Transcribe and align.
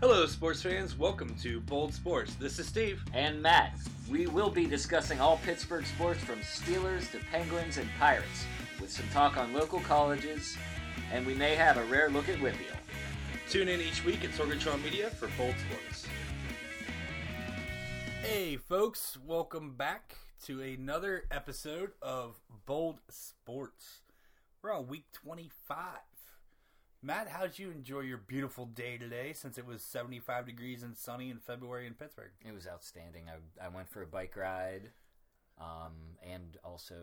Hello, 0.00 0.24
sports 0.24 0.62
fans. 0.62 0.96
Welcome 0.98 1.34
to 1.42 1.60
Bold 1.60 1.92
Sports. 1.92 2.34
This 2.36 2.58
is 2.58 2.66
Steve. 2.66 3.04
and 3.12 3.42
Matt. 3.42 3.78
We 4.10 4.26
will 4.28 4.48
be 4.48 4.64
discussing 4.64 5.20
all 5.20 5.36
Pittsburgh 5.44 5.84
sports 5.84 6.20
from 6.24 6.38
Steelers 6.38 7.10
to 7.12 7.18
Penguins 7.30 7.76
and 7.76 7.86
Pirates, 7.98 8.46
with 8.80 8.90
some 8.90 9.06
talk 9.12 9.36
on 9.36 9.52
local 9.52 9.80
colleges, 9.80 10.56
and 11.12 11.26
we 11.26 11.34
may 11.34 11.54
have 11.54 11.76
a 11.76 11.84
rare 11.84 12.08
look 12.08 12.30
at 12.30 12.40
Whitfield. 12.40 12.78
Tune 13.50 13.68
in 13.68 13.82
each 13.82 14.02
week 14.02 14.24
at 14.24 14.30
Sorgatron 14.30 14.82
Media 14.82 15.10
for 15.10 15.28
Bold 15.36 15.54
Sports. 15.68 16.06
Hey, 18.22 18.56
folks. 18.56 19.18
Welcome 19.22 19.74
back 19.76 20.16
to 20.46 20.62
another 20.62 21.24
episode 21.30 21.90
of 22.00 22.40
Bold 22.64 23.00
Sports. 23.10 24.00
We're 24.62 24.74
on 24.74 24.86
week 24.86 25.12
25. 25.12 25.76
Matt, 27.02 27.28
how'd 27.28 27.58
you 27.58 27.70
enjoy 27.70 28.00
your 28.00 28.18
beautiful 28.18 28.66
day 28.66 28.98
today 28.98 29.32
since 29.32 29.56
it 29.56 29.66
was 29.66 29.82
75 29.82 30.44
degrees 30.44 30.82
and 30.82 30.96
sunny 30.96 31.30
in 31.30 31.38
February 31.38 31.86
in 31.86 31.94
Pittsburgh? 31.94 32.32
It 32.46 32.54
was 32.54 32.66
outstanding. 32.66 33.24
I, 33.28 33.64
I 33.64 33.68
went 33.68 33.88
for 33.88 34.02
a 34.02 34.06
bike 34.06 34.36
ride, 34.36 34.90
um, 35.58 35.92
and 36.22 36.58
also 36.62 36.94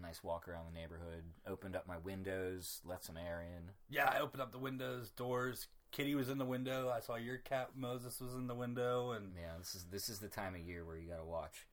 nice 0.00 0.24
walk 0.24 0.48
around 0.48 0.66
the 0.72 0.80
neighborhood. 0.80 1.24
Opened 1.46 1.76
up 1.76 1.86
my 1.86 1.98
windows, 1.98 2.80
let 2.86 3.04
some 3.04 3.18
air 3.18 3.42
in. 3.42 3.72
Yeah, 3.90 4.10
I 4.10 4.20
opened 4.20 4.40
up 4.40 4.52
the 4.52 4.58
windows, 4.58 5.10
doors. 5.10 5.66
Kitty 5.90 6.14
was 6.14 6.30
in 6.30 6.38
the 6.38 6.46
window. 6.46 6.88
I 6.88 7.00
saw 7.00 7.16
your 7.16 7.36
cat 7.36 7.72
Moses 7.76 8.22
was 8.22 8.32
in 8.34 8.46
the 8.46 8.54
window, 8.54 9.10
and 9.10 9.32
Yeah, 9.38 9.58
this 9.58 9.74
is 9.74 9.84
this 9.90 10.08
is 10.08 10.18
the 10.18 10.28
time 10.28 10.54
of 10.54 10.62
year 10.62 10.86
where 10.86 10.96
you 10.96 11.10
got 11.10 11.18
to 11.18 11.26
watch. 11.26 11.66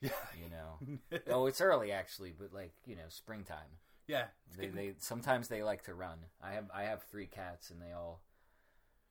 yeah, 0.00 0.10
You 0.32 0.48
know, 0.48 1.18
oh, 1.34 1.46
it's 1.46 1.60
early 1.60 1.90
actually, 1.90 2.32
but 2.38 2.54
like 2.54 2.72
you 2.86 2.94
know, 2.94 3.08
springtime. 3.08 3.80
Yeah. 4.06 4.24
They, 4.56 4.66
getting- 4.66 4.76
they 4.76 4.94
sometimes 4.98 5.48
they 5.48 5.62
like 5.62 5.82
to 5.84 5.94
run. 5.94 6.18
I 6.42 6.52
have 6.52 6.70
I 6.74 6.82
have 6.84 7.02
three 7.04 7.26
cats, 7.26 7.70
and 7.70 7.80
they 7.80 7.92
all, 7.92 8.20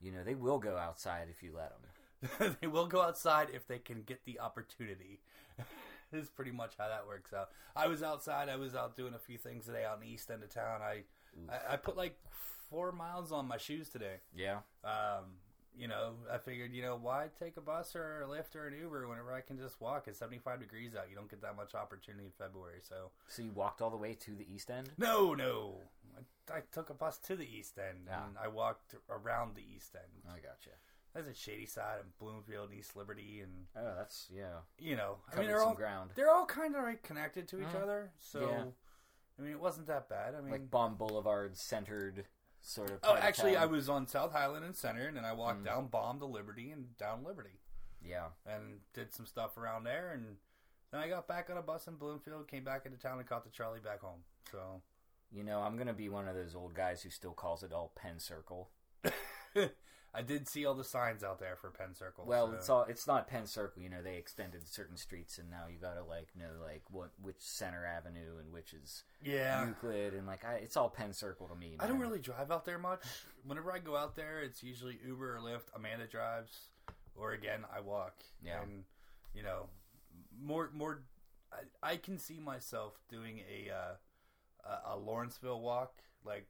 you 0.00 0.12
know, 0.12 0.22
they 0.24 0.34
will 0.34 0.58
go 0.58 0.76
outside 0.76 1.28
if 1.30 1.42
you 1.42 1.52
let 1.56 1.70
them. 1.70 2.56
they 2.60 2.66
will 2.66 2.86
go 2.86 3.00
outside 3.02 3.48
if 3.54 3.66
they 3.66 3.78
can 3.78 4.02
get 4.02 4.24
the 4.24 4.40
opportunity. 4.40 5.20
is 6.12 6.28
pretty 6.28 6.50
much 6.50 6.72
how 6.78 6.88
that 6.88 7.06
works 7.06 7.32
out. 7.32 7.50
I 7.76 7.86
was 7.86 8.02
outside. 8.02 8.48
I 8.48 8.56
was 8.56 8.74
out 8.74 8.96
doing 8.96 9.14
a 9.14 9.18
few 9.18 9.38
things 9.38 9.66
today 9.66 9.84
in 9.94 10.00
the 10.00 10.12
east 10.12 10.30
end 10.30 10.42
of 10.42 10.50
town. 10.52 10.80
I 10.82 11.02
I, 11.48 11.74
I 11.74 11.76
put 11.76 11.96
like 11.96 12.16
four 12.68 12.92
miles 12.92 13.32
on 13.32 13.46
my 13.46 13.56
shoes 13.58 13.88
today. 13.88 14.16
Yeah, 14.34 14.58
Um, 14.84 15.24
you 15.80 15.88
know, 15.88 16.12
I 16.32 16.38
figured, 16.38 16.72
you 16.74 16.82
know, 16.82 16.96
why 17.00 17.28
take 17.38 17.56
a 17.56 17.60
bus 17.60 17.96
or 17.96 18.22
a 18.22 18.26
Lyft 18.26 18.54
or 18.54 18.66
an 18.66 18.74
Uber 18.78 19.08
whenever 19.08 19.32
I 19.32 19.40
can 19.40 19.58
just 19.58 19.80
walk? 19.80 20.04
It's 20.06 20.18
75 20.18 20.60
degrees 20.60 20.94
out. 20.94 21.06
You 21.08 21.16
don't 21.16 21.30
get 21.30 21.40
that 21.42 21.56
much 21.56 21.74
opportunity 21.74 22.26
in 22.26 22.32
February, 22.38 22.80
so. 22.82 23.10
so 23.28 23.42
you 23.42 23.50
walked 23.52 23.80
all 23.80 23.90
the 23.90 23.96
way 23.96 24.14
to 24.14 24.30
the 24.34 24.46
east 24.54 24.70
end. 24.70 24.90
No, 24.98 25.34
no. 25.34 25.76
I, 26.52 26.58
I 26.58 26.60
took 26.72 26.90
a 26.90 26.94
bus 26.94 27.16
to 27.18 27.36
the 27.36 27.48
east 27.48 27.78
end 27.78 28.08
and 28.12 28.36
Ah. 28.38 28.44
I 28.44 28.48
walked 28.48 28.94
around 29.08 29.54
the 29.56 29.62
east 29.74 29.94
end. 29.94 30.22
I 30.28 30.36
gotcha. 30.40 30.70
There's 31.14 31.26
a 31.26 31.34
Shadyside 31.34 31.98
of 32.00 32.18
Bloomfield, 32.18 32.70
East 32.78 32.94
Liberty, 32.94 33.40
and 33.42 33.66
Oh, 33.76 33.94
that's 33.96 34.28
yeah. 34.32 34.60
you 34.78 34.94
know, 34.96 35.16
I 35.32 35.38
mean, 35.38 35.48
they're 35.48 35.58
some 35.58 35.68
all 35.68 35.74
ground. 35.74 36.10
they're 36.14 36.30
all 36.30 36.46
kind 36.46 36.76
of 36.76 36.84
like 36.84 37.02
connected 37.02 37.48
to 37.48 37.60
each 37.60 37.74
other. 37.74 38.10
So, 38.20 38.40
Yeah. 38.48 38.64
I 39.38 39.42
mean, 39.42 39.52
it 39.52 39.60
wasn't 39.60 39.86
that 39.88 40.08
bad. 40.08 40.34
I 40.36 40.40
mean, 40.42 40.52
Like 40.52 40.70
Baum 40.70 40.94
Boulevard 40.96 41.56
centered 41.56 42.26
sort 42.60 42.90
of. 42.90 42.98
oh, 43.02 43.16
actually, 43.16 43.54
town. 43.54 43.62
I 43.62 43.66
was 43.66 43.88
on 43.88 44.06
South 44.06 44.32
Highland 44.32 44.64
and 44.64 44.76
Center, 44.76 45.06
and 45.06 45.16
then 45.16 45.24
I 45.24 45.30
Mm. 45.32 45.36
walked 45.36 45.64
down 45.64 45.86
Baum 45.88 46.18
to 46.20 46.26
Liberty 46.26 46.70
and 46.70 46.96
down 46.96 47.24
Liberty. 47.24 47.58
Yeah, 48.02 48.28
and 48.46 48.80
did 48.94 49.12
some 49.12 49.26
stuff 49.26 49.56
around 49.58 49.84
there 49.84 50.10
and 50.12 50.36
then 50.90 51.00
I 51.00 51.08
got 51.08 51.28
back 51.28 51.50
on 51.50 51.56
a 51.56 51.62
bus 51.62 51.86
in 51.86 51.94
Bloomfield, 51.96 52.48
came 52.48 52.64
back 52.64 52.84
into 52.86 52.98
town 52.98 53.18
and 53.18 53.28
caught 53.28 53.44
the 53.44 53.50
Charlie 53.50 53.78
back 53.80 54.00
home. 54.00 54.20
So 54.50 54.80
you 55.30 55.44
know, 55.44 55.60
I'm 55.60 55.76
gonna 55.76 55.92
be 55.92 56.08
one 56.08 56.26
of 56.26 56.34
those 56.34 56.54
old 56.54 56.74
guys 56.74 57.02
who 57.02 57.10
still 57.10 57.32
calls 57.32 57.62
it 57.62 57.72
all 57.72 57.92
Penn 57.94 58.18
Circle. 58.18 58.70
I 60.12 60.22
did 60.22 60.48
see 60.48 60.66
all 60.66 60.74
the 60.74 60.82
signs 60.82 61.22
out 61.22 61.38
there 61.38 61.56
for 61.56 61.70
Penn 61.70 61.94
Circle. 61.94 62.24
Well, 62.26 62.48
so- 62.48 62.54
it's 62.54 62.68
all 62.68 62.82
it's 62.88 63.06
not 63.06 63.28
Penn 63.28 63.46
Circle. 63.46 63.82
You 63.82 63.90
know, 63.90 64.02
they 64.02 64.16
extended 64.16 64.66
certain 64.68 64.96
streets, 64.96 65.38
and 65.38 65.48
now 65.50 65.64
you 65.70 65.78
gotta 65.80 66.02
like 66.02 66.28
know 66.36 66.50
like 66.64 66.82
what 66.90 67.10
which 67.22 67.36
Center 67.38 67.86
Avenue 67.86 68.38
and 68.40 68.52
which 68.52 68.72
is 68.72 69.04
yeah. 69.22 69.66
Euclid, 69.66 70.14
and 70.14 70.26
like 70.26 70.44
I, 70.44 70.54
it's 70.54 70.76
all 70.76 70.88
Penn 70.88 71.12
Circle 71.12 71.48
to 71.48 71.54
me. 71.54 71.76
I 71.78 71.86
don't 71.86 72.00
really 72.00 72.18
drive 72.18 72.50
out 72.50 72.64
there 72.64 72.78
much. 72.78 73.04
Whenever 73.44 73.72
I 73.72 73.78
go 73.78 73.96
out 73.96 74.16
there, 74.16 74.40
it's 74.40 74.62
usually 74.62 74.98
Uber 75.06 75.36
or 75.36 75.40
Lyft. 75.40 75.74
Amanda 75.76 76.06
drives, 76.06 76.68
or 77.14 77.32
again, 77.32 77.60
I 77.74 77.80
walk. 77.80 78.14
Yeah. 78.44 78.62
And 78.62 78.84
you 79.34 79.42
know, 79.42 79.66
more 80.42 80.70
more. 80.74 81.02
I, 81.52 81.92
I 81.92 81.96
can 81.96 82.18
see 82.18 82.38
myself 82.38 82.94
doing 83.08 83.40
a 83.40 83.70
uh, 83.70 83.94
a, 84.64 84.94
a 84.94 84.96
Lawrenceville 84.96 85.60
walk, 85.60 85.94
like, 86.24 86.46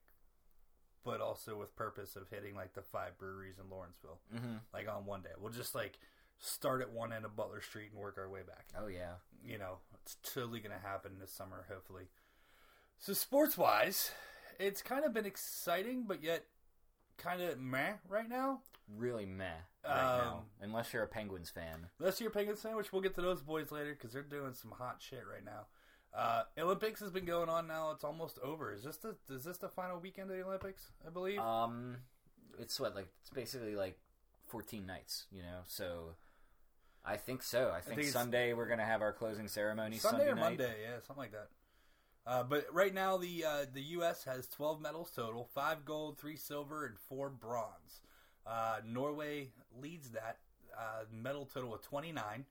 but 1.04 1.20
also 1.20 1.56
with 1.58 1.74
purpose 1.76 2.16
of 2.16 2.28
hitting 2.30 2.54
like 2.54 2.74
the 2.74 2.82
five 2.82 3.18
breweries 3.18 3.58
in 3.58 3.70
Lawrenceville, 3.70 4.20
mm-hmm. 4.34 4.56
like 4.72 4.88
on 4.88 5.06
one 5.06 5.22
day. 5.22 5.30
We'll 5.38 5.52
just 5.52 5.74
like 5.74 5.98
start 6.38 6.80
at 6.80 6.90
one 6.92 7.12
end 7.12 7.24
of 7.24 7.36
Butler 7.36 7.60
Street 7.60 7.90
and 7.92 8.00
work 8.00 8.16
our 8.18 8.28
way 8.28 8.40
back 8.46 8.66
Oh 8.78 8.86
yeah, 8.86 9.14
you 9.44 9.58
know, 9.58 9.78
it's 10.02 10.16
totally 10.34 10.60
going 10.60 10.74
to 10.78 10.86
happen 10.86 11.12
this 11.20 11.32
summer, 11.32 11.66
hopefully. 11.70 12.04
So, 12.98 13.12
sports 13.14 13.56
wise, 13.56 14.10
it's 14.58 14.82
kind 14.82 15.04
of 15.04 15.14
been 15.14 15.24
exciting, 15.26 16.04
but 16.06 16.22
yet 16.22 16.44
kind 17.16 17.40
of 17.42 17.58
meh 17.58 17.92
right 18.08 18.28
now. 18.28 18.60
really 18.94 19.24
meh 19.26 19.44
right 19.84 20.18
Um, 20.18 20.18
now. 20.24 20.42
Unless 20.62 20.92
you're 20.92 21.02
a 21.02 21.08
Penguins 21.08 21.48
fan. 21.50 21.86
Unless 21.98 22.20
you're 22.20 22.30
a 22.30 22.32
Penguins 22.32 22.60
fan, 22.60 22.76
which 22.76 22.92
we'll 22.92 23.02
get 23.02 23.14
to 23.14 23.22
those 23.22 23.40
boys 23.42 23.70
later 23.70 23.92
because 23.94 24.12
they're 24.12 24.22
doing 24.22 24.52
some 24.54 24.72
hot 24.72 24.96
shit 24.98 25.22
right 25.30 25.44
now. 25.44 25.66
Uh, 26.15 26.43
Olympics 26.59 27.00
has 27.00 27.10
been 27.10 27.25
going 27.25 27.48
on 27.48 27.66
now; 27.66 27.93
it's 27.93 28.04
almost 28.04 28.38
over. 28.43 28.72
Is 28.72 28.82
this 28.82 28.97
the 28.97 29.16
is 29.32 29.44
this 29.44 29.59
the 29.59 29.69
final 29.69 30.00
weekend 30.00 30.31
of 30.31 30.37
the 30.37 30.44
Olympics? 30.44 30.91
I 31.06 31.10
believe. 31.10 31.38
Um, 31.38 31.98
it's 32.59 32.81
what 32.81 32.94
like 32.94 33.09
it's 33.21 33.31
basically 33.31 33.76
like 33.76 33.98
14 34.48 34.87
nights, 34.87 35.26
you 35.31 35.43
know. 35.43 35.60
So 35.66 36.15
I 37.04 37.16
think 37.16 37.43
so. 37.43 37.72
I 37.75 37.81
think, 37.81 38.00
think 38.00 38.12
Sunday 38.12 38.53
we're 38.53 38.69
gonna 38.69 38.84
have 38.84 39.03
our 39.03 39.12
closing 39.12 39.48
ceremony. 39.48 39.98
Sunday, 39.98 40.28
or 40.28 40.34
night. 40.34 40.41
Monday, 40.41 40.75
yeah, 40.82 40.97
something 41.06 41.22
like 41.22 41.32
that. 41.32 41.48
Uh, 42.27 42.42
but 42.42 42.66
right 42.72 42.92
now, 42.92 43.16
the 43.16 43.44
uh, 43.44 43.65
the 43.72 43.82
U.S. 43.82 44.25
has 44.25 44.47
12 44.48 44.81
medals 44.81 45.10
total: 45.15 45.48
five 45.54 45.84
gold, 45.84 46.19
three 46.19 46.37
silver, 46.37 46.84
and 46.87 46.98
four 46.98 47.31
bronze. 47.31 48.00
Uh, 48.47 48.78
Norway 48.87 49.50
leads 49.81 50.10
that 50.10 50.38
uh, 50.77 51.04
medal 51.12 51.47
total 51.47 51.71
with 51.71 51.82
29, 51.82 52.44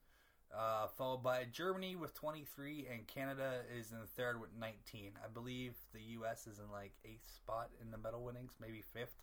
uh, 0.55 0.87
followed 0.87 1.23
by 1.23 1.45
Germany 1.51 1.95
with 1.95 2.13
23, 2.13 2.87
and 2.91 3.07
Canada 3.07 3.61
is 3.77 3.91
in 3.91 3.99
the 3.99 4.05
third 4.05 4.39
with 4.39 4.49
19. 4.59 5.11
I 5.23 5.27
believe 5.27 5.73
the 5.93 6.01
U.S. 6.13 6.47
is 6.47 6.59
in 6.59 6.71
like 6.71 6.93
eighth 7.05 7.29
spot 7.33 7.69
in 7.81 7.91
the 7.91 7.97
medal 7.97 8.23
winnings, 8.23 8.53
maybe 8.59 8.81
fifth, 8.93 9.15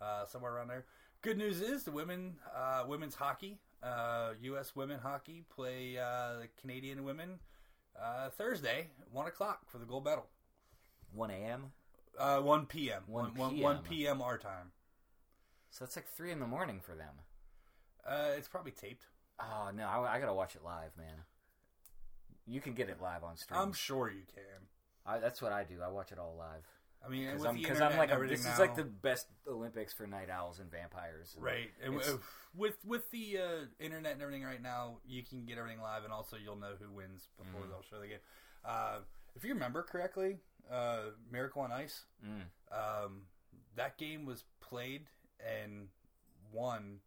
uh, 0.00 0.24
somewhere 0.26 0.54
around 0.54 0.68
there. 0.68 0.84
Good 1.22 1.36
news 1.38 1.60
is 1.60 1.84
the 1.84 1.90
women, 1.90 2.36
uh, 2.54 2.84
women's 2.86 3.14
hockey, 3.16 3.58
uh, 3.82 4.30
U.S. 4.42 4.74
women 4.74 5.00
hockey 5.02 5.44
play 5.54 5.98
uh, 5.98 6.40
the 6.40 6.48
Canadian 6.60 7.04
women 7.04 7.38
uh, 8.00 8.30
Thursday, 8.30 8.88
one 9.12 9.26
o'clock 9.26 9.60
for 9.66 9.78
the 9.78 9.84
gold 9.84 10.04
medal. 10.04 10.26
1 11.12 11.30
a.m. 11.30 11.72
Uh, 12.18 12.38
one 12.40 12.66
p.m. 12.66 13.02
1 13.06 13.34
One- 13.34 13.50
p.m.. 13.50 13.62
one 13.62 13.78
p.m. 13.78 14.22
our 14.22 14.38
time. 14.38 14.72
So 15.70 15.84
that's 15.84 15.96
like 15.96 16.08
three 16.08 16.32
in 16.32 16.40
the 16.40 16.46
morning 16.46 16.80
for 16.80 16.94
them. 16.94 17.14
Uh, 18.06 18.30
it's 18.36 18.48
probably 18.48 18.72
taped. 18.72 19.04
Oh 19.40 19.70
no, 19.74 19.84
I, 19.86 20.16
I 20.16 20.20
gotta 20.20 20.34
watch 20.34 20.54
it 20.56 20.62
live, 20.64 20.90
man. 20.96 21.24
You 22.46 22.60
can 22.60 22.72
get 22.74 22.88
it 22.88 23.00
live 23.00 23.22
on 23.24 23.36
stream. 23.36 23.60
I'm 23.60 23.72
sure 23.72 24.10
you 24.10 24.22
can. 24.34 24.66
I, 25.06 25.18
that's 25.18 25.40
what 25.42 25.52
I 25.52 25.64
do. 25.64 25.76
I 25.84 25.88
watch 25.88 26.12
it 26.12 26.18
all 26.18 26.34
live 26.38 26.64
I 27.04 27.08
mean, 27.08 27.26
because 27.26 27.44
I'm, 27.44 27.54
the 27.56 27.62
'cause 27.62 27.70
internet 27.76 27.92
I'm 27.92 27.98
like 27.98 28.08
and 28.08 28.12
a, 28.12 28.14
everything 28.16 28.36
this 28.38 28.46
now, 28.46 28.52
is 28.54 28.58
like 28.58 28.74
the 28.74 28.84
best 28.84 29.26
Olympics 29.46 29.92
for 29.92 30.06
night 30.06 30.28
owls 30.30 30.58
and 30.58 30.70
vampires. 30.70 31.32
And 31.36 31.44
right. 31.44 31.70
And 31.84 31.94
with 32.54 32.76
with 32.84 33.10
the 33.10 33.38
uh, 33.38 33.64
internet 33.78 34.12
and 34.14 34.22
everything 34.22 34.44
right 34.44 34.60
now, 34.62 34.98
you 35.06 35.22
can 35.22 35.44
get 35.44 35.58
everything 35.58 35.80
live, 35.80 36.04
and 36.04 36.12
also 36.12 36.36
you'll 36.42 36.56
know 36.56 36.72
who 36.80 36.90
wins 36.90 37.28
before 37.38 37.62
Mm. 37.62 37.68
they'll 37.70 37.82
show 37.82 38.00
the 38.00 38.08
game. 38.08 38.18
Uh, 38.64 38.98
if 39.36 39.44
you 39.44 39.54
remember 39.54 39.82
correctly, 39.82 40.38
uh, 40.70 41.10
Miracle 41.30 41.62
on 41.62 41.70
Ice, 41.72 42.04
Mm. 42.26 42.42
um, 43.04 43.22
that 43.76 43.96
game 43.98 44.24
was 44.26 44.44
played 44.60 45.06
and 45.40 45.88
won. 46.52 46.98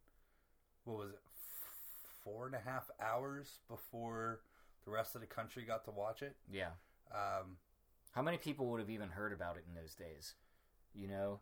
What 0.84 0.96
was 0.98 1.10
it? 1.10 1.20
Four 2.24 2.46
and 2.46 2.54
a 2.54 2.58
half 2.60 2.88
hours 3.00 3.58
before 3.68 4.40
the 4.84 4.90
rest 4.90 5.14
of 5.14 5.20
the 5.20 5.26
country 5.26 5.64
got 5.64 5.84
to 5.86 5.90
watch 5.90 6.22
it. 6.22 6.36
yeah. 6.50 6.70
Um, 7.12 7.56
How 8.12 8.22
many 8.22 8.38
people 8.38 8.66
would 8.66 8.80
have 8.80 8.90
even 8.90 9.10
heard 9.10 9.32
about 9.32 9.56
it 9.56 9.64
in 9.68 9.74
those 9.74 9.94
days? 9.94 10.34
You 10.94 11.08
know, 11.08 11.40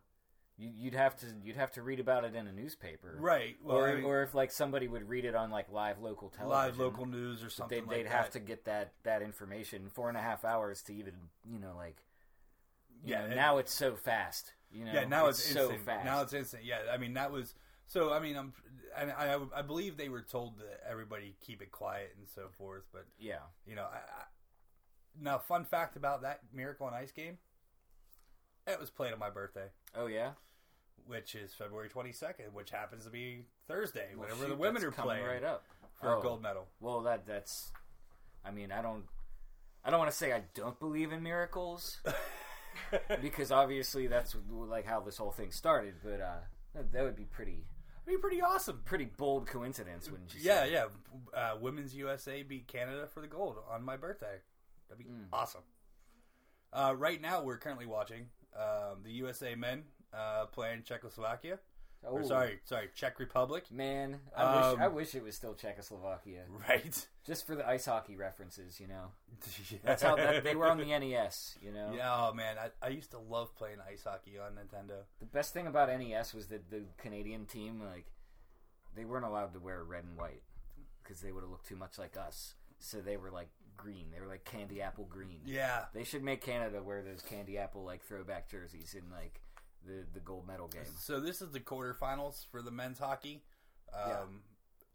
you, 0.57 0.69
you'd 0.75 0.93
have 0.95 1.15
to 1.17 1.25
you'd 1.43 1.55
have 1.55 1.71
to 1.73 1.81
read 1.81 1.99
about 1.99 2.23
it 2.25 2.35
in 2.35 2.47
a 2.47 2.51
newspaper, 2.51 3.15
Right. 3.19 3.55
Well, 3.63 3.77
or 3.77 3.89
I 3.89 3.95
mean- 3.95 4.03
or 4.05 4.23
if 4.23 4.33
like 4.35 4.51
somebody 4.51 4.87
would 4.87 5.07
read 5.07 5.25
it 5.25 5.35
on 5.35 5.49
like 5.51 5.71
live 5.71 5.99
local 6.01 6.29
television, 6.29 6.49
live 6.57 6.77
local 6.79 7.05
news 7.05 7.43
or 7.43 7.49
something 7.49 7.81
they'd, 7.85 7.87
like 7.87 8.03
they'd 8.03 8.09
have 8.11 8.29
to 8.31 8.39
get 8.39 8.65
that 8.65 8.93
that 9.03 9.21
information 9.21 9.89
four 9.89 10.09
and 10.09 10.17
a 10.17 10.21
half 10.21 10.43
hours 10.45 10.81
to 10.83 10.93
even 10.95 11.13
you 11.49 11.59
know 11.59 11.73
like 11.75 11.97
you 13.03 13.11
Yeah, 13.13 13.27
know, 13.27 13.35
now 13.35 13.57
it's 13.57 13.73
so 13.73 13.95
fast. 13.95 14.53
You 14.71 14.85
know, 14.85 14.93
Yeah, 14.93 15.05
now 15.05 15.27
it's, 15.27 15.43
so 15.43 15.63
instant. 15.63 15.85
fast. 15.85 16.05
Now 16.05 16.21
it's 16.21 16.33
instant. 16.33 16.63
Yeah, 16.63 16.79
I 16.91 16.97
mean 16.97 17.13
that 17.13 17.31
was 17.31 17.53
so. 17.91 18.11
I 18.13 18.19
mean, 18.19 18.37
I'm 18.37 18.53
and 18.97 19.11
I 19.11 19.37
I 19.55 19.61
believe 19.61 19.97
they 19.97 20.09
were 20.09 20.21
told 20.21 20.57
that 20.59 20.81
everybody 20.89 21.35
keep 21.45 21.61
it 21.61 21.71
quiet 21.71 22.13
and 22.17 22.27
so 22.27 22.47
forth. 22.57 22.83
But 22.91 23.05
yeah. 23.19 23.39
you 23.65 23.75
know, 23.75 23.83
I, 23.83 23.97
I, 23.97 24.23
now 25.21 25.37
fun 25.37 25.65
fact 25.65 25.95
about 25.95 26.21
that 26.21 26.39
Miracle 26.53 26.87
on 26.87 26.93
Ice 26.93 27.11
game, 27.11 27.37
it 28.67 28.79
was 28.79 28.89
played 28.89 29.13
on 29.13 29.19
my 29.19 29.29
birthday. 29.29 29.67
Oh 29.95 30.07
yeah. 30.07 30.31
which 31.05 31.35
is 31.35 31.53
February 31.53 31.89
22nd, 31.89 32.53
which 32.53 32.69
happens 32.71 33.05
to 33.05 33.09
be 33.09 33.45
Thursday, 33.67 34.09
Well, 34.15 34.27
whenever 34.27 34.43
shoot, 34.43 34.49
the 34.49 34.55
women 34.55 34.83
are 34.83 34.91
playing 34.91 35.25
right 35.25 35.43
up 35.43 35.65
for 35.99 36.13
Oh. 36.15 36.19
a 36.19 36.21
gold 36.21 36.41
medal. 36.41 36.67
Well, 36.79 37.01
that 37.01 37.25
that's. 37.25 37.71
I 38.45 38.51
mean, 38.51 38.71
I 38.71 38.81
don't. 38.81 39.05
I 39.83 39.89
don't 39.89 39.99
want 39.99 40.11
to 40.11 40.17
say 40.17 40.31
I 40.31 40.43
don't 40.53 40.79
believe 40.79 41.11
in 41.11 41.23
miracles 41.23 41.97
because 43.21 43.51
obviously 43.51 44.07
that's 44.07 44.35
like 44.49 44.85
how 44.85 44.99
this 44.99 45.17
whole 45.17 45.31
thing 45.31 45.51
started. 45.51 45.95
But 46.03 46.21
uh, 46.21 46.39
that, 46.75 46.91
that 46.93 47.03
would 47.03 47.15
be 47.15 47.25
pretty 47.25 47.65
be 48.11 48.17
pretty 48.21 48.41
awesome. 48.41 48.81
pretty 48.85 49.05
bold 49.05 49.47
coincidence, 49.47 50.09
wouldn't 50.09 50.33
you? 50.33 50.41
Yeah, 50.43 50.63
say? 50.65 50.71
yeah. 50.73 50.85
Uh, 51.33 51.57
Women's 51.59 51.95
USA 51.95 52.43
beat 52.43 52.67
Canada 52.67 53.07
for 53.07 53.21
the 53.21 53.27
gold 53.27 53.57
on 53.69 53.83
my 53.83 53.97
birthday. 53.97 54.37
That'd 54.89 55.03
be 55.05 55.09
Mm. 55.11 55.25
awesome. 55.31 55.61
Uh, 56.73 56.93
right 56.97 57.21
now, 57.21 57.43
we're 57.43 57.57
currently 57.57 57.85
watching 57.85 58.27
um, 58.55 59.03
the 59.03 59.11
USA 59.13 59.55
men 59.55 59.83
uh, 60.13 60.45
playing 60.47 60.83
Czechoslovakia. 60.83 61.59
Or 62.03 62.21
Oh, 62.21 62.23
sorry, 62.23 62.59
sorry, 62.65 62.89
Czech 62.95 63.19
Republic. 63.19 63.71
man. 63.71 64.19
I 64.35 64.55
wish 64.55 64.65
Um, 64.65 64.79
I 64.81 64.87
wish 64.87 65.13
it 65.15 65.23
was 65.23 65.35
still 65.35 65.53
Czechoslovakia, 65.53 66.45
Right. 66.67 67.07
just 67.23 67.45
for 67.45 67.55
the 67.55 67.67
ice 67.67 67.85
hockey 67.85 68.15
references. 68.15 68.79
You 68.79 68.87
know, 68.87 69.11
that's 69.83 70.01
how 70.01 70.15
that, 70.15 70.43
they 70.43 70.55
were 70.55 70.67
on 70.67 70.77
the 70.77 70.85
NES. 70.97 71.57
You 71.61 71.71
know, 71.71 71.93
Yeah, 71.93 72.11
oh 72.27 72.33
man, 72.33 72.57
I, 72.57 72.71
I 72.85 72.89
used 72.89 73.11
to 73.11 73.19
love 73.19 73.55
playing 73.55 73.77
ice 73.87 74.03
hockey 74.03 74.39
on 74.39 74.53
Nintendo. 74.55 75.03
The 75.19 75.25
best 75.27 75.53
thing 75.53 75.67
about 75.67 75.89
NES 75.89 76.33
was 76.33 76.47
that 76.47 76.69
the 76.71 76.85
Canadian 76.97 77.45
team, 77.45 77.81
like, 77.83 78.07
they 78.95 79.05
weren't 79.05 79.25
allowed 79.25 79.53
to 79.53 79.59
wear 79.59 79.83
red 79.83 80.03
and 80.03 80.17
white 80.17 80.41
because 81.03 81.21
they 81.21 81.31
would 81.31 81.43
have 81.43 81.51
looked 81.51 81.67
too 81.67 81.75
much 81.77 81.97
like 81.99 82.17
us. 82.17 82.55
So 82.79 82.99
they 82.99 83.15
were 83.17 83.29
like 83.31 83.49
green. 83.77 84.07
They 84.11 84.19
were 84.19 84.27
like 84.27 84.43
candy 84.43 84.81
apple 84.81 85.05
green. 85.05 85.41
Yeah, 85.45 85.85
They 85.93 86.03
should 86.03 86.23
make 86.23 86.41
Canada 86.41 86.81
wear 86.83 87.03
those 87.03 87.21
candy 87.21 87.57
apple 87.59 87.83
like 87.83 88.01
throwback 88.03 88.49
jerseys 88.49 88.95
in 88.95 89.03
like 89.11 89.39
the 89.85 90.05
the 90.13 90.19
gold 90.19 90.47
medal 90.47 90.67
game. 90.67 90.83
So 90.99 91.19
this 91.19 91.41
is 91.41 91.51
the 91.51 91.59
quarterfinals 91.59 92.45
for 92.51 92.61
the 92.61 92.71
men's 92.71 92.99
hockey. 92.99 93.43
Um, 93.93 94.09
Yeah. 94.09 94.17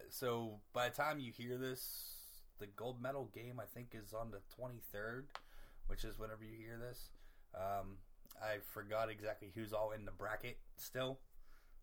So 0.09 0.61
by 0.73 0.89
the 0.89 0.95
time 0.95 1.19
you 1.19 1.33
hear 1.33 1.59
this, 1.59 2.15
the 2.59 2.67
gold 2.67 3.03
medal 3.03 3.29
game 3.35 3.61
I 3.61 3.65
think 3.65 3.89
is 3.95 4.13
on 4.15 4.31
the 4.31 4.41
23rd, 4.61 5.25
which 5.89 6.05
is 6.05 6.19
whenever 6.19 6.45
you 6.45 6.57
hear 6.57 6.79
this. 6.79 7.11
Um, 7.55 7.99
I 8.41 8.59
forgot 8.73 9.11
exactly 9.11 9.51
who's 9.55 9.73
all 9.73 9.91
in 9.91 10.05
the 10.05 10.13
bracket 10.13 10.59
still. 10.77 11.19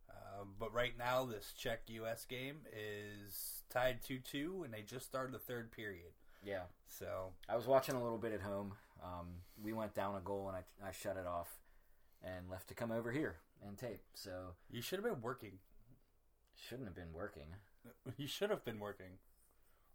Um, 0.09 0.49
but 0.59 0.73
right 0.73 0.93
now, 0.97 1.25
this 1.25 1.53
Czech 1.57 1.81
U.S. 1.87 2.25
game 2.25 2.57
is 2.71 3.63
tied 3.69 4.03
2 4.03 4.19
2, 4.19 4.61
and 4.63 4.73
they 4.73 4.81
just 4.81 5.05
started 5.05 5.33
the 5.33 5.39
third 5.39 5.71
period. 5.71 6.11
Yeah, 6.45 6.63
So, 6.89 7.31
I 7.47 7.55
was 7.55 7.65
watching 7.65 7.95
a 7.95 8.03
little 8.03 8.17
bit 8.17 8.33
at 8.33 8.41
home. 8.41 8.73
Um, 9.01 9.27
we 9.63 9.73
went 9.73 9.95
down 9.95 10.15
a 10.15 10.19
goal 10.19 10.49
and 10.49 10.57
I 10.57 10.87
I 10.87 10.91
shut 10.91 11.17
it 11.17 11.25
off 11.25 11.47
and 12.23 12.49
left 12.49 12.67
to 12.69 12.73
come 12.73 12.91
over 12.91 13.11
here 13.11 13.37
and 13.65 13.77
tape. 13.77 14.01
So 14.13 14.31
you 14.71 14.81
should 14.81 14.99
have 14.99 15.05
been 15.05 15.21
working. 15.21 15.59
shouldn't 16.55 16.87
have 16.87 16.95
been 16.95 17.13
working. 17.13 17.47
You 18.17 18.27
should 18.27 18.49
have 18.49 18.63
been 18.63 18.79
working. 18.79 19.17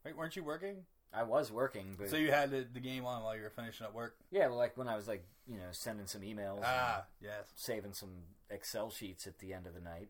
Right? 0.04 0.14
Weren't 0.16 0.36
you 0.36 0.44
working? 0.44 0.84
I 1.12 1.22
was 1.22 1.50
working, 1.50 1.94
but 1.98 2.10
So 2.10 2.16
you 2.16 2.30
had 2.30 2.50
the, 2.50 2.66
the 2.70 2.80
game 2.80 3.06
on 3.06 3.22
while 3.22 3.34
you 3.34 3.40
were 3.42 3.48
finishing 3.50 3.86
up 3.86 3.94
work? 3.94 4.16
yeah, 4.30 4.48
like 4.48 4.76
when 4.76 4.88
I 4.88 4.94
was 4.96 5.08
like 5.08 5.24
you 5.46 5.56
know 5.56 5.68
sending 5.72 6.06
some 6.06 6.20
emails. 6.20 6.60
Ah, 6.62 7.04
yes. 7.22 7.46
saving 7.54 7.94
some 7.94 8.10
Excel 8.50 8.90
sheets 8.90 9.26
at 9.26 9.38
the 9.38 9.54
end 9.54 9.66
of 9.66 9.74
the 9.74 9.80
night. 9.80 10.08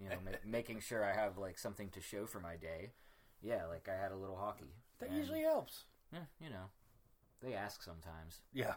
You 0.00 0.08
know, 0.10 0.16
ma- 0.24 0.30
making 0.46 0.80
sure 0.80 1.04
I 1.04 1.14
have 1.14 1.36
like 1.36 1.58
something 1.58 1.88
to 1.90 2.00
show 2.00 2.26
for 2.26 2.38
my 2.38 2.54
day. 2.56 2.92
Yeah, 3.42 3.66
like 3.66 3.88
I 3.92 4.00
had 4.00 4.12
a 4.12 4.16
little 4.16 4.36
hockey. 4.36 4.72
That 5.00 5.08
And, 5.08 5.18
usually 5.18 5.40
helps. 5.42 5.84
yeah, 6.12 6.20
you 6.40 6.48
know, 6.50 6.70
they 7.42 7.54
ask 7.54 7.82
sometimes. 7.82 8.42
Yeah. 8.52 8.74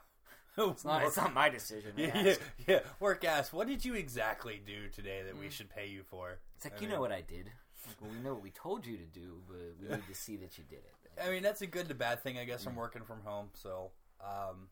It's 0.70 0.86
not. 0.86 1.04
It's 1.04 1.18
not 1.18 1.34
my 1.34 1.50
decision. 1.50 1.94
Yeah, 1.98 2.12
yeah, 2.24 2.30
ask. 2.32 2.42
yeah. 2.68 2.80
Work 3.00 3.24
ass. 3.26 3.52
What 3.54 3.68
did 3.68 3.84
you 3.86 3.94
exactly 3.96 4.62
do 4.66 4.88
today 4.90 5.22
that 5.26 5.38
we 5.38 5.48
Mm. 5.48 5.52
should 5.52 5.70
pay 5.70 5.88
you 5.88 6.04
for? 6.04 6.40
It's 6.56 6.66
like 6.66 6.74
I 6.74 6.76
you 6.78 6.82
mean- 6.88 6.96
know 6.96 7.02
what 7.02 7.12
I 7.12 7.22
did. 7.22 7.52
Like, 7.88 7.96
well, 8.02 8.12
we 8.12 8.20
know 8.20 8.34
what 8.34 8.44
we 8.44 8.52
told 8.52 8.86
you 8.86 8.98
to 8.98 9.06
do, 9.06 9.42
but 9.48 9.58
we 9.82 9.96
need 9.96 10.08
to 10.08 10.14
see 10.16 10.36
that 10.38 10.58
you 10.58 10.64
did 10.70 10.80
it. 10.80 11.22
I 11.26 11.30
mean, 11.32 11.42
that's 11.42 11.62
a 11.62 11.68
good 11.68 11.88
to 11.90 11.96
bad 11.96 12.22
thing, 12.22 12.38
I 12.38 12.44
guess, 12.46 12.62
Mm. 12.62 12.66
from 12.66 12.76
working 12.76 13.02
from 13.04 13.22
home. 13.24 13.50
So, 13.54 13.92
um, 14.22 14.68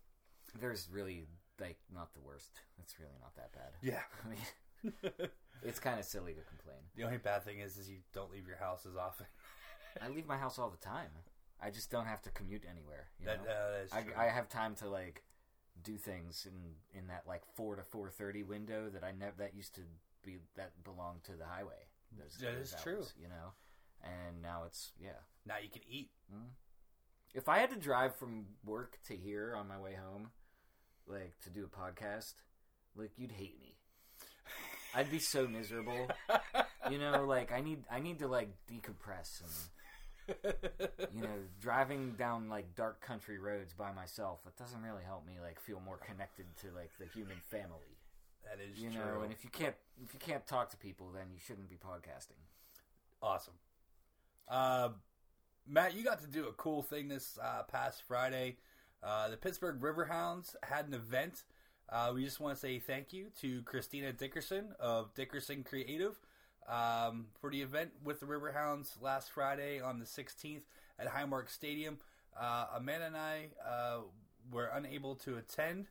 There's 0.59 0.87
really 0.91 1.25
like 1.59 1.77
not 1.93 2.13
the 2.13 2.19
worst. 2.19 2.61
It's 2.79 2.99
really 2.99 3.17
not 3.21 3.35
that 3.35 3.51
bad. 3.53 3.71
yeah. 3.81 4.01
I 4.25 4.29
mean, 4.29 5.29
it's 5.63 5.79
kind 5.79 5.99
of 5.99 6.05
silly 6.05 6.33
to 6.33 6.41
complain. 6.41 6.77
the 6.95 7.03
only 7.03 7.17
bad 7.17 7.43
thing 7.43 7.59
is, 7.59 7.77
is 7.77 7.89
you 7.89 7.97
don't 8.13 8.31
leave 8.31 8.47
your 8.47 8.57
house 8.57 8.85
as 8.85 8.95
often. 8.95 9.25
I 10.01 10.09
leave 10.09 10.27
my 10.27 10.37
house 10.37 10.59
all 10.59 10.69
the 10.69 10.77
time. 10.77 11.09
I 11.61 11.71
just 11.71 11.89
don't 11.89 12.05
have 12.05 12.21
to 12.23 12.29
commute 12.29 12.63
anywhere. 12.69 13.07
You 13.19 13.25
that, 13.27 13.43
know? 13.43 13.49
uh, 13.49 13.71
that 13.71 13.83
is 13.85 13.91
true. 13.91 14.13
I, 14.15 14.25
I 14.25 14.29
have 14.29 14.47
time 14.47 14.75
to 14.75 14.87
like 14.89 15.23
do 15.83 15.97
things 15.97 16.47
in 16.47 16.99
in 16.99 17.07
that 17.07 17.23
like 17.27 17.41
four 17.55 17.75
to 17.75 17.83
four 17.83 18.09
thirty 18.09 18.43
window 18.43 18.89
that 18.89 19.03
I 19.03 19.11
never 19.11 19.35
that 19.39 19.55
used 19.55 19.75
to 19.75 19.81
be 20.23 20.37
that 20.55 20.71
belonged 20.83 21.23
to 21.25 21.33
the 21.33 21.45
highway. 21.45 21.87
Those, 22.17 22.37
That 22.39 22.57
those 22.57 22.73
is 22.73 22.75
true. 22.81 23.03
You 23.19 23.29
know, 23.29 23.53
and 24.03 24.41
now 24.41 24.63
it's 24.65 24.91
yeah. 25.01 25.19
now 25.45 25.55
you 25.61 25.69
can 25.69 25.81
eat. 25.89 26.09
Mm-hmm. 26.33 26.47
If 27.33 27.49
I 27.49 27.59
had 27.59 27.69
to 27.71 27.77
drive 27.77 28.15
from 28.15 28.45
work 28.65 28.97
to 29.07 29.15
here 29.15 29.55
on 29.55 29.67
my 29.67 29.79
way 29.79 29.93
home, 29.95 30.31
like 31.05 31.35
to 31.43 31.49
do 31.49 31.65
a 31.65 31.67
podcast, 31.67 32.33
like 32.95 33.11
you'd 33.17 33.31
hate 33.31 33.59
me. 33.59 33.75
I'd 34.95 35.11
be 35.11 35.19
so 35.19 35.47
miserable. 35.47 36.09
You 36.89 36.99
know, 36.99 37.25
like 37.25 37.51
I 37.51 37.59
need 37.59 37.83
I 37.91 37.99
need 37.99 38.19
to 38.19 38.27
like 38.27 38.49
decompress 38.71 39.41
and 39.41 39.51
you 41.13 41.21
know, 41.21 41.29
driving 41.59 42.13
down 42.17 42.49
like 42.49 42.75
dark 42.75 43.01
country 43.01 43.37
roads 43.39 43.73
by 43.73 43.91
myself, 43.91 44.39
it 44.47 44.55
doesn't 44.57 44.81
really 44.81 45.03
help 45.05 45.25
me 45.25 45.33
like 45.41 45.59
feel 45.59 45.81
more 45.85 45.97
connected 45.97 46.45
to 46.61 46.67
like 46.75 46.91
the 46.99 47.05
human 47.13 47.37
family. 47.49 47.97
that 48.45 48.59
is 48.63 48.79
You 48.79 48.89
true. 48.89 48.99
know, 48.99 49.21
and 49.21 49.31
if 49.31 49.43
you 49.43 49.49
can't 49.49 49.75
if 50.03 50.13
you 50.13 50.19
can't 50.19 50.45
talk 50.47 50.69
to 50.71 50.77
people, 50.77 51.09
then 51.13 51.25
you 51.33 51.39
shouldn't 51.45 51.69
be 51.69 51.75
podcasting. 51.77 52.39
Awesome. 53.21 53.53
Uh, 54.47 54.89
Matt, 55.67 55.95
you 55.95 56.03
got 56.03 56.21
to 56.21 56.27
do 56.27 56.47
a 56.47 56.53
cool 56.53 56.81
thing 56.81 57.07
this 57.07 57.37
uh, 57.41 57.63
past 57.63 58.03
Friday. 58.07 58.57
Uh, 59.03 59.29
the 59.29 59.37
Pittsburgh 59.37 59.79
Riverhounds 59.81 60.55
had 60.63 60.87
an 60.87 60.93
event. 60.93 61.43
Uh, 61.89 62.11
we 62.13 62.23
just 62.23 62.39
want 62.39 62.53
to 62.55 62.59
say 62.59 62.79
thank 62.79 63.13
you 63.13 63.27
to 63.41 63.61
Christina 63.63 64.11
Dickerson 64.13 64.73
of 64.79 65.13
Dickerson 65.13 65.63
Creative 65.63 66.17
um, 66.67 67.27
for 67.39 67.49
the 67.49 67.61
event 67.61 67.91
with 68.03 68.19
the 68.19 68.25
Riverhounds 68.25 69.01
last 69.01 69.31
Friday 69.31 69.79
on 69.79 69.99
the 69.99 70.05
16th 70.05 70.63
at 70.99 71.07
Highmark 71.07 71.49
Stadium. 71.49 71.97
Uh, 72.39 72.65
Amanda 72.75 73.05
and 73.07 73.17
I 73.17 73.47
uh, 73.67 73.99
were 74.51 74.65
unable 74.73 75.15
to 75.15 75.37
attend, 75.37 75.87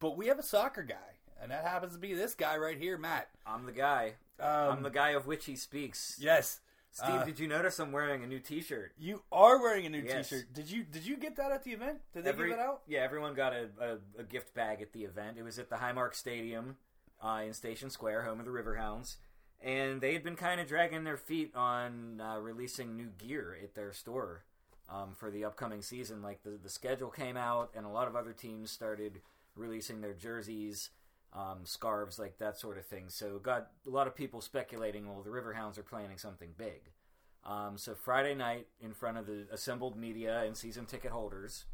but 0.00 0.16
we 0.16 0.26
have 0.28 0.38
a 0.38 0.42
soccer 0.42 0.82
guy, 0.82 1.18
and 1.40 1.50
that 1.50 1.64
happens 1.64 1.92
to 1.92 1.98
be 1.98 2.14
this 2.14 2.34
guy 2.34 2.56
right 2.56 2.78
here, 2.78 2.98
Matt. 2.98 3.28
I'm 3.46 3.66
the 3.66 3.72
guy. 3.72 4.14
Um, 4.40 4.48
I'm 4.48 4.82
the 4.82 4.90
guy 4.90 5.10
of 5.10 5.26
which 5.26 5.44
he 5.46 5.56
speaks. 5.56 6.16
yes. 6.20 6.60
Steve, 6.92 7.10
Uh, 7.10 7.24
did 7.24 7.38
you 7.38 7.46
notice 7.46 7.78
I'm 7.78 7.92
wearing 7.92 8.24
a 8.24 8.26
new 8.26 8.38
T-shirt? 8.40 8.92
You 8.98 9.22
are 9.30 9.60
wearing 9.60 9.84
a 9.84 9.90
new 9.90 10.00
Yes. 10.00 10.30
T-shirt. 10.30 10.54
Did 10.54 10.70
you 10.70 10.82
did 10.82 11.04
you 11.06 11.18
get 11.18 11.36
that 11.36 11.52
at 11.52 11.62
the 11.62 11.72
event? 11.72 11.98
Did 12.14 12.24
they 12.24 12.30
Every- 12.30 12.48
give 12.48 12.58
it 12.58 12.62
out? 12.62 12.80
Yeah, 12.86 13.00
everyone 13.00 13.34
got 13.34 13.52
a, 13.52 13.68
a, 13.78 14.20
a 14.20 14.22
gift 14.22 14.54
bag 14.54 14.80
at 14.80 14.92
the 14.94 15.04
event. 15.04 15.36
It 15.36 15.42
was 15.42 15.58
at 15.58 15.68
the 15.68 15.76
Highmark 15.76 16.14
Stadium 16.14 16.78
uh, 17.22 17.42
in 17.46 17.52
Station 17.52 17.90
Square, 17.90 18.22
home 18.22 18.40
of 18.40 18.46
the 18.46 18.50
Riverhounds. 18.52 19.16
And 19.62 20.00
they 20.00 20.12
had 20.12 20.22
been 20.22 20.36
kind 20.36 20.60
of 20.60 20.68
dragging 20.68 21.04
their 21.04 21.16
feet 21.16 21.54
on 21.54 22.20
uh, 22.20 22.38
releasing 22.38 22.96
new 22.96 23.08
gear 23.18 23.56
at 23.62 23.74
their 23.74 23.92
store 23.92 24.44
um, 24.88 25.14
for 25.16 25.30
the 25.30 25.44
upcoming 25.44 25.82
season. 25.82 26.22
Like 26.22 26.42
the, 26.42 26.58
the 26.62 26.68
schedule 26.68 27.10
came 27.10 27.36
out, 27.36 27.70
and 27.74 27.86
a 27.86 27.90
lot 27.90 28.08
of 28.08 28.16
other 28.16 28.32
teams 28.32 28.70
started 28.70 29.20
releasing 29.54 30.00
their 30.00 30.12
jerseys, 30.12 30.90
um, 31.32 31.60
scarves, 31.64 32.18
like 32.18 32.38
that 32.38 32.58
sort 32.58 32.78
of 32.78 32.86
thing. 32.86 33.04
So 33.08 33.38
got 33.38 33.68
a 33.86 33.90
lot 33.90 34.06
of 34.06 34.14
people 34.14 34.40
speculating. 34.40 35.08
Well, 35.08 35.22
the 35.22 35.30
Riverhounds 35.30 35.78
are 35.78 35.82
planning 35.82 36.18
something 36.18 36.50
big. 36.56 36.90
Um, 37.44 37.78
so 37.78 37.94
Friday 37.94 38.34
night, 38.34 38.66
in 38.80 38.92
front 38.92 39.18
of 39.18 39.26
the 39.26 39.46
assembled 39.52 39.96
media 39.96 40.42
and 40.44 40.56
season 40.56 40.84
ticket 40.84 41.12
holders, 41.12 41.64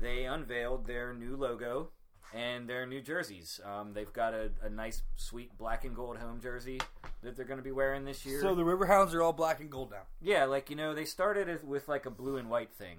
they 0.00 0.24
unveiled 0.24 0.86
their 0.86 1.12
new 1.12 1.36
logo 1.36 1.90
and 2.32 2.68
their 2.68 2.86
new 2.86 3.00
jerseys. 3.00 3.60
Um, 3.64 3.92
they've 3.92 4.12
got 4.12 4.34
a, 4.34 4.50
a 4.62 4.68
nice, 4.70 5.02
sweet 5.16 5.56
black 5.58 5.84
and 5.84 5.94
gold 5.94 6.16
home 6.18 6.40
jersey 6.40 6.80
that 7.22 7.36
they're 7.36 7.44
going 7.44 7.58
to 7.58 7.64
be 7.64 7.72
wearing 7.72 8.04
this 8.04 8.24
year. 8.24 8.40
So 8.40 8.54
the 8.54 8.62
Riverhounds 8.62 9.14
are 9.14 9.22
all 9.22 9.32
black 9.32 9.60
and 9.60 9.70
gold 9.70 9.90
now. 9.90 10.02
yeah, 10.20 10.44
like 10.44 10.70
you 10.70 10.76
know, 10.76 10.94
they 10.94 11.04
started 11.04 11.66
with 11.66 11.88
like 11.88 12.06
a 12.06 12.10
blue 12.10 12.36
and 12.36 12.48
white 12.50 12.72
thing 12.72 12.98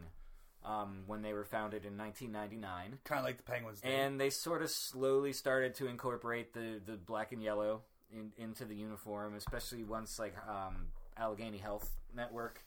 um, 0.64 1.04
when 1.08 1.22
they 1.22 1.34
were 1.34 1.46
founded 1.46 1.86
in 1.86 1.98
1999, 1.98 3.00
Kind 3.04 3.20
of 3.20 3.26
like 3.26 3.38
the 3.38 3.44
Penguins. 3.44 3.82
Did. 3.82 3.92
and 3.92 4.20
they 4.20 4.30
sort 4.30 4.62
of 4.62 4.70
slowly 4.70 5.34
started 5.34 5.76
to 5.76 5.88
incorporate 5.88 6.54
the 6.54 6.80
the 6.86 6.94
black 6.98 7.32
and 7.32 7.42
yellow 7.44 7.82
in, 8.12 8.32
into 8.38 8.66
the 8.66 8.76
uniform, 8.76 9.36
especially 9.36 9.84
once 9.84 10.18
like 10.20 10.36
um, 10.48 10.88
Allegheny 11.18 11.58
Health 11.58 11.92
Network 12.16 12.64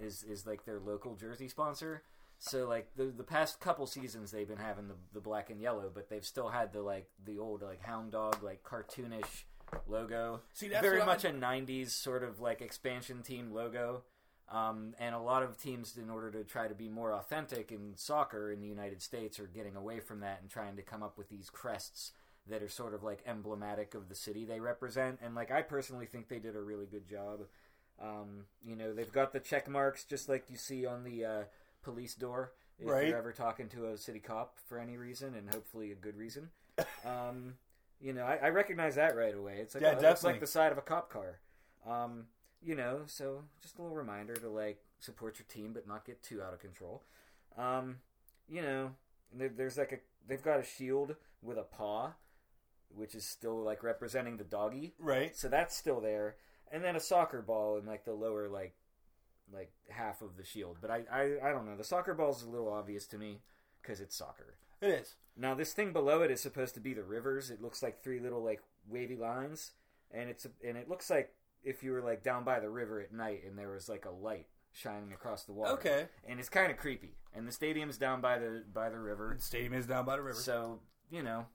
is 0.00 0.22
is 0.24 0.46
like 0.46 0.64
their 0.64 0.78
local 0.78 1.14
jersey 1.16 1.48
sponsor. 1.48 2.02
So 2.38 2.68
like 2.68 2.90
the 2.96 3.04
the 3.06 3.24
past 3.24 3.60
couple 3.60 3.86
seasons 3.86 4.30
they've 4.30 4.48
been 4.48 4.58
having 4.58 4.88
the, 4.88 4.94
the 5.14 5.20
black 5.20 5.50
and 5.50 5.60
yellow, 5.60 5.90
but 5.92 6.08
they've 6.08 6.24
still 6.24 6.48
had 6.48 6.72
the 6.72 6.82
like 6.82 7.08
the 7.24 7.38
old 7.38 7.62
like 7.62 7.82
hound 7.82 8.12
dog 8.12 8.42
like 8.42 8.62
cartoonish 8.62 9.44
logo. 9.88 10.40
See, 10.52 10.68
that's 10.68 10.82
very 10.82 11.04
much 11.04 11.24
I- 11.24 11.30
a 11.30 11.32
'90s 11.32 11.90
sort 11.90 12.22
of 12.22 12.40
like 12.40 12.60
expansion 12.60 13.22
team 13.22 13.52
logo. 13.52 14.02
Um, 14.48 14.94
and 15.00 15.12
a 15.12 15.18
lot 15.18 15.42
of 15.42 15.60
teams, 15.60 15.96
in 15.96 16.08
order 16.08 16.30
to 16.30 16.44
try 16.44 16.68
to 16.68 16.74
be 16.74 16.88
more 16.88 17.12
authentic 17.12 17.72
in 17.72 17.94
soccer 17.96 18.52
in 18.52 18.60
the 18.60 18.68
United 18.68 19.02
States, 19.02 19.40
are 19.40 19.48
getting 19.48 19.74
away 19.74 19.98
from 19.98 20.20
that 20.20 20.38
and 20.40 20.48
trying 20.48 20.76
to 20.76 20.82
come 20.82 21.02
up 21.02 21.18
with 21.18 21.28
these 21.28 21.50
crests 21.50 22.12
that 22.48 22.62
are 22.62 22.68
sort 22.68 22.94
of 22.94 23.02
like 23.02 23.24
emblematic 23.26 23.96
of 23.96 24.08
the 24.08 24.14
city 24.14 24.44
they 24.44 24.60
represent. 24.60 25.18
And 25.20 25.34
like 25.34 25.50
I 25.50 25.62
personally 25.62 26.06
think 26.06 26.28
they 26.28 26.38
did 26.38 26.54
a 26.54 26.60
really 26.60 26.86
good 26.86 27.08
job. 27.08 27.40
Um, 28.00 28.44
you 28.64 28.76
know, 28.76 28.92
they've 28.92 29.10
got 29.12 29.32
the 29.32 29.40
check 29.40 29.68
marks 29.68 30.04
just 30.04 30.28
like 30.28 30.44
you 30.48 30.56
see 30.56 30.86
on 30.86 31.02
the 31.02 31.24
uh, 31.24 31.42
police 31.86 32.14
door 32.16 32.52
if 32.78 32.88
Right. 32.88 33.08
you're 33.08 33.16
ever 33.16 33.32
talking 33.32 33.68
to 33.70 33.86
a 33.92 33.96
city 33.96 34.18
cop 34.18 34.58
for 34.68 34.78
any 34.78 34.96
reason, 34.98 35.34
and 35.34 35.48
hopefully 35.54 35.92
a 35.92 35.94
good 35.94 36.16
reason. 36.16 36.50
um, 37.06 37.54
you 38.00 38.12
know, 38.12 38.24
I, 38.24 38.36
I 38.36 38.48
recognize 38.50 38.96
that 38.96 39.16
right 39.16 39.34
away. 39.34 39.58
It's 39.60 39.74
like 39.74 39.82
Yeah, 39.82 39.94
oh, 39.96 40.00
definitely. 40.00 40.32
like 40.32 40.40
the 40.40 40.46
side 40.48 40.72
of 40.72 40.78
a 40.78 40.82
cop 40.82 41.08
car. 41.10 41.38
Um, 41.86 42.26
you 42.60 42.74
know, 42.74 43.02
so 43.06 43.44
just 43.62 43.78
a 43.78 43.82
little 43.82 43.96
reminder 43.96 44.34
to 44.34 44.48
like 44.48 44.82
support 44.98 45.38
your 45.38 45.46
team, 45.48 45.72
but 45.72 45.86
not 45.86 46.04
get 46.04 46.22
too 46.22 46.42
out 46.42 46.52
of 46.52 46.58
control. 46.60 47.04
Um, 47.56 47.98
you 48.48 48.60
know, 48.62 48.90
there, 49.32 49.48
there's 49.48 49.78
like 49.78 49.92
a 49.92 49.98
they've 50.26 50.42
got 50.42 50.58
a 50.60 50.64
shield 50.64 51.14
with 51.40 51.56
a 51.58 51.62
paw, 51.62 52.14
which 52.94 53.14
is 53.14 53.24
still 53.24 53.62
like 53.62 53.82
representing 53.84 54.36
the 54.36 54.44
doggy. 54.44 54.94
Right. 54.98 55.36
So 55.36 55.48
that's 55.48 55.76
still 55.76 56.00
there, 56.00 56.36
and 56.72 56.82
then 56.82 56.96
a 56.96 57.00
soccer 57.00 57.40
ball 57.42 57.78
in 57.78 57.86
like 57.86 58.04
the 58.04 58.12
lower 58.12 58.48
like 58.48 58.74
like 59.52 59.70
half 59.88 60.22
of 60.22 60.36
the 60.36 60.44
shield. 60.44 60.78
But 60.80 60.90
I 60.90 61.02
I, 61.10 61.22
I 61.48 61.50
don't 61.52 61.66
know. 61.66 61.76
The 61.76 61.84
soccer 61.84 62.14
ball's 62.14 62.42
a 62.42 62.48
little 62.48 62.68
obvious 62.72 63.06
to 63.08 63.18
me 63.18 63.40
because 63.82 64.00
it's 64.00 64.16
soccer. 64.16 64.56
It 64.80 64.88
is. 64.90 65.14
Now 65.36 65.54
this 65.54 65.72
thing 65.72 65.92
below 65.92 66.22
it 66.22 66.30
is 66.30 66.40
supposed 66.40 66.74
to 66.74 66.80
be 66.80 66.94
the 66.94 67.02
rivers. 67.04 67.50
It 67.50 67.62
looks 67.62 67.82
like 67.82 68.02
three 68.02 68.20
little 68.20 68.42
like 68.42 68.62
wavy 68.88 69.16
lines, 69.16 69.72
and 70.10 70.28
it's 70.30 70.46
and 70.66 70.76
it 70.76 70.88
looks 70.88 71.10
like 71.10 71.32
if 71.62 71.82
you 71.82 71.92
were 71.92 72.02
like 72.02 72.22
down 72.22 72.44
by 72.44 72.60
the 72.60 72.70
river 72.70 73.00
at 73.00 73.12
night 73.12 73.42
and 73.46 73.58
there 73.58 73.70
was 73.70 73.88
like 73.88 74.04
a 74.04 74.10
light 74.10 74.46
shining 74.72 75.12
across 75.12 75.44
the 75.44 75.52
water. 75.52 75.72
Okay. 75.72 76.06
And 76.28 76.38
it's 76.38 76.48
kind 76.50 76.70
of 76.70 76.76
creepy. 76.76 77.14
And 77.34 77.46
the 77.48 77.52
stadium's 77.52 77.96
down 77.98 78.20
by 78.20 78.38
the 78.38 78.62
by 78.72 78.88
the 78.90 78.98
river. 78.98 79.34
The 79.36 79.42
stadium 79.42 79.72
is 79.74 79.86
down 79.86 80.04
by 80.04 80.16
the 80.16 80.22
river. 80.22 80.38
So 80.38 80.80
you 81.10 81.22
know, 81.22 81.46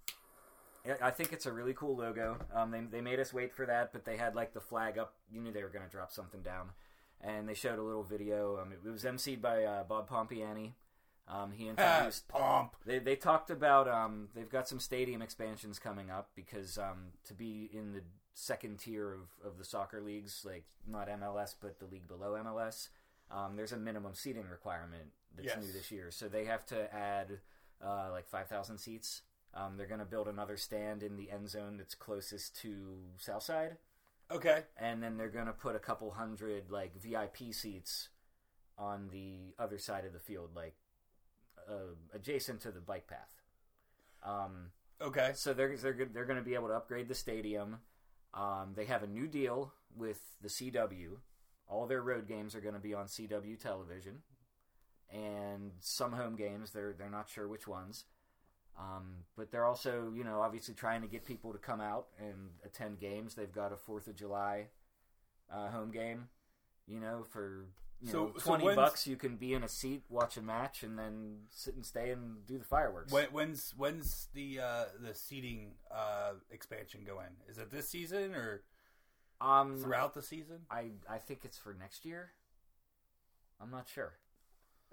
I- 0.85 1.07
I 1.07 1.11
think 1.11 1.31
it's 1.33 1.45
a 1.45 1.51
really 1.51 1.73
cool 1.73 1.95
logo. 1.95 2.37
Um, 2.53 2.71
they 2.71 2.81
they 2.81 3.01
made 3.01 3.19
us 3.19 3.33
wait 3.33 3.53
for 3.53 3.65
that, 3.65 3.93
but 3.93 4.05
they 4.05 4.17
had 4.17 4.35
like 4.35 4.53
the 4.53 4.61
flag 4.61 4.97
up. 4.97 5.13
You 5.31 5.41
knew 5.41 5.51
they 5.51 5.63
were 5.63 5.69
going 5.69 5.85
to 5.85 5.91
drop 5.91 6.11
something 6.11 6.41
down, 6.41 6.69
and 7.23 7.47
they 7.47 7.53
showed 7.53 7.79
a 7.79 7.83
little 7.83 8.03
video. 8.03 8.59
Um, 8.61 8.71
it, 8.71 8.83
was 8.89 9.03
emceed 9.03 9.41
by 9.41 9.63
uh, 9.63 9.83
Bob 9.83 10.09
Pompiani. 10.09 10.73
Um, 11.27 11.51
he 11.51 11.67
Ah, 11.77 11.97
introduced. 11.99 12.27
pomp. 12.27 12.75
They 12.85 12.99
they 12.99 13.15
talked 13.15 13.49
about 13.49 13.87
um, 13.87 14.29
they've 14.35 14.49
got 14.49 14.67
some 14.67 14.79
stadium 14.79 15.21
expansions 15.21 15.79
coming 15.79 16.09
up 16.09 16.29
because 16.35 16.77
um, 16.77 17.13
to 17.25 17.33
be 17.33 17.69
in 17.73 17.93
the 17.93 18.01
second 18.33 18.79
tier 18.79 19.13
of, 19.13 19.29
of 19.45 19.57
the 19.57 19.63
soccer 19.65 20.01
leagues, 20.01 20.43
like 20.45 20.65
not 20.87 21.07
MLS 21.09 21.55
but 21.61 21.79
the 21.79 21.85
league 21.85 22.07
below 22.07 22.31
MLS, 22.43 22.89
um, 23.29 23.55
there's 23.55 23.71
a 23.71 23.77
minimum 23.77 24.13
seating 24.13 24.45
requirement 24.49 25.11
that's 25.35 25.47
Yes. 25.47 25.57
new 25.65 25.71
this 25.71 25.91
year. 25.91 26.11
So 26.11 26.27
they 26.27 26.45
have 26.45 26.65
to 26.67 26.93
add 26.93 27.39
uh, 27.85 28.09
like 28.11 28.27
five 28.27 28.47
thousand 28.47 28.79
seats. 28.79 29.21
Um, 29.53 29.75
they're 29.77 29.85
going 29.87 29.99
to 29.99 30.05
build 30.05 30.27
another 30.29 30.55
stand 30.57 31.03
in 31.03 31.17
the 31.17 31.29
end 31.29 31.49
zone 31.49 31.75
that's 31.77 31.93
closest 31.93 32.55
to 32.61 32.95
Southside, 33.17 33.75
Okay. 34.31 34.63
and 34.77 35.01
then 35.03 35.17
they're 35.17 35.29
going 35.29 35.47
to 35.47 35.53
put 35.53 35.75
a 35.75 35.79
couple 35.79 36.11
hundred 36.11 36.69
like 36.71 36.95
VIP 37.01 37.53
seats 37.53 38.09
on 38.77 39.09
the 39.11 39.53
other 39.59 39.77
side 39.77 40.05
of 40.05 40.13
the 40.13 40.19
field, 40.19 40.51
like 40.55 40.75
uh, 41.69 41.95
adjacent 42.13 42.61
to 42.61 42.71
the 42.71 42.79
bike 42.79 43.07
path. 43.07 43.33
Um, 44.23 44.71
Okay. 45.01 45.31
so 45.33 45.53
they're 45.53 45.75
they're 45.77 46.05
they're 46.13 46.25
going 46.25 46.37
to 46.37 46.45
be 46.45 46.53
able 46.53 46.67
to 46.67 46.75
upgrade 46.75 47.07
the 47.07 47.15
stadium. 47.15 47.79
Um, 48.33 48.73
they 48.75 48.85
have 48.85 49.03
a 49.03 49.07
new 49.07 49.27
deal 49.27 49.73
with 49.95 50.21
the 50.41 50.47
CW. 50.47 51.17
All 51.67 51.87
their 51.87 52.01
road 52.01 52.27
games 52.27 52.55
are 52.55 52.61
going 52.61 52.75
to 52.75 52.79
be 52.79 52.93
on 52.93 53.07
CW 53.07 53.59
television, 53.59 54.19
and 55.11 55.71
some 55.79 56.13
home 56.13 56.35
games 56.35 56.71
they're 56.71 56.93
they're 56.93 57.09
not 57.09 57.29
sure 57.29 57.47
which 57.47 57.67
ones. 57.67 58.05
Um, 58.79 59.25
but 59.37 59.51
they're 59.51 59.65
also 59.65 60.11
you 60.15 60.23
know 60.23 60.41
obviously 60.41 60.73
trying 60.73 61.01
to 61.01 61.07
get 61.07 61.25
people 61.25 61.51
to 61.53 61.59
come 61.59 61.81
out 61.81 62.07
and 62.19 62.49
attend 62.65 62.99
games. 62.99 63.35
They've 63.35 63.51
got 63.51 63.71
a 63.71 63.77
Fourth 63.77 64.07
of 64.07 64.15
July 64.15 64.67
uh, 65.51 65.69
home 65.69 65.91
game. 65.91 66.29
You 66.87 66.99
know 66.99 67.23
for. 67.29 67.65
You 68.03 68.09
So- 68.11 68.25
know, 68.25 68.31
twenty 68.39 68.63
when's- 68.65 68.75
bucks, 68.77 69.05
you 69.05 69.15
can 69.15 69.35
be 69.37 69.53
in 69.53 69.63
a 69.63 69.67
seat, 69.67 70.01
watch 70.09 70.35
a 70.35 70.41
match, 70.41 70.81
and 70.81 70.97
then 70.97 71.41
sit 71.51 71.75
and 71.75 71.85
stay 71.85 72.09
and 72.09 72.43
do 72.47 72.57
the 72.57 72.63
fireworks. 72.65 73.11
When, 73.13 73.25
when's 73.27 73.75
when's 73.77 74.27
the 74.33 74.59
uh, 74.59 74.85
the 74.99 75.13
seating 75.13 75.75
uh, 75.93 76.31
expansion 76.49 77.01
go 77.05 77.19
in? 77.19 77.27
Is 77.47 77.59
it 77.59 77.69
this 77.69 77.87
season 77.89 78.33
or 78.33 78.63
um, 79.39 79.77
throughout 79.77 80.15
the 80.15 80.23
season? 80.23 80.61
I 80.71 80.93
I 81.07 81.19
think 81.19 81.41
it's 81.45 81.59
for 81.59 81.75
next 81.75 82.03
year. 82.03 82.31
I'm 83.61 83.69
not 83.69 83.87
sure. 83.87 84.13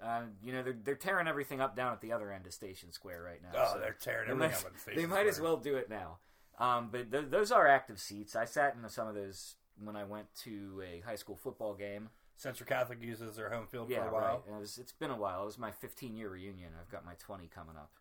Uh, 0.01 0.21
you 0.41 0.53
know, 0.53 0.63
they're 0.63 0.77
they're 0.83 0.95
tearing 0.95 1.27
everything 1.27 1.59
up 1.59 1.75
down 1.75 1.91
at 1.91 1.99
the 2.01 2.11
other 2.13 2.31
end 2.31 2.45
of 2.45 2.53
Station 2.53 2.91
Square 2.91 3.21
right 3.23 3.41
now. 3.43 3.49
Oh, 3.55 3.73
so 3.73 3.79
they're 3.79 3.93
tearing 3.99 4.27
they 4.27 4.33
everything 4.33 4.51
might, 4.51 4.65
up 4.65 4.71
on 4.73 4.77
Station 4.79 5.01
they 5.01 5.05
might 5.07 5.27
as 5.27 5.41
well 5.41 5.57
do 5.57 5.75
it 5.75 5.89
now. 5.89 6.19
Um, 6.57 6.89
but 6.91 7.11
th- 7.11 7.25
those 7.29 7.51
are 7.51 7.67
active 7.67 7.99
seats. 7.99 8.35
I 8.35 8.45
sat 8.45 8.75
in 8.81 8.87
some 8.89 9.07
of 9.07 9.15
those 9.15 9.55
when 9.81 9.95
I 9.95 10.03
went 10.05 10.27
to 10.43 10.81
a 10.85 11.01
high 11.05 11.15
school 11.15 11.35
football 11.35 11.73
game. 11.73 12.09
Central 12.35 12.67
Catholic 12.67 13.01
uses 13.01 13.35
their 13.35 13.49
home 13.49 13.67
field 13.67 13.89
Yeah, 13.89 14.03
for 14.03 14.09
a 14.09 14.13
while. 14.13 14.43
right. 14.47 14.55
It 14.55 14.59
was, 14.59 14.77
it's 14.77 14.91
been 14.93 15.11
a 15.11 15.17
while. 15.17 15.43
It 15.43 15.45
was 15.45 15.57
my 15.57 15.71
15 15.71 16.15
year 16.15 16.29
reunion. 16.29 16.71
I've 16.79 16.89
got 16.91 17.05
my 17.05 17.13
20 17.19 17.47
coming 17.47 17.75
up. 17.75 17.91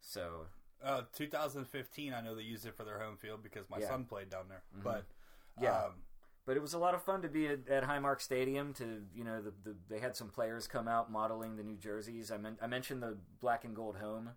So 0.00 0.46
Uh, 0.82 1.02
2015, 1.14 2.12
I 2.12 2.20
know 2.20 2.34
they 2.34 2.42
used 2.42 2.66
it 2.66 2.74
for 2.76 2.84
their 2.84 2.98
home 2.98 3.16
field 3.16 3.42
because 3.42 3.68
my 3.70 3.78
Yeah. 3.78 3.88
son 3.88 4.04
played 4.04 4.28
down 4.30 4.48
there. 4.48 4.62
Mhm. 4.76 4.82
But 4.82 5.04
Yeah. 5.60 5.84
um, 5.84 6.02
but 6.46 6.56
it 6.56 6.62
was 6.62 6.74
a 6.74 6.78
lot 6.78 6.94
of 6.94 7.02
fun 7.02 7.22
to 7.22 7.28
be 7.28 7.46
at, 7.46 7.68
at 7.68 7.84
Highmark 7.84 8.20
Stadium. 8.20 8.72
To 8.74 9.02
you 9.14 9.24
know, 9.24 9.40
the, 9.40 9.52
the 9.64 9.76
they 9.88 10.00
had 10.00 10.16
some 10.16 10.28
players 10.28 10.66
come 10.66 10.88
out 10.88 11.10
modeling 11.10 11.56
the 11.56 11.62
new 11.62 11.76
jerseys. 11.76 12.30
I, 12.30 12.36
men- 12.36 12.58
I 12.60 12.66
mentioned 12.66 13.02
the 13.02 13.16
black 13.40 13.64
and 13.64 13.74
gold 13.74 13.96
home. 13.96 14.30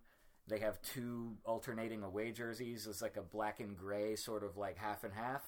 They 0.47 0.59
have 0.59 0.81
two 0.81 1.38
alternating 1.43 2.03
away 2.03 2.31
jerseys. 2.31 2.85
It's 2.85 3.01
like 3.01 3.17
a 3.17 3.21
black 3.21 3.59
and 3.59 3.75
gray, 3.75 4.15
sort 4.15 4.43
of 4.43 4.57
like 4.57 4.77
half 4.77 5.03
and 5.03 5.13
half, 5.13 5.41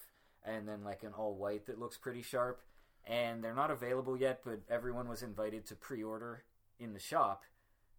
and 0.43 0.67
then 0.67 0.83
like 0.83 1.03
an 1.03 1.13
all 1.15 1.35
white 1.35 1.67
that 1.67 1.79
looks 1.79 1.97
pretty 1.97 2.23
sharp. 2.23 2.61
And 3.05 3.43
they're 3.43 3.53
not 3.53 3.71
available 3.71 4.17
yet, 4.17 4.41
but 4.43 4.59
everyone 4.69 5.07
was 5.07 5.23
invited 5.23 5.65
to 5.67 5.75
pre-order 5.75 6.43
in 6.79 6.93
the 6.93 6.99
shop 6.99 7.43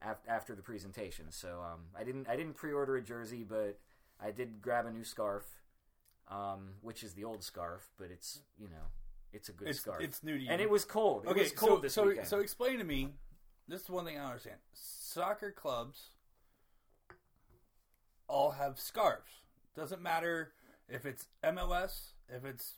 af- 0.03 0.19
after 0.29 0.55
the 0.55 0.63
presentation. 0.63 1.27
So 1.31 1.61
um, 1.61 1.81
I 1.99 2.05
didn't 2.05 2.29
I 2.29 2.37
didn't 2.37 2.55
pre-order 2.55 2.97
a 2.97 3.03
jersey, 3.03 3.45
but 3.49 3.79
I 4.21 4.33
did 4.33 4.61
grab 4.61 4.87
a 4.87 4.91
new 4.91 5.05
scarf 5.05 5.45
um, 6.31 6.71
which 6.83 7.03
is 7.03 7.15
the 7.15 7.25
old 7.25 7.43
scarf, 7.43 7.89
but 7.99 8.11
it's 8.11 8.41
you 8.59 8.69
know 8.69 8.87
it's 9.33 9.49
a 9.49 9.53
good 9.53 9.69
it's 9.69 9.81
scarf. 9.81 10.01
it's 10.01 10.23
new 10.23 10.37
to 10.37 10.45
you. 10.45 10.51
and 10.51 10.61
it 10.61 10.71
was 10.71 10.85
cold. 10.85 11.25
It 11.25 11.31
okay. 11.31 11.43
was 11.43 11.53
cold 11.53 11.79
so 11.79 11.83
this 11.83 11.95
so 11.95 12.07
weekend. 12.07 12.27
so 12.29 12.39
explain 12.41 12.79
to 12.79 12.85
me. 12.85 13.15
This 13.67 13.83
is 13.83 13.91
one 13.91 14.05
thing 14.05 14.17
I 14.17 14.21
don't 14.21 14.31
understand. 14.31 14.57
Soccer 14.73 15.51
clubs 15.51 16.11
all 18.27 18.53
have 18.53 18.79
scarves. 18.79 19.43
Doesn't 19.77 20.03
matter 20.03 20.53
if 20.89 21.05
it's 21.05 21.27
MLS, 21.45 22.13
if 22.29 22.45
it's 22.45 22.75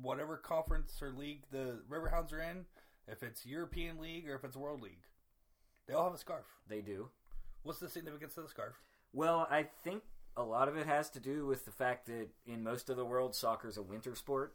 whatever 0.00 0.36
conference 0.36 1.00
or 1.00 1.12
league 1.12 1.44
the 1.50 1.80
Riverhounds 1.90 2.32
are 2.32 2.40
in, 2.40 2.66
if 3.08 3.22
it's 3.22 3.46
European 3.46 3.98
League 3.98 4.28
or 4.28 4.34
if 4.34 4.44
it's 4.44 4.56
World 4.56 4.82
League. 4.82 5.06
They 5.86 5.94
all 5.94 6.04
have 6.04 6.14
a 6.14 6.18
scarf. 6.18 6.46
they 6.68 6.80
do. 6.80 7.08
What's 7.62 7.78
the 7.78 7.88
significance 7.88 8.36
of 8.36 8.44
the 8.44 8.50
scarf? 8.50 8.74
Well, 9.12 9.46
I 9.50 9.66
think 9.84 10.02
a 10.36 10.42
lot 10.42 10.68
of 10.68 10.76
it 10.76 10.86
has 10.86 11.10
to 11.10 11.20
do 11.20 11.46
with 11.46 11.64
the 11.64 11.70
fact 11.70 12.06
that 12.06 12.28
in 12.46 12.62
most 12.62 12.90
of 12.90 12.96
the 12.96 13.04
world, 13.04 13.34
soccer's 13.34 13.76
a 13.76 13.82
winter 13.82 14.14
sport. 14.14 14.54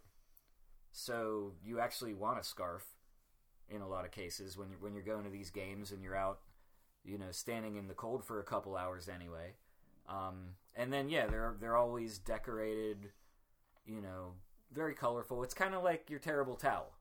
So 0.91 1.53
you 1.63 1.79
actually 1.79 2.13
want 2.13 2.39
a 2.39 2.43
scarf 2.43 2.83
in 3.69 3.81
a 3.81 3.87
lot 3.87 4.05
of 4.05 4.11
cases 4.11 4.57
when 4.57 4.69
you're 4.69 4.79
when 4.79 4.93
you're 4.93 5.03
going 5.03 5.23
to 5.23 5.29
these 5.29 5.51
games 5.51 5.91
and 5.91 6.03
you're 6.03 6.15
out, 6.15 6.39
you 7.03 7.17
know, 7.17 7.31
standing 7.31 7.75
in 7.75 7.87
the 7.87 7.93
cold 7.93 8.25
for 8.25 8.39
a 8.39 8.43
couple 8.43 8.75
hours 8.75 9.07
anyway. 9.07 9.53
Um, 10.07 10.55
and 10.75 10.91
then 10.91 11.09
yeah, 11.09 11.27
they're 11.27 11.55
they're 11.59 11.77
always 11.77 12.17
decorated, 12.17 13.11
you 13.85 14.01
know, 14.01 14.33
very 14.73 14.95
colorful. 14.95 15.43
It's 15.43 15.53
kind 15.53 15.75
of 15.75 15.83
like 15.83 16.09
your 16.09 16.19
terrible 16.19 16.55
towel. 16.55 16.93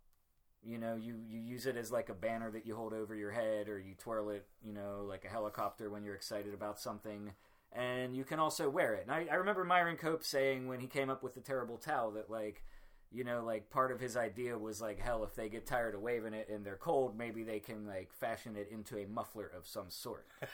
You 0.62 0.76
know, 0.76 0.96
you, 0.96 1.14
you 1.26 1.38
use 1.38 1.66
it 1.66 1.76
as 1.76 1.92
like 1.92 2.08
a 2.08 2.14
banner 2.14 2.50
that 2.50 2.66
you 2.66 2.74
hold 2.74 2.92
over 2.92 3.14
your 3.14 3.30
head, 3.30 3.68
or 3.68 3.78
you 3.78 3.94
twirl 3.94 4.30
it, 4.30 4.46
you 4.60 4.72
know, 4.72 5.06
like 5.08 5.24
a 5.24 5.28
helicopter 5.28 5.88
when 5.88 6.02
you're 6.02 6.16
excited 6.16 6.52
about 6.52 6.80
something. 6.80 7.32
And 7.72 8.16
you 8.16 8.24
can 8.24 8.38
also 8.40 8.68
wear 8.70 8.94
it. 8.94 9.02
And 9.02 9.10
I, 9.12 9.26
I 9.30 9.34
remember 9.36 9.62
Myron 9.64 9.96
Cope 9.96 10.24
saying 10.24 10.68
when 10.68 10.80
he 10.80 10.86
came 10.86 11.10
up 11.10 11.22
with 11.22 11.34
the 11.34 11.40
terrible 11.40 11.76
towel 11.76 12.12
that 12.12 12.30
like, 12.30 12.64
you 13.12 13.24
know, 13.24 13.42
like 13.44 13.70
part 13.70 13.92
of 13.92 14.00
his 14.00 14.16
idea 14.16 14.58
was 14.58 14.80
like, 14.80 14.98
hell, 14.98 15.22
if 15.24 15.34
they 15.34 15.48
get 15.48 15.66
tired 15.66 15.94
of 15.94 16.00
waving 16.00 16.34
it 16.34 16.48
and 16.48 16.64
they're 16.64 16.76
cold, 16.76 17.16
maybe 17.16 17.42
they 17.42 17.60
can 17.60 17.86
like 17.86 18.12
fashion 18.12 18.56
it 18.56 18.68
into 18.72 18.98
a 18.98 19.06
muffler 19.06 19.50
of 19.56 19.66
some 19.66 19.90
sort. 19.90 20.26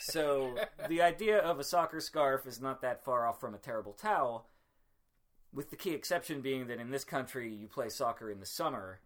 so 0.00 0.54
the 0.88 1.02
idea 1.02 1.38
of 1.38 1.58
a 1.58 1.64
soccer 1.64 2.00
scarf 2.00 2.46
is 2.46 2.60
not 2.60 2.82
that 2.82 3.04
far 3.04 3.26
off 3.26 3.40
from 3.40 3.54
a 3.54 3.58
terrible 3.58 3.92
towel, 3.92 4.46
with 5.52 5.70
the 5.70 5.76
key 5.76 5.90
exception 5.90 6.40
being 6.40 6.68
that 6.68 6.78
in 6.80 6.90
this 6.90 7.04
country 7.04 7.52
you 7.52 7.66
play 7.66 7.88
soccer 7.88 8.30
in 8.30 8.38
the 8.40 8.46
summer, 8.46 9.00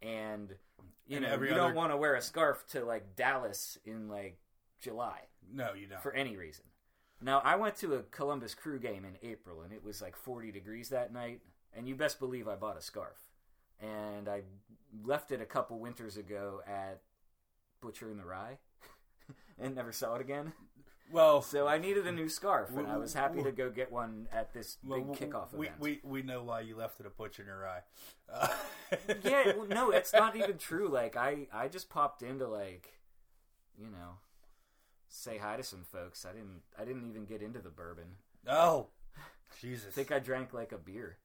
and 0.00 0.54
you 1.06 1.16
And 1.18 1.26
know 1.26 1.30
you 1.32 1.34
other- 1.34 1.54
don't 1.54 1.74
want 1.74 1.90
to 1.92 1.96
wear 1.96 2.14
a 2.14 2.22
scarf 2.22 2.64
to 2.68 2.84
like 2.84 3.16
Dallas 3.16 3.78
in 3.84 4.08
like 4.08 4.38
July 4.80 5.20
No, 5.52 5.74
you 5.74 5.86
don't. 5.88 6.00
for 6.02 6.12
any 6.12 6.36
reason. 6.36 6.64
Now, 7.24 7.40
I 7.42 7.56
went 7.56 7.74
to 7.76 7.94
a 7.94 8.02
Columbus 8.02 8.54
Crew 8.54 8.78
game 8.78 9.06
in 9.06 9.16
April, 9.26 9.62
and 9.62 9.72
it 9.72 9.82
was 9.82 10.02
like 10.02 10.14
40 10.14 10.52
degrees 10.52 10.90
that 10.90 11.10
night, 11.10 11.40
and 11.74 11.88
you 11.88 11.94
best 11.94 12.18
believe 12.18 12.46
I 12.46 12.54
bought 12.54 12.76
a 12.76 12.82
scarf. 12.82 13.16
And 13.80 14.28
I 14.28 14.42
left 15.02 15.32
it 15.32 15.40
a 15.40 15.46
couple 15.46 15.78
winters 15.78 16.18
ago 16.18 16.60
at 16.66 17.00
Butcher 17.80 18.10
and 18.10 18.20
the 18.20 18.26
Rye, 18.26 18.58
and 19.58 19.74
never 19.74 19.90
saw 19.90 20.16
it 20.16 20.20
again. 20.20 20.52
Well, 21.10 21.40
So 21.40 21.66
I 21.66 21.78
needed 21.78 22.06
a 22.06 22.12
new 22.12 22.28
scarf, 22.28 22.70
and 22.76 22.86
I 22.86 22.98
was 22.98 23.14
happy 23.14 23.36
W- 23.38 23.50
to 23.50 23.56
go 23.56 23.70
get 23.70 23.90
one 23.90 24.26
at 24.30 24.52
this 24.52 24.76
well, 24.84 25.00
big 25.00 25.30
kickoff 25.30 25.52
we, 25.54 25.66
event. 25.66 25.80
we 25.80 26.00
we 26.02 26.22
know 26.22 26.42
why 26.42 26.60
you 26.60 26.76
left 26.76 27.00
it 27.00 27.06
a 27.06 27.10
Butcher 27.10 27.42
and 27.42 27.50
the 27.50 27.56
Rye. 27.56 27.82
Uh, 28.32 28.48
yeah, 29.22 29.52
well, 29.56 29.66
no, 29.68 29.90
it's 29.90 30.12
not 30.12 30.34
even 30.42 30.58
true. 30.58 30.88
Like 30.88 31.16
I, 31.16 31.46
I 31.52 31.68
just 31.68 31.88
popped 31.88 32.22
into 32.22 32.48
like, 32.48 32.88
you 33.78 33.88
know, 33.90 34.18
say 35.16 35.38
hi 35.38 35.56
to 35.56 35.62
some 35.62 35.84
folks. 35.90 36.26
I 36.28 36.32
didn't, 36.32 36.62
I 36.78 36.84
didn't 36.84 37.08
even 37.08 37.24
get 37.24 37.40
into 37.42 37.60
the 37.60 37.70
bourbon. 37.70 38.16
Oh, 38.48 38.88
Jesus! 39.60 39.88
I 39.88 39.90
think 39.94 40.12
I 40.12 40.18
drank 40.18 40.52
like 40.52 40.72
a 40.72 40.78
beer. 40.78 41.18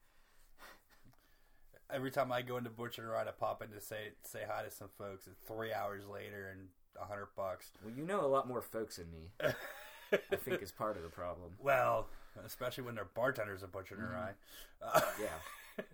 Every 1.91 2.11
time 2.11 2.31
I 2.31 2.41
go 2.43 2.57
into 2.57 2.69
butcher 2.69 3.01
and 3.01 3.11
ride, 3.11 3.27
I 3.27 3.31
pop 3.31 3.63
in 3.63 3.69
to 3.71 3.81
say 3.81 4.09
say 4.23 4.41
hi 4.47 4.63
to 4.63 4.69
some 4.71 4.89
folks. 4.97 5.25
And 5.25 5.35
three 5.47 5.73
hours 5.73 6.03
later, 6.05 6.49
and 6.51 6.67
a 7.01 7.05
hundred 7.05 7.27
bucks. 7.35 7.71
Well, 7.83 7.93
you 7.95 8.03
know 8.05 8.23
a 8.23 8.27
lot 8.27 8.47
more 8.47 8.61
folks 8.61 8.97
than 8.97 9.11
me. 9.11 9.31
I 9.41 10.35
think 10.35 10.61
is 10.61 10.71
part 10.71 10.97
of 10.97 11.03
the 11.03 11.09
problem. 11.09 11.51
Well, 11.59 12.07
especially 12.45 12.83
when 12.83 12.95
their 12.95 13.05
bartenders 13.15 13.63
are 13.63 13.67
butcher 13.67 13.95
in 13.95 14.01
Mm-hmm. 14.01 14.11
their. 14.13 14.35
Uh, 14.81 15.01
Yeah. 15.19 15.85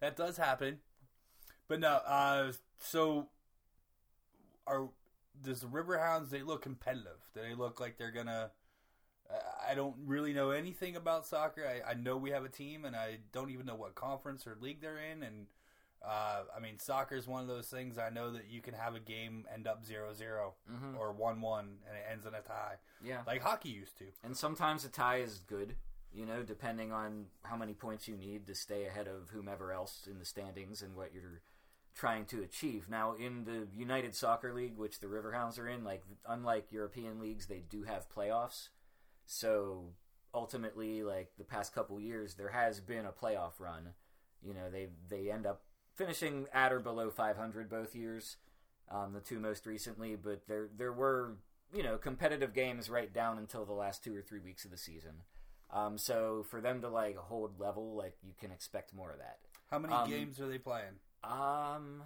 that 0.00 0.16
does 0.16 0.36
happen. 0.36 0.78
But 1.68 1.80
no, 1.80 1.88
uh, 2.06 2.52
so 2.78 3.28
are 4.66 4.88
does 5.42 5.60
the 5.60 5.66
Riverhounds? 5.66 6.30
They 6.30 6.42
look 6.42 6.62
competitive. 6.62 7.18
Do 7.34 7.40
they 7.42 7.54
look 7.54 7.80
like 7.80 7.98
they're 7.98 8.10
gonna? 8.12 8.50
I- 9.30 9.70
I 9.70 9.74
don't 9.74 9.96
really 10.04 10.32
know 10.34 10.50
anything 10.50 10.94
about 10.96 11.26
soccer. 11.26 11.66
I, 11.66 11.90
I 11.92 11.94
know 11.94 12.16
we 12.18 12.30
have 12.30 12.44
a 12.44 12.48
team, 12.50 12.84
and 12.84 12.94
I 12.94 13.18
don't 13.32 13.50
even 13.50 13.64
know 13.66 13.74
what 13.74 13.94
conference 13.94 14.46
or 14.46 14.56
league 14.60 14.80
they're 14.82 14.98
in. 14.98 15.22
And 15.22 15.46
uh, 16.04 16.42
I 16.54 16.60
mean, 16.60 16.78
soccer 16.78 17.14
is 17.16 17.26
one 17.26 17.40
of 17.40 17.48
those 17.48 17.68
things. 17.68 17.96
I 17.96 18.10
know 18.10 18.30
that 18.32 18.50
you 18.50 18.60
can 18.60 18.74
have 18.74 18.94
a 18.94 19.00
game 19.00 19.46
end 19.52 19.66
up 19.66 19.82
0-0 19.86 20.52
Mhm. 20.70 20.98
or 20.98 21.12
one-one, 21.12 21.78
and 21.88 21.96
it 21.96 22.04
ends 22.12 22.26
in 22.26 22.34
a 22.34 22.42
tie, 22.42 22.76
Yeah. 23.02 23.22
like 23.26 23.40
hockey 23.40 23.70
used 23.70 23.96
to. 23.98 24.04
And 24.22 24.36
sometimes 24.36 24.84
a 24.84 24.90
tie 24.90 25.16
is 25.20 25.38
good, 25.40 25.76
you 26.12 26.26
know, 26.26 26.42
depending 26.42 26.92
on 26.92 27.28
how 27.44 27.56
many 27.56 27.72
points 27.72 28.06
you 28.06 28.18
need 28.18 28.46
to 28.48 28.54
stay 28.54 28.84
ahead 28.84 29.08
of 29.08 29.30
whomever 29.30 29.72
else 29.72 30.06
in 30.06 30.18
the 30.18 30.26
standings 30.26 30.82
and 30.82 30.94
what 30.94 31.14
you're 31.14 31.40
trying 31.94 32.24
to 32.26 32.42
achieve. 32.42 32.88
Now, 32.88 33.14
in 33.14 33.44
the 33.44 33.68
United 33.74 34.14
Soccer 34.14 34.52
League, 34.52 34.76
which 34.76 35.00
the 35.00 35.06
Riverhounds 35.06 35.58
are 35.58 35.68
in, 35.68 35.84
like 35.84 36.02
unlike 36.26 36.72
European 36.72 37.20
leagues, 37.20 37.46
they 37.46 37.62
do 37.68 37.84
have 37.84 38.08
playoffs. 38.14 38.68
So 39.26 39.92
ultimately, 40.32 41.02
like 41.02 41.32
the 41.38 41.44
past 41.44 41.74
couple 41.74 42.00
years, 42.00 42.34
there 42.34 42.50
has 42.50 42.80
been 42.80 43.06
a 43.06 43.12
playoff 43.12 43.58
run. 43.58 43.90
You 44.42 44.54
know, 44.54 44.70
they 44.70 44.88
they 45.08 45.30
end 45.30 45.46
up 45.46 45.62
finishing 45.94 46.46
at 46.52 46.72
or 46.72 46.80
below 46.80 47.10
500 47.10 47.70
both 47.70 47.94
years, 47.94 48.36
um, 48.90 49.12
the 49.12 49.20
two 49.20 49.38
most 49.38 49.64
recently. 49.66 50.16
But 50.16 50.46
there 50.48 50.68
there 50.76 50.92
were 50.92 51.36
you 51.72 51.82
know 51.82 51.96
competitive 51.96 52.52
games 52.52 52.90
right 52.90 53.12
down 53.12 53.38
until 53.38 53.64
the 53.64 53.72
last 53.72 54.02
two 54.04 54.14
or 54.14 54.22
three 54.22 54.40
weeks 54.40 54.64
of 54.64 54.70
the 54.70 54.76
season. 54.76 55.22
Um, 55.70 55.96
so 55.98 56.44
for 56.50 56.60
them 56.60 56.80
to 56.82 56.88
like 56.88 57.16
hold 57.16 57.58
level, 57.58 57.94
like 57.94 58.16
you 58.22 58.34
can 58.38 58.50
expect 58.50 58.94
more 58.94 59.10
of 59.12 59.18
that. 59.18 59.38
How 59.70 59.78
many 59.78 59.94
Um, 59.94 60.10
games 60.10 60.40
are 60.40 60.48
they 60.48 60.58
playing? 60.58 60.98
Um, 61.24 62.02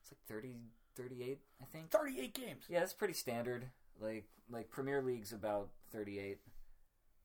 it's 0.00 0.12
like 0.12 0.22
30, 0.28 0.54
38, 0.96 1.38
I 1.60 1.64
think. 1.66 1.90
Thirty-eight 1.90 2.34
games. 2.34 2.64
Yeah, 2.68 2.80
that's 2.80 2.92
pretty 2.92 3.14
standard. 3.14 3.66
Like 4.00 4.24
like 4.50 4.70
Premier 4.70 5.02
League's 5.02 5.32
about 5.32 5.68
thirty 5.90 6.18
eight. 6.18 6.38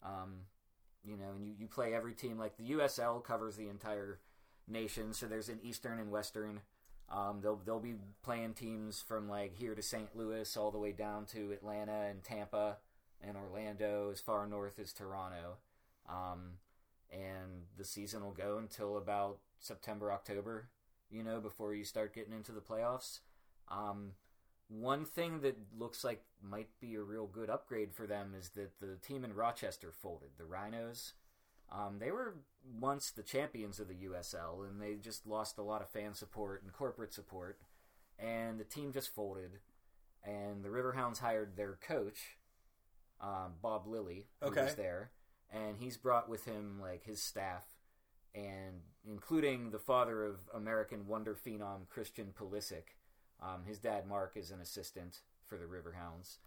Um, 0.03 0.41
you 1.03 1.17
know, 1.17 1.31
and 1.35 1.45
you, 1.45 1.53
you 1.59 1.67
play 1.67 1.93
every 1.93 2.13
team. 2.13 2.37
Like 2.37 2.57
the 2.57 2.71
USL 2.71 3.23
covers 3.23 3.55
the 3.55 3.69
entire 3.69 4.19
nation, 4.67 5.13
so 5.13 5.25
there's 5.25 5.49
an 5.49 5.59
Eastern 5.63 5.99
and 5.99 6.11
Western. 6.11 6.61
Um, 7.09 7.39
they'll 7.41 7.61
they'll 7.65 7.79
be 7.79 7.95
playing 8.23 8.53
teams 8.53 9.01
from 9.01 9.29
like 9.29 9.53
here 9.57 9.75
to 9.75 9.81
St. 9.81 10.15
Louis, 10.15 10.55
all 10.57 10.71
the 10.71 10.77
way 10.77 10.91
down 10.91 11.25
to 11.27 11.51
Atlanta 11.51 12.05
and 12.09 12.23
Tampa 12.23 12.77
and 13.21 13.37
Orlando, 13.37 14.09
as 14.11 14.19
far 14.19 14.45
north 14.47 14.79
as 14.79 14.93
Toronto. 14.93 15.57
Um, 16.07 16.59
and 17.11 17.63
the 17.77 17.83
season 17.83 18.23
will 18.23 18.31
go 18.31 18.57
until 18.57 18.97
about 18.97 19.39
September, 19.59 20.11
October. 20.11 20.69
You 21.09 21.23
know, 21.23 21.39
before 21.39 21.73
you 21.73 21.83
start 21.85 22.13
getting 22.13 22.33
into 22.33 22.51
the 22.51 22.61
playoffs. 22.61 23.19
Um, 23.69 24.11
one 24.69 25.05
thing 25.05 25.39
that 25.41 25.55
looks 25.77 26.03
like 26.03 26.23
might 26.41 26.67
be 26.81 26.95
a 26.95 27.01
real 27.01 27.27
good 27.27 27.49
upgrade 27.49 27.93
for 27.93 28.05
them 28.05 28.33
is 28.37 28.49
that 28.49 28.79
the 28.79 28.97
team 28.97 29.23
in 29.23 29.33
Rochester 29.33 29.91
folded, 29.91 30.31
the 30.37 30.45
Rhinos. 30.45 31.13
Um, 31.71 31.99
they 31.99 32.11
were 32.11 32.35
once 32.79 33.11
the 33.11 33.23
champions 33.23 33.79
of 33.79 33.87
the 33.87 33.95
USL, 33.95 34.63
and 34.67 34.81
they 34.81 34.95
just 34.95 35.25
lost 35.25 35.57
a 35.57 35.61
lot 35.63 35.81
of 35.81 35.89
fan 35.89 36.13
support 36.13 36.63
and 36.63 36.73
corporate 36.73 37.13
support, 37.13 37.59
and 38.19 38.59
the 38.59 38.65
team 38.65 38.91
just 38.91 39.13
folded. 39.13 39.59
And 40.23 40.63
the 40.63 40.69
Riverhounds 40.69 41.19
hired 41.19 41.55
their 41.55 41.77
coach, 41.81 42.37
um, 43.21 43.53
Bob 43.61 43.87
Lilley, 43.87 44.27
who 44.43 44.49
Okay. 44.49 44.61
was 44.61 44.75
there, 44.75 45.11
and 45.51 45.77
he's 45.79 45.97
brought 45.97 46.29
with 46.29 46.45
him 46.45 46.79
like 46.81 47.03
his 47.05 47.21
staff, 47.21 47.65
and 48.35 48.81
including 49.09 49.71
the 49.71 49.79
father 49.79 50.25
of 50.25 50.39
American 50.53 51.07
wonder 51.07 51.35
phenom 51.35 51.87
Christian 51.89 52.33
Pulisic. 52.37 52.95
Um, 53.41 53.63
his 53.65 53.79
dad, 53.79 54.07
Mark, 54.07 54.33
is 54.35 54.51
an 54.51 54.61
assistant 54.61 55.19
for 55.45 55.57
the 55.57 55.65
Riverhounds. 55.65 56.37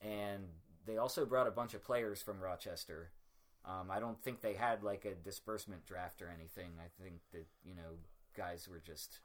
And 0.00 0.44
they 0.86 0.96
also 0.96 1.24
brought 1.24 1.46
a 1.46 1.52
bunch 1.52 1.74
of 1.74 1.84
players 1.84 2.22
from 2.22 2.40
Rochester. 2.40 3.10
Um, 3.64 3.90
I 3.90 4.00
don't 4.00 4.20
think 4.22 4.40
they 4.40 4.54
had 4.54 4.82
like 4.82 5.04
a 5.04 5.14
disbursement 5.14 5.86
draft 5.86 6.22
or 6.22 6.32
anything. 6.34 6.72
I 6.78 6.88
think 7.02 7.20
that, 7.32 7.46
you 7.64 7.74
know, 7.74 7.98
guys 8.36 8.68
were 8.68 8.80
just. 8.84 9.20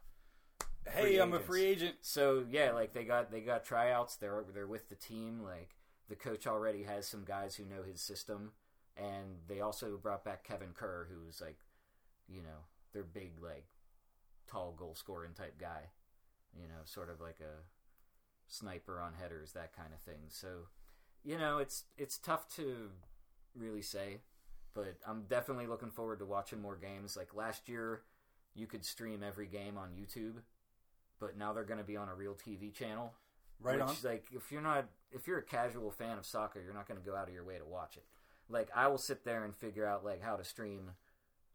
Hey, 0.87 1.17
I'm 1.17 1.33
a 1.33 1.39
free 1.39 1.65
agent. 1.65 1.95
So 2.01 2.45
yeah, 2.49 2.71
like 2.71 2.93
they 2.93 3.05
got 3.05 3.31
they 3.31 3.41
got 3.41 3.65
tryouts. 3.65 4.17
They're 4.17 4.43
they're 4.53 4.67
with 4.67 4.87
the 4.89 4.95
team. 4.95 5.41
Like 5.41 5.75
the 6.09 6.15
coach 6.15 6.45
already 6.45 6.83
has 6.83 7.07
some 7.07 7.23
guys 7.23 7.55
who 7.55 7.65
know 7.65 7.81
his 7.81 8.01
system, 8.01 8.51
and 8.95 9.39
they 9.47 9.61
also 9.61 9.97
brought 9.97 10.23
back 10.23 10.43
Kevin 10.43 10.73
Kerr, 10.75 11.07
who's 11.09 11.41
like, 11.41 11.57
you 12.27 12.43
know, 12.43 12.65
their 12.95 13.03
big 13.03 13.33
like 13.43 13.67
tall 14.47 14.73
goal 14.75 14.95
scoring 14.95 15.33
type 15.37 15.59
guy. 15.59 15.91
You 16.59 16.67
know, 16.67 16.81
sort 16.85 17.09
of 17.09 17.21
like 17.21 17.39
a 17.41 17.61
sniper 18.47 18.99
on 18.99 19.13
headers, 19.21 19.51
that 19.51 19.75
kind 19.75 19.89
of 19.93 19.99
thing. 19.99 20.29
So, 20.29 20.47
you 21.23 21.37
know, 21.37 21.59
it's 21.59 21.83
it's 21.97 22.17
tough 22.17 22.47
to 22.55 22.89
really 23.53 23.81
say, 23.81 24.21
but 24.73 24.95
I'm 25.05 25.23
definitely 25.29 25.67
looking 25.67 25.91
forward 25.91 26.19
to 26.19 26.25
watching 26.25 26.61
more 26.61 26.77
games. 26.77 27.17
Like 27.17 27.35
last 27.35 27.67
year, 27.67 28.01
you 28.55 28.67
could 28.67 28.85
stream 28.85 29.21
every 29.21 29.47
game 29.47 29.77
on 29.77 29.89
YouTube, 29.89 30.41
but 31.19 31.37
now 31.37 31.53
they're 31.53 31.63
going 31.63 31.79
to 31.79 31.85
be 31.85 31.97
on 31.97 32.09
a 32.09 32.15
real 32.15 32.35
TV 32.35 32.73
channel. 32.73 33.13
Right 33.61 33.79
which, 33.79 33.89
on. 33.89 33.95
Like 34.03 34.25
if 34.33 34.51
you're 34.51 34.61
not 34.61 34.85
if 35.11 35.27
you're 35.27 35.39
a 35.39 35.43
casual 35.43 35.91
fan 35.91 36.17
of 36.17 36.25
soccer, 36.25 36.61
you're 36.63 36.73
not 36.73 36.87
going 36.87 36.99
to 36.99 37.05
go 37.05 37.15
out 37.15 37.27
of 37.27 37.33
your 37.33 37.43
way 37.45 37.57
to 37.57 37.65
watch 37.65 37.97
it. 37.97 38.05
Like 38.49 38.69
I 38.73 38.87
will 38.87 38.97
sit 38.97 39.25
there 39.25 39.43
and 39.43 39.53
figure 39.55 39.85
out 39.85 40.05
like 40.05 40.21
how 40.21 40.35
to 40.35 40.43
stream. 40.43 40.91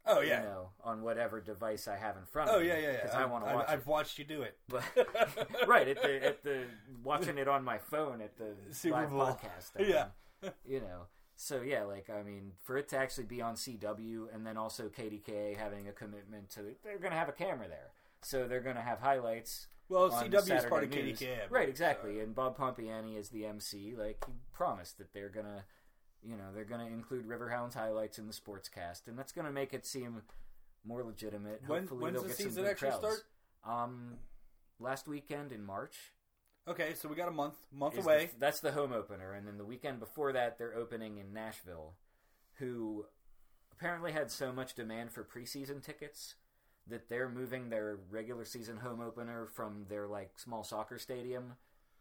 Oh 0.05 0.21
yeah. 0.21 0.41
You 0.41 0.47
know, 0.47 0.69
on 0.83 1.01
whatever 1.03 1.39
device 1.41 1.87
I 1.87 1.95
have 1.97 2.17
in 2.17 2.25
front 2.25 2.49
Oh 2.49 2.55
of 2.55 2.61
me. 2.61 2.67
yeah, 2.69 2.77
yeah, 2.77 2.91
yeah. 2.91 3.01
Because 3.03 3.15
I 3.15 3.25
want 3.25 3.43
to 3.45 3.49
I've, 3.51 3.55
watch 3.55 3.65
I've 3.69 3.79
it. 3.79 3.87
watched 3.87 4.19
you 4.19 4.25
do 4.25 4.41
it. 4.41 4.57
But 4.67 4.83
right 5.67 5.87
at 5.87 6.01
the 6.01 6.25
at 6.25 6.43
the 6.43 6.63
watching 7.03 7.37
it 7.37 7.47
on 7.47 7.63
my 7.63 7.77
phone 7.77 8.21
at 8.21 8.37
the 8.37 8.53
Super 8.71 8.95
live 8.95 9.09
Bowl. 9.11 9.19
podcast. 9.21 9.79
I 9.79 9.83
Yeah. 9.83 10.05
mean, 10.41 10.51
you 10.65 10.79
know. 10.79 11.03
So 11.35 11.61
yeah, 11.61 11.83
like 11.83 12.09
I 12.09 12.23
mean, 12.23 12.51
for 12.63 12.77
it 12.77 12.87
to 12.89 12.97
actually 12.97 13.23
be 13.25 13.41
on 13.41 13.55
CW 13.55 14.33
and 14.33 14.45
then 14.45 14.57
also 14.57 14.89
KDKA 14.89 15.57
having 15.57 15.87
a 15.87 15.91
commitment 15.91 16.49
to, 16.51 16.61
they're 16.83 16.99
going 16.99 17.11
to 17.11 17.17
have 17.17 17.29
a 17.29 17.33
camera 17.33 17.67
there, 17.67 17.91
so 18.21 18.47
they're 18.47 18.59
going 18.61 18.75
to 18.75 18.81
have 18.81 18.99
highlights. 18.99 19.67
Well, 19.89 20.09
CW 20.11 20.35
is 20.35 20.45
Saturday 20.45 20.69
part 20.69 20.83
of 20.83 20.89
news. 20.91 21.19
KDKA. 21.19 21.37
right? 21.49 21.67
Exactly. 21.67 22.19
And 22.19 22.33
Bob 22.35 22.57
Pompiani 22.57 23.17
is 23.19 23.29
the 23.29 23.45
MC. 23.45 23.93
Like 23.97 24.23
he 24.27 24.33
promised 24.53 24.99
that 24.99 25.13
they're 25.13 25.29
gonna, 25.29 25.65
you 26.23 26.37
know, 26.37 26.51
they're 26.53 26.65
gonna 26.65 26.85
include 26.87 27.27
Riverhounds 27.27 27.73
highlights 27.73 28.19
in 28.19 28.27
the 28.27 28.33
sportscast, 28.33 29.07
and 29.07 29.17
that's 29.17 29.31
gonna 29.31 29.51
make 29.51 29.73
it 29.73 29.85
seem 29.85 30.21
more 30.83 31.03
legitimate. 31.03 31.61
When- 31.67 31.81
Hopefully, 31.81 32.01
when's 32.03 32.13
they'll 32.15 32.23
the 32.23 32.27
get 32.29 32.37
season 32.37 32.51
some 32.53 32.63
good 32.63 32.69
actually 32.71 32.89
crowds. 32.89 33.03
start? 33.03 33.23
Um, 33.63 34.17
last 34.79 35.07
weekend 35.07 35.51
in 35.51 35.63
March. 35.63 36.13
Okay, 36.67 36.93
so 36.93 37.09
we 37.09 37.15
got 37.15 37.27
a 37.27 37.31
month, 37.31 37.55
month 37.71 37.97
is 37.97 38.05
away. 38.05 38.27
the- 38.27 38.39
that's 38.39 38.59
the 38.59 38.71
home 38.71 38.93
opener, 38.93 39.33
and 39.33 39.47
then 39.47 39.57
the 39.57 39.65
weekend 39.65 39.99
before 39.99 40.31
that, 40.33 40.57
they're 40.57 40.75
opening 40.75 41.17
in 41.17 41.33
Nashville, 41.33 41.95
who 42.55 43.07
apparently 43.71 44.11
had 44.11 44.29
so 44.31 44.51
much 44.51 44.75
demand 44.75 45.11
for 45.11 45.23
preseason 45.23 45.81
tickets 45.83 46.35
that 46.87 47.09
they're 47.09 47.29
moving 47.29 47.69
their 47.69 47.95
regular 48.09 48.45
season 48.45 48.77
home 48.77 49.01
opener 49.01 49.47
from 49.47 49.85
their 49.89 50.07
like 50.07 50.37
small 50.37 50.63
soccer 50.63 50.97
stadium 50.99 51.55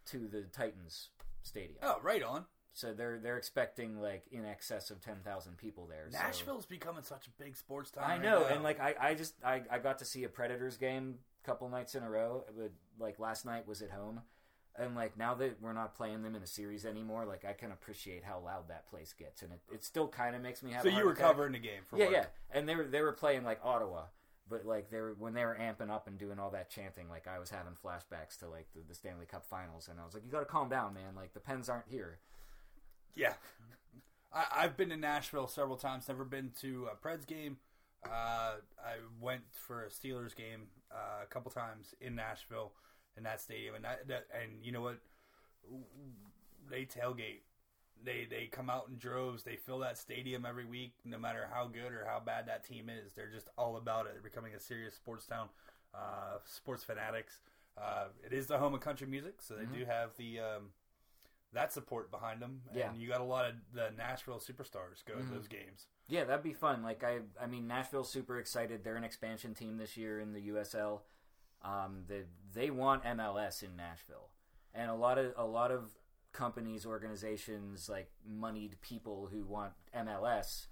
to 0.06 0.28
the 0.28 0.42
Titans 0.42 1.08
stadium. 1.42 1.78
oh, 1.82 1.98
right 2.02 2.22
on. 2.22 2.44
So 2.72 2.92
they're 2.94 3.18
they're 3.18 3.36
expecting 3.36 4.00
like 4.00 4.24
in 4.30 4.46
excess 4.46 4.90
of 4.90 5.00
ten 5.00 5.16
thousand 5.24 5.56
people 5.58 5.86
there. 5.86 6.06
so- 6.10 6.18
Nashville's 6.18 6.66
becoming 6.66 7.02
such 7.02 7.26
a 7.26 7.42
big 7.42 7.56
sports 7.56 7.90
town. 7.90 8.04
I 8.04 8.10
right 8.12 8.22
know, 8.22 8.40
now. 8.42 8.54
and 8.54 8.62
like 8.62 8.80
I, 8.80 8.94
I 9.00 9.14
just 9.14 9.34
I, 9.44 9.62
I 9.70 9.78
got 9.78 9.98
to 9.98 10.04
see 10.04 10.24
a 10.24 10.28
Predators 10.28 10.76
game 10.76 11.18
a 11.42 11.46
couple 11.46 11.68
nights 11.68 11.94
in 11.94 12.02
a 12.02 12.10
row. 12.10 12.44
But 12.56 12.70
like 12.98 13.18
last 13.18 13.44
night 13.44 13.66
was 13.66 13.82
at 13.82 13.90
home, 13.90 14.20
and 14.78 14.94
like 14.94 15.18
now 15.18 15.34
that 15.34 15.60
we're 15.60 15.72
not 15.72 15.96
playing 15.96 16.22
them 16.22 16.36
in 16.36 16.42
a 16.42 16.46
series 16.46 16.86
anymore, 16.86 17.24
like 17.26 17.44
I 17.44 17.54
can 17.54 17.72
appreciate 17.72 18.22
how 18.22 18.38
loud 18.38 18.68
that 18.68 18.88
place 18.88 19.14
gets, 19.18 19.42
and 19.42 19.52
it, 19.52 19.60
it 19.74 19.84
still 19.84 20.06
kind 20.08 20.36
of 20.36 20.40
makes 20.42 20.62
me 20.62 20.70
have. 20.70 20.82
so 20.82 20.88
a 20.88 20.90
you 20.90 20.94
heart 20.94 21.06
were 21.06 21.12
attack. 21.12 21.26
covering 21.26 21.52
the 21.52 21.58
game 21.58 21.82
for 21.88 21.98
yeah, 21.98 22.04
work. 22.06 22.12
yeah, 22.14 22.26
and 22.52 22.68
they 22.68 22.76
were 22.76 22.84
they 22.86 23.02
were 23.02 23.12
playing 23.12 23.42
like 23.42 23.58
Ottawa, 23.64 24.04
but 24.48 24.64
like 24.64 24.90
they 24.90 25.00
were 25.00 25.16
when 25.18 25.34
they 25.34 25.44
were 25.44 25.58
amping 25.60 25.90
up 25.90 26.06
and 26.06 26.16
doing 26.18 26.38
all 26.38 26.50
that 26.50 26.70
chanting, 26.70 27.08
like 27.08 27.26
I 27.26 27.40
was 27.40 27.50
having 27.50 27.72
flashbacks 27.84 28.38
to 28.38 28.48
like 28.48 28.68
the, 28.74 28.82
the 28.88 28.94
Stanley 28.94 29.26
Cup 29.26 29.44
Finals, 29.44 29.88
and 29.90 29.98
I 30.00 30.04
was 30.04 30.14
like, 30.14 30.24
you 30.24 30.30
got 30.30 30.38
to 30.40 30.44
calm 30.46 30.68
down, 30.68 30.94
man. 30.94 31.16
Like 31.16 31.34
the 31.34 31.40
Pens 31.40 31.68
aren't 31.68 31.88
here. 31.88 32.20
Yeah, 33.14 33.34
I, 34.32 34.46
I've 34.56 34.76
been 34.76 34.90
to 34.90 34.96
Nashville 34.96 35.48
several 35.48 35.76
times. 35.76 36.08
Never 36.08 36.24
been 36.24 36.52
to 36.60 36.88
a 36.92 37.06
Preds 37.06 37.26
game. 37.26 37.58
Uh, 38.04 38.56
I 38.78 38.96
went 39.20 39.42
for 39.52 39.84
a 39.84 39.88
Steelers 39.88 40.34
game 40.34 40.68
uh, 40.90 41.22
a 41.22 41.26
couple 41.26 41.50
times 41.50 41.94
in 42.00 42.14
Nashville 42.14 42.72
in 43.16 43.24
that 43.24 43.40
stadium, 43.40 43.74
and 43.74 43.84
that, 43.84 44.08
that 44.08 44.26
and 44.40 44.64
you 44.64 44.72
know 44.72 44.80
what? 44.80 44.98
They 46.70 46.84
tailgate. 46.84 47.40
They 48.02 48.26
they 48.30 48.46
come 48.46 48.70
out 48.70 48.88
in 48.88 48.96
droves. 48.96 49.42
They 49.42 49.56
fill 49.56 49.80
that 49.80 49.98
stadium 49.98 50.46
every 50.46 50.64
week, 50.64 50.94
no 51.04 51.18
matter 51.18 51.48
how 51.52 51.66
good 51.66 51.92
or 51.92 52.06
how 52.06 52.20
bad 52.24 52.46
that 52.46 52.64
team 52.64 52.88
is. 52.88 53.12
They're 53.12 53.30
just 53.30 53.48
all 53.58 53.76
about 53.76 54.06
it. 54.06 54.12
They're 54.14 54.22
becoming 54.22 54.54
a 54.54 54.60
serious 54.60 54.94
sports 54.94 55.26
town, 55.26 55.48
uh, 55.94 56.38
sports 56.46 56.84
fanatics. 56.84 57.40
Uh, 57.76 58.06
it 58.24 58.32
is 58.32 58.46
the 58.46 58.58
home 58.58 58.74
of 58.74 58.80
country 58.80 59.06
music, 59.06 59.42
so 59.42 59.54
they 59.54 59.66
do 59.66 59.84
have 59.84 60.10
the 60.16 60.40
um, 60.40 60.70
that 61.52 61.72
support 61.72 62.10
behind 62.10 62.40
them. 62.40 62.62
And 62.68 62.76
Yeah. 62.76 62.92
you 62.94 63.08
got 63.08 63.20
a 63.20 63.24
lot 63.24 63.44
of 63.46 63.54
the 63.72 63.90
Nashville 63.96 64.38
superstars 64.38 65.04
go 65.04 65.14
to 65.14 65.22
those 65.24 65.48
games. 65.48 65.88
Yeah, 66.08 66.24
that'd 66.24 66.42
be 66.44 66.52
fun. 66.52 66.82
Like 66.82 67.02
I, 67.04 67.20
I 67.40 67.46
mean, 67.46 67.66
Nashville's 67.66 68.10
super 68.10 68.38
excited. 68.38 68.82
They're 68.84 68.96
an 68.96 69.04
expansion 69.04 69.54
team 69.54 69.76
this 69.76 69.96
year 69.96 70.20
in 70.20 70.32
the 70.32 70.48
USL. 70.48 71.02
Um, 71.62 72.04
they 72.08 72.22
they 72.54 72.70
want 72.70 73.04
MLS 73.04 73.62
in 73.62 73.76
Nashville, 73.76 74.30
and 74.74 74.90
a 74.90 74.94
lot 74.94 75.18
of 75.18 75.34
a 75.36 75.44
lot 75.44 75.70
of 75.70 75.90
companies, 76.32 76.86
organizations, 76.86 77.88
like 77.88 78.10
moneyed 78.26 78.80
people 78.80 79.28
who 79.30 79.44
want 79.44 79.72
MLS. 79.94 80.68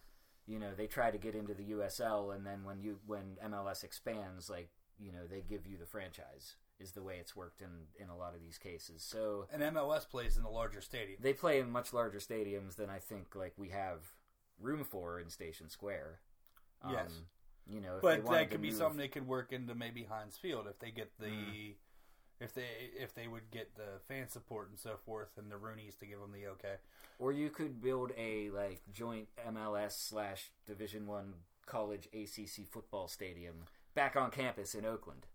You 0.47 0.59
know, 0.59 0.75
they 0.75 0.87
try 0.87 1.11
to 1.11 1.19
get 1.19 1.35
into 1.35 1.53
the 1.53 1.73
USL, 1.73 2.35
and 2.35 2.47
then 2.47 2.65
when 2.65 2.81
you 2.81 3.01
when 3.07 3.37
MLS 3.45 3.85
expands, 3.85 4.49
like 4.49 4.71
you 4.99 5.13
know, 5.13 5.27
they 5.29 5.43
give 5.43 5.67
you 5.67 5.77
the 5.77 5.87
franchise. 5.87 6.57
Is 6.81 6.93
the 6.93 7.03
way 7.03 7.17
it's 7.21 7.35
worked 7.35 7.61
in 7.61 7.69
in 8.03 8.09
a 8.09 8.17
lot 8.17 8.35
of 8.35 8.41
these 8.41 8.57
cases. 8.59 9.03
So 9.03 9.47
And 9.53 9.63
MLS 9.63 10.09
plays 10.09 10.37
in 10.37 10.43
the 10.45 10.49
larger 10.49 10.81
stadium. 10.81 11.19
they 11.21 11.33
play 11.33 11.59
in 11.59 11.71
much 11.71 11.93
larger 11.93 12.19
stadiums 12.19 12.77
than 12.77 12.89
I 12.89 12.99
think 13.01 13.35
like 13.35 13.55
we 13.57 13.71
have 13.71 14.13
room 14.61 14.85
for 14.85 15.19
in 15.19 15.29
Station 15.31 15.69
Square. 15.69 16.21
Um, 16.83 16.93
Yes. 16.93 17.23
you 17.67 17.81
know, 17.81 17.97
if 17.97 18.03
But 18.03 18.25
that 18.27 18.51
could 18.51 18.63
be 18.63 18.71
something 18.71 18.97
they 18.99 19.09
could 19.09 19.27
work 19.27 19.53
into 19.53 19.75
maybe 19.75 20.05
Heinz 20.05 20.37
Field 20.39 20.67
if 20.69 20.79
they 20.79 20.91
get 20.93 21.19
the 21.19 21.27
Mm. 21.27 21.75
if 22.41 22.55
they 22.55 22.91
if 22.97 23.13
they 23.15 23.27
would 23.27 23.51
get 23.51 23.75
the 23.75 23.99
fan 24.07 24.29
support 24.29 24.69
and 24.71 24.79
so 24.79 24.97
forth 24.97 25.37
and 25.37 25.51
the 25.51 25.57
Rooneys 25.57 25.99
to 25.99 26.07
give 26.07 26.21
them 26.21 26.31
the 26.33 26.47
okay. 26.47 26.77
or 27.19 27.33
you 27.33 27.51
could 27.51 27.81
build 27.83 28.13
a 28.17 28.51
like 28.51 28.83
joint 28.93 29.29
MLS 29.45 29.99
slash 29.99 30.53
Division 30.65 31.09
One 31.09 31.35
college 31.67 32.09
ACC 32.13 32.65
football 32.65 33.09
stadium 33.09 33.65
back 33.95 34.15
on 34.15 34.31
campus 34.31 34.75
in 34.77 34.85
Oakland. 34.87 35.27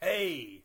Hey, 0.00 0.64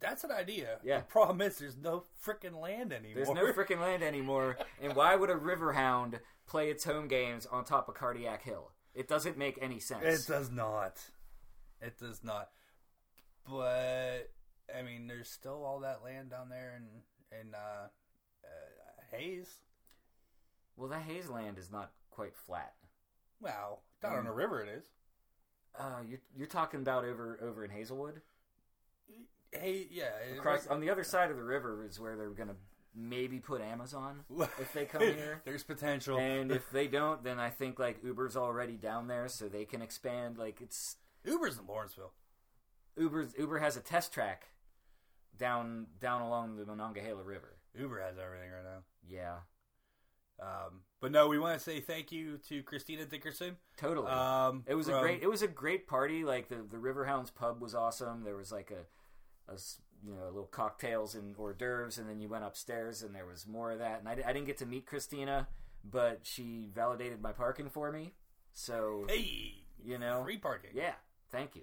that's 0.00 0.24
an 0.24 0.30
idea. 0.32 0.78
Yeah. 0.82 0.98
The 0.98 1.04
problem 1.04 1.40
is 1.42 1.58
there's 1.58 1.76
no 1.76 2.04
freaking 2.24 2.58
land 2.60 2.92
anymore. 2.92 3.14
There's 3.14 3.28
no 3.36 3.52
freaking 3.52 3.80
land 3.80 4.02
anymore, 4.02 4.56
and 4.82 4.94
why 4.96 5.14
would 5.14 5.30
a 5.30 5.34
Riverhound 5.34 6.20
play 6.46 6.70
its 6.70 6.84
home 6.84 7.06
games 7.08 7.46
on 7.46 7.64
top 7.64 7.88
of 7.88 7.94
Cardiac 7.94 8.42
Hill? 8.42 8.72
It 8.94 9.08
doesn't 9.08 9.36
make 9.38 9.58
any 9.60 9.78
sense. 9.78 10.04
It 10.04 10.26
does 10.30 10.50
not. 10.50 10.98
It 11.80 11.98
does 11.98 12.24
not. 12.24 12.48
But 13.48 14.30
I 14.76 14.82
mean, 14.82 15.06
there's 15.06 15.28
still 15.30 15.64
all 15.64 15.80
that 15.80 16.02
land 16.04 16.30
down 16.30 16.48
there 16.48 16.74
in 16.76 17.38
in 17.40 17.54
uh, 17.54 17.86
uh, 18.44 19.16
Hays. 19.16 19.48
well, 20.76 20.88
that 20.88 21.02
Hays 21.02 21.28
land 21.28 21.58
is 21.58 21.70
not 21.70 21.92
quite 22.10 22.34
flat. 22.34 22.74
Well, 23.40 23.82
down 24.02 24.12
Mm. 24.14 24.18
on 24.18 24.24
the 24.24 24.32
river 24.32 24.62
it 24.62 24.68
is. 24.68 24.84
Uh, 25.78 26.00
you're, 26.08 26.20
you're 26.36 26.46
talking 26.46 26.80
about 26.80 27.04
over 27.04 27.38
over 27.42 27.64
in 27.64 27.70
Hazelwood. 27.70 28.20
Hey, 29.52 29.86
yeah. 29.90 30.10
Across 30.36 30.68
on 30.68 30.80
the 30.80 30.90
other 30.90 31.02
side 31.04 31.30
of 31.30 31.36
the 31.36 31.42
river 31.42 31.84
is 31.84 31.98
where 31.98 32.16
they're 32.16 32.30
gonna 32.30 32.56
maybe 32.94 33.38
put 33.38 33.60
Amazon 33.60 34.20
if 34.60 34.72
they 34.72 34.84
come 34.84 35.00
here. 35.16 35.42
There's 35.44 35.62
potential. 35.64 36.18
and 36.18 36.50
if 36.52 36.70
they 36.70 36.86
don't, 36.86 37.22
then 37.24 37.38
I 37.38 37.50
think 37.50 37.78
like 37.78 38.02
Uber's 38.04 38.36
already 38.36 38.74
down 38.76 39.08
there, 39.08 39.28
so 39.28 39.48
they 39.48 39.64
can 39.64 39.82
expand. 39.82 40.38
Like 40.38 40.60
it's 40.60 40.96
Uber's 41.24 41.58
in 41.58 41.66
Lawrenceville. 41.66 42.12
Uber's 42.96 43.34
Uber 43.38 43.58
has 43.58 43.76
a 43.76 43.80
test 43.80 44.12
track 44.12 44.48
down 45.36 45.86
down 46.00 46.22
along 46.22 46.56
the 46.56 46.66
Monongahela 46.66 47.22
River. 47.22 47.56
Uber 47.78 48.00
has 48.00 48.18
everything 48.18 48.50
right 48.50 48.64
now. 48.64 48.82
Yeah, 49.08 49.36
Um, 50.40 50.80
but 51.00 51.12
no, 51.12 51.28
we 51.28 51.38
want 51.38 51.58
to 51.58 51.62
say 51.64 51.80
thank 51.80 52.12
you 52.12 52.38
to 52.48 52.62
Christina 52.62 53.04
Dickerson. 53.04 53.56
totally. 53.76 54.08
Um, 54.08 54.64
it 54.66 54.74
was 54.74 54.88
a 54.88 54.98
great 55.00 55.22
it 55.22 55.28
was 55.28 55.42
a 55.42 55.48
great 55.48 55.86
party. 55.86 56.24
Like 56.24 56.48
the 56.48 56.56
the 56.56 56.76
Riverhounds 56.78 57.34
pub 57.34 57.60
was 57.60 57.74
awesome. 57.74 58.24
There 58.24 58.36
was 58.36 58.50
like 58.52 58.70
a 58.70 59.52
you 60.06 60.14
know 60.14 60.26
little 60.26 60.44
cocktails 60.50 61.14
and 61.14 61.34
hors 61.36 61.54
d'oeuvres, 61.54 61.98
and 61.98 62.08
then 62.08 62.20
you 62.20 62.28
went 62.28 62.44
upstairs 62.44 63.02
and 63.02 63.14
there 63.14 63.26
was 63.26 63.46
more 63.46 63.72
of 63.72 63.78
that. 63.80 64.00
And 64.00 64.08
I, 64.08 64.12
I 64.12 64.32
didn't 64.32 64.46
get 64.46 64.58
to 64.58 64.66
meet 64.66 64.86
Christina, 64.86 65.48
but 65.84 66.20
she 66.22 66.68
validated 66.74 67.20
my 67.20 67.32
parking 67.32 67.68
for 67.68 67.92
me. 67.92 68.12
So 68.52 69.04
Hey, 69.08 69.54
you 69.84 69.98
know, 69.98 70.22
free 70.24 70.38
parking. 70.38 70.70
yeah, 70.74 70.94
thank 71.30 71.54
you. 71.54 71.62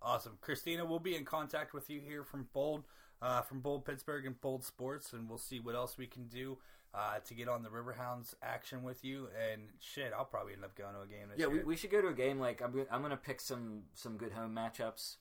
Awesome, 0.00 0.38
Christina. 0.40 0.84
We'll 0.84 1.00
be 1.00 1.16
in 1.16 1.24
contact 1.24 1.74
with 1.74 1.90
you 1.90 2.00
here 2.00 2.22
from 2.22 2.48
Bold, 2.52 2.84
uh, 3.20 3.42
from 3.42 3.60
Bold 3.60 3.84
Pittsburgh 3.84 4.26
and 4.26 4.40
Bold 4.40 4.64
Sports, 4.64 5.12
and 5.12 5.28
we'll 5.28 5.38
see 5.38 5.58
what 5.58 5.74
else 5.74 5.98
we 5.98 6.06
can 6.06 6.28
do 6.28 6.58
uh, 6.94 7.18
to 7.26 7.34
get 7.34 7.48
on 7.48 7.62
the 7.62 7.68
Riverhounds 7.68 8.34
action 8.42 8.82
with 8.82 9.04
you. 9.04 9.28
And 9.50 9.62
shit, 9.80 10.12
I'll 10.16 10.24
probably 10.24 10.54
end 10.54 10.64
up 10.64 10.76
going 10.76 10.94
to 10.94 11.00
a 11.00 11.06
game 11.06 11.28
this 11.30 11.38
Yeah, 11.38 11.46
we, 11.46 11.60
we 11.60 11.76
should 11.76 11.90
go 11.90 12.00
to 12.00 12.08
a 12.08 12.14
game. 12.14 12.38
Like 12.38 12.62
I'm, 12.62 12.74
I'm 12.90 13.02
gonna 13.02 13.16
pick 13.16 13.40
some 13.40 13.82
some 13.94 14.16
good 14.16 14.32
home 14.32 14.54
matchups. 14.54 15.16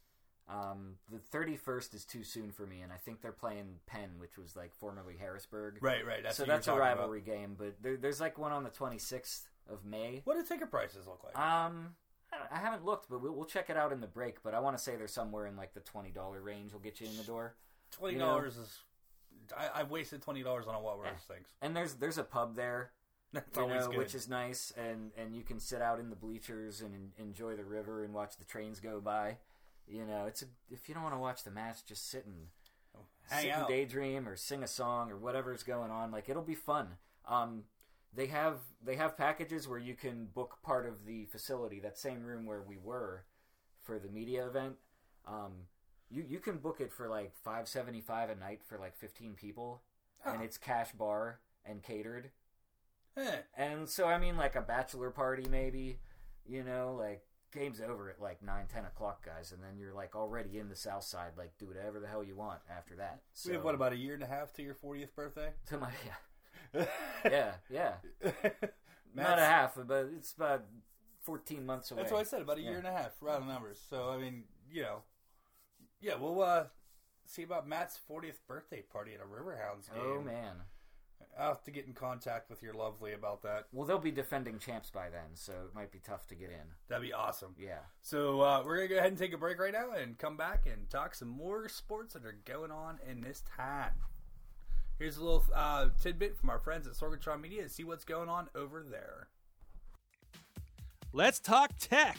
Um, 0.50 0.96
the 1.12 1.18
31st 1.18 1.94
is 1.94 2.06
too 2.06 2.24
soon 2.24 2.52
for 2.52 2.66
me, 2.66 2.80
and 2.82 2.94
I 2.94 2.96
think 2.96 3.22
they're 3.22 3.34
playing 3.34 3.80
Penn, 3.86 4.12
which 4.18 4.38
was 4.38 4.56
like 4.56 4.74
formerly 4.74 5.16
Harrisburg. 5.20 5.78
right, 5.82 6.06
right. 6.06 6.24
That's 6.24 6.38
so 6.38 6.46
that's 6.46 6.68
a 6.68 6.72
talking 6.72 6.82
about. 6.82 6.98
rivalry 6.98 7.22
game. 7.22 7.56
But 7.58 7.76
there, 7.82 7.98
there's 7.98 8.22
like 8.22 8.38
one 8.38 8.54
on 8.54 8.64
the 8.64 8.70
26th 8.70 9.42
of 9.70 9.84
May. 9.84 10.22
What 10.24 10.36
do 10.36 10.44
ticket 10.44 10.72
prices 10.72 11.06
look 11.06 11.22
like? 11.26 11.38
Um, 11.38 11.96
I- 12.32 12.60
haven't 12.60 12.86
looked, 12.86 13.10
but 13.10 13.22
we'll, 13.22 13.34
we'll 13.34 13.46
check 13.46 13.70
it 13.70 13.76
out 13.76 13.92
in 13.92 14.00
the 14.00 14.08
break. 14.08 14.42
But 14.42 14.54
I 14.54 14.62
want 14.62 14.78
to 14.78 14.82
say 14.82 14.96
they're 14.96 15.08
somewhere 15.08 15.48
in 15.48 15.58
like 15.58 15.74
the 15.74 15.82
twenty 15.82 16.12
dollar 16.12 16.42
range. 16.42 16.72
Will 16.72 16.80
get 16.80 17.02
you 17.02 17.08
in 17.08 17.18
the 17.18 17.24
door. 17.24 17.56
Twenty 17.92 18.18
dollars 18.18 18.56
is. 18.56 18.80
I, 19.56 19.82
I've 19.82 19.92
wasted 19.92 20.22
twenty 20.22 20.44
dollars 20.44 20.66
on 20.68 20.76
a 20.76 20.80
what 20.82 20.98
worse 20.98 21.24
things. 21.28 21.48
And 21.62 21.76
there's 21.76 21.96
there's 21.96 22.18
a 22.18 22.24
pub 22.24 22.56
there, 22.56 22.92
That's 23.34 23.58
always 23.58 23.84
know, 23.86 23.90
good. 23.92 23.98
which 24.00 24.16
is 24.16 24.28
nice, 24.28 24.74
and 24.78 25.12
and 25.18 25.36
you 25.36 25.44
can 25.44 25.60
sit 25.60 25.82
out 25.82 26.00
in 26.00 26.10
the 26.10 26.16
bleachers 26.16 26.82
and 26.82 26.94
en- 26.94 27.12
enjoy 27.28 27.56
the 27.56 27.66
river 27.66 28.04
and 28.04 28.14
watch 28.14 28.38
the 28.38 28.46
trains 28.46 28.80
go 28.80 29.00
by. 29.00 29.38
You 29.88 30.06
know, 30.06 30.26
it's 30.26 30.42
a, 30.42 30.46
if 30.70 30.90
you 30.90 30.96
don't 30.96 31.04
want 31.04 31.16
to 31.16 31.20
watch 31.20 31.44
the 31.44 31.52
match, 31.52 31.86
just 31.86 32.10
sit 32.10 32.26
and 32.26 32.48
Hang 33.30 33.44
sit 33.44 33.52
out. 33.52 33.60
and 33.60 33.68
daydream 33.70 34.28
or 34.28 34.36
sing 34.36 34.64
a 34.64 34.68
song 34.68 35.12
or 35.12 35.18
whatever's 35.18 35.64
going 35.64 35.92
on. 35.92 36.12
Like 36.12 36.30
it'll 36.30 36.42
be 36.42 36.56
fun. 36.56 36.88
Um, 37.28 37.64
they 38.14 38.28
have 38.28 38.58
they 38.84 38.96
have 38.96 39.18
packages 39.18 39.68
where 39.68 39.80
you 39.80 39.94
can 39.94 40.26
book 40.34 40.58
part 40.64 40.86
of 40.88 41.06
the 41.06 41.26
facility, 41.26 41.80
that 41.82 41.98
same 41.98 42.24
room 42.24 42.46
where 42.46 42.62
we 42.62 42.78
were 42.78 43.24
for 43.84 44.00
the 44.00 44.10
media 44.10 44.46
event. 44.48 44.76
Um, 45.28 45.52
you 46.10 46.24
you 46.28 46.40
can 46.40 46.58
book 46.58 46.80
it 46.80 46.92
for 46.92 47.08
like 47.08 47.34
five 47.36 47.68
seventy 47.68 48.02
five 48.02 48.30
a 48.30 48.36
night 48.36 48.62
for 48.66 48.78
like 48.78 48.96
fifteen 48.96 49.34
people, 49.34 49.82
and 50.26 50.42
it's 50.42 50.58
cash 50.58 50.92
bar 50.94 51.40
and 51.66 51.84
catered. 51.84 52.32
Eh, 53.18 53.38
And 53.58 53.90
so 53.90 54.08
I 54.08 54.18
mean, 54.20 54.38
like 54.38 54.56
a 54.56 54.62
bachelor 54.62 55.10
party, 55.12 55.48
maybe. 55.50 56.00
You 56.46 56.64
know, 56.64 56.96
like 56.98 57.24
game's 57.54 57.82
over 57.82 58.10
at 58.10 58.22
like 58.22 58.42
nine, 58.44 58.66
ten 58.72 58.86
o'clock, 58.86 59.26
guys, 59.26 59.52
and 59.52 59.62
then 59.62 59.78
you're 59.78 59.94
like 59.94 60.16
already 60.16 60.60
in 60.60 60.70
the 60.70 60.76
South 60.76 61.04
Side. 61.04 61.32
Like 61.38 61.58
do 61.58 61.68
whatever 61.68 62.00
the 62.00 62.08
hell 62.08 62.24
you 62.24 62.36
want 62.36 62.60
after 62.70 62.96
that. 62.98 63.22
So, 63.34 63.50
we 63.50 63.56
have 63.56 63.64
what 63.66 63.76
about 63.76 63.92
a 63.94 63.98
year 63.98 64.14
and 64.14 64.24
a 64.24 64.28
half 64.28 64.54
to 64.54 64.64
your 64.64 64.76
fortieth 64.76 65.16
birthday? 65.16 65.50
to 65.68 65.78
my 65.78 65.90
yeah, 66.74 66.86
yeah, 67.26 67.52
yeah. 67.70 67.94
Not 69.16 69.40
a 69.40 69.46
half, 69.46 69.78
but 69.88 70.10
it's 70.16 70.32
about 70.34 70.64
fourteen 71.22 71.66
months 71.66 71.92
away. 71.92 72.04
That's 72.04 72.12
what 72.14 72.22
I 72.22 72.24
said. 72.24 72.42
About 72.42 72.60
a 72.60 72.62
year 72.62 72.74
Yeah. 72.74 72.78
and 72.78 72.88
a 72.88 72.92
half, 72.92 73.12
round 73.22 73.48
numbers. 73.48 73.82
So 73.90 74.10
I 74.10 74.18
mean, 74.18 74.44
you 74.72 74.84
know, 74.84 75.02
yeah, 76.02 76.16
we'll 76.20 76.42
uh, 76.42 76.66
see 77.26 77.44
about 77.44 77.68
Matt's 77.68 78.00
40th 78.10 78.40
birthday 78.48 78.82
party 78.82 79.14
at 79.14 79.22
a 79.22 79.24
Riverhounds 79.24 79.92
game. 79.94 80.04
Oh 80.04 80.22
man. 80.22 80.56
I'll 81.40 81.50
have 81.50 81.64
to 81.66 81.72
get 81.72 81.86
in 81.86 81.94
contact 81.94 82.50
with 82.50 82.64
your 82.64 82.74
lovely 82.74 83.14
about 83.14 83.44
that. 83.44 83.68
Well, 83.72 83.86
they'll 83.86 84.00
be 84.00 84.12
defending 84.12 84.58
champs 84.58 84.90
by 84.90 85.10
then, 85.10 85.36
so 85.36 85.54
it 85.54 85.76
might 85.76 85.92
be 85.92 86.00
tough 86.00 86.26
to 86.28 86.36
get 86.36 86.50
in. 86.50 86.66
That'd 86.88 87.08
be 87.08 87.14
awesome. 87.14 87.54
Yeah. 87.60 87.80
So 88.02 88.42
uh, 88.42 88.64
we're 88.66 88.78
gonna 88.78 88.88
go 88.88 88.98
ahead 88.98 89.10
and 89.10 89.18
take 89.20 89.34
a 89.34 89.38
break 89.38 89.60
right 89.60 89.74
now 89.74 89.92
and 89.92 90.18
come 90.18 90.36
back 90.36 90.66
and 90.66 90.90
talk 90.90 91.14
some 91.14 91.28
more 91.28 91.70
sports 91.70 92.14
that 92.14 92.26
are 92.26 92.40
going 92.46 92.72
on 92.72 93.00
in 93.08 93.22
this 93.22 93.44
time. 93.56 93.94
Here's 94.98 95.18
a 95.18 95.24
little 95.24 95.44
uh, 95.54 95.90
tidbit 96.02 96.38
from 96.38 96.50
our 96.50 96.60
friends 96.60 96.88
at 96.88 96.94
Sorgatron 96.94 97.40
Media 97.40 97.62
to 97.64 97.70
see 97.70 97.84
what's 97.84 98.04
going 98.04 98.30
on 98.30 98.50
over 98.56 98.84
there. 98.90 99.28
Let's 101.14 101.40
talk 101.40 101.72
tech. 101.80 102.18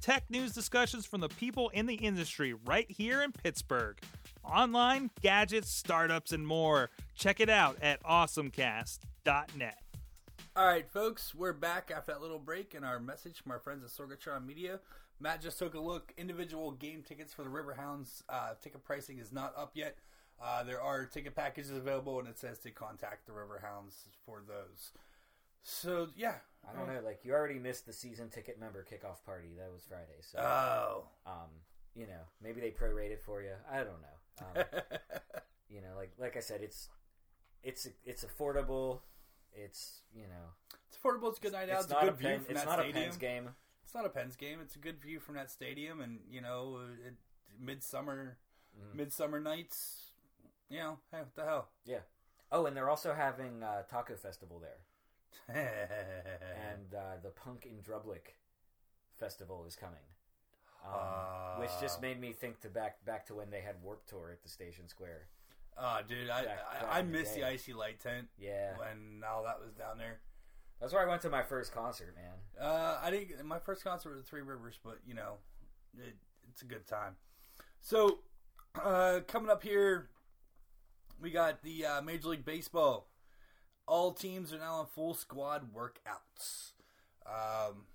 Tech 0.00 0.30
news 0.30 0.52
discussions 0.52 1.04
from 1.04 1.20
the 1.20 1.28
people 1.28 1.68
in 1.70 1.84
the 1.84 1.94
industry 1.94 2.54
right 2.54 2.90
here 2.90 3.20
in 3.20 3.32
Pittsburgh. 3.32 3.98
Online, 4.42 5.10
gadgets, 5.20 5.70
startups, 5.70 6.32
and 6.32 6.46
more. 6.46 6.88
Check 7.14 7.38
it 7.38 7.50
out 7.50 7.76
at 7.82 8.02
awesomecast.net. 8.02 9.78
All 10.56 10.66
right, 10.66 10.90
folks, 10.90 11.34
we're 11.34 11.52
back 11.52 11.92
after 11.94 12.12
that 12.12 12.22
little 12.22 12.38
break 12.38 12.72
and 12.74 12.82
our 12.82 12.98
message 12.98 13.42
from 13.42 13.52
our 13.52 13.58
friends 13.58 13.84
at 13.84 13.90
Sorgatron 13.90 14.46
Media. 14.46 14.80
Matt 15.20 15.42
just 15.42 15.58
took 15.58 15.74
a 15.74 15.80
look. 15.80 16.14
Individual 16.16 16.72
game 16.72 17.02
tickets 17.06 17.34
for 17.34 17.42
the 17.42 17.50
Riverhounds 17.50 18.22
uh, 18.30 18.54
ticket 18.62 18.82
pricing 18.82 19.18
is 19.18 19.32
not 19.32 19.52
up 19.54 19.72
yet. 19.74 19.98
Uh, 20.42 20.62
there 20.62 20.80
are 20.80 21.04
ticket 21.04 21.34
packages 21.36 21.72
available, 21.72 22.18
and 22.18 22.26
it 22.26 22.38
says 22.38 22.58
to 22.60 22.70
contact 22.70 23.26
the 23.26 23.32
Riverhounds 23.32 24.06
for 24.24 24.42
those. 24.48 24.92
So 25.62 26.08
yeah, 26.16 26.36
I 26.68 26.76
don't 26.76 26.86
know. 26.92 27.00
Like 27.04 27.20
you 27.24 27.32
already 27.32 27.58
missed 27.58 27.86
the 27.86 27.92
season 27.92 28.28
ticket 28.28 28.58
member 28.60 28.84
kickoff 28.84 29.24
party. 29.24 29.48
That 29.58 29.72
was 29.72 29.82
Friday. 29.88 30.20
So, 30.20 30.38
Oh, 30.38 31.04
um, 31.26 31.48
you 31.94 32.06
know, 32.06 32.22
maybe 32.42 32.60
they 32.60 32.70
prorate 32.70 33.10
it 33.10 33.22
for 33.24 33.42
you. 33.42 33.52
I 33.70 33.78
don't 33.78 34.00
know. 34.00 34.60
Um, 34.60 34.64
you 35.68 35.80
know, 35.80 35.96
like 35.96 36.12
like 36.18 36.36
I 36.36 36.40
said, 36.40 36.60
it's 36.62 36.88
it's 37.62 37.88
it's 38.04 38.24
affordable. 38.24 39.00
It's 39.52 40.02
you 40.14 40.24
know, 40.28 40.52
it's 40.88 40.96
affordable. 40.96 41.28
It's 41.30 41.38
a 41.38 41.42
good 41.42 41.52
night 41.52 41.70
out. 41.70 41.76
it's 41.82 41.84
It's, 41.84 41.92
not 41.92 42.04
a 42.04 42.06
a 42.08 42.10
good 42.10 42.18
view 42.18 42.28
Penn, 42.28 42.40
from 42.40 42.50
it's 42.52 42.60
that 42.64 42.68
not 42.68 42.78
a 42.78 42.82
stadium. 42.82 43.04
Pens 43.04 43.16
game. 43.16 43.48
It's 43.84 43.94
not 43.94 44.06
a 44.06 44.10
Pens 44.10 44.36
game. 44.36 44.58
It's 44.62 44.76
a 44.76 44.78
good 44.78 45.00
view 45.00 45.18
from 45.18 45.34
that 45.34 45.50
stadium, 45.50 46.00
and 46.00 46.20
you 46.30 46.40
know, 46.40 46.78
it, 47.06 47.14
midsummer, 47.58 48.36
Mhm. 48.78 48.94
midsummer 48.94 49.40
nights. 49.40 50.12
You 50.68 50.78
know, 50.78 50.98
hey, 51.10 51.18
what 51.18 51.34
the 51.34 51.44
hell? 51.44 51.68
Yeah. 51.84 52.00
Oh, 52.52 52.66
and 52.66 52.76
they're 52.76 52.88
also 52.88 53.12
having 53.12 53.62
uh, 53.64 53.82
taco 53.82 54.14
festival 54.14 54.60
there, 54.60 54.78
and 55.48 56.94
uh, 56.94 57.16
the 57.22 57.30
Punk 57.30 57.66
in 57.66 57.78
Drublic 57.82 58.34
festival 59.18 59.64
is 59.66 59.76
coming. 59.76 59.96
Um, 60.84 61.60
which 61.60 61.70
just 61.80 62.00
made 62.00 62.18
me 62.18 62.32
think 62.32 62.60
to 62.60 62.68
back 62.70 63.04
back 63.04 63.26
to 63.26 63.34
when 63.34 63.50
they 63.50 63.60
had 63.60 63.74
Warp 63.82 64.06
Tour 64.06 64.30
at 64.32 64.42
the 64.42 64.48
Station 64.48 64.88
Square. 64.88 65.26
Oh, 65.76 65.98
dude, 66.08 66.30
I 66.30 66.44
Back- 66.46 66.58
I, 66.70 66.80
back 66.80 66.88
I 66.90 67.02
the 67.02 67.08
miss 67.08 67.30
the 67.32 67.40
day. 67.40 67.46
icy 67.48 67.72
light 67.74 68.00
tent 68.00 68.28
Yeah, 68.38 68.78
when 68.78 69.22
all 69.30 69.44
that 69.44 69.60
was 69.60 69.74
down 69.74 69.98
there. 69.98 70.20
that's 70.80 70.92
where 70.94 71.04
I 71.06 71.08
went 71.08 71.20
to 71.22 71.28
my 71.30 71.42
first 71.42 71.72
concert, 71.74 72.14
man. 72.16 72.32
Uh, 72.66 72.98
I 73.02 73.10
didn't. 73.10 73.44
My 73.44 73.58
first 73.58 73.84
concert 73.84 74.14
was 74.14 74.24
Three 74.24 74.40
Rivers, 74.40 74.78
but 74.82 74.98
you 75.06 75.12
know, 75.14 75.34
it, 75.98 76.16
it's 76.50 76.62
a 76.62 76.66
good 76.66 76.86
time. 76.86 77.16
So, 77.82 78.20
uh, 78.82 79.20
coming 79.28 79.50
up 79.50 79.62
here, 79.62 80.08
we 81.20 81.30
got 81.30 81.62
the 81.62 81.84
uh, 81.84 82.00
Major 82.02 82.28
League 82.28 82.44
Baseball. 82.46 83.06
All 83.86 84.12
teams 84.12 84.52
are 84.52 84.58
now 84.58 84.74
on 84.76 84.86
full 84.86 85.14
squad 85.14 85.74
workouts. 85.74 86.72
Um, 87.26 87.86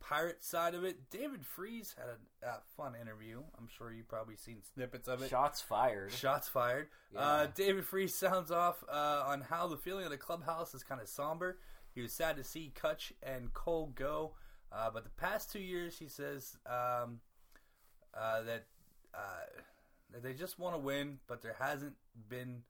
Pirate 0.00 0.42
side 0.42 0.74
of 0.74 0.82
it, 0.82 1.08
David 1.08 1.46
Freese 1.46 1.94
had 1.96 2.06
a, 2.08 2.46
a 2.48 2.60
fun 2.76 2.94
interview. 3.00 3.42
I'm 3.56 3.68
sure 3.68 3.92
you've 3.92 4.08
probably 4.08 4.34
seen 4.34 4.56
snippets 4.74 5.06
of 5.06 5.22
it. 5.22 5.30
Shots 5.30 5.60
fired. 5.60 6.10
Shots 6.10 6.48
fired. 6.48 6.88
Uh, 7.16 7.46
David 7.54 7.84
Freese 7.84 8.14
sounds 8.14 8.50
off 8.50 8.82
uh, 8.90 9.24
on 9.26 9.42
how 9.42 9.68
the 9.68 9.76
feeling 9.76 10.04
of 10.04 10.10
the 10.10 10.16
clubhouse 10.16 10.74
is 10.74 10.82
kind 10.82 11.00
of 11.00 11.08
somber. 11.08 11.58
He 11.94 12.00
was 12.00 12.12
sad 12.12 12.36
to 12.38 12.44
see 12.44 12.72
Kutch 12.74 13.12
and 13.22 13.52
Cole 13.52 13.92
go, 13.94 14.32
uh, 14.72 14.90
but 14.92 15.04
the 15.04 15.10
past 15.10 15.52
two 15.52 15.60
years, 15.60 15.98
he 15.98 16.08
says 16.08 16.56
um, 16.66 17.20
uh, 18.12 18.42
that 18.42 18.66
uh, 19.14 19.46
that 20.12 20.22
they 20.24 20.32
just 20.32 20.58
want 20.58 20.74
to 20.74 20.80
win, 20.80 21.18
but 21.28 21.42
there 21.42 21.56
hasn't 21.58 21.94
been 22.28 22.62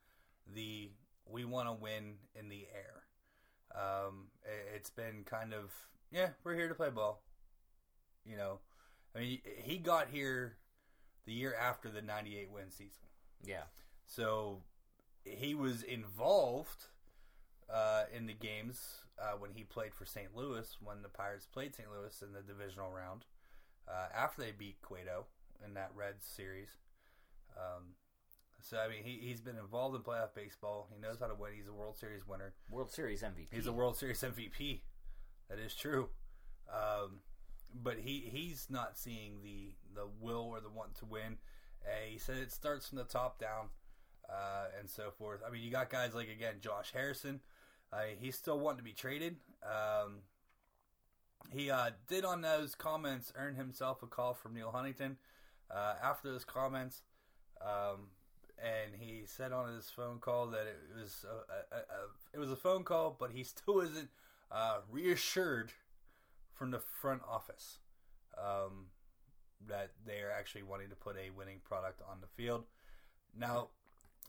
the 0.55 0.91
"we 1.31 1.45
want 1.45 1.69
to 1.69 1.73
win" 1.73 2.19
in 2.35 2.49
the 2.49 2.67
air. 2.75 3.05
Um, 3.75 4.31
it- 4.43 4.75
it's 4.77 4.91
been 4.91 5.25
kind 5.25 5.53
of 5.55 5.73
yeah, 6.11 6.31
we're 6.43 6.55
here 6.55 6.69
to 6.69 6.75
play 6.75 6.91
ball. 6.91 7.23
You 8.25 8.37
know, 8.37 8.61
I 9.15 9.21
mean, 9.21 9.41
he 9.59 9.79
got 9.79 10.09
here 10.09 10.59
the 11.25 11.33
year 11.33 11.55
after 11.55 11.89
the 11.91 12.03
'98 12.03 12.51
win 12.51 12.71
season. 12.71 13.03
Yeah. 13.43 13.65
So 14.07 14.63
he 15.25 15.55
was 15.55 15.83
involved 15.83 16.87
uh, 17.69 18.05
in 18.13 18.27
the 18.27 18.35
games 18.35 19.05
uh, 19.19 19.33
when 19.39 19.53
he 19.53 19.63
played 19.63 19.95
for 19.95 20.05
St. 20.05 20.35
Louis 20.35 20.77
when 20.83 21.03
the 21.03 21.09
Pirates 21.09 21.47
played 21.47 21.75
St. 21.77 21.89
Louis 21.91 22.21
in 22.23 22.33
the 22.33 22.43
divisional 22.43 22.91
round 22.91 23.25
uh, 23.87 24.09
after 24.13 24.43
they 24.43 24.51
beat 24.51 24.81
Cueto 24.83 25.27
in 25.65 25.75
that 25.75 25.93
Reds 25.95 26.27
series. 26.27 26.71
Um, 27.57 27.95
so 28.63 28.79
I 28.79 28.89
mean, 28.89 29.03
he 29.05 29.27
he's 29.27 29.41
been 29.41 29.57
involved 29.57 29.97
in 29.97 30.03
playoff 30.03 30.35
baseball. 30.35 30.89
He 30.93 31.01
knows 31.01 31.19
how 31.21 31.27
to 31.27 31.35
win. 31.35 31.53
He's 31.57 31.69
a 31.69 31.73
World 31.73 31.99
Series 31.99 32.27
winner. 32.27 32.55
World 32.71 32.91
Series 32.91 33.23
MVP. 33.23 33.49
He's 33.53 33.67
a 33.67 33.73
World 33.73 33.97
Series 33.97 34.21
MVP. 34.21 34.81
That 35.49 35.59
is 35.59 35.75
true. 35.75 36.09
Um, 36.73 37.21
but 37.75 37.99
he 37.99 38.29
he's 38.31 38.67
not 38.71 38.97
seeing 38.97 39.43
the 39.43 39.75
the 39.95 40.07
will 40.21 40.49
or 40.51 40.61
the 40.61 40.71
want 40.71 40.95
to 40.97 41.05
win. 41.05 41.39
Uh, 41.85 42.11
he 42.11 42.19
said 42.19 42.37
it 42.37 42.53
starts 42.53 42.89
from 42.89 42.99
the 42.99 43.05
top 43.05 43.39
down 43.39 43.69
uh, 44.29 44.67
and 44.79 44.89
so 44.89 45.11
forth. 45.11 45.41
I 45.47 45.51
mean, 45.51 45.63
you 45.63 45.71
got 45.71 45.91
guys 45.91 46.15
like 46.15 46.29
again 46.29 46.57
Josh 46.61 46.93
Harrison. 46.93 47.41
Uh, 47.93 48.03
he's 48.19 48.37
still 48.37 48.59
wanting 48.59 48.79
to 48.79 48.85
be 48.85 48.93
traded. 48.93 49.37
Um, 49.65 50.21
he 51.53 51.71
uh, 51.71 51.91
did 52.09 52.25
on 52.25 52.41
those 52.43 52.75
comments 52.75 53.33
earn 53.35 53.57
himself 53.57 54.03
a 54.03 54.07
call 54.07 54.35
from 54.35 54.55
Neal 54.55 54.71
Huntington 54.71 55.17
uh, 55.71 55.95
after 56.03 56.31
those 56.31 56.45
comments. 56.45 57.03
Um, 57.61 58.09
and 58.63 58.95
he 59.01 59.23
said 59.27 59.53
on 59.53 59.75
his 59.75 59.89
phone 59.91 60.19
call 60.19 60.47
that 60.49 60.67
it 60.67 60.79
was 61.01 61.25
a, 61.25 61.75
a, 61.75 61.79
a, 61.79 61.83
it 62.35 62.39
was 62.39 62.51
a 62.51 62.57
phone 62.57 62.85
call, 62.85 63.17
but 63.19 63.31
he 63.33 63.43
still 63.45 63.81
isn't 63.81 64.09
uh, 64.53 64.79
reassured 64.91 65.73
from 66.55 66.71
the 66.71 66.81
front 67.01 67.23
office 67.29 67.79
um, 68.39 68.87
that 69.67 69.91
they 70.07 70.21
are 70.21 70.31
actually 70.31 70.63
wanting 70.63 70.89
to 70.91 70.97
put 70.97 71.17
a 71.17 71.31
winning 71.31 71.61
product 71.65 72.03
on 72.11 72.19
the 72.21 72.27
field. 72.27 72.65
Now, 73.39 73.69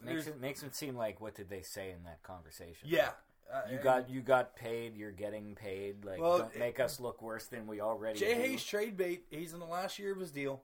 makes 0.03 0.27
it 0.27 0.39
makes 0.39 0.63
it 0.63 0.75
seem 0.75 0.95
like 0.95 1.19
what 1.19 1.35
did 1.35 1.49
they 1.49 1.61
say 1.61 1.91
in 1.91 2.03
that 2.05 2.21
conversation? 2.23 2.87
yeah, 2.89 3.09
uh, 3.51 3.61
You 3.71 3.77
got 3.79 4.09
you 4.09 4.21
got 4.21 4.55
paid. 4.55 4.95
You're 4.95 5.11
getting 5.11 5.55
paid. 5.55 6.05
Like, 6.05 6.19
Well, 6.21 6.39
don't 6.39 6.53
it- 6.55 6.59
make 6.59 6.79
us 6.79 6.99
look 6.99 7.21
worse 7.21 7.47
than 7.47 7.67
we 7.67 7.81
already. 7.81 8.19
Jay 8.19 8.35
do. 8.35 8.41
Hayes 8.41 8.63
trade 8.63 8.95
bait. 8.97 9.25
He's 9.29 9.53
in 9.53 9.59
the 9.59 9.65
last 9.65 9.97
year 9.99 10.11
of 10.13 10.19
his 10.19 10.31
deal. 10.31 10.61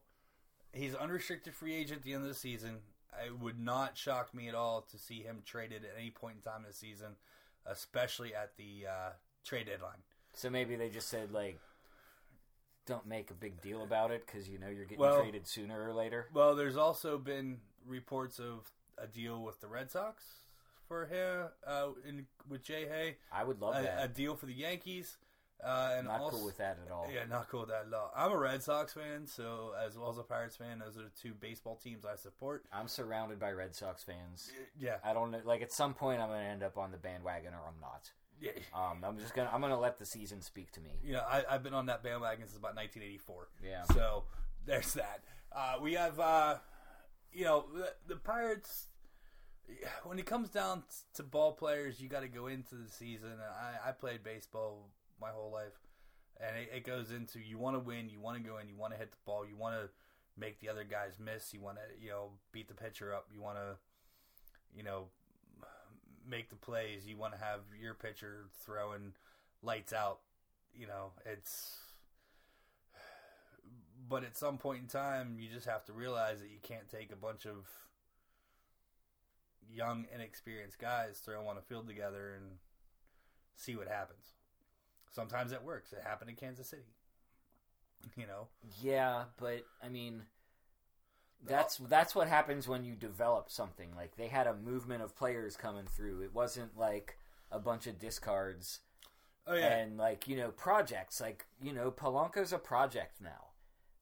He's 0.74 0.94
unrestricted 0.94 1.56
free 1.56 1.74
agent 1.76 2.00
at 2.00 2.04
the 2.04 2.14
end 2.14 2.24
of 2.24 2.30
the 2.30 2.36
season. 2.36 2.78
It 3.26 3.40
would 3.40 3.60
not 3.60 3.98
shock 3.98 4.34
me 4.34 4.48
at 4.48 4.56
all 4.56 4.82
to 4.92 4.98
see 4.98 5.22
him 5.22 5.42
traded 5.46 5.84
at 5.84 5.92
any 5.98 6.12
point 6.12 6.38
in 6.38 6.42
time 6.42 6.64
this 6.66 6.78
season, 6.78 7.16
especially 7.66 8.34
at 8.34 8.56
the 8.58 8.88
uh, 8.88 9.10
trade 9.44 9.68
deadline. 9.68 10.04
So 10.34 10.50
maybe 10.50 10.76
they 10.76 10.90
just 10.90 11.10
said 11.10 11.32
like, 11.32 11.60
don't 12.86 13.06
make 13.06 13.32
a 13.32 13.34
big 13.34 13.62
deal 13.62 13.84
about 13.84 14.12
it 14.12 14.26
because 14.26 14.48
you 14.48 14.60
know 14.60 14.68
you're 14.68 14.86
getting 14.86 15.00
Well- 15.00 15.22
traded 15.22 15.48
sooner 15.48 15.90
or 15.90 15.94
later. 15.94 16.28
Well, 16.34 16.56
there's 16.56 16.78
also 16.78 17.18
been 17.18 17.58
reports 17.86 18.40
of 18.40 18.72
a 18.98 19.08
deal 19.08 19.42
with 19.42 19.62
the 19.62 19.68
Red 19.68 19.92
Sox 19.92 20.24
for 20.88 21.06
him 21.06 21.48
uh, 21.66 21.88
in, 22.08 22.26
with 22.50 22.64
Jay 22.64 22.88
Hay, 22.88 23.18
I 23.32 23.44
would 23.44 23.62
love 23.62 23.76
a, 23.76 24.04
a 24.04 24.08
deal 24.08 24.36
for 24.36 24.46
the 24.46 24.54
Yankees, 24.54 25.18
uh, 25.63 25.96
and 25.98 26.08
Not 26.08 26.22
also 26.22 26.38
cool 26.38 26.46
with 26.46 26.58
that 26.58 26.78
at 26.86 26.91
all. 26.91 27.08
Yeah, 27.13 27.26
not 27.30 27.50
cool 27.50 27.62
with 27.62 27.70
that 27.70 27.86
at 27.88 27.93
all. 27.93 28.12
I'm 28.15 28.32
a 28.32 28.38
Red 28.38 28.62
Sox 28.63 28.93
fan, 28.93 29.26
so 29.26 29.72
as 29.86 29.98
well 29.98 30.10
as 30.10 30.17
a 30.17 30.24
Pirates 30.24 30.56
fan, 30.56 30.80
those 30.80 30.98
are 30.98 31.04
the 31.04 31.12
two 31.22 31.34
baseball 31.34 31.76
teams 31.76 32.06
I 32.06 32.15
support. 32.15 32.65
I'm 32.72 32.88
surrounded 32.88 33.39
by 33.39 33.52
Red 33.52 33.76
Sox 33.76 34.04
fans. 34.04 34.52
Yeah, 34.80 34.98
I 35.04 35.13
don't. 35.13 35.46
Like 35.46 35.62
at 35.62 35.72
some 35.72 35.93
point, 35.93 36.22
I'm 36.22 36.30
gonna 36.30 36.43
end 36.43 36.63
up 36.63 36.78
on 36.78 36.91
the 36.91 36.98
bandwagon, 36.98 37.54
or 37.54 37.62
I'm 37.67 37.80
not. 37.82 38.12
yeah. 38.39 38.52
Um, 38.74 39.04
I'm 39.04 39.17
just 39.17 39.34
gonna 39.34 39.50
I'm 39.52 39.62
gonna 39.62 39.80
let 39.80 39.98
the 39.98 40.06
season 40.06 40.41
speak 40.41 40.72
to 40.74 40.80
me. 40.82 40.91
You 41.04 41.13
know, 41.13 41.24
I, 41.28 41.43
I've 41.50 41.63
been 41.63 41.74
on 41.74 41.88
that 41.88 42.04
bandwagon 42.04 42.46
since 42.46 42.58
about 42.58 42.76
1984. 42.76 43.48
Yeah. 43.65 43.84
So 43.93 44.26
there's 44.65 44.93
that. 44.93 45.24
Uh, 45.52 45.76
we 45.82 45.93
have, 45.93 46.20
uh, 46.20 46.58
you 47.34 47.46
know, 47.46 47.65
the, 47.74 47.93
the 48.08 48.15
Pirates. 48.15 48.88
When 50.04 50.17
it 50.20 50.26
comes 50.26 50.50
down 50.50 50.84
to 51.15 51.24
ball 51.24 51.52
players, 51.52 52.00
you 52.00 52.08
got 52.08 52.22
to 52.22 52.28
go 52.30 52.48
into 52.48 52.76
the 52.76 52.89
season. 52.89 53.32
I, 53.41 53.89
I 53.89 53.91
played 53.91 54.24
baseball 54.24 54.89
my 55.20 55.30
whole 55.30 55.52
life, 55.52 55.80
and 56.40 56.58
it, 56.58 56.78
it 56.78 56.86
goes 56.86 57.12
into 57.12 57.40
you 57.40 57.58
want 57.58 57.76
to 57.76 57.80
win, 57.80 58.10
you 58.10 58.20
want 58.20 58.38
to 58.38 58.44
go 58.44 58.58
in, 58.58 58.68
you 58.68 58.76
want 58.76 58.94
to 58.94 59.00
hit 59.00 59.12
the 59.12 59.18
ball, 59.26 59.46
you 59.46 59.56
want 59.56 59.76
to 59.76 59.90
make 60.40 60.60
the 60.60 60.70
other 60.70 60.84
guys 60.84 61.14
miss, 61.20 61.54
you 61.54 61.62
want 61.62 61.78
to 61.78 62.04
you 62.04 62.10
know 62.10 62.30
beat 62.52 62.68
the 62.68 62.74
pitcher 62.74 63.14
up, 63.14 63.28
you 63.34 63.42
want 63.42 63.58
to 63.58 63.76
you 64.76 64.84
know 64.84 65.06
make 66.30 66.50
the 66.50 66.56
plays, 66.56 67.08
you 67.08 67.18
want 67.18 67.34
to 67.34 67.40
have 67.40 67.62
your 67.82 67.94
pitcher 67.94 68.46
throwing 68.66 69.14
lights 69.62 69.94
out. 69.94 70.20
You 70.74 70.88
know, 70.88 71.12
it's 71.26 71.78
but 74.10 74.24
at 74.24 74.38
some 74.38 74.58
point 74.58 74.82
in 74.82 74.88
time, 74.88 75.38
you 75.40 75.50
just 75.50 75.68
have 75.68 75.86
to 75.86 75.94
realize 75.94 76.40
that 76.40 76.50
you 76.50 76.60
can't 76.62 76.90
take 76.90 77.12
a 77.12 77.16
bunch 77.16 77.46
of 77.46 77.68
young, 79.70 80.06
inexperienced 80.14 80.80
guys 80.80 81.20
throw 81.20 81.46
on 81.48 81.58
a 81.58 81.62
field 81.62 81.88
together 81.88 82.34
and 82.36 82.58
see 83.56 83.76
what 83.76 83.88
happens. 83.88 84.37
Sometimes 85.12 85.52
it 85.52 85.63
works. 85.63 85.93
It 85.93 86.02
happened 86.04 86.30
in 86.30 86.36
Kansas 86.36 86.67
City. 86.67 86.84
You 88.15 88.28
know, 88.28 88.48
Yeah, 88.82 89.24
but 89.39 89.65
I 89.84 89.89
mean, 89.89 90.24
that's 91.46 91.78
that's 91.78 92.15
what 92.15 92.28
happens 92.28 92.67
when 92.67 92.84
you 92.84 92.96
develop 92.96 93.50
something. 93.50 93.89
Like 93.96 94.15
they 94.15 94.28
had 94.28 94.48
a 94.48 94.56
movement 94.56 95.04
of 95.04 95.15
players 95.15 95.56
coming 95.56 95.86
through. 95.86 96.22
It 96.22 96.34
wasn't 96.34 96.78
like 96.78 97.17
a 97.52 97.60
bunch 97.60 97.88
of 97.88 98.00
discards 98.00 98.80
oh 99.46 99.56
yeah, 99.56 99.78
and 99.78 99.98
like 99.98 100.28
you 100.28 100.38
know 100.38 100.50
projects. 100.50 101.20
Like 101.20 101.46
you 101.62 101.74
know, 101.74 101.91
Polanco's 101.91 102.54
a 102.54 102.58
project 102.58 103.22
now 103.22 103.52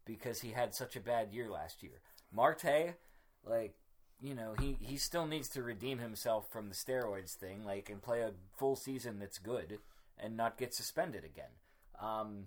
because 0.06 0.42
he 0.42 0.52
had 0.52 0.76
such 0.76 0.96
a 0.96 1.02
bad 1.02 1.32
year 1.32 1.50
last 1.50 1.82
year. 1.84 2.02
Marte, 2.32 2.96
like 3.46 3.76
you 4.22 4.36
know, 4.36 4.56
he 4.60 4.78
he 4.80 4.98
still 4.98 5.26
needs 5.26 5.50
to 5.50 5.64
redeem 5.64 6.00
himself 6.00 6.52
from 6.52 6.70
the 6.70 6.76
steroids 6.76 7.34
thing, 7.34 7.64
like 7.66 7.90
and 7.90 8.02
play 8.02 8.22
a 8.22 8.32
full 8.58 8.76
season 8.76 9.20
that's 9.20 9.40
good 9.40 9.80
and 10.18 10.36
not 10.38 10.58
get 10.58 10.74
suspended 10.74 11.24
again. 11.24 11.52
Um, 12.02 12.46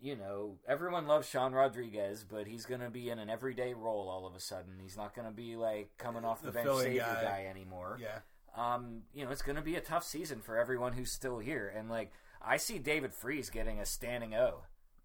you 0.00 0.16
know, 0.16 0.56
everyone 0.66 1.06
loves 1.06 1.28
Sean 1.28 1.52
Rodriguez, 1.52 2.24
but 2.28 2.46
he's 2.46 2.64
going 2.64 2.80
to 2.80 2.88
be 2.90 3.10
in 3.10 3.18
an 3.18 3.28
everyday 3.28 3.74
role 3.74 4.08
all 4.08 4.26
of 4.26 4.34
a 4.34 4.40
sudden. 4.40 4.78
He's 4.80 4.96
not 4.96 5.14
going 5.14 5.26
to 5.28 5.34
be 5.34 5.56
like 5.56 5.90
coming 5.98 6.24
off 6.24 6.40
the, 6.40 6.46
The 6.46 6.52
bench 6.52 6.66
filling 6.66 6.84
savior 6.86 7.00
guy. 7.02 7.22
guy, 7.22 7.46
anymore. 7.50 7.98
Yeah. 8.00 8.18
Um, 8.56 9.02
you 9.14 9.24
know, 9.24 9.30
it's 9.30 9.42
going 9.42 9.56
to 9.56 9.62
be 9.62 9.76
a 9.76 9.80
tough 9.80 10.04
season 10.04 10.40
for 10.40 10.56
everyone 10.58 10.94
who's 10.94 11.12
still 11.12 11.38
here. 11.38 11.72
And 11.76 11.88
like, 11.90 12.12
I 12.42 12.56
see 12.56 12.78
David 12.78 13.12
Freese 13.12 13.50
getting 13.50 13.78
a 13.78 13.84
standing 13.86 14.34
O 14.34 14.62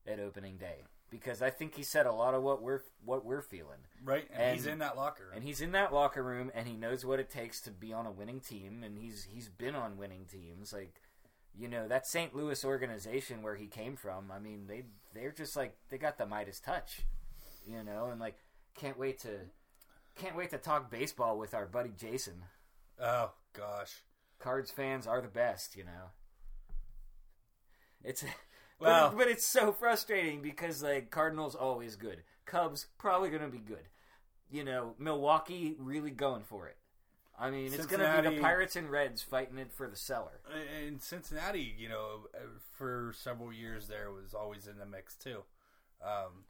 at 0.07 0.19
opening 0.19 0.55
day 0.57 0.85
because 1.11 1.41
I 1.41 1.49
think 1.49 1.75
he 1.75 1.83
said 1.83 2.05
a 2.05 2.11
lot 2.13 2.33
of 2.33 2.41
what 2.43 2.61
we're 2.61 2.79
what 3.03 3.25
we're 3.25 3.41
feeling. 3.41 3.79
Right. 4.03 4.27
And, 4.31 4.41
And- 4.41 4.55
he's 4.55 4.65
in 4.65 4.79
that 4.79 4.95
locker 4.95 5.23
room. 5.25 5.33
And 5.35 5.43
he's 5.43 5.59
in 5.61 5.73
that 5.73 5.93
locker 5.93 6.23
room, 6.23 6.51
and 6.55 6.67
he 6.69 6.75
knows 6.75 7.05
what 7.05 7.19
it 7.19 7.29
takes 7.29 7.59
to 7.61 7.71
be 7.71 7.91
on 7.91 8.05
a 8.05 8.11
winning 8.11 8.39
team, 8.39 8.81
and 8.81 8.97
he's 8.97 9.27
he's 9.29 9.49
been 9.49 9.75
on 9.75 9.97
winning 9.97 10.25
teams. 10.31 10.71
Like, 10.71 10.95
you 11.57 11.67
know, 11.67 11.87
that 11.87 12.05
St. 12.07 12.35
Louis 12.35 12.63
organization 12.65 13.41
where 13.41 13.55
he 13.55 13.67
came 13.67 13.95
from. 13.95 14.31
I 14.31 14.39
mean, 14.39 14.65
they 14.67 14.83
they're 15.13 15.31
just 15.31 15.55
like 15.55 15.75
they 15.89 15.97
got 15.97 16.17
the 16.17 16.25
Midas 16.25 16.59
touch, 16.59 17.01
you 17.65 17.83
know, 17.83 18.07
and 18.11 18.19
like 18.19 18.35
can't 18.75 18.99
wait 18.99 19.19
to 19.19 19.29
can't 20.15 20.35
wait 20.35 20.49
to 20.51 20.57
talk 20.57 20.89
baseball 20.91 21.37
with 21.37 21.53
our 21.53 21.65
buddy 21.65 21.91
Jason. 21.97 22.43
oh 23.01 23.31
gosh. 23.53 24.03
Cards 24.39 24.69
fans 24.69 25.07
are 25.07 25.21
the 25.21 25.27
best, 25.29 25.75
you 25.77 25.83
know. 25.85 26.11
It's 28.03 28.23
Well- 28.79 29.09
but, 29.09 29.17
but 29.19 29.27
it's 29.29 29.45
so 29.45 29.71
frustrating 29.71 30.41
because 30.41 30.83
like 30.83 31.09
Cardinals 31.09 31.55
always 31.55 31.95
good, 31.95 32.23
Cubs 32.45 32.87
probably 32.97 33.29
going 33.29 33.41
to 33.41 33.47
be 33.47 33.59
good. 33.59 33.87
You 34.51 34.63
know, 34.63 34.93
Milwaukee 34.99 35.75
really 35.79 36.11
going 36.11 36.43
for 36.43 36.67
it. 36.67 36.75
I 37.37 37.51
mean, 37.51 37.73
it's 37.73 37.85
going 37.85 37.99
to 37.99 38.29
be 38.29 38.35
the 38.35 38.41
Pirates 38.41 38.75
and 38.75 38.89
Reds 38.89 39.21
fighting 39.21 39.57
it 39.57 39.73
for 39.73 39.87
the 39.87 39.97
cellar. 39.97 40.39
And 40.85 41.01
Cincinnati, 41.01 41.73
you 41.77 41.89
know, 41.89 42.27
uh, 42.33 42.39
for 42.77 43.13
several 43.17 43.51
years 43.51 43.87
there 43.87 44.11
was 44.11 44.33
always 44.33 44.67
in 44.67 44.77
the 44.77 44.85
mix 44.85 45.15
too. 45.15 45.43
Um, 46.01 46.45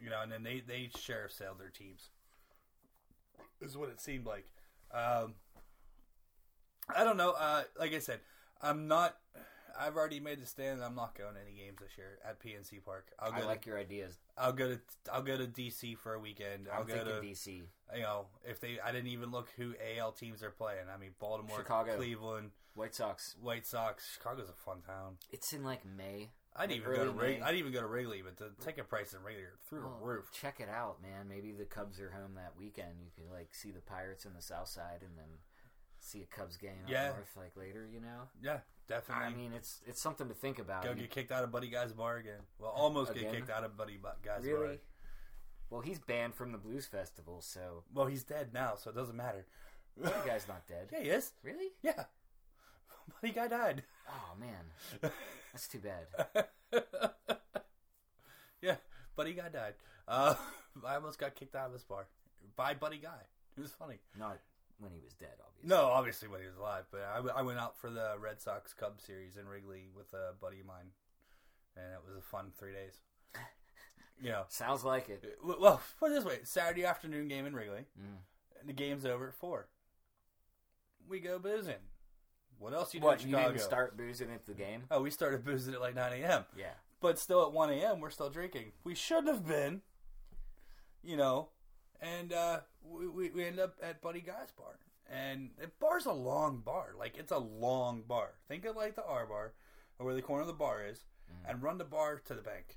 you 0.00 0.10
know, 0.10 0.20
and 0.22 0.32
then 0.32 0.42
they 0.42 0.62
they 0.66 0.90
sheriff 0.98 1.32
sailed 1.32 1.60
their 1.60 1.68
teams. 1.68 2.08
Is 3.60 3.76
what 3.76 3.90
it 3.90 4.00
seemed 4.00 4.26
like. 4.26 4.46
Um, 4.92 5.34
I 6.94 7.04
don't 7.04 7.16
know. 7.16 7.30
Uh, 7.38 7.62
like 7.78 7.94
I 7.94 7.98
said, 7.98 8.20
I'm 8.60 8.88
not. 8.88 9.16
I've 9.78 9.96
already 9.96 10.20
made 10.20 10.40
the 10.40 10.46
stand. 10.46 10.82
I'm 10.82 10.94
not 10.94 11.16
going 11.16 11.34
to 11.34 11.40
any 11.40 11.56
games 11.56 11.78
this 11.80 11.90
year 11.96 12.18
at 12.28 12.40
PNC 12.40 12.84
Park. 12.84 13.08
I'll 13.18 13.32
I 13.32 13.40
go. 13.40 13.46
like 13.46 13.62
to, 13.62 13.70
your 13.70 13.78
ideas. 13.78 14.18
I'll 14.36 14.52
go 14.52 14.68
to. 14.74 14.80
I'll 15.12 15.22
go 15.22 15.36
to 15.36 15.46
DC 15.46 15.98
for 15.98 16.14
a 16.14 16.20
weekend. 16.20 16.68
I'll 16.72 16.82
I'm 16.82 16.86
go 16.88 17.04
to. 17.04 17.20
DC. 17.20 17.46
You 17.94 18.02
know, 18.02 18.26
if 18.44 18.60
they. 18.60 18.78
I 18.84 18.92
didn't 18.92 19.08
even 19.10 19.30
look 19.30 19.48
who 19.56 19.74
AL 19.98 20.12
teams 20.12 20.42
are 20.42 20.50
playing. 20.50 20.86
I 20.94 20.98
mean, 20.98 21.10
Baltimore, 21.18 21.58
Chicago. 21.58 21.96
Cleveland, 21.96 22.50
White 22.74 22.94
Sox. 22.94 23.36
White 23.40 23.66
Sox. 23.66 24.04
Chicago's 24.14 24.48
a 24.48 24.52
fun 24.52 24.78
town. 24.86 25.16
It's 25.30 25.52
in 25.52 25.64
like 25.64 25.82
May. 25.84 26.30
I'd 26.54 26.68
Like 26.68 26.78
even 26.80 26.94
go 26.94 27.04
to 27.06 27.12
May. 27.12 27.40
I'd 27.40 27.54
even 27.54 27.72
go 27.72 27.80
to 27.80 27.86
Wrigley, 27.86 28.22
but 28.22 28.36
the 28.36 28.50
ticket 28.62 28.88
price 28.88 29.14
in 29.14 29.22
Wrigley 29.22 29.42
are 29.42 29.54
through 29.68 29.84
Well, 29.84 29.96
the 29.98 30.06
roof. 30.06 30.30
Check 30.32 30.60
it 30.60 30.68
out, 30.68 31.00
man. 31.02 31.26
Maybe 31.28 31.52
the 31.52 31.64
Cubs 31.64 31.98
are 31.98 32.10
home 32.10 32.34
that 32.34 32.52
weekend. 32.58 33.00
You 33.00 33.10
could 33.16 33.32
like 33.32 33.54
see 33.54 33.70
the 33.70 33.80
Pirates 33.80 34.26
in 34.26 34.34
the 34.34 34.42
South 34.42 34.68
Side, 34.68 35.00
and 35.00 35.16
then 35.16 35.38
see 36.04 36.22
a 36.22 36.26
Cubs 36.26 36.56
game 36.56 36.84
Yeah. 36.86 37.10
up 37.10 37.16
north 37.16 37.36
like 37.36 37.56
later. 37.56 37.88
You 37.92 38.00
know. 38.00 38.28
Yeah, 38.42 38.58
definitely. 38.88 39.24
I 39.24 39.30
mean, 39.34 39.52
it's 39.52 39.80
it's 39.86 40.00
something 40.02 40.28
to 40.28 40.34
think 40.34 40.58
about. 40.58 40.84
go 40.84 40.94
get 40.94 41.10
kicked 41.10 41.32
out 41.32 41.44
of 41.44 41.50
Buddy 41.52 41.68
Guy's 41.68 41.92
bar 41.92 42.16
again. 42.16 42.40
Well, 42.58 42.70
almost 42.70 43.14
get 43.14 43.30
kicked 43.32 43.50
out 43.50 43.64
of 43.64 43.76
Buddy 43.76 43.96
Bu- 43.96 44.08
Guy's 44.24 44.44
bar. 44.44 44.54
really? 44.60 44.80
Well, 45.70 45.80
he's 45.80 45.98
banned 45.98 46.34
from 46.34 46.52
the 46.52 46.58
Blues 46.58 46.86
Festival, 46.86 47.40
so 47.40 47.84
Well, 47.94 48.04
he's 48.06 48.24
dead 48.24 48.52
now, 48.52 48.74
so 48.74 48.90
it 48.90 48.96
doesn't 48.96 49.16
matter. 49.16 49.46
the 49.96 50.10
guy's 50.26 50.46
not 50.46 50.66
dead. 50.66 50.88
yeah, 50.92 51.00
he 51.00 51.08
is. 51.08 51.32
Really? 51.42 51.68
Yeah, 51.82 52.04
Buddy 53.22 53.32
Guy 53.32 53.48
died. 53.48 53.82
Oh 54.08 54.34
man, 54.38 55.10
that's 55.52 55.68
too 55.68 55.78
bad. 55.80 56.06
yeah, 58.60 58.76
Buddy 59.16 59.32
Guy 59.34 59.48
died. 59.48 59.74
Uh, 60.06 60.34
I 60.86 60.96
almost 60.96 61.18
got 61.18 61.34
kicked 61.34 61.54
out 61.54 61.66
of 61.68 61.72
his 61.72 61.84
bar 61.84 62.06
by 62.56 62.74
Buddy 62.74 62.98
Guy. 62.98 63.20
It 63.56 63.60
was 63.60 63.70
funny. 63.72 63.98
Not 64.18 64.38
when 64.82 64.92
he 64.92 65.00
was 65.00 65.14
dead, 65.14 65.38
obviously. 65.46 65.68
No, 65.68 65.86
obviously 65.86 66.28
when 66.28 66.40
he 66.40 66.46
was 66.46 66.56
alive, 66.56 66.84
but 66.90 67.00
I, 67.02 67.38
I 67.38 67.42
went 67.42 67.58
out 67.58 67.78
for 67.78 67.88
the 67.90 68.14
Red 68.20 68.40
Sox 68.40 68.74
Cubs 68.74 69.04
series 69.04 69.36
in 69.36 69.46
Wrigley 69.48 69.88
with 69.96 70.12
a 70.12 70.34
buddy 70.40 70.60
of 70.60 70.66
mine, 70.66 70.90
and 71.76 71.86
it 71.94 72.00
was 72.06 72.16
a 72.16 72.20
fun 72.22 72.52
three 72.58 72.72
days. 72.72 73.00
You 74.22 74.28
know, 74.28 74.44
Sounds 74.50 74.84
like 74.84 75.08
it. 75.08 75.36
well, 75.42 75.80
put 75.98 76.12
it 76.12 76.14
this 76.14 76.24
way: 76.24 76.38
Saturday 76.44 76.84
afternoon 76.84 77.26
game 77.26 77.44
in 77.44 77.54
Wrigley, 77.56 77.86
Mm. 78.00 78.18
and 78.60 78.68
the 78.68 78.72
game's 78.72 79.04
over 79.04 79.26
at 79.28 79.34
four. 79.34 79.66
We 81.08 81.18
go 81.18 81.40
boozing. 81.40 81.74
What 82.60 82.72
else 82.72 82.94
you 82.94 83.00
do 83.00 83.06
What 83.06 83.20
you 83.24 83.30
Chicago? 83.30 83.48
didn't 83.48 83.62
start 83.62 83.96
boozing 83.96 84.30
at 84.30 84.46
the 84.46 84.54
game? 84.54 84.84
Oh, 84.92 85.02
we 85.02 85.10
started 85.10 85.44
boozing 85.44 85.74
at 85.74 85.80
like 85.80 85.96
nine 85.96 86.12
a.m. 86.22 86.44
Yeah. 86.56 86.66
but 87.00 87.18
still 87.18 87.42
at 87.42 87.52
1 87.52 87.70
a.m. 87.70 87.98
we're 87.98 88.10
still 88.10 88.30
drinking. 88.30 88.70
We 88.84 88.94
should 88.94 89.26
have 89.26 89.44
been, 89.44 89.80
you 91.02 91.16
know, 91.16 91.48
and 92.02 92.32
uh, 92.32 92.60
we, 92.84 93.08
we 93.08 93.30
we 93.30 93.44
end 93.44 93.58
up 93.58 93.76
at 93.82 94.02
Buddy 94.02 94.20
Guy's 94.20 94.50
bar, 94.50 94.78
and 95.10 95.50
the 95.58 95.70
bar's 95.80 96.04
a 96.06 96.12
long 96.12 96.58
bar, 96.58 96.94
like 96.98 97.16
it's 97.16 97.32
a 97.32 97.38
long 97.38 98.02
bar. 98.06 98.32
Think 98.48 98.64
of 98.66 98.76
like 98.76 98.96
the 98.96 99.04
R 99.04 99.24
bar, 99.26 99.54
or 99.98 100.06
where 100.06 100.14
the 100.14 100.20
corner 100.22 100.42
of 100.42 100.48
the 100.48 100.52
bar 100.52 100.84
is, 100.86 101.04
Mm-hmm. 101.32 101.50
and 101.50 101.62
run 101.62 101.78
the 101.78 101.84
bar 101.84 102.20
to 102.26 102.34
the 102.34 102.42
bank 102.42 102.76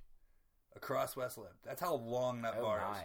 across 0.75 1.15
West 1.17 1.37
Lib. 1.37 1.47
That's 1.65 1.81
how 1.81 1.95
long 1.95 2.41
that 2.43 2.53
Oh 2.57 2.61
bar 2.61 2.79
my. 2.89 2.99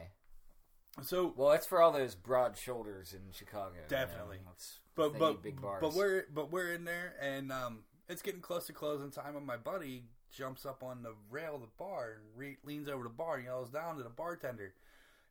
is. 1.03 1.09
So, 1.09 1.33
Well, 1.37 1.53
it's 1.53 1.67
for 1.67 1.81
all 1.81 1.93
those 1.93 2.15
broad 2.15 2.57
shoulders 2.57 3.15
in 3.15 3.33
Chicago. 3.33 3.73
you 3.75 3.81
know. 3.81 3.87
Definitely. 3.89 4.39
That's- 4.45 4.79
but 4.97 5.19
but 5.19 5.43
big 5.43 5.61
bars. 5.61 5.81
but 5.81 5.95
we're 5.95 6.27
but 6.35 6.51
we're 6.53 6.73
in 6.73 6.85
there, 6.85 7.15
and 7.23 7.51
um, 7.51 7.85
it's 8.09 8.21
getting 8.23 8.41
close 8.43 8.67
to 8.67 8.73
closing 8.73 9.11
time, 9.11 9.35
and 9.35 9.47
my 9.47 9.57
buddy 9.57 10.05
jumps 10.31 10.67
up 10.67 10.83
on 10.83 11.03
the 11.03 11.15
rail 11.31 11.55
of 11.55 11.63
the 11.63 11.69
bar 11.79 12.17
and 12.19 12.37
re- 12.37 12.59
leans 12.65 12.89
over 12.89 13.03
the 13.05 13.09
bar 13.09 13.37
and 13.37 13.45
yells 13.47 13.71
down 13.71 13.97
to 13.97 14.03
the 14.03 14.11
bartender, 14.11 14.75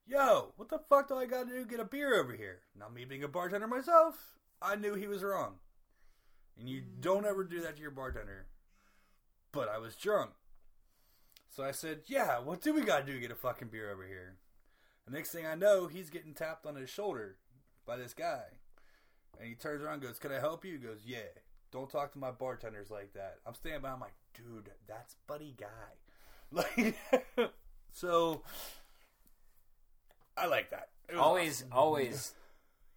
"Yo, 0.09 0.53
what 0.55 0.69
the 0.69 0.79
fuck 0.89 1.07
do 1.07 1.15
I 1.15 1.25
got 1.25 1.47
to 1.47 1.53
do 1.53 1.63
to 1.63 1.69
get 1.69 1.79
a 1.79 1.85
beer 1.85 2.19
over 2.19 2.33
here?" 2.33 2.61
Now, 2.77 2.89
me 2.89 3.05
being 3.05 3.23
a 3.23 3.27
bartender 3.27 3.67
myself, 3.67 4.35
I 4.61 4.75
knew 4.75 4.95
he 4.95 5.07
was 5.07 5.23
wrong, 5.23 5.55
and 6.59 6.69
you 6.69 6.81
mm. 6.81 7.01
don't 7.01 7.25
ever 7.25 7.43
do 7.43 7.61
that 7.61 7.75
to 7.75 7.81
your 7.81 7.91
bartender. 7.91 8.47
But 9.51 9.69
I 9.69 9.77
was 9.77 9.95
drunk, 9.95 10.31
so 11.49 11.63
I 11.63 11.71
said, 11.71 12.01
"Yeah, 12.07 12.39
what 12.39 12.61
do 12.61 12.73
we 12.73 12.81
got 12.81 12.99
to 12.99 13.05
do 13.05 13.13
to 13.13 13.19
get 13.19 13.31
a 13.31 13.35
fucking 13.35 13.69
beer 13.69 13.91
over 13.91 14.05
here?" 14.05 14.37
The 15.09 15.15
next 15.15 15.31
thing 15.31 15.45
I 15.45 15.55
know, 15.55 15.87
he's 15.87 16.11
getting 16.11 16.35
tapped 16.35 16.67
on 16.67 16.75
his 16.75 16.89
shoulder 16.89 17.37
by 17.85 17.97
this 17.97 18.13
guy. 18.13 18.43
And 19.39 19.47
he 19.47 19.55
turns 19.55 19.81
around 19.81 19.95
and 19.95 20.03
goes, 20.03 20.19
Can 20.19 20.31
I 20.31 20.39
help 20.39 20.63
you? 20.63 20.73
He 20.73 20.77
goes, 20.77 21.01
Yeah. 21.05 21.19
Don't 21.71 21.89
talk 21.89 22.11
to 22.13 22.19
my 22.19 22.31
bartenders 22.31 22.91
like 22.91 23.13
that. 23.13 23.37
I'm 23.45 23.53
standing 23.53 23.81
by, 23.81 23.89
I'm 23.89 23.99
like, 23.99 24.13
dude, 24.33 24.69
that's 24.87 25.15
Buddy 25.27 25.55
Guy. 25.57 25.67
Like 26.51 26.95
so 27.91 28.41
I 30.39 30.47
like 30.47 30.71
that. 30.71 30.89
Always, 31.17 31.61
awesome. 31.63 31.73
always, 31.73 32.33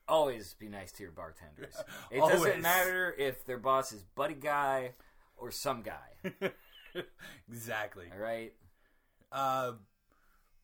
always 0.09 0.55
be 0.55 0.69
nice 0.69 0.93
to 0.93 1.03
your 1.03 1.13
bartenders. 1.13 1.75
It 2.11 2.21
Always. 2.21 2.39
doesn't 2.43 2.61
matter 2.63 3.15
if 3.19 3.45
their 3.47 3.59
boss 3.59 3.93
is 3.93 4.03
buddy 4.15 4.35
guy 4.35 4.93
or 5.37 5.51
some 5.51 5.83
guy. 5.83 6.33
exactly. 7.51 8.07
All 8.15 8.23
right. 8.23 8.53
Uh 9.31 9.73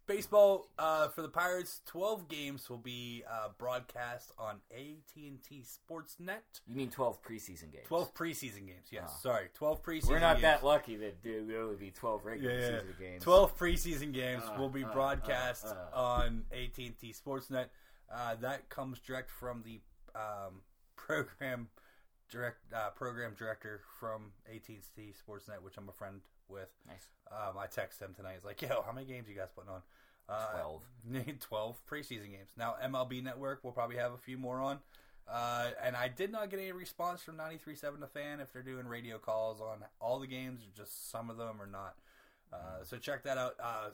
baseball 0.09 0.69
uh, 0.79 1.07
for 1.09 1.23
the 1.23 1.29
Pirates, 1.29 1.81
12 1.87 2.27
games 2.29 2.69
will 2.69 2.79
be 2.79 3.23
uh, 3.31 3.49
broadcast 3.59 4.33
on 4.37 4.57
AT&T 4.73 5.63
Sportsnet. 5.63 6.41
You 6.67 6.75
mean 6.75 6.91
twelve 6.91 7.23
preseason 7.23 7.71
games? 7.71 7.87
12 7.87 8.15
preseason 8.15 8.67
games. 8.67 8.89
Yes, 8.91 9.11
Oh. 9.15 9.19
sorry. 9.23 9.49
12 9.55 9.83
preseason 9.83 9.93
games. 9.93 10.09
We're 10.09 10.19
not 10.19 10.33
games. 10.37 10.43
that 10.43 10.65
lucky 10.65 10.97
that 10.97 11.23
there 11.23 11.43
will 11.45 11.77
be 11.77 11.93
twelve 11.93 12.25
regular 12.25 12.53
yeah, 12.55 12.61
yeah. 12.61 12.81
season 12.81 12.95
games. 12.99 13.23
12 13.23 13.57
preseason 13.59 14.13
games 14.13 14.43
Uh, 14.45 14.59
will 14.59 14.69
be 14.71 14.83
uh, 14.83 14.93
broadcast 14.93 15.67
uh, 15.67 15.75
uh. 15.95 16.01
on 16.01 16.43
AT&T 16.51 17.15
Sportsnet. 17.15 17.67
Uh, 18.13 18.35
that 18.41 18.69
comes 18.71 18.99
direct 18.99 19.31
from 19.31 19.63
the 19.63 19.81
um, 20.19 20.63
program 20.97 21.69
direct 22.31 22.59
uh, 22.75 22.91
program 22.91 23.35
director 23.39 23.81
from 24.01 24.33
AT&T 24.53 24.81
Sportsnet, 24.97 25.63
which 25.63 25.77
I'm 25.77 25.89
a 25.89 25.93
friend 25.93 26.21
with. 26.49 26.69
Nice. 26.87 27.09
Um, 27.31 27.59
I 27.59 27.67
text 27.67 28.01
him 28.01 28.15
tonight. 28.15 28.35
He's 28.35 28.45
like, 28.45 28.61
"Yo, 28.63 28.83
how 28.85 28.93
many 28.93 29.07
games 29.07 29.29
you 29.29 29.35
guys 29.35 29.49
putting 29.55 29.71
on?" 29.71 29.83
Uh, 30.29 30.81
12. 31.11 31.39
12 31.41 31.81
preseason 31.91 32.31
games. 32.31 32.51
Now 32.57 32.77
MLB 32.85 33.23
Network 33.23 33.65
will 33.65 33.73
probably 33.73 33.97
have 33.97 34.13
a 34.13 34.19
few 34.19 34.37
more 34.39 34.61
on. 34.61 34.79
Uh, 35.31 35.71
and 35.83 35.95
I 35.95 36.09
did 36.09 36.33
not 36.33 36.51
get 36.51 36.59
any 36.59 36.73
response 36.73 37.23
from 37.23 37.37
93.7 37.37 38.01
The 38.01 38.07
Fan 38.07 38.41
if 38.41 38.53
they're 38.53 38.63
doing 38.63 38.87
radio 38.87 39.19
calls 39.19 39.61
on 39.61 39.85
all 40.01 40.19
the 40.19 40.27
games 40.27 40.63
or 40.63 40.75
just 40.75 41.11
some 41.11 41.29
of 41.29 41.37
them 41.37 41.61
or 41.61 41.67
not. 41.67 41.97
Uh, 42.53 42.83
so 42.83 42.97
check 42.97 43.25
that 43.25 43.37
out. 43.37 43.55
Uh, 43.63 43.91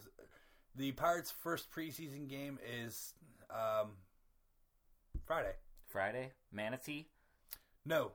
the 0.76 0.92
Pirates' 0.92 1.32
first 1.32 1.72
preseason 1.72 2.28
game 2.28 2.58
is 2.80 3.14
um, 3.50 3.90
Friday. 5.26 5.54
Friday, 5.88 6.32
Manatee. 6.52 7.08
No, 7.84 8.12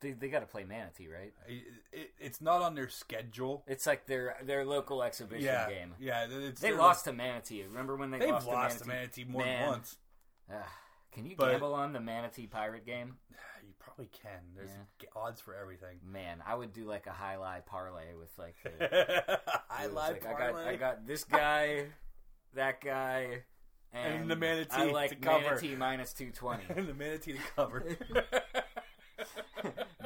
They, 0.00 0.12
they 0.12 0.28
got 0.28 0.40
to 0.40 0.46
play 0.46 0.64
Manatee, 0.64 1.08
right? 1.08 1.32
it, 1.46 1.62
it, 1.92 2.10
it's 2.18 2.40
not 2.40 2.62
on 2.62 2.74
their 2.74 2.88
schedule. 2.88 3.64
It's 3.66 3.86
like 3.86 4.06
their 4.06 4.36
their 4.44 4.64
local 4.64 5.02
exhibition 5.02 5.44
Yeah, 5.44 5.68
game. 5.68 5.94
yeah. 6.00 6.26
It's 6.30 6.60
They 6.60 6.72
lost 6.72 7.04
to 7.04 7.12
Manatee. 7.12 7.62
Remember 7.64 7.96
when 7.96 8.10
they 8.10 8.18
They've 8.18 8.30
lost, 8.30 8.46
lost 8.46 8.78
to 8.78 8.84
to 8.84 8.88
Manatee? 8.88 9.24
Manatee 9.24 9.32
more 9.32 9.44
Man. 9.44 9.60
than 9.60 9.68
once. 9.70 9.96
Can 11.12 11.26
you 11.26 11.36
But- 11.36 11.50
gamble 11.52 11.74
on 11.74 11.92
the 11.92 12.00
Manatee 12.00 12.46
Pirate 12.46 12.86
game? 12.86 13.16
You 13.62 13.74
probably 13.78 14.08
can. 14.22 14.40
There's 14.56 14.70
Yeah. 15.00 15.08
odds 15.14 15.40
for 15.40 15.54
everything. 15.54 15.98
Man, 16.04 16.42
I 16.46 16.54
would 16.54 16.72
do 16.72 16.84
like 16.86 17.06
a 17.06 17.12
high 17.12 17.36
lie 17.36 17.60
parlay 17.64 18.14
with 18.18 18.30
like 18.38 18.56
the. 18.62 19.38
I 19.70 19.84
it 19.84 19.86
was 19.88 19.94
lied. 19.94 20.20
I 20.26 20.32
got 20.38 20.54
I 20.56 20.76
got 20.76 21.06
this 21.06 21.24
guy, 21.24 21.84
that 22.54 22.80
guy, 22.80 23.42
and, 23.92 24.22
And 24.22 24.30
the 24.30 24.36
manatee 24.36 24.68
I 24.72 24.86
to 24.86 24.92
like 24.92 25.20
cover. 25.20 25.44
manatee 25.44 25.76
minus 25.76 26.12
two 26.14 26.30
twenty. 26.30 26.64
and 26.74 26.88
the 26.88 26.94
manatee 26.94 27.34
to 27.34 27.38
cover. 27.54 27.84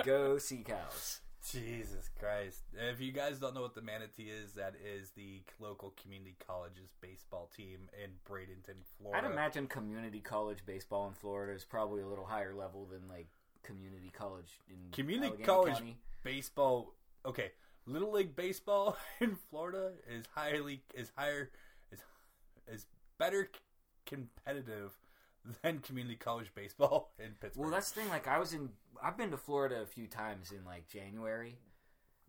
Go 0.04 0.36
sea 0.36 0.62
cows. 0.66 1.20
Jesus 1.50 2.10
Christ! 2.18 2.60
If 2.74 3.00
you 3.00 3.12
guys 3.12 3.38
don't 3.38 3.54
know 3.54 3.62
what 3.62 3.74
the 3.74 3.82
manatee 3.82 4.30
is, 4.30 4.52
that 4.52 4.74
is 4.84 5.10
the 5.10 5.42
local 5.60 5.94
community 6.02 6.36
college's 6.46 6.90
baseball 7.00 7.50
team 7.54 7.88
in 8.02 8.10
Bradenton, 8.28 8.82
Florida. 8.98 9.26
I'd 9.26 9.32
imagine 9.32 9.66
community 9.66 10.20
college 10.20 10.58
baseball 10.66 11.06
in 11.08 11.14
Florida 11.14 11.52
is 11.54 11.64
probably 11.64 12.02
a 12.02 12.06
little 12.06 12.24
higher 12.24 12.54
level 12.54 12.86
than 12.86 13.08
like 13.08 13.28
community 13.62 14.10
college 14.12 14.60
in 14.68 14.76
Community 14.92 15.28
Allegheny 15.28 15.44
college 15.44 15.74
County. 15.74 15.96
baseball. 16.22 16.94
Okay, 17.26 17.52
little 17.86 18.12
league 18.12 18.36
baseball 18.36 18.96
in 19.20 19.36
Florida 19.50 19.92
is 20.10 20.24
highly 20.34 20.82
is 20.94 21.12
higher 21.16 21.50
is 21.90 22.00
is 22.68 22.86
better 23.18 23.50
competitive 24.06 24.92
than 25.62 25.78
community 25.80 26.16
college 26.16 26.50
baseball 26.54 27.12
in 27.18 27.32
Pittsburgh. 27.40 27.62
Well, 27.64 27.70
that's 27.70 27.90
the 27.90 28.00
thing. 28.00 28.08
Like, 28.10 28.26
I 28.28 28.38
was 28.38 28.52
in. 28.52 28.70
I've 29.02 29.16
been 29.16 29.30
to 29.32 29.36
Florida 29.36 29.80
a 29.82 29.86
few 29.86 30.06
times 30.06 30.50
in 30.52 30.64
like 30.64 30.88
January, 30.88 31.58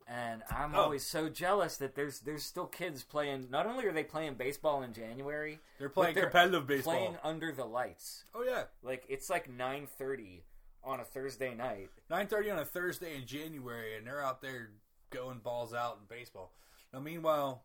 and 0.08 0.44
I'm 0.50 0.76
Oh. 0.76 0.82
always 0.82 1.06
so 1.06 1.30
jealous 1.30 1.78
that 1.78 1.96
there's 1.96 2.20
there's 2.20 2.44
still 2.44 2.66
kids 2.68 3.04
playing. 3.04 3.48
Not 3.50 3.66
only 3.66 3.86
are 3.86 3.92
they 3.94 4.04
playing 4.04 4.34
baseball 4.36 4.84
in 4.84 4.94
January, 4.94 5.60
they're 5.80 5.90
playing 5.90 6.16
they're 6.16 6.24
competitive 6.26 6.68
baseball. 6.68 6.94
playing 6.94 7.18
under 7.24 7.52
the 7.52 7.66
lights. 7.66 8.26
oh 8.34 8.44
yeah, 8.44 8.64
Like 8.84 9.04
it's 9.08 9.30
like 9.30 9.50
nine 9.50 9.88
thirty 9.88 10.44
on 10.84 11.00
a 11.00 11.04
Thursday 11.06 11.56
night. 11.56 11.90
nine 12.10 12.28
thirty 12.28 12.50
on 12.52 12.60
a 12.60 12.66
Thursday 12.66 13.16
in 13.16 13.26
January, 13.26 13.96
and 13.96 14.06
they're 14.06 14.24
out 14.24 14.42
there 14.42 14.72
going 15.12 15.40
balls 15.40 15.74
out 15.74 15.98
in 16.02 16.06
baseball. 16.18 16.52
Now, 16.94 17.00
meanwhile, 17.00 17.64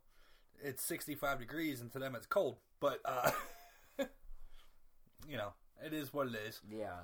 it's 0.63 0.85
sixty 0.85 1.15
five 1.15 1.39
degrees, 1.41 1.81
and 1.81 1.91
to 1.93 1.99
them 1.99 2.15
it's 2.15 2.27
cold. 2.27 2.59
But 2.81 3.01
uh, 3.05 3.31
you 5.31 5.37
know, 5.37 5.53
it 5.85 5.93
is 5.93 6.13
what 6.13 6.27
it 6.29 6.35
is. 6.35 6.61
Yeah, 6.71 7.01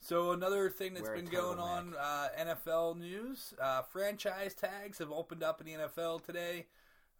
So 0.00 0.32
another 0.32 0.68
thing 0.68 0.94
that's 0.94 1.06
Wear 1.06 1.14
a 1.14 1.22
been 1.22 1.26
going 1.30 1.58
on, 1.58 1.94
uh, 1.98 2.28
NFL 2.38 2.98
news, 2.98 3.54
uh, 3.60 3.82
franchise 3.82 4.54
tags 4.54 4.98
have 4.98 5.10
opened 5.12 5.42
up 5.42 5.60
in 5.60 5.66
the 5.66 5.72
NFL 5.74 6.24
today. 6.24 6.66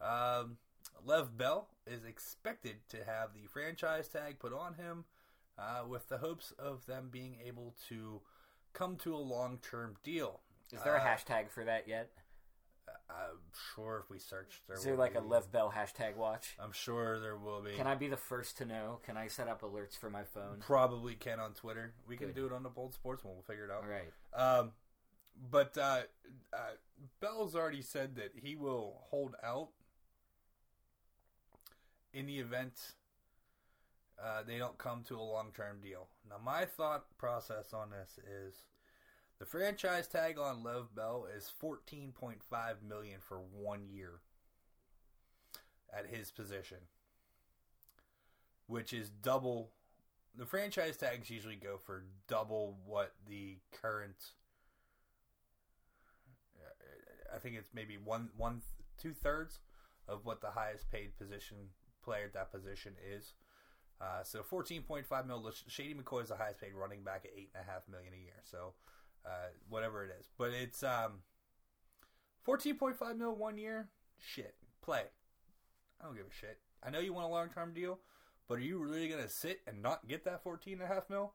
Um, 0.00 0.58
Le'Veon 1.06 1.36
Bell 1.36 1.68
is 1.86 2.04
expected 2.04 2.76
to 2.90 2.98
have 3.04 3.32
the 3.34 3.46
franchise 3.48 4.08
tag 4.08 4.38
put 4.38 4.52
on 4.52 4.74
him, 4.74 5.04
uh, 5.58 5.84
with 5.88 6.08
the 6.08 6.18
hopes 6.18 6.52
of 6.58 6.86
them 6.86 7.08
being 7.10 7.36
able 7.44 7.74
to 7.88 8.20
come 8.72 8.96
to 8.96 9.14
a 9.14 9.18
long-term 9.18 9.96
deal. 10.02 10.40
is 10.72 10.82
there 10.82 10.96
a 10.96 11.00
Uh, 11.00 11.04
hashtag 11.06 11.50
for 11.50 11.64
that 11.64 11.86
yet? 11.86 12.10
I'm 13.12 13.38
sure 13.74 14.02
if 14.04 14.10
we 14.10 14.18
search, 14.18 14.62
there 14.66 14.76
Is 14.76 14.84
there 14.84 14.94
will 14.94 15.00
like 15.00 15.14
a 15.14 15.20
be. 15.20 15.28
Le'Veon 15.28 15.52
Bell 15.52 15.74
hashtag 15.76 16.16
watch? 16.16 16.56
I'm 16.58 16.72
sure 16.72 17.20
there 17.20 17.36
will 17.36 17.60
be. 17.60 17.72
Can 17.72 17.86
I 17.86 17.94
be 17.94 18.08
the 18.08 18.16
first 18.16 18.58
to 18.58 18.64
know? 18.64 19.00
Can 19.04 19.16
I 19.16 19.28
set 19.28 19.48
up 19.48 19.62
alerts 19.62 19.98
for 19.98 20.10
my 20.10 20.24
phone? 20.24 20.58
Probably 20.60 21.14
can 21.14 21.40
on 21.40 21.52
Twitter. 21.52 21.94
We 22.08 22.16
can 22.16 22.28
Good. 22.28 22.36
do 22.36 22.46
it 22.46 22.52
on 22.52 22.62
the 22.62 22.68
Bold 22.70 22.94
Sportsman. 22.94 23.34
We'll 23.34 23.42
figure 23.42 23.64
it 23.64 23.70
out. 23.70 23.84
All 23.84 23.90
right. 23.90 24.58
Um, 24.60 24.72
but 25.50 25.76
uh, 25.78 26.02
uh, 26.52 26.56
Bell's 27.20 27.54
already 27.54 27.82
said 27.82 28.16
that 28.16 28.32
he 28.34 28.56
will 28.56 29.00
hold 29.10 29.34
out 29.42 29.68
in 32.12 32.26
the 32.26 32.38
event 32.38 32.94
uh, 34.22 34.42
they 34.46 34.58
don't 34.58 34.78
come 34.78 35.02
to 35.08 35.16
a 35.16 35.22
long 35.22 35.50
term 35.54 35.80
deal. 35.82 36.06
Now, 36.28 36.36
my 36.42 36.64
thought 36.64 37.04
process 37.18 37.72
on 37.72 37.90
this 37.90 38.18
is 38.18 38.54
the 39.42 39.46
franchise 39.46 40.06
tag 40.06 40.38
on 40.38 40.62
Le'Veon 40.62 40.94
Bell 40.94 41.26
is 41.36 41.50
fourteen 41.58 42.12
point 42.12 42.44
five 42.48 42.76
million 42.88 43.18
for 43.18 43.38
one 43.38 43.88
year 43.90 44.20
at 45.92 46.06
his 46.06 46.30
position, 46.30 46.76
which 48.68 48.92
is 48.92 49.10
double. 49.10 49.70
The 50.38 50.46
franchise 50.46 50.96
tags 50.96 51.28
usually 51.28 51.56
go 51.56 51.76
for 51.76 52.04
double 52.28 52.78
what 52.86 53.14
the 53.28 53.56
current. 53.72 54.30
I 57.34 57.38
think 57.38 57.56
it's 57.56 57.74
maybe 57.74 57.98
one 57.98 58.28
one 58.36 58.62
two 58.96 59.12
thirds 59.12 59.58
of 60.06 60.24
what 60.24 60.40
the 60.40 60.50
highest 60.50 60.88
paid 60.92 61.18
position 61.18 61.56
player 62.04 62.26
at 62.26 62.34
that 62.34 62.52
position 62.52 62.92
is. 63.12 63.32
Uh, 64.00 64.22
so 64.22 64.44
fourteen 64.44 64.82
point 64.82 65.04
five 65.04 65.26
mil. 65.26 65.50
Shady 65.66 65.94
McCoy 65.94 66.22
is 66.22 66.28
the 66.28 66.36
highest 66.36 66.60
paid 66.60 66.74
running 66.74 67.02
back 67.02 67.22
at 67.24 67.32
eight 67.36 67.50
and 67.56 67.64
a 67.68 67.68
half 67.68 67.88
million 67.90 68.12
a 68.14 68.22
year. 68.22 68.40
So 68.44 68.74
uh, 69.26 69.48
whatever 69.68 70.04
it 70.04 70.10
is, 70.18 70.28
but 70.38 70.50
it's 70.50 70.82
um 70.82 71.22
fourteen 72.42 72.76
point 72.76 72.96
five 72.96 73.16
mil 73.16 73.34
one 73.34 73.58
year. 73.58 73.88
Shit, 74.18 74.54
play. 74.80 75.04
I 76.00 76.04
don't 76.04 76.16
give 76.16 76.26
a 76.26 76.34
shit. 76.34 76.58
I 76.82 76.90
know 76.90 76.98
you 76.98 77.12
want 77.12 77.26
a 77.26 77.30
long 77.30 77.48
term 77.48 77.72
deal, 77.72 78.00
but 78.48 78.58
are 78.58 78.62
you 78.62 78.78
really 78.78 79.08
gonna 79.08 79.28
sit 79.28 79.60
and 79.66 79.82
not 79.82 80.08
get 80.08 80.24
that 80.24 80.42
fourteen 80.42 80.74
and 80.74 80.82
a 80.82 80.94
half 80.94 81.08
mil? 81.08 81.34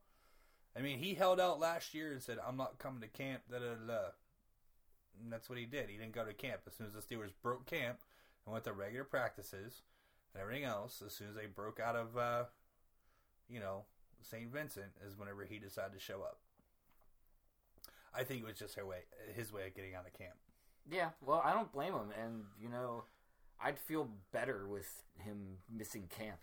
I 0.76 0.82
mean, 0.82 1.00
he 1.00 1.16
held 1.16 1.40
out 1.40 1.60
last 1.60 1.94
year 1.94 2.12
and 2.12 2.22
said, 2.22 2.38
"I'm 2.46 2.58
not 2.58 2.78
coming 2.78 3.02
to 3.02 3.08
camp." 3.08 3.44
Da 3.50 3.60
da 3.60 3.76
da. 3.88 4.00
And 5.22 5.32
that's 5.32 5.50
what 5.50 5.58
he 5.58 5.66
did. 5.66 5.90
He 5.90 5.98
didn't 5.98 6.14
go 6.14 6.26
to 6.26 6.34
camp. 6.34 6.62
As 6.68 6.76
soon 6.76 6.88
as 6.88 6.94
the 6.94 7.02
Steelers 7.02 7.32
broke 7.42 7.66
camp 7.66 8.00
and 8.46 8.54
went 8.54 8.66
to 8.66 8.74
regular 8.74 9.04
practices 9.04 9.82
and 10.34 10.42
everything 10.42 10.64
else, 10.64 11.02
as 11.04 11.14
soon 11.14 11.30
as 11.30 11.36
they 11.36 11.48
broke 11.48 11.80
out 11.80 11.96
of, 11.96 12.16
uh, 12.16 12.44
you 13.50 13.60
know, 13.60 13.86
St. 14.22 14.52
Vincent, 14.52 14.92
is 15.06 15.18
whenever 15.18 15.44
he 15.46 15.58
decided 15.58 15.94
to 15.94 16.00
show 16.00 16.22
up. 16.22 16.42
I 18.16 18.24
think 18.24 18.42
it 18.42 18.48
was 18.48 18.58
just 18.58 18.76
her 18.76 18.86
way, 18.86 19.00
his 19.36 19.52
way 19.52 19.68
of 19.68 19.76
getting 19.76 19.96
out 19.96 20.06
of 20.06 20.14
camp. 20.14 20.36
Yeah, 20.90 21.10
well, 21.26 21.42
I 21.44 21.54
don't 21.54 21.72
blame 21.72 21.94
him, 21.94 22.12
and 22.22 22.44
you 22.62 22.70
know, 22.70 23.04
I'd 23.62 23.78
feel 23.78 24.10
better 24.32 24.68
with 24.68 25.04
him 25.18 25.58
missing 25.70 26.10
camp. 26.10 26.40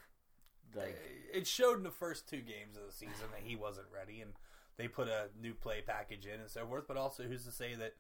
Like, 0.75 0.99
uh, 1.01 1.39
it 1.39 1.47
showed 1.47 1.79
in 1.79 1.85
the 1.85 1.91
first 1.91 2.29
two 2.29 2.41
games 2.41 2.77
of 2.77 2.87
the 2.87 2.93
season 2.93 3.29
that 3.33 3.43
he 3.43 3.57
wasn't 3.57 3.87
ready, 3.95 4.21
and 4.21 4.33
they 4.77 4.89
put 4.89 5.09
a 5.09 5.29
new 5.41 5.55
play 5.55 5.83
package 5.87 6.27
in 6.27 6.41
and 6.41 6.51
so 6.51 6.67
forth. 6.67 6.85
But 6.89 6.97
also, 6.97 7.23
who's 7.23 7.45
to 7.45 7.53
say 7.53 7.75
that 7.77 7.95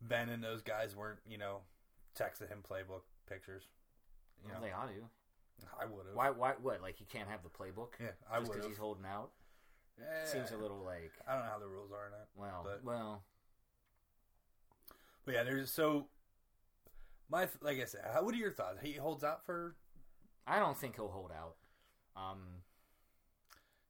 Ben 0.00 0.28
and 0.28 0.42
those 0.42 0.62
guys 0.62 0.96
weren't, 0.96 1.20
you 1.28 1.38
know, 1.38 1.60
texting 2.18 2.48
him 2.48 2.58
playbook 2.68 3.02
pictures? 3.28 3.64
You 4.44 4.52
know, 4.52 4.60
they 4.60 4.72
ought 4.72 4.88
to. 4.88 5.08
I 5.80 5.86
would 5.86 6.06
have. 6.06 6.14
Why? 6.14 6.30
Why? 6.30 6.52
What? 6.60 6.82
Like 6.82 6.96
he 6.96 7.04
can't 7.04 7.28
have 7.28 7.40
the 7.42 7.48
playbook? 7.48 7.94
Yeah, 7.98 8.08
I 8.30 8.38
just 8.38 8.48
would 8.48 8.56
because 8.56 8.64
have. 8.64 8.72
he's 8.72 8.78
holding 8.78 9.06
out. 9.06 9.30
Eh, 10.00 10.24
Seems 10.26 10.50
a 10.52 10.56
little 10.56 10.82
like. 10.84 11.12
I 11.26 11.34
don't 11.34 11.44
know 11.44 11.50
how 11.50 11.58
the 11.58 11.66
rules 11.68 11.90
are 11.92 12.06
in 12.06 12.12
that. 12.12 12.28
Well, 12.34 12.62
But- 12.64 12.84
well, 12.84 13.24
But 15.24 15.34
yeah, 15.34 15.42
there's 15.42 15.70
so. 15.70 16.08
My 17.28 17.48
like 17.60 17.80
I 17.80 17.84
said, 17.84 18.02
how, 18.12 18.22
what 18.22 18.34
are 18.34 18.38
your 18.38 18.52
thoughts? 18.52 18.78
He 18.82 18.92
holds 18.92 19.24
out 19.24 19.44
for. 19.44 19.74
I 20.46 20.58
don't 20.60 20.76
think 20.78 20.94
he'll 20.96 21.08
hold 21.08 21.32
out. 21.32 21.56
Um, 22.14 22.62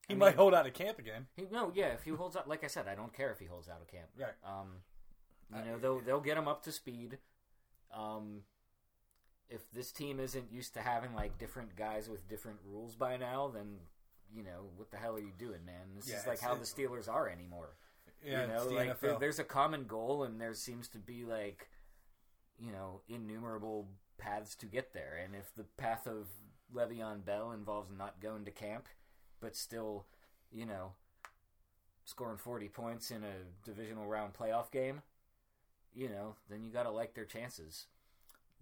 He 0.08 0.14
I 0.14 0.16
might 0.16 0.28
mean- 0.30 0.36
hold 0.38 0.54
out 0.54 0.66
of 0.66 0.72
camp 0.72 0.98
again. 0.98 1.26
he, 1.36 1.46
no, 1.50 1.70
yeah. 1.74 1.88
If 1.88 2.04
he 2.04 2.10
holds 2.12 2.36
out, 2.36 2.48
like 2.48 2.64
I 2.64 2.68
said, 2.68 2.88
I 2.88 2.94
don't 2.94 3.12
care 3.12 3.30
if 3.32 3.38
he 3.38 3.44
holds 3.46 3.68
out 3.68 3.82
of 3.82 3.88
camp. 3.88 4.08
Right. 4.16 4.32
Um, 4.44 4.82
you 5.54 5.70
know, 5.70 5.78
they'll 5.78 6.00
they'll 6.00 6.20
get 6.20 6.38
him 6.38 6.48
up 6.48 6.62
to 6.64 6.72
speed. 6.72 7.18
Um, 7.94 8.42
if 9.50 9.70
this 9.70 9.92
team 9.92 10.18
isn't 10.18 10.50
used 10.50 10.72
to 10.74 10.80
having 10.80 11.14
like 11.14 11.36
different 11.38 11.76
guys 11.76 12.08
with 12.08 12.26
different 12.28 12.58
rules 12.64 12.94
by 12.96 13.16
now, 13.18 13.48
then 13.48 13.80
you 14.36 14.44
know 14.44 14.68
what 14.76 14.90
the 14.90 14.96
hell 14.96 15.14
are 15.16 15.20
you 15.20 15.32
doing, 15.38 15.64
man? 15.64 15.94
This 15.96 16.08
Yeah, 16.08 16.20
is 16.20 16.26
like 16.26 16.40
how 16.40 16.54
the 16.54 16.64
Steelers 16.64 17.08
are 17.08 17.28
anymore. 17.28 17.70
Yeah, 18.24 18.42
you 18.42 18.48
know, 18.52 18.68
the 18.68 18.74
like 18.74 19.00
there, 19.00 19.16
there's 19.18 19.38
a 19.38 19.44
common 19.44 19.84
goal, 19.84 20.24
and 20.24 20.40
there 20.40 20.54
seems 20.54 20.88
to 20.88 20.98
be 20.98 21.24
like, 21.24 21.68
you 22.58 22.72
know, 22.72 23.00
innumerable 23.08 23.88
paths 24.18 24.54
to 24.56 24.66
get 24.66 24.92
there. 24.92 25.20
And 25.22 25.34
if 25.34 25.54
the 25.54 25.64
path 25.76 26.06
of 26.06 26.26
Le'Veon 26.74 27.24
Bell 27.24 27.52
involves 27.52 27.90
not 27.96 28.20
going 28.20 28.44
to 28.44 28.50
camp, 28.50 28.86
but 29.40 29.56
still, 29.56 30.06
you 30.52 30.66
know, 30.66 30.92
scoring 32.04 32.38
40 32.38 32.68
points 32.68 33.10
in 33.10 33.22
a 33.22 33.34
divisional 33.64 34.06
round 34.06 34.32
playoff 34.34 34.70
game, 34.70 35.02
you 35.94 36.08
know, 36.08 36.34
then 36.48 36.64
you 36.64 36.70
got 36.70 36.84
to 36.84 36.90
like 36.90 37.14
their 37.14 37.24
chances. 37.24 37.86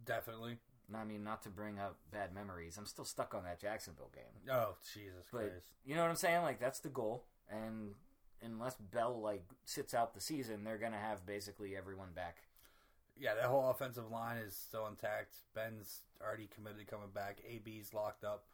Definitely. 0.05 0.59
I 0.95 1.05
mean, 1.05 1.25
not 1.25 1.43
to 1.45 1.49
bring 1.49 1.79
up 1.79 1.97
bad 2.13 2.35
memories. 2.35 2.77
I'm 2.77 2.87
still 2.87 3.05
stuck 3.05 3.35
on 3.35 3.45
that 3.45 3.61
Jacksonville 3.61 4.11
game. 4.15 4.53
Oh 4.53 4.75
Jesus 4.93 5.27
But 5.33 5.39
Christ! 5.39 5.67
you 5.85 5.95
know 5.95 6.03
what 6.03 6.11
I'm 6.11 6.17
saying? 6.17 6.43
Like 6.43 6.61
that's 6.61 6.81
the 6.81 6.89
goal, 6.89 7.25
and 7.51 7.95
unless 8.43 8.77
Bell 8.77 9.21
like 9.21 9.45
sits 9.65 9.95
out 9.95 10.15
the 10.15 10.21
season, 10.21 10.65
they're 10.65 10.79
gonna 10.79 10.99
have 10.99 11.25
basically 11.27 11.77
everyone 11.77 12.09
back. 12.15 12.39
Yeah, 13.17 13.35
that 13.35 13.45
whole 13.45 13.71
offensive 13.71 14.11
line 14.11 14.39
is 14.39 14.57
still 14.57 14.87
intact. 14.89 15.37
Ben's 15.55 16.01
already 16.21 16.49
committed 16.53 16.81
to 16.81 16.85
coming 16.85 17.11
back. 17.15 17.39
AB's 17.49 17.95
locked 17.95 18.25
up. 18.25 18.45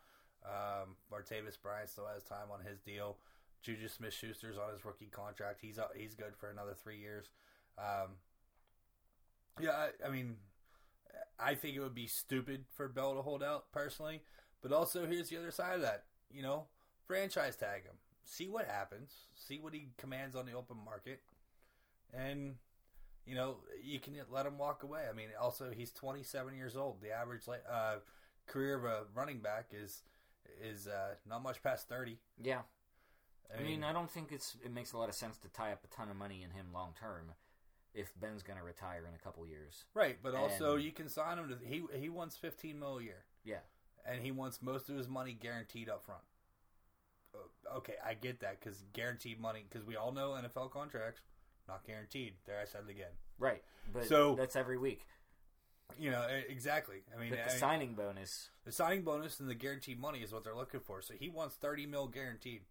Um, 0.45 0.97
Martavis 1.13 1.61
Bryant 1.61 1.89
still 1.89 2.07
has 2.13 2.23
time 2.23 2.51
on 2.53 2.61
his 2.65 2.79
deal. 2.81 3.17
Juju 3.63 3.89
Smith 3.89 4.13
Schuster's 4.15 4.57
on 4.57 4.73
his 4.73 4.85
rookie 4.85 5.11
contract. 5.11 5.61
He's 5.61 5.79
uh, 5.79 5.89
he's 5.95 6.15
good 6.15 6.37
for 6.37 6.51
another 6.51 6.75
three 6.75 6.99
years. 6.99 7.29
Um, 7.79 8.17
yeah, 9.61 9.73
I, 9.73 10.09
I 10.09 10.11
mean, 10.11 10.37
I 11.39 11.55
think 11.55 11.77
it 11.77 11.81
would 11.81 11.95
be 11.95 12.07
stupid 12.07 12.65
for 12.75 12.89
Bell 12.89 13.15
to 13.15 13.23
hold 13.23 13.43
out 13.43 13.73
personally. 13.73 14.23
But 14.63 14.73
also, 14.73 15.07
here's 15.07 15.31
the 15.31 15.39
other 15.39 15.51
side 15.51 15.77
of 15.77 15.83
that. 15.83 16.05
You 16.31 16.43
know, 16.43 16.67
franchise 17.07 17.57
tag 17.57 17.85
him. 17.85 17.95
see 18.25 18.49
what 18.49 18.67
happens, 18.67 19.13
see 19.35 19.59
what 19.59 19.75
he 19.75 19.89
commands 19.97 20.37
on 20.37 20.47
the 20.47 20.53
open 20.53 20.77
market, 20.85 21.23
and 22.13 22.55
you 23.27 23.35
know 23.35 23.57
you 23.83 23.99
can 23.99 24.15
let 24.31 24.47
him 24.47 24.59
walk 24.59 24.83
away. 24.83 25.05
I 25.11 25.15
mean, 25.15 25.29
also 25.41 25.71
he's 25.75 25.91
27 25.93 26.55
years 26.55 26.77
old. 26.77 27.01
The 27.01 27.11
average 27.11 27.43
uh, 27.49 27.97
career 28.47 28.77
of 28.77 28.85
a 28.85 29.03
running 29.15 29.41
back 29.41 29.71
is 29.73 30.03
is 30.63 30.87
uh, 30.87 31.15
not 31.29 31.43
much 31.43 31.63
past 31.63 31.89
30. 31.89 32.19
Yeah. 32.43 32.61
I, 33.59 33.63
mean, 33.63 33.83
I 33.83 33.93
don't 33.93 34.11
think 34.11 34.31
it's 34.31 34.57
it 34.65 34.73
makes 34.73 34.93
a 34.93 34.99
lot 34.99 35.09
of 35.09 35.15
sense 35.15 35.37
to 35.39 35.49
tie 35.49 35.73
up 35.73 35.85
a 35.85 35.89
ton 35.89 36.09
of 36.09 36.17
money 36.17 36.43
in 36.45 36.51
him 36.51 36.67
long 36.73 36.95
term 36.99 37.33
if 37.95 38.13
Ben's 38.19 38.43
going 38.43 38.59
to 38.59 38.65
retire 38.65 39.05
in 39.07 39.15
a 39.15 39.19
couple 39.19 39.47
years. 39.47 39.85
Right, 39.95 40.19
but 40.23 40.35
also 40.35 40.75
And- 40.75 40.85
you 40.85 40.93
can 40.93 41.09
sign 41.09 41.39
him 41.39 41.49
to 41.49 41.59
he 41.67 41.85
he 41.99 42.09
wants 42.09 42.37
15 42.37 42.79
mil 42.79 42.99
a 42.99 43.03
year. 43.03 43.25
Yeah. 43.45 43.61
and 44.07 44.23
he 44.23 44.31
wants 44.33 44.63
most 44.63 44.89
of 44.89 44.97
his 44.97 45.09
money 45.09 45.33
guaranteed 45.35 45.89
up 45.89 46.03
front. 46.03 46.23
Uh, 47.35 47.39
Okay, 47.77 47.95
I 48.05 48.15
get 48.15 48.41
that 48.41 48.59
because 48.59 48.83
guaranteed 48.93 49.39
money 49.39 49.65
because 49.69 49.85
we 49.87 49.95
all 49.97 50.11
know 50.13 50.31
NFL 50.31 50.71
contracts 50.71 51.21
not 51.69 51.85
guaranteed. 51.85 52.35
There, 52.47 52.59
I 52.59 52.65
said 52.65 52.85
it 52.89 52.91
again. 52.91 53.13
Right. 53.39 53.63
But 53.93 54.07
So- 54.07 54.35
that's 54.35 54.57
every 54.57 54.79
week. 54.79 55.07
You 55.99 56.11
know 56.13 56.23
exactly. 56.49 57.03
I 57.15 57.19
mean, 57.19 57.31
But 57.31 57.41
I 57.41 57.45
the 57.45 57.49
mean, 57.51 57.59
signing 57.59 57.95
bonus, 57.95 58.51
the 58.65 58.73
signing 58.73 59.03
bonus 59.03 59.41
and 59.41 59.49
the 59.51 59.55
guaranteed 59.55 59.99
money 59.99 60.23
is 60.23 60.33
what 60.33 60.45
they're 60.45 60.55
looking 60.55 60.81
for. 60.81 61.03
So 61.03 61.15
he 61.15 61.29
wants 61.29 61.57
30 61.57 61.85
mil 61.87 62.07
guaranteed. 62.09 62.65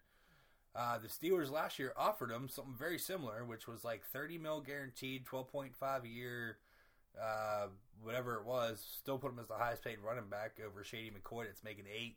Uh, 0.79 0.97
the 0.97 1.09
Steelers 1.09 1.51
last 1.51 1.77
year 1.77 1.91
offered 1.97 2.31
him 2.31 2.47
something 2.47 2.73
very 2.77 2.97
similar, 2.97 3.43
which 3.43 3.67
was 3.67 3.83
like 3.83 4.01
30 4.05 4.37
mil 4.37 4.61
guaranteed, 4.61 5.25
12.5 5.25 6.03
a 6.05 6.07
year, 6.07 6.57
uh, 7.21 7.67
whatever 8.01 8.35
it 8.35 8.45
was. 8.45 8.81
Still 8.97 9.17
put 9.17 9.33
him 9.33 9.39
as 9.39 9.47
the 9.47 9.55
highest 9.55 9.83
paid 9.83 9.97
running 9.99 10.29
back 10.29 10.57
over 10.65 10.81
Shady 10.85 11.11
McCoy. 11.11 11.45
That's 11.47 11.65
making 11.65 11.83
eight. 11.93 12.15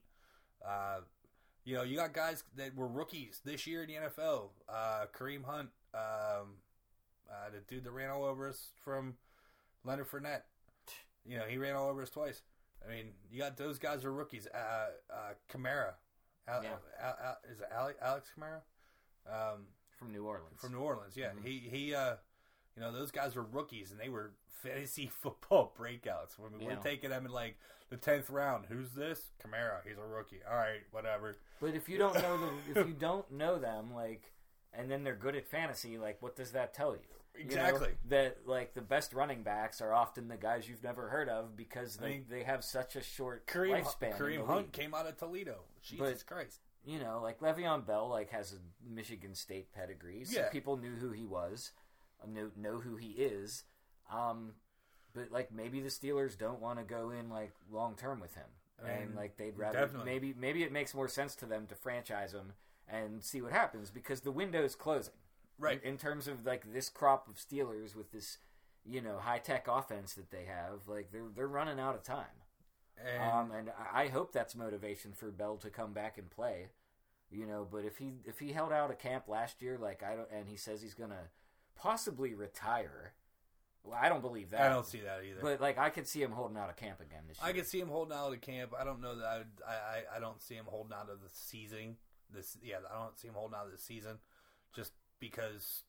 Uh, 0.65 1.01
you 1.65 1.75
know, 1.75 1.83
you 1.83 1.97
got 1.97 2.13
guys 2.13 2.45
that 2.57 2.77
were 2.77 2.87
rookies 2.87 3.41
this 3.45 3.67
year 3.67 3.83
in 3.83 3.89
the 3.89 3.95
NFL. 3.95 4.51
Uh, 4.69 5.07
Kareem 5.13 5.45
Hunt, 5.45 5.71
um, 5.93 6.59
uh, 7.29 7.51
the 7.53 7.61
dude 7.67 7.83
that 7.83 7.91
ran 7.91 8.11
all 8.11 8.25
over 8.25 8.49
us 8.49 8.69
from 8.85 9.15
Leonard 9.85 10.09
Fournette. 10.09 10.43
You 11.27 11.39
know, 11.39 11.45
he 11.49 11.59
ran 11.59 11.75
all 11.75 11.89
over 11.89 12.03
us 12.03 12.11
twice. 12.11 12.43
I 12.87 12.93
mean, 12.93 13.07
you 13.29 13.41
got 13.41 13.57
those 13.57 13.81
guys 13.81 14.05
are 14.05 14.13
rookies. 14.13 14.47
Uh, 14.47 14.91
uh, 15.13 15.33
Kamara, 15.53 15.95
Al, 16.49 16.63
Yeah. 16.63 16.77
Al, 17.01 17.17
Al, 17.25 17.37
is 17.51 17.61
it 17.61 17.69
Alex 17.73 18.31
Kamara? 18.37 18.61
Um, 19.27 19.67
from 19.99 20.13
New 20.13 20.27
Orleans. 20.27 20.61
from 20.61 20.73
New 20.73 20.81
Orleans. 20.81 21.17
Yeah, 21.17 21.31
Mhm. 21.33 21.45
he 21.45 21.59
he. 21.61 21.95
Uh, 21.95 22.17
you 22.75 22.81
know, 22.81 22.91
those 22.91 23.11
guys 23.11 23.37
were 23.37 23.43
rookies, 23.45 23.91
and 23.93 24.01
they 24.01 24.09
were 24.09 24.33
fantasy 24.63 25.07
football 25.23 25.75
breakouts. 25.79 26.39
When 26.39 26.53
we 26.59 26.65
Yeah. 26.65 26.75
we're 26.77 26.83
taking 26.83 27.11
them 27.11 27.27
in 27.27 27.33
like 27.33 27.57
the 27.91 27.97
tenth 27.97 28.31
round. 28.31 28.67
Who's 28.67 28.93
this? 28.93 29.31
Kamara. 29.39 29.87
He's 29.87 29.99
a 29.99 30.03
rookie. 30.05 30.43
All 30.45 30.57
right, 30.57 30.83
whatever. 30.91 31.37
But 31.61 31.75
if 31.75 31.89
you 31.89 31.99
don't 31.99 32.15
know 32.15 32.39
the, 32.39 32.81
if 32.81 32.87
you 32.89 32.95
don't 32.95 33.31
know 33.31 33.59
them, 33.59 33.93
like, 33.95 34.33
and 34.73 34.91
then 34.91 35.05
they're 35.05 35.15
good 35.15 35.37
at 35.37 35.47
fantasy, 35.47 35.99
like, 35.99 36.21
what 36.23 36.35
does 36.35 36.53
that 36.53 36.73
tell 36.75 36.97
you? 36.97 37.03
You 37.37 37.45
know, 37.45 37.51
Exactly. 37.65 37.89
that 38.11 38.47
like 38.47 38.75
the 38.75 38.83
best 38.83 39.15
running 39.15 39.43
backs 39.43 39.81
are 39.81 39.93
often 39.95 40.29
the 40.29 40.37
guys 40.37 40.69
you've 40.69 40.83
never 40.83 41.09
heard 41.09 41.29
of 41.31 41.57
because 41.57 41.97
they, 41.97 42.07
I 42.07 42.11
mean, 42.11 42.27
they 42.29 42.43
have 42.43 42.63
such 42.63 42.95
a 42.95 43.03
short 43.03 43.47
Kareem 43.47 43.83
lifespan. 43.83 44.17
Kareem 44.19 44.47
Hunt 44.47 44.59
league. 44.59 44.73
came 44.73 44.93
out 44.95 45.07
of 45.07 45.17
Toledo. 45.17 45.61
Jesus 45.83 46.23
But- 46.23 46.27
Christ. 46.35 46.61
you 46.85 46.99
know, 46.99 47.21
like 47.23 47.41
Le'Veon 47.41 47.87
Bell, 47.87 48.09
like 48.09 48.31
has 48.31 48.53
a 48.53 48.57
Michigan 48.87 49.35
State 49.35 49.73
pedigree, 49.73 50.25
so 50.25 50.41
Yeah. 50.41 50.51
people 50.51 50.77
knew 50.77 50.95
who 50.97 51.11
he 51.13 51.25
was, 51.25 51.73
uh, 52.23 52.27
know 52.27 52.51
know 52.55 52.81
who 52.81 52.97
he 52.97 53.13
is. 53.13 53.65
Um, 54.11 54.55
but 55.15 55.31
like 55.31 55.51
maybe 55.53 55.81
the 55.81 55.89
Steelers 55.89 56.37
don't 56.37 56.61
want 56.61 56.79
to 56.81 56.85
go 56.85 57.11
in 57.11 57.31
like 57.31 57.55
long 57.71 57.97
term 57.97 58.21
with 58.21 58.35
him, 58.35 58.49
I 58.85 58.91
and 58.91 59.15
like 59.15 59.39
they'd 59.39 59.57
rather 59.57 59.79
definitely. 59.79 60.05
maybe 60.13 60.35
maybe 60.37 60.65
it 60.65 60.73
makes 60.73 60.93
more 60.95 61.09
sense 61.09 61.35
to 61.37 61.47
them 61.47 61.67
to 61.69 61.75
franchise 61.75 62.35
him 62.35 62.53
and 62.89 63.23
see 63.25 63.41
what 63.41 63.53
happens 63.53 63.91
because 63.91 64.21
the 64.21 64.33
window 64.33 64.63
is 64.63 64.75
closing. 64.75 65.15
Right. 65.59 65.81
in, 65.83 65.93
in 65.93 65.99
terms 65.99 66.29
of 66.29 66.45
like 66.47 66.73
this 66.73 66.89
crop 66.89 67.29
of 67.29 67.37
Steelers 67.37 67.95
with 67.95 68.11
this 68.13 68.39
you 68.85 69.01
know 69.01 69.19
high 69.19 69.39
tech 69.39 69.67
offense 69.69 70.15
that 70.15 70.31
they 70.31 70.45
have, 70.45 70.89
like 70.89 71.11
they're 71.13 71.29
they're 71.35 71.47
running 71.49 71.79
out 71.79 71.95
of 71.95 72.03
time. 72.03 72.27
And 72.99 73.23
Um, 73.23 73.53
and 73.53 73.73
I 73.93 74.09
hope 74.09 74.33
that's 74.33 74.55
motivation 74.55 75.13
for 75.13 75.31
Bell 75.31 75.57
to 75.59 75.71
come 75.71 75.93
back 75.93 76.19
and 76.19 76.31
play. 76.31 76.69
You 77.31 77.47
know, 77.47 77.67
but 77.71 77.85
if 77.85 77.97
he 77.99 78.13
if 78.25 78.39
he 78.41 78.53
held 78.53 78.73
out 78.73 78.91
a 78.91 78.95
camp 78.95 79.29
last 79.29 79.63
year, 79.63 79.79
like 79.79 80.03
I 80.03 80.17
don't, 80.17 80.29
and 80.31 80.49
he 80.49 80.57
says 80.57 80.83
he's 80.83 80.95
gonna 80.95 81.31
possibly 81.75 82.35
retire, 82.35 83.15
well, 83.85 83.99
I 84.01 84.09
don't 84.11 84.21
believe 84.21 84.51
that. 84.51 84.61
I 84.61 84.69
don't 84.69 84.87
see 84.87 85.01
that 85.01 85.23
either. 85.25 85.41
But 85.41 85.61
like, 85.61 85.79
I 85.79 85.89
could 85.89 86.07
see 86.07 86.23
him 86.23 86.33
holding 86.33 86.59
out 86.59 86.69
a 86.69 86.75
camp 86.75 87.01
again 87.01 87.23
this 87.27 87.39
year. 87.41 87.49
I 87.49 87.53
could 87.55 87.67
see 87.67 87.81
him 87.81 87.89
holding 87.89 88.17
out 88.17 88.27
of 88.27 88.33
the 88.33 88.37
camp. 88.37 88.73
I 88.79 88.85
don't 88.85 89.01
know 89.01 89.17
that 89.17 89.25
I, 89.27 89.39
would, 89.39 89.47
I, 89.67 89.73
I 89.73 90.17
I 90.17 90.21
don't 90.21 90.43
see 90.43 90.55
him 90.55 90.67
holding 90.69 90.93
out 90.93 91.09
of 91.09 91.23
the 91.23 91.31
season. 91.33 91.97
This 92.31 92.59
yeah, 92.63 92.77
I 92.95 93.03
don't 93.03 93.19
see 93.19 93.29
him 93.29 93.35
holding 93.35 93.57
out 93.59 93.67
of 93.67 93.73
the 93.73 93.79
season, 93.79 94.19
just 94.75 94.93
because. 95.23 95.85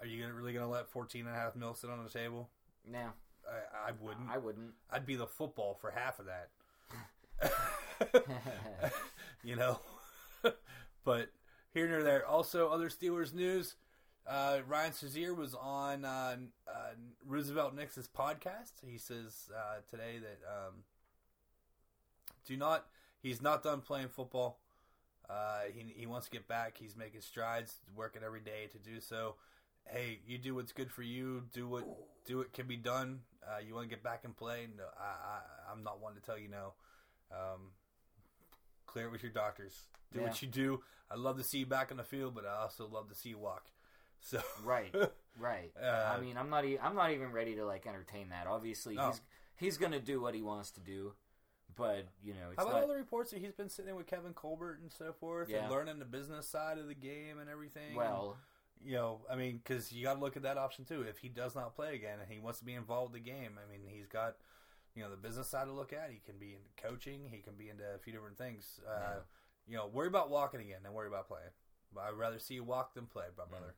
Are 0.00 0.06
you 0.06 0.20
gonna, 0.20 0.34
really 0.34 0.52
going 0.52 0.64
to 0.64 0.70
let 0.70 0.88
14 0.88 1.26
and 1.26 1.30
a 1.30 1.38
half 1.38 1.54
mil 1.54 1.74
sit 1.74 1.88
on 1.88 2.02
the 2.02 2.10
table? 2.10 2.50
No. 2.84 3.10
I, 3.46 3.90
I 3.90 3.92
wouldn't. 4.00 4.28
I 4.28 4.38
wouldn't. 4.38 4.72
I'd 4.90 5.06
be 5.06 5.14
the 5.14 5.28
football 5.28 5.78
for 5.80 5.92
half 5.92 6.18
of 6.18 6.26
that. 6.26 6.50
you 9.44 9.56
know, 9.56 9.78
but 11.04 11.28
here 11.74 11.88
nor 11.88 12.02
there. 12.02 12.26
Also, 12.26 12.68
other 12.68 12.88
Steelers 12.88 13.32
news. 13.32 13.74
Uh, 14.26 14.58
Ryan 14.68 14.92
Shazier 14.92 15.36
was 15.36 15.54
on 15.54 16.04
uh, 16.04 16.36
uh, 16.68 16.94
Roosevelt 17.26 17.74
Nix's 17.74 18.08
podcast. 18.08 18.72
He 18.86 18.96
says 18.96 19.50
uh, 19.56 19.80
today 19.90 20.18
that 20.20 20.40
um, 20.48 20.84
do 22.46 22.56
not. 22.56 22.86
He's 23.20 23.42
not 23.42 23.62
done 23.62 23.80
playing 23.80 24.08
football. 24.08 24.58
Uh, 25.32 25.60
he 25.72 25.84
he 26.00 26.06
wants 26.06 26.26
to 26.26 26.30
get 26.32 26.46
back. 26.48 26.76
He's 26.78 26.96
making 26.96 27.20
strides, 27.22 27.76
working 27.96 28.22
every 28.24 28.40
day 28.40 28.68
to 28.72 28.78
do 28.78 29.00
so. 29.00 29.36
Hey, 29.86 30.20
you 30.26 30.36
do 30.38 30.54
what's 30.54 30.72
good 30.72 30.90
for 30.90 31.02
you. 31.02 31.44
Do 31.52 31.66
what 31.68 31.84
do 32.26 32.38
what 32.38 32.52
can 32.52 32.66
be 32.66 32.76
done. 32.76 33.20
Uh, 33.46 33.58
you 33.66 33.74
want 33.74 33.88
to 33.88 33.90
get 33.94 34.02
back 34.04 34.24
and 34.24 34.36
play? 34.36 34.66
No, 34.76 34.84
I, 34.98 35.02
I 35.04 35.72
I'm 35.72 35.82
not 35.82 36.00
one 36.02 36.14
to 36.14 36.20
tell 36.20 36.38
you 36.38 36.48
no. 36.48 36.74
Um, 37.32 37.70
clear 38.86 39.06
it 39.06 39.12
with 39.12 39.22
your 39.22 39.32
doctors. 39.32 39.86
Do 40.12 40.20
Yeah. 40.20 40.26
what 40.26 40.42
you 40.42 40.48
do. 40.48 40.82
I 41.10 41.16
love 41.16 41.36
to 41.38 41.44
see 41.44 41.58
you 41.58 41.66
back 41.66 41.90
in 41.90 41.96
the 41.96 42.04
field, 42.04 42.34
but 42.34 42.44
I 42.46 42.62
also 42.62 42.86
love 42.86 43.08
to 43.08 43.14
see 43.14 43.30
you 43.30 43.38
walk. 43.38 43.64
So 44.24 44.40
Right, 44.62 44.94
right. 45.40 45.72
Uh, 45.82 46.14
I 46.16 46.20
mean, 46.20 46.36
I'm 46.36 46.48
not. 46.48 46.64
E- 46.64 46.78
I'm 46.78 46.94
not 46.94 47.10
even 47.10 47.32
ready 47.32 47.56
to 47.56 47.64
like 47.66 47.88
entertain 47.88 48.28
that. 48.28 48.46
Obviously, 48.46 48.94
No. 48.94 49.06
he's 49.08 49.20
he's 49.56 49.76
gonna 49.78 49.98
do 49.98 50.20
what 50.20 50.32
he 50.34 50.42
wants 50.42 50.70
to 50.72 50.80
do, 50.80 51.14
but 51.76 52.06
you 52.22 52.34
know, 52.34 52.50
it's 52.50 52.58
How 52.58 52.64
about 52.66 52.74
not. 52.74 52.82
all 52.82 52.88
the 52.88 52.94
reports 52.96 53.30
that 53.30 53.40
he's 53.40 53.52
been 53.52 53.68
sitting 53.68 53.94
with 53.94 54.06
Kevin 54.06 54.32
Colbert 54.34 54.78
and 54.82 54.90
so 54.92 55.12
forth, 55.12 55.48
Yeah. 55.48 55.62
and 55.64 55.70
learning 55.70 55.98
the 55.98 56.04
business 56.04 56.48
side 56.48 56.78
of 56.78 56.86
the 56.88 56.94
game 56.94 57.38
and 57.38 57.48
everything? 57.50 57.94
well, 57.94 58.36
you 58.84 58.94
know, 58.94 59.20
I 59.30 59.36
mean, 59.36 59.60
because 59.62 59.92
you 59.92 60.02
got 60.02 60.14
to 60.14 60.20
look 60.20 60.36
at 60.36 60.42
that 60.42 60.58
option 60.58 60.84
too. 60.84 61.02
If 61.02 61.18
he 61.18 61.28
does 61.28 61.54
not 61.54 61.74
play 61.76 61.94
again 61.94 62.18
and 62.20 62.30
he 62.30 62.38
wants 62.40 62.58
to 62.58 62.64
be 62.64 62.74
involved 62.74 63.14
in 63.14 63.22
the 63.22 63.30
game, 63.30 63.58
I 63.58 63.70
mean, 63.70 63.82
he's 63.88 64.06
got 64.08 64.36
you 64.94 65.02
know 65.02 65.10
the 65.10 65.16
business 65.16 65.48
side 65.48 65.66
to 65.66 65.72
look 65.72 65.92
at. 65.92 66.10
He 66.10 66.18
can 66.18 66.38
be 66.38 66.54
into 66.54 66.68
coaching. 66.76 67.28
He 67.30 67.38
can 67.38 67.54
be 67.54 67.68
into 67.70 67.84
a 67.94 67.98
few 67.98 68.12
different 68.12 68.36
things. 68.38 68.80
Uh, 68.86 68.90
Yeah. 69.00 69.14
You 69.68 69.76
know, 69.76 69.86
worry 69.86 70.08
about 70.08 70.28
walking 70.28 70.60
again 70.60 70.82
than 70.82 70.92
worry 70.92 71.06
about 71.06 71.28
playing. 71.28 71.50
But 71.94 72.00
I'd 72.04 72.14
rather 72.14 72.38
see 72.40 72.54
you 72.54 72.64
walk 72.64 72.94
than 72.94 73.06
play, 73.06 73.26
my 73.38 73.44
brother. 73.44 73.74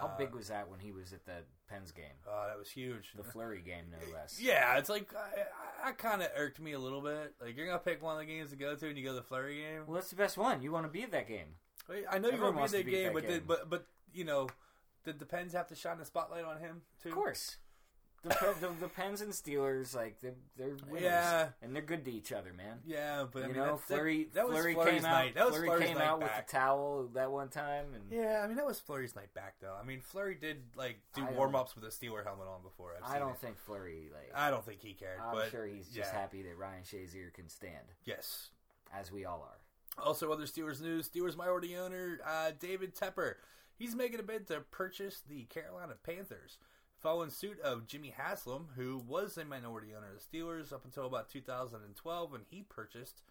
How 0.00 0.06
Uh, 0.06 0.16
big 0.16 0.34
was 0.34 0.48
that 0.48 0.68
when 0.70 0.80
he 0.80 0.90
was 0.92 1.12
at 1.12 1.24
the 1.26 1.44
Pens 1.68 1.92
game, 1.92 2.04
Oh, 2.28 2.46
that 2.48 2.58
was 2.58 2.70
huge. 2.70 3.12
the 3.16 3.22
Fleury 3.24 3.60
game, 3.60 3.84
no 3.90 3.98
less? 4.14 4.40
Yeah, 4.40 4.76
it's 4.78 4.88
like 4.88 5.12
I, 5.14 5.88
I 5.88 5.92
kind 5.92 6.22
of 6.22 6.28
irked 6.36 6.60
me 6.60 6.72
a 6.72 6.78
little 6.78 7.00
bit. 7.00 7.34
Like 7.40 7.56
you're 7.56 7.66
gonna 7.66 7.78
pick 7.78 8.02
one 8.02 8.14
of 8.14 8.20
the 8.20 8.26
games 8.32 8.50
to 8.50 8.56
go 8.56 8.74
to, 8.74 8.88
and 8.88 8.96
you 8.96 9.04
go 9.04 9.10
to 9.10 9.16
the 9.16 9.22
Fleury 9.22 9.56
game. 9.56 9.82
Well, 9.86 9.94
that's 9.96 10.10
the 10.10 10.16
best 10.16 10.36
one. 10.38 10.62
You 10.62 10.72
want 10.72 10.86
to 10.86 10.92
be 10.92 11.02
at 11.02 11.10
that 11.12 11.28
game. 11.28 11.48
I 12.10 12.18
know 12.18 12.30
you 12.30 12.40
want 12.40 12.70
to 12.70 12.72
be 12.72 12.78
at 12.78 12.80
in 12.80 12.86
the 12.86 12.90
game, 12.92 13.04
that 13.06 13.12
but 13.14 13.26
did, 13.28 13.46
but 13.46 13.68
but 13.70 13.86
you 14.14 14.24
know, 14.24 14.48
did 15.04 15.18
the 15.18 15.26
Pens 15.26 15.52
have 15.52 15.66
to 15.68 15.74
shine 15.74 15.98
the 15.98 16.04
spotlight 16.04 16.44
on 16.44 16.58
him 16.60 16.82
too? 17.02 17.08
Of 17.10 17.14
course. 17.14 17.56
The, 18.22 18.54
the, 18.60 18.68
the 18.82 18.88
Pens 18.88 19.20
and 19.20 19.32
Steelers, 19.32 19.96
like 19.96 20.20
they're, 20.20 20.34
they're 20.56 20.76
winners, 20.88 21.02
Yeah. 21.02 21.48
and 21.60 21.74
they're 21.74 21.82
good 21.82 22.04
to 22.04 22.12
each 22.12 22.30
other, 22.30 22.52
man. 22.52 22.78
Yeah, 22.86 23.24
but 23.32 23.42
I 23.42 23.46
you 23.48 23.52
mean, 23.52 23.62
know, 23.62 23.72
that, 23.76 23.80
Fleury, 23.80 24.24
that, 24.24 24.34
that 24.34 24.48
was 24.48 24.58
Fleury 24.58 24.74
Fleury's 24.74 25.02
came 25.02 25.04
out. 25.10 25.34
That 25.34 25.44
was 25.46 25.54
Fleury 25.54 25.66
Fleury's 25.68 25.86
came 25.88 25.98
night 25.98 26.06
out 26.06 26.20
back. 26.20 26.36
with 26.38 26.46
the 26.46 26.52
towel 26.52 27.08
that 27.14 27.30
one 27.32 27.48
time, 27.48 27.86
and 27.94 28.04
Yeah, 28.12 28.40
I 28.44 28.46
mean 28.46 28.56
that 28.56 28.64
was 28.66 28.78
Fleury's 28.78 29.16
night 29.16 29.34
back 29.34 29.54
though. 29.60 29.74
I 29.80 29.84
mean 29.84 30.00
Fleury 30.00 30.36
did 30.40 30.58
like 30.76 30.98
do 31.14 31.22
I 31.22 31.26
don't- 31.26 31.36
warm 31.36 31.56
ups 31.56 31.74
with 31.74 31.82
a 31.84 31.88
Steeler 31.88 32.22
helmet 32.24 32.46
on 32.46 32.62
before. 32.62 32.92
I've 32.96 33.02
I 33.10 33.12
seen 33.14 33.20
don't 33.22 33.32
it. 33.32 33.38
think 33.40 33.58
Fleury 33.58 34.10
like. 34.12 34.30
I 34.36 34.50
don't 34.50 34.64
think 34.64 34.80
he 34.82 34.92
cared. 34.92 35.18
I'm 35.20 35.34
but 35.34 35.50
sure 35.50 35.66
he's 35.66 35.88
just 35.88 36.12
yeah. 36.12 36.20
happy 36.20 36.42
that 36.42 36.56
Ryan 36.56 36.82
Shazier 36.84 37.32
can 37.34 37.48
stand, 37.48 37.86
Yes. 38.04 38.50
as 38.94 39.10
we 39.10 39.24
all 39.24 39.42
are. 39.42 40.04
Also, 40.04 40.30
other 40.30 40.44
Steelers 40.46 40.80
news: 40.80 41.08
Steelers 41.08 41.36
minority 41.36 41.76
owner 41.76 42.20
uh, 42.24 42.52
David 42.58 42.94
Tepper. 42.94 43.34
He's 43.76 43.96
making 43.96 44.20
a 44.20 44.22
bid 44.22 44.46
to 44.46 44.60
purchase 44.70 45.22
the 45.28 45.42
Carolina 45.44 45.94
Panthers, 46.04 46.58
following 47.02 47.30
suit 47.30 47.60
of 47.60 47.86
Jimmy 47.88 48.14
Haslam, 48.16 48.68
who 48.76 49.02
was 49.08 49.36
a 49.36 49.44
minority 49.44 49.88
owner 49.96 50.06
of 50.06 50.14
the 50.14 50.38
Steelers 50.38 50.72
up 50.72 50.84
until 50.84 51.04
about 51.04 51.28
2012 51.28 52.30
when 52.30 52.42
he 52.48 52.62
purchased 52.62 53.22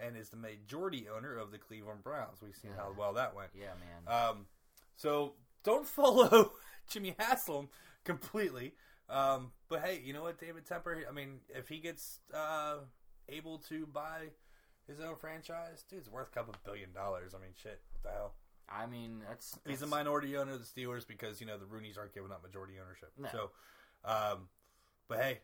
and 0.00 0.16
is 0.16 0.28
the 0.28 0.36
majority 0.36 1.06
owner 1.08 1.36
of 1.36 1.50
the 1.50 1.58
Cleveland 1.58 2.04
Browns. 2.04 2.38
We've 2.40 2.54
seen 2.54 2.70
how 2.76 2.94
well 2.96 3.14
that 3.14 3.34
went. 3.34 3.50
Yeah, 3.58 3.72
man. 3.80 4.14
Um, 4.14 4.46
so 4.94 5.32
don't 5.64 5.86
follow 5.88 6.52
Jimmy 6.90 7.16
Haslam 7.18 7.68
completely. 8.04 8.74
Um, 9.08 9.50
but 9.68 9.80
hey, 9.82 10.00
you 10.04 10.12
know 10.12 10.22
what, 10.22 10.38
David 10.38 10.64
Tepper? 10.64 11.02
I 11.08 11.12
mean, 11.12 11.40
if 11.48 11.68
he 11.68 11.78
gets 11.78 12.20
uh, 12.32 12.76
able 13.28 13.58
to 13.68 13.86
buy 13.86 14.28
his 14.86 15.00
own 15.00 15.16
franchise, 15.16 15.84
dude's 15.90 16.08
worth 16.08 16.28
a 16.28 16.34
couple 16.34 16.54
billion 16.64 16.92
dollars. 16.92 17.34
I 17.34 17.38
mean, 17.38 17.54
shit, 17.60 17.80
what 17.92 18.02
the 18.02 18.16
hell? 18.16 18.34
I 18.68 18.86
mean, 18.86 19.22
that's, 19.28 19.58
He's 19.66 19.82
a 19.82 19.86
minority 19.86 20.36
owner 20.36 20.52
of 20.52 20.58
the 20.58 20.64
Steelers 20.66 21.06
because 21.06 21.40
you 21.40 21.46
know 21.46 21.56
the 21.56 21.64
Rooneys 21.66 21.96
aren't 21.98 22.12
giving 22.14 22.32
up 22.32 22.42
majority 22.42 22.74
ownership. 22.84 23.12
No. 23.18 23.28
So, 23.32 23.50
um, 24.04 24.48
but 25.08 25.18
hey, 25.20 25.38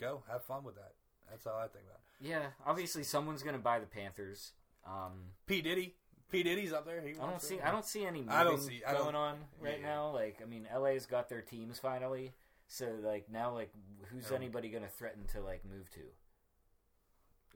go 0.00 0.22
have 0.30 0.42
fun 0.44 0.64
with 0.64 0.76
that. 0.76 0.92
That's 1.30 1.46
all 1.46 1.58
I 1.58 1.68
think 1.68 1.84
about. 1.86 2.00
it. 2.20 2.28
Yeah, 2.28 2.46
obviously 2.66 3.02
someone's 3.02 3.42
going 3.42 3.54
to 3.56 3.60
buy 3.62 3.78
the 3.78 3.86
Panthers. 3.86 4.52
Um, 4.86 5.12
P 5.46 5.60
Diddy, 5.62 5.94
P 6.30 6.42
Diddy's 6.42 6.72
up 6.72 6.86
there. 6.86 7.00
He 7.00 7.10
I 7.20 7.26
don't 7.30 7.40
see. 7.42 7.56
it. 7.56 7.62
I 7.64 7.70
don't 7.70 7.84
see 7.84 8.04
any 8.04 8.20
moving 8.20 8.32
I 8.34 8.44
don't 8.44 8.60
see- 8.60 8.82
I 8.86 8.92
don't- 8.92 9.02
going 9.04 9.14
on 9.14 9.38
right 9.60 9.78
Yeah. 9.80 9.86
now. 9.88 10.10
Like, 10.10 10.40
I 10.42 10.46
mean, 10.46 10.66
LA's 10.74 11.06
got 11.06 11.28
their 11.28 11.42
teams 11.42 11.78
finally, 11.78 12.32
so 12.68 12.86
like 13.02 13.30
now, 13.30 13.52
like, 13.52 13.72
who's 14.10 14.30
anybody 14.32 14.70
going 14.70 14.82
to 14.84 14.88
threaten 14.88 15.26
to 15.32 15.40
like 15.40 15.64
move 15.64 15.90
to? 15.90 16.00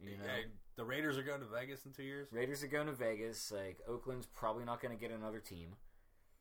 You 0.03 0.19
know, 0.19 0.25
Yeah, 0.25 0.43
the 0.77 0.85
Raiders 0.85 1.17
are 1.19 1.23
going 1.23 1.41
to 1.41 1.47
Vegas 1.47 1.85
in 1.87 1.93
two 1.93 2.03
years. 2.03 2.29
Raiders 2.33 2.63
are 2.63 2.69
going 2.69 2.87
to 2.87 2.93
Vegas. 2.93 3.53
Like, 3.53 3.79
Oakland's 3.89 4.27
probably 4.27 4.65
not 4.65 4.81
going 4.81 4.97
to 4.97 5.01
get 5.01 5.15
another 5.17 5.39
team. 5.41 5.77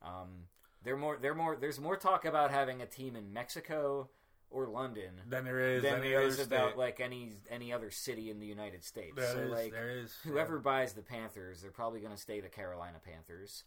Um, 0.02 0.48
they're 0.84 0.98
more. 0.98 1.18
They're 1.22 1.36
more. 1.36 1.56
There's 1.56 1.80
more 1.80 1.96
talk 1.96 2.26
about 2.26 2.52
having 2.52 2.82
a 2.82 2.86
team 2.86 3.16
in 3.16 3.32
Mexico 3.32 4.10
or 4.54 4.68
London 4.68 5.14
Then 5.28 5.46
there 5.46 5.60
is 5.60 5.82
than 5.82 5.96
any 5.96 6.10
there 6.10 6.20
other 6.20 6.28
is 6.28 6.40
about 6.40 6.70
state. 6.72 6.78
like 6.78 7.00
any 7.00 7.32
any 7.50 7.74
other 7.74 7.90
city 7.90 8.30
in 8.30 8.40
the 8.40 8.46
United 8.46 8.84
States. 8.84 9.16
There 9.16 9.32
so 9.32 9.40
is- 9.40 9.52
like, 9.52 9.72
there 9.72 9.90
is 9.90 10.14
whoever 10.24 10.60
buys 10.60 10.94
the 10.94 11.02
Panthers, 11.02 11.62
they're 11.62 11.72
probably 11.72 12.02
going 12.02 12.14
to 12.14 12.22
stay 12.22 12.40
the 12.40 12.50
Carolina 12.50 13.00
Panthers. 13.04 13.64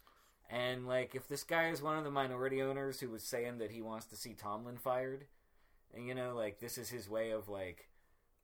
And 0.49 0.87
like, 0.87 1.13
if 1.13 1.27
this 1.27 1.43
guy 1.43 1.69
is 1.69 1.81
one 1.81 1.97
of 1.97 2.05
the 2.05 2.11
minority 2.11 2.61
owners 2.61 3.01
who 3.01 3.09
was 3.09 3.23
saying 3.23 3.57
that 3.57 3.71
he 3.71 3.81
wants 3.81 4.05
to 4.07 4.15
see 4.15 4.33
Tomlin 4.33 4.77
fired, 4.77 5.25
and 5.93 6.07
you 6.07 6.15
know, 6.15 6.33
like 6.35 6.59
this 6.59 6.77
is 6.77 6.89
his 6.89 7.09
way 7.09 7.31
of 7.31 7.49
like 7.49 7.59
Let 7.65 7.65
me 7.65 7.79
get 7.79 7.87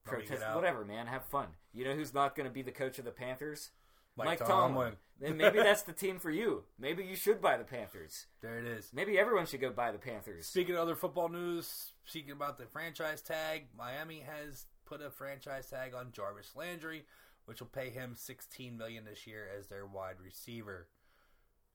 protest, 0.03 0.43
whatever, 0.53 0.85
man, 0.85 1.07
have 1.07 1.25
fun. 1.25 1.47
You 1.73 1.85
know 1.85 1.93
who's 1.93 2.13
not 2.13 2.35
going 2.35 2.47
to 2.47 2.53
be 2.53 2.61
the 2.61 2.71
coach 2.71 2.99
of 2.99 3.05
the 3.05 3.11
Panthers? 3.11 3.71
Mike 4.15 4.27
Mike, 4.27 4.39
Tomlin. 4.39 4.49
Tomlin. 4.49 4.93
Then 5.19 5.37
maybe 5.37 5.57
that's 5.59 5.83
the 5.83 5.93
team 5.93 6.19
for 6.19 6.29
you. 6.29 6.63
Maybe 6.77 7.03
you 7.03 7.15
should 7.15 7.41
buy 7.41 7.57
the 7.57 7.63
Panthers. 7.63 8.27
There 8.41 8.59
it 8.59 8.65
is. 8.65 8.91
Maybe 8.93 9.17
everyone 9.17 9.45
should 9.45 9.61
go 9.61 9.71
buy 9.71 9.91
the 9.91 9.97
Panthers. 9.97 10.47
Speaking 10.47 10.75
of 10.75 10.81
other 10.81 10.95
football 10.95 11.29
news, 11.29 11.93
speaking 12.05 12.31
about 12.31 12.57
the 12.57 12.65
franchise 12.65 13.21
tag, 13.21 13.67
Miami 13.77 14.19
has 14.21 14.65
put 14.85 15.01
a 15.01 15.09
franchise 15.09 15.67
tag 15.67 15.93
on 15.93 16.11
Jarvis 16.11 16.51
Landry, 16.55 17.05
which 17.45 17.59
will 17.59 17.67
pay 17.67 17.89
him 17.89 18.15
16 18.15 18.77
million 18.77 19.05
this 19.05 19.25
year 19.25 19.47
as 19.57 19.67
their 19.67 19.85
wide 19.85 20.19
receiver. 20.23 20.87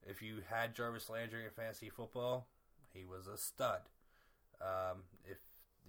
If 0.07 0.23
you 0.23 0.43
had 0.49 0.75
Jarvis 0.75 1.11
Landry 1.11 1.45
in 1.45 1.51
fantasy 1.51 1.89
football, 1.91 2.49
he 2.93 3.05
was 3.05 3.27
a 3.27 3.37
stud. 3.37 3.81
Um, 4.61 5.03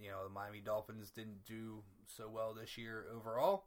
you 0.02 0.10
know 0.10 0.24
the 0.24 0.34
Miami 0.34 0.62
Dolphins 0.62 1.12
didn't 1.12 1.46
do 1.46 1.84
so 2.08 2.30
well 2.30 2.54
this 2.54 2.78
year 2.78 3.06
overall, 3.16 3.66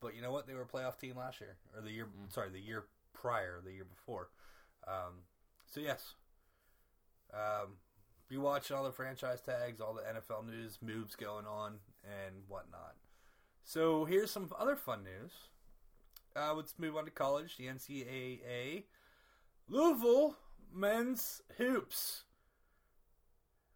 but 0.00 0.14
you 0.14 0.22
know 0.22 0.32
what? 0.32 0.46
They 0.46 0.54
were 0.54 0.62
a 0.62 0.66
playoff 0.66 0.98
team 0.98 1.16
last 1.16 1.40
year, 1.40 1.56
or 1.74 1.82
the 1.82 1.90
year. 1.90 2.08
Sorry, 2.28 2.50
the 2.50 2.60
year 2.60 2.84
prior, 3.12 3.60
the 3.64 3.72
year 3.72 3.84
before. 3.84 4.28
Um, 4.86 5.24
so 5.66 5.80
yes, 5.80 6.14
um, 7.32 7.78
be 8.28 8.36
watching 8.36 8.76
all 8.76 8.84
the 8.84 8.92
franchise 8.92 9.40
tags, 9.40 9.80
all 9.80 9.94
the 9.94 10.02
NFL 10.02 10.46
news, 10.46 10.78
moves 10.82 11.14
going 11.16 11.46
on, 11.46 11.74
and 12.04 12.36
whatnot. 12.48 12.94
So 13.64 14.04
here's 14.04 14.30
some 14.30 14.50
other 14.58 14.76
fun 14.76 15.04
news. 15.04 15.32
Uh, 16.36 16.54
let's 16.54 16.74
move 16.78 16.96
on 16.96 17.04
to 17.04 17.10
college. 17.10 17.56
The 17.56 17.66
NCAA, 17.66 18.84
Louisville 19.68 20.36
men's 20.72 21.40
hoops 21.56 22.24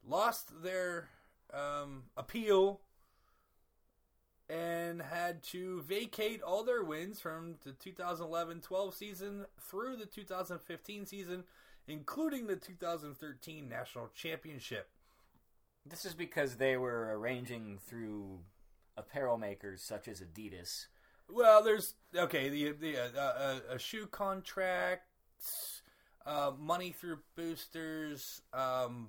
lost 0.07 0.63
their 0.63 1.09
um, 1.55 2.05
appeal 2.17 2.81
and 4.49 5.01
had 5.01 5.43
to 5.45 5.81
vacate 5.83 6.43
all 6.43 6.65
their 6.65 6.83
wins 6.83 7.21
from 7.21 7.55
the 7.65 7.71
2011-12 7.71 8.95
season 8.95 9.47
through 9.61 9.97
the 9.97 10.07
2015 10.07 11.07
season, 11.07 11.45
including 11.87 12.47
the 12.47 12.57
2013 12.57 13.69
national 13.69 14.09
championship. 14.15 14.89
This 15.87 16.05
is 16.05 16.15
because 16.15 16.57
they 16.57 16.77
were 16.77 17.17
arranging 17.17 17.79
through 17.87 18.41
apparel 18.97 19.39
makers 19.39 19.83
such 19.83 20.09
as 20.09 20.21
Adidas. 20.21 20.87
Well, 21.33 21.63
there's 21.63 21.95
okay 22.15 22.49
the 22.49 22.73
the 22.73 22.97
uh, 22.99 23.21
uh, 23.21 23.59
a 23.71 23.79
shoe 23.79 24.07
contract, 24.07 25.07
uh, 26.27 26.51
money 26.59 26.91
through 26.91 27.21
boosters, 27.37 28.43
um, 28.53 29.09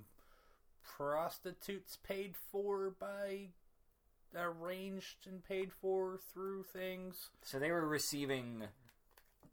prostitutes 0.96 1.96
paid 2.02 2.34
for 2.50 2.90
by 2.90 3.48
arranged 4.36 5.26
and 5.26 5.44
paid 5.44 5.70
for 5.72 6.18
through 6.32 6.64
things. 6.64 7.28
So 7.42 7.58
they 7.58 7.70
were 7.70 7.86
receiving 7.86 8.64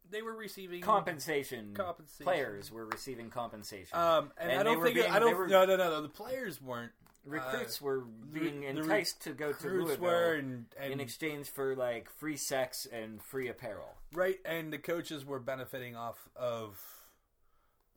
They 0.09 0.21
were 0.21 0.33
receiving 0.35 0.81
compensation. 0.81 1.73
Compensation. 1.75 2.23
Players 2.23 2.71
were 2.71 2.85
receiving 2.85 3.29
compensation. 3.29 3.95
Um, 3.97 4.31
and, 4.37 4.51
And 4.51 4.59
I 4.59 4.63
don't 4.63 4.81
think 4.81 4.95
being- 4.95 5.11
I 5.11 5.19
don't. 5.19 5.37
were- 5.37 5.47
no, 5.47 5.65
no, 5.65 5.75
no, 5.75 5.89
no. 5.89 6.01
The 6.01 6.09
players 6.09 6.61
weren't. 6.61 6.91
recruits 7.25 7.79
uh, 7.81 7.85
were 7.85 8.05
the- 8.31 8.39
being 8.39 8.61
the 8.61 8.67
enticed 8.67 9.21
to 9.23 9.33
go 9.33 9.51
to 9.53 9.67
Louisville 9.67 9.97
were 9.99 10.33
and, 10.35 10.65
and 10.79 10.93
in 10.93 10.99
exchange 10.99 11.49
for 11.49 11.75
like 11.75 12.09
free 12.09 12.37
sex 12.37 12.87
and 12.91 13.21
free 13.21 13.49
apparel. 13.49 13.97
Right, 14.13 14.39
and 14.45 14.71
the 14.73 14.79
coaches 14.79 15.25
were 15.25 15.39
benefiting 15.39 15.95
off 15.95 16.17
of 16.35 16.79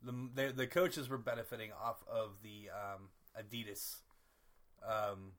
the 0.03 0.11
the, 0.35 0.51
the 0.53 0.67
coaches 0.67 1.07
were 1.09 1.17
benefiting 1.17 1.71
off 1.71 2.03
of 2.07 2.41
the 2.43 2.69
um, 2.69 3.09
Adidas 3.39 3.97
um, 4.87 5.33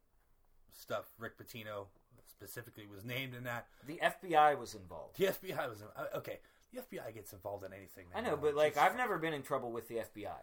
stuff. 0.73 1.13
Rick 1.19 1.39
Pitino 1.39 1.87
specifically 2.27 2.87
was 2.87 3.05
named 3.05 3.35
in 3.35 3.45
that. 3.45 3.67
The 3.87 4.01
FBI 4.03 4.59
was 4.59 4.75
involved. 4.75 5.19
The 5.19 5.27
FBI 5.27 5.69
was 5.69 5.83
uh, 5.97 6.19
okay. 6.19 6.39
The 6.73 6.81
FBI 6.81 7.15
gets 7.15 7.33
involved 7.33 7.65
in 7.65 7.73
anything. 7.73 8.07
I 8.15 8.21
now. 8.21 8.31
know, 8.31 8.37
but 8.37 8.55
like. 8.55 8.77
I've 8.77 8.97
never 8.97 9.19
been 9.19 9.33
in 9.33 9.43
trouble 9.43 9.71
with 9.73 9.89
the 9.89 9.97
FBI. 9.97 10.43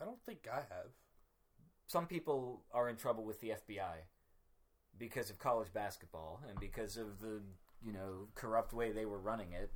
I 0.00 0.04
don't 0.04 0.22
think 0.26 0.46
I 0.50 0.56
have. 0.56 0.90
Some 1.86 2.06
people 2.06 2.62
are 2.72 2.88
in 2.88 2.96
trouble 2.96 3.24
with 3.24 3.40
the 3.40 3.48
FBI 3.48 4.06
because 4.98 5.30
of 5.30 5.38
college 5.38 5.72
basketball 5.72 6.40
and 6.48 6.58
because 6.58 6.96
of 6.96 7.20
the 7.20 7.42
you 7.84 7.92
know 7.92 8.28
corrupt 8.34 8.72
way 8.72 8.92
they 8.92 9.04
were 9.06 9.18
running 9.18 9.52
it, 9.52 9.70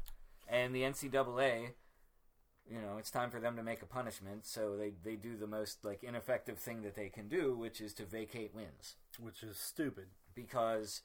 and 0.48 0.74
the 0.74 0.82
NCAA. 0.82 1.72
You 2.70 2.80
know, 2.80 2.98
it's 2.98 3.10
time 3.10 3.30
for 3.30 3.40
them 3.40 3.56
to 3.56 3.62
make 3.62 3.80
a 3.80 3.86
punishment, 3.86 4.44
so 4.44 4.76
they, 4.76 4.92
they 5.02 5.16
do 5.16 5.36
the 5.36 5.46
most 5.46 5.84
like 5.84 6.04
ineffective 6.04 6.58
thing 6.58 6.82
that 6.82 6.94
they 6.94 7.08
can 7.08 7.28
do, 7.28 7.56
which 7.56 7.80
is 7.80 7.94
to 7.94 8.04
vacate 8.04 8.54
wins. 8.54 8.96
Which 9.18 9.42
is 9.42 9.56
stupid. 9.56 10.06
Because 10.34 11.02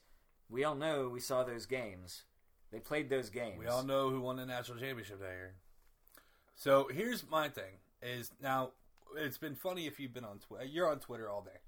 we 0.50 0.62
all 0.62 0.74
know 0.74 1.08
we 1.08 1.20
saw 1.20 1.42
those 1.42 1.66
games. 1.66 2.24
They 2.70 2.80
played 2.80 3.08
those 3.08 3.30
games. 3.30 3.58
We 3.58 3.66
all 3.66 3.82
know 3.82 4.10
who 4.10 4.20
won 4.20 4.36
the 4.36 4.46
national 4.46 4.78
championship 4.78 5.20
that 5.20 5.26
year. 5.26 5.54
So 6.54 6.88
here's 6.92 7.28
my 7.28 7.48
thing: 7.48 7.78
is 8.02 8.30
now 8.42 8.70
it's 9.16 9.38
been 9.38 9.54
funny 9.54 9.86
if 9.86 9.98
you've 9.98 10.14
been 10.14 10.24
on 10.24 10.38
Twitter. 10.38 10.64
You're 10.64 10.90
on 10.90 10.98
Twitter 10.98 11.28
all 11.28 11.42
day, 11.42 11.60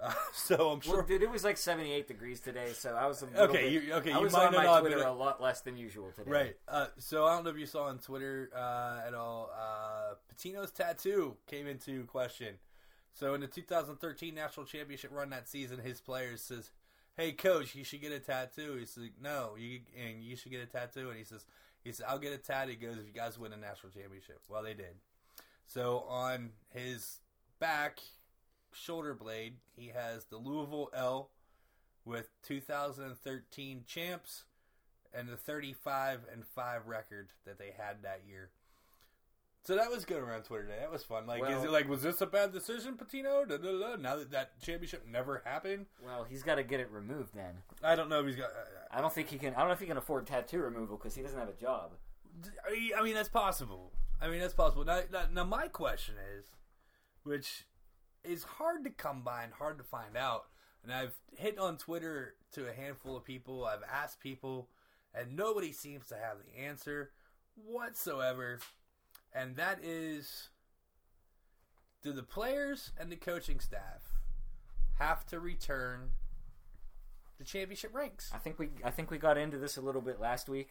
uh, 0.00 0.12
so 0.32 0.70
I'm 0.70 0.80
sure. 0.80 0.98
Well, 0.98 1.06
dude, 1.06 1.22
it 1.22 1.30
was 1.30 1.44
like 1.44 1.56
78 1.56 2.06
degrees 2.08 2.40
today, 2.40 2.72
so 2.74 2.94
I 2.94 3.06
was 3.06 3.22
a 3.22 3.26
little 3.26 3.42
Okay, 3.44 3.70
bit- 3.70 3.84
you- 3.84 3.92
okay, 3.94 4.12
I 4.12 4.18
you 4.18 4.24
was 4.24 4.32
might 4.32 4.46
on 4.46 4.52
my 4.54 4.64
have 4.64 4.80
Twitter 4.80 4.96
been- 4.98 5.06
a 5.06 5.12
lot 5.12 5.40
less 5.42 5.60
than 5.62 5.76
usual 5.76 6.12
today. 6.14 6.30
Right. 6.30 6.56
Uh, 6.68 6.86
so 6.98 7.24
I 7.26 7.34
don't 7.34 7.44
know 7.44 7.50
if 7.50 7.58
you 7.58 7.66
saw 7.66 7.84
on 7.84 7.98
Twitter 7.98 8.50
uh, 8.54 9.00
at 9.06 9.14
all. 9.14 9.50
Uh, 9.56 10.14
Pitino's 10.34 10.70
tattoo 10.70 11.36
came 11.46 11.66
into 11.66 12.04
question. 12.06 12.54
So 13.12 13.32
in 13.34 13.40
the 13.40 13.46
2013 13.46 14.34
national 14.34 14.66
championship 14.66 15.10
run 15.12 15.30
that 15.30 15.48
season, 15.48 15.78
his 15.78 16.00
players 16.02 16.42
says, 16.42 16.70
"Hey 17.16 17.32
coach, 17.32 17.74
you 17.74 17.82
should 17.82 18.02
get 18.02 18.12
a 18.12 18.18
tattoo." 18.20 18.76
He's 18.78 18.98
like, 18.98 19.12
"No, 19.22 19.52
you 19.58 19.80
and 19.98 20.22
you 20.22 20.36
should 20.36 20.52
get 20.52 20.60
a 20.60 20.66
tattoo." 20.66 21.08
And 21.08 21.16
he 21.16 21.24
says, 21.24 21.46
"He 21.82 21.90
says 21.92 22.04
I'll 22.06 22.18
get 22.18 22.34
a 22.34 22.36
tattoo." 22.38 22.72
He 22.72 22.76
goes, 22.76 22.98
"If 22.98 23.06
you 23.06 23.12
guys 23.14 23.38
win 23.38 23.54
a 23.54 23.56
national 23.56 23.92
championship." 23.92 24.40
Well, 24.50 24.62
they 24.62 24.74
did. 24.74 24.96
So 25.66 26.00
on 26.08 26.50
his 26.74 27.20
back 27.58 28.00
shoulder 28.76 29.14
blade, 29.14 29.54
he 29.76 29.88
has 29.88 30.24
the 30.24 30.36
Louisville 30.36 30.90
L 30.94 31.30
with 32.04 32.28
2013 32.42 33.84
champs 33.86 34.44
and 35.12 35.28
the 35.28 35.36
35 35.36 36.20
and 36.32 36.46
5 36.46 36.86
record 36.86 37.30
that 37.44 37.58
they 37.58 37.72
had 37.76 38.02
that 38.02 38.22
year. 38.28 38.50
So 39.66 39.74
that 39.74 39.90
was 39.90 40.04
good 40.04 40.18
around 40.18 40.44
Twitter 40.44 40.66
Day. 40.66 40.76
That 40.78 40.92
was 40.92 41.02
fun. 41.02 41.26
Like, 41.26 41.42
is 41.50 41.64
it 41.64 41.72
like, 41.72 41.88
was 41.88 42.00
this 42.00 42.20
a 42.20 42.26
bad 42.26 42.52
decision, 42.52 42.94
Pitino? 42.94 43.48
Da, 43.48 43.56
da, 43.56 43.72
da. 43.72 43.96
Now 43.96 44.14
that 44.14 44.30
that 44.30 44.60
championship 44.60 45.04
never 45.10 45.42
happened, 45.44 45.86
Well, 46.04 46.22
he's 46.22 46.44
got 46.44 46.54
to 46.54 46.62
get 46.62 46.78
it 46.78 46.88
removed 46.92 47.34
then. 47.34 47.62
I 47.82 47.96
don't 47.96 48.08
know 48.08 48.20
if 48.20 48.26
he's 48.26 48.36
got. 48.36 48.50
Uh, 48.50 48.60
uh, 48.60 48.96
I 48.96 49.00
don't 49.00 49.12
think 49.12 49.28
he 49.28 49.38
can. 49.38 49.54
I 49.54 49.58
don't 49.58 49.66
know 49.66 49.74
if 49.74 49.80
he 49.80 49.86
can 49.86 49.96
afford 49.96 50.24
tattoo 50.28 50.60
removal 50.60 50.96
because 50.96 51.16
he 51.16 51.22
doesn't 51.22 51.36
have 51.36 51.48
a 51.48 51.60
job. 51.60 51.94
I 52.96 53.02
mean, 53.02 53.14
that's 53.14 53.28
possible. 53.28 53.90
I 54.22 54.28
mean, 54.28 54.38
that's 54.38 54.54
possible. 54.54 54.84
Now, 54.84 55.00
now, 55.12 55.22
now, 55.32 55.44
my 55.44 55.66
question 55.66 56.14
is, 56.38 56.44
which 57.24 57.64
is 58.26 58.42
hard 58.42 58.84
to 58.84 58.90
come 58.90 59.22
by 59.22 59.44
and 59.44 59.52
hard 59.52 59.78
to 59.78 59.84
find 59.84 60.16
out, 60.16 60.46
and 60.82 60.92
I've 60.92 61.14
hit 61.36 61.58
on 61.58 61.76
Twitter 61.76 62.34
to 62.52 62.68
a 62.68 62.72
handful 62.72 63.16
of 63.16 63.24
people. 63.24 63.64
I've 63.64 63.82
asked 63.90 64.20
people, 64.20 64.68
and 65.14 65.36
nobody 65.36 65.72
seems 65.72 66.08
to 66.08 66.16
have 66.16 66.38
the 66.38 66.60
answer 66.60 67.10
whatsoever. 67.54 68.60
And 69.34 69.56
that 69.56 69.80
is, 69.82 70.48
do 72.02 72.12
the 72.12 72.22
players 72.22 72.92
and 72.98 73.10
the 73.10 73.16
coaching 73.16 73.60
staff 73.60 74.20
have 74.98 75.26
to 75.26 75.40
return 75.40 76.12
the 77.38 77.44
championship 77.44 77.94
ranks. 77.94 78.30
I 78.34 78.38
think 78.38 78.58
we 78.58 78.70
I 78.84 78.90
think 78.90 79.10
we 79.10 79.18
got 79.18 79.36
into 79.36 79.58
this 79.58 79.76
a 79.76 79.82
little 79.82 80.00
bit 80.00 80.20
last 80.20 80.48
week 80.48 80.70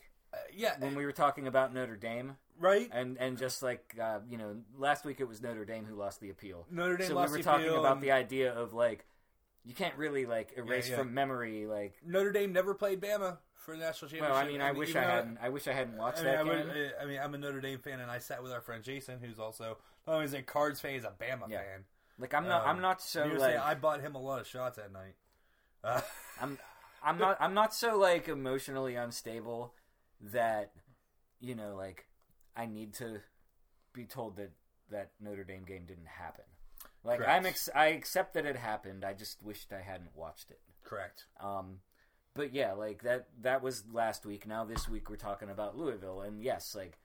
yeah, 0.56 0.76
when 0.80 0.96
we 0.96 1.06
were 1.06 1.12
talking 1.12 1.48
about 1.48 1.74
Notre 1.74 1.96
Dame 1.96 2.38
right. 2.60 2.90
and 2.92 3.18
and 3.18 3.38
just 3.38 3.62
like 3.64 3.96
uh, 4.02 4.20
you 4.30 4.38
know 4.38 4.56
last 4.78 5.06
week 5.06 5.20
it 5.20 5.28
was 5.28 5.42
Notre 5.42 5.66
Dame 5.66 5.86
who 5.86 5.96
lost 5.96 6.20
the 6.22 6.30
appeal. 6.30 6.66
Notre 6.72 6.98
Dame 6.98 7.08
so 7.08 7.16
we 7.16 7.30
were 7.30 7.40
talking 7.40 7.68
appeal 7.68 7.80
about 7.80 8.02
the 8.02 8.12
idea 8.12 8.54
of 8.54 8.74
like 8.74 9.06
you 9.64 9.74
can't 9.74 9.96
really 9.98 10.26
like 10.26 10.54
erase 10.58 10.90
yeah. 10.90 10.98
from 10.98 11.14
memory 11.14 11.66
like 11.66 11.96
Notre 12.06 12.32
Dame 12.32 12.54
never 12.54 12.74
played 12.74 13.02
Bama 13.02 13.38
for 13.56 13.72
the 13.76 13.80
national 13.84 14.10
championship. 14.10 14.30
well 14.30 14.44
I 14.44 14.48
mean 14.48 14.62
I 14.62 14.72
wish 14.72 14.96
I 14.96 15.02
hadn't 15.02 15.40
I 15.42 15.50
wish 15.50 15.68
I 15.68 15.74
hadn't 15.74 15.98
watched 15.98 16.20
I 16.20 16.24
mean, 16.24 16.34
that 16.34 16.40
I, 16.42 16.74
game. 16.74 16.92
I 17.02 17.06
mean, 17.06 17.20
I'm 17.20 17.34
a 17.34 17.38
Notre 17.38 17.62
Dame 17.62 17.80
fan, 17.80 18.00
and 18.00 18.12
I 18.12 18.20
sat 18.20 18.44
with 18.44 18.52
our 18.52 18.62
friend 18.62 18.84
Jason, 18.84 19.20
who's 19.20 19.40
also 19.40 19.78
not 20.08 20.14
only 20.14 20.26
is 20.26 20.34
a 20.34 20.42
Cards 20.42 20.80
fan, 20.80 20.94
he's 20.94 21.04
a 21.04 21.08
Bama 21.08 21.50
Yeah. 21.50 21.58
fan. 21.58 21.86
like 22.20 22.34
I'm 22.34 22.48
not 22.48 22.64
Um, 22.64 22.76
I'm 22.78 22.82
not 22.82 23.02
so 23.02 23.26
like 23.26 23.58
I 23.58 23.74
bought 23.76 24.02
him 24.02 24.16
a 24.16 24.22
lot 24.22 24.40
of 24.40 24.48
shots 24.48 24.78
that 24.78 24.92
night. 24.92 25.16
Uh, 25.84 26.02
I'm 26.42 26.58
I'm 27.04 27.18
not 27.18 27.38
I'm 27.40 27.54
not 27.54 27.74
so 27.74 27.98
like 27.98 28.28
emotionally 28.28 28.96
unstable 28.96 29.74
that 30.22 30.72
you 31.40 31.56
know 31.56 31.76
like 31.76 32.06
I 32.56 32.66
need 32.66 32.94
to 32.96 33.22
be 33.94 34.06
told 34.06 34.38
that 34.38 34.52
that 34.92 35.12
Notre 35.20 35.44
Dame 35.44 35.66
game 35.66 35.86
didn't 35.86 36.08
happen. 36.08 36.46
Like 37.04 37.20
Correct. 37.20 37.32
I'm 37.32 37.46
ex- 37.46 37.70
I 37.76 37.88
accept 37.88 38.34
that 38.34 38.46
it 38.46 38.56
happened. 38.56 39.04
I 39.06 39.14
just 39.14 39.42
wished 39.42 39.72
I 39.74 39.82
hadn't 39.82 40.16
watched 40.16 40.52
it. 40.52 40.60
correct. 40.84 41.26
Um 41.40 41.80
but 42.34 42.54
yeah, 42.54 42.74
like 42.74 43.04
that 43.04 43.28
that 43.42 43.62
was 43.62 43.84
last 43.92 44.26
week. 44.26 44.46
Now 44.48 44.66
this 44.66 44.90
week 44.90 45.10
we're 45.10 45.16
talking 45.16 45.50
about 45.50 45.78
Louisville 45.78 46.22
and 46.22 46.42
yes, 46.42 46.76
like 46.76 47.00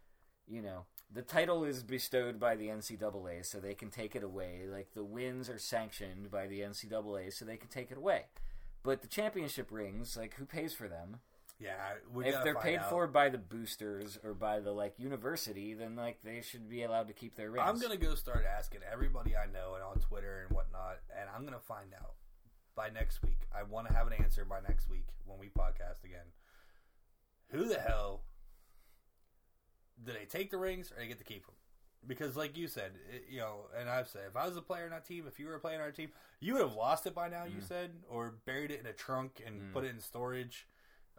you 0.46 0.62
know, 0.62 0.84
the 1.12 1.22
title 1.22 1.64
is 1.64 1.82
bestowed 1.84 2.40
by 2.40 2.56
the 2.56 2.66
NCAA 2.66 3.46
so 3.46 3.61
they 3.61 3.74
can 3.74 3.88
take 3.90 4.16
it 4.16 4.24
away. 4.24 4.62
Like 4.70 4.94
the 4.94 5.04
wins 5.04 5.48
are 5.48 5.58
sanctioned 5.58 6.30
by 6.30 6.46
the 6.48 6.61
NCAA 6.61 7.32
so 7.32 7.44
they 7.44 7.56
can 7.56 7.68
take 7.68 7.90
it 7.90 7.98
away. 7.98 8.26
But 8.82 9.02
the 9.02 9.08
championship 9.08 9.70
rings, 9.70 10.16
like 10.16 10.34
who 10.34 10.44
pays 10.44 10.72
for 10.72 10.88
them? 10.88 11.20
Yeah, 11.61 11.74
if 12.24 12.42
they're 12.42 12.54
paid 12.54 12.78
out. 12.78 12.88
for 12.88 13.06
by 13.06 13.28
the 13.28 13.36
boosters 13.36 14.18
or 14.24 14.32
by 14.32 14.61
the 14.61 14.72
like 14.72 14.94
university, 14.98 15.74
then 15.74 15.94
like 15.94 16.22
they 16.22 16.40
should 16.40 16.70
be 16.70 16.82
allowed 16.84 17.08
to 17.08 17.12
keep 17.12 17.36
their 17.36 17.50
rings. 17.50 17.66
I'm 17.68 17.78
gonna 17.78 17.98
go 17.98 18.14
start 18.14 18.46
asking 18.46 18.80
everybody 18.90 19.36
I 19.36 19.44
know 19.44 19.74
and 19.74 19.84
on 19.84 19.98
Twitter 19.98 20.46
and 20.46 20.56
whatnot, 20.56 21.00
and 21.18 21.28
I'm 21.34 21.44
gonna 21.44 21.61
find 21.61 21.92
out 21.94 22.14
by 22.74 22.88
next 22.88 23.22
week. 23.22 23.42
I 23.54 23.62
want 23.62 23.88
to 23.88 23.92
have 23.92 24.06
an 24.06 24.14
answer 24.14 24.44
by 24.46 24.61
next 24.66 24.88
week 24.88 25.08
when 25.26 25.38
we 25.38 25.48
podcast 25.48 26.02
again. 26.02 26.32
Who 27.50 27.66
the 27.66 27.78
hell 27.78 28.22
do 30.02 30.12
they 30.12 30.24
take 30.24 30.50
the 30.50 30.58
rings 30.58 30.90
or 30.90 31.00
they 31.00 31.08
get 31.08 31.18
to 31.18 31.24
keep 31.24 31.44
them? 31.44 31.54
Because, 32.06 32.34
like 32.34 32.56
you 32.56 32.66
said, 32.66 32.92
it, 33.12 33.26
you 33.30 33.40
know, 33.40 33.66
and 33.78 33.90
I've 33.90 34.08
said, 34.08 34.22
if 34.30 34.36
I 34.36 34.46
was 34.46 34.56
a 34.56 34.62
player 34.62 34.86
in 34.86 34.92
our 34.94 35.00
team, 35.00 35.24
if 35.28 35.38
you 35.38 35.46
were 35.46 35.56
a 35.56 35.61
player 35.61 35.74
in 35.74 35.82
our 35.82 35.90
team, 35.90 36.08
you 36.40 36.54
would 36.54 36.62
have 36.62 36.74
lost 36.74 37.06
it 37.06 37.14
by 37.14 37.28
now. 37.28 37.44
You 37.44 37.61
mm. 37.61 37.68
said, 37.68 37.90
or 38.08 38.36
buried 38.46 38.70
it 38.70 38.80
in 38.80 38.86
a 38.86 38.92
trunk 38.94 39.42
and 39.44 39.61
mm. 39.61 39.72
put 39.74 39.84
it 39.84 39.90
in 39.90 40.00
storage. 40.00 40.66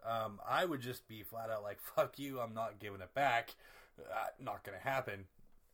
Um, 0.04 0.40
I 0.48 0.64
would 0.64 0.80
just 0.80 1.06
be 1.08 1.22
flat 1.22 1.50
out 1.50 1.62
like, 1.62 1.80
"Fuck 1.80 2.18
you! 2.18 2.40
I'm 2.40 2.54
not 2.54 2.78
giving 2.80 3.00
it 3.00 3.14
back." 3.14 3.54
Uh, 3.98 4.26
not 4.40 4.64
gonna 4.64 4.78
happen. 4.78 5.24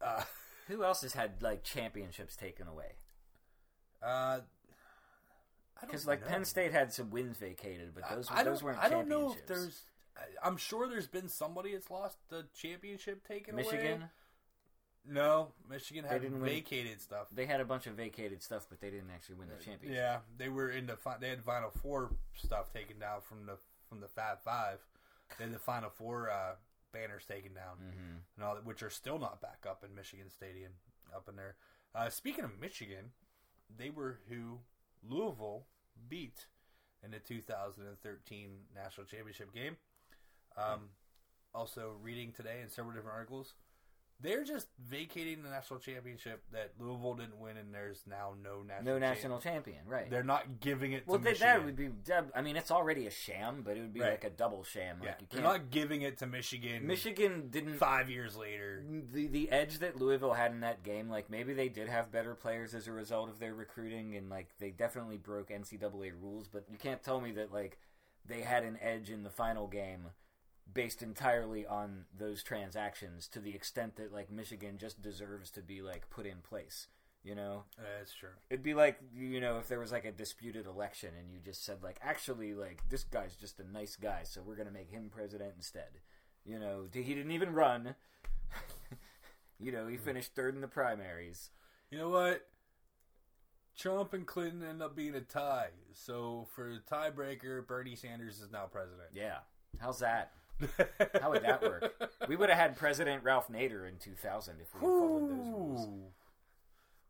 Uh, 0.03 0.23
Who 0.69 0.85
else 0.85 1.01
has 1.03 1.15
had 1.15 1.43
like 1.43 1.65
championships 1.65 2.37
taken 2.37 2.67
away? 2.69 2.93
Uh, 4.03 4.41
Because 5.81 6.07
like 6.07 6.21
know. 6.23 6.27
Penn 6.29 6.45
State 6.45 6.73
had 6.73 6.93
some 6.93 7.11
wins 7.11 7.39
vacated, 7.39 7.95
but 7.95 8.05
those 8.11 8.29
I, 8.31 8.41
I 8.41 8.45
those 8.45 8.63
weren't 8.63 8.79
I 8.79 8.89
don't 8.89 9.09
know 9.09 9.31
if 9.33 9.37
championships. 9.39 9.49
there's. 9.49 9.83
I'm 10.43 10.57
sure 10.57 10.89
there's 10.89 11.07
been 11.07 11.29
somebody 11.29 11.73
that's 11.73 11.91
lost 11.91 12.19
the 12.29 12.45
championship 12.55 13.27
taken 13.27 13.55
away. 13.55 13.63
Michigan. 13.63 14.05
No, 15.11 15.53
Michigan 15.71 16.05
had 16.05 16.21
didn't 16.23 16.41
win. 16.41 16.51
vacated 16.51 17.01
stuff. 17.01 17.29
They 17.33 17.47
had 17.47 17.61
a 17.61 17.65
bunch 17.65 17.87
of 17.87 17.95
vacated 17.95 18.43
stuff, 18.43 18.67
but 18.69 18.81
they 18.81 18.91
didn't 18.91 19.11
actually 19.15 19.37
win 19.37 19.49
the 19.49 19.65
championship. 19.65 19.97
Yeah, 19.97 20.19
they 20.37 20.49
were 20.49 20.71
in 20.71 20.87
the. 20.87 20.99
They 21.21 21.31
had 21.31 21.43
Final 21.45 21.71
Four 21.71 22.11
stuff 22.35 22.73
taken 22.75 22.99
down 22.99 23.21
from 23.23 23.47
the 23.47 23.57
from 23.89 24.01
the 24.01 24.09
Fab 24.09 24.41
Five. 24.43 24.79
They 25.39 25.45
had 25.45 25.55
the 25.55 25.59
Final 25.59 25.91
Four 25.91 26.31
uh, 26.31 26.55
banners 26.93 27.25
taken 27.27 27.55
down, 27.55 27.77
hmm 27.79 28.17
and 28.37 28.45
all 28.45 28.55
that, 28.55 28.65
which 28.65 28.83
are 28.83 28.91
still 28.91 29.19
not 29.19 29.41
back 29.41 29.65
up 29.69 29.85
in 29.85 29.95
Michigan 29.95 30.31
Stadium 30.31 30.73
up 31.15 31.29
in 31.29 31.37
there. 31.37 31.57
Uh, 31.95 32.09
speaking 32.09 32.45
of 32.45 32.61
Michigan, 32.61 33.13
they 33.77 33.91
were 33.91 34.21
who 34.29 34.59
Louisville 35.09 35.65
beat 36.09 36.47
in 37.03 37.11
the 37.11 37.19
2013 37.19 38.51
national 38.75 39.07
championship 39.07 39.53
game. 39.55 39.77
Um, 40.57 40.91
also, 41.55 41.93
reading 42.03 42.33
today 42.33 42.61
in 42.63 42.69
several 42.69 42.95
different 42.95 43.15
articles, 43.17 43.55
they're 44.21 44.43
just 44.45 44.67
vacating 44.89 45.43
the 45.45 45.49
national 45.49 45.79
championship 45.79 46.43
that 46.53 46.73
Louisville 46.81 47.15
didn't 47.15 47.39
win, 47.39 47.57
and 47.57 47.73
there's 47.73 48.03
now 48.09 48.35
no 48.43 48.63
national. 48.63 48.95
No 48.95 48.99
national 48.99 49.39
champion, 49.41 49.79
right? 49.87 50.11
They're 50.11 50.25
not 50.25 50.61
giving 50.61 50.93
it. 50.93 51.05
well, 51.07 51.19
to 51.19 51.25
they, 51.25 51.35
that 51.35 51.65
would 51.65 51.77
be. 51.77 51.91
I 52.35 52.43
mean, 52.43 52.57
it's 52.57 52.71
already 52.73 53.07
a 53.07 53.11
sham, 53.11 53.63
but 53.65 53.77
it 53.77 53.81
would 53.81 53.95
be 53.95 54.01
Right. 54.01 54.11
like 54.11 54.25
a 54.25 54.31
double 54.31 54.65
sham. 54.65 54.99
Yeah, 55.03 55.11
Like 55.11 55.21
you 55.21 55.27
they're 55.31 55.43
can't. 55.43 55.63
not 55.63 55.71
giving 55.71 56.03
it 56.03 56.19
to 56.19 56.27
Michigan. 56.27 56.87
Michigan 56.87 57.49
didn't. 57.51 57.75
five 57.77 58.11
years 58.11 58.37
later. 58.37 58.83
The 59.13 59.27
the 59.29 59.51
edge 59.53 59.79
that 59.79 59.97
Louisville 60.01 60.33
had 60.35 60.51
in 60.51 60.61
that 60.61 60.83
game, 60.83 61.09
like 61.09 61.31
maybe 61.31 61.55
they 61.55 61.69
did 61.69 61.89
have 61.89 62.11
better 62.11 62.35
players 62.35 62.75
as 62.75 62.89
a 62.89 62.93
result 62.93 63.29
of 63.29 63.39
their 63.39 63.55
recruiting, 63.55 64.17
and 64.17 64.29
like 64.29 64.49
they 64.59 64.71
definitely 64.71 65.17
broke 65.19 65.51
NCAA 65.51 66.13
rules. 66.21 66.49
But 66.49 66.65
you 66.71 66.77
can't 66.79 67.03
tell 67.03 67.21
me 67.21 67.31
that 67.33 67.53
like 67.53 67.79
they 68.27 68.41
had 68.41 68.65
an 68.65 68.79
edge 68.83 69.11
in 69.11 69.23
the 69.23 69.31
final 69.31 69.67
game 69.69 70.07
based 70.73 71.03
entirely 71.03 71.67
on 71.67 72.05
those 72.17 72.43
transactions 72.43 73.27
to 73.29 73.41
the 73.41 73.55
extent 73.55 73.97
that 73.97 74.13
like 74.13 74.31
Michigan 74.31 74.79
just 74.79 75.01
deserves 75.03 75.51
to 75.53 75.63
be 75.63 75.83
like 75.83 76.11
put 76.11 76.27
in 76.27 76.39
place. 76.39 76.89
You 77.25 77.35
know, 77.35 77.65
uh, 77.79 77.83
That's 77.99 78.15
true. 78.15 78.31
it'd 78.49 78.63
be 78.63 78.75
like 78.75 79.01
you 79.15 79.41
know 79.41 79.59
if 79.59 79.69
there 79.69 79.81
was 79.81 79.93
like 79.93 80.05
a 80.05 80.13
disputed 80.13 80.67
election 80.67 81.11
and 81.19 81.31
you 81.31 81.41
just 81.45 81.65
said 81.65 81.83
like 81.83 81.99
actually 82.01 82.55
like 82.55 82.83
this 82.89 83.05
guy's 83.05 83.35
just 83.35 83.61
a 83.61 83.71
nice 83.71 83.97
guy, 83.97 84.21
so 84.23 84.41
we're 84.41 84.57
gonna 84.57 84.71
make 84.71 84.91
him 84.91 85.11
president 85.13 85.53
instead. 85.57 86.01
You 86.45 86.59
know, 86.59 86.85
he 86.93 87.15
didn't 87.15 87.33
even 87.33 87.53
run. 87.53 87.97
you 89.61 89.73
know, 89.73 89.87
he 89.89 89.97
hmm. 89.97 90.05
finished 90.05 90.35
third 90.35 90.55
in 90.55 90.61
the 90.61 90.69
primaries. 90.69 91.51
You 91.91 91.99
know 91.99 92.09
what? 92.09 92.47
Trump 93.77 94.13
and 94.13 94.27
Clinton 94.27 94.63
end 94.63 94.83
up 94.83 94.97
being 94.97 95.15
a 95.15 95.21
tie. 95.21 95.71
So 95.93 96.47
for 96.55 96.73
the 96.73 96.95
tiebreaker, 96.95 97.67
Bernie 97.67 97.95
Sanders 97.95 98.41
is 98.41 98.51
now 98.51 98.67
president. 98.67 99.11
Yeah, 99.13 99.39
how's 99.81 99.99
that? 100.01 100.33
How 101.21 101.31
would 101.31 101.43
that 101.43 101.63
work? 101.63 101.93
We 102.29 102.37
would 102.37 102.49
have 102.49 102.59
had 102.59 102.77
President 102.77 103.23
Ralph 103.25 103.49
Nader 103.49 103.89
in 103.89 103.97
2000 103.99 104.57
if 104.61 104.75
we 104.75 104.81
followed 104.81 105.31
those 105.31 105.47
rules. 105.49 105.89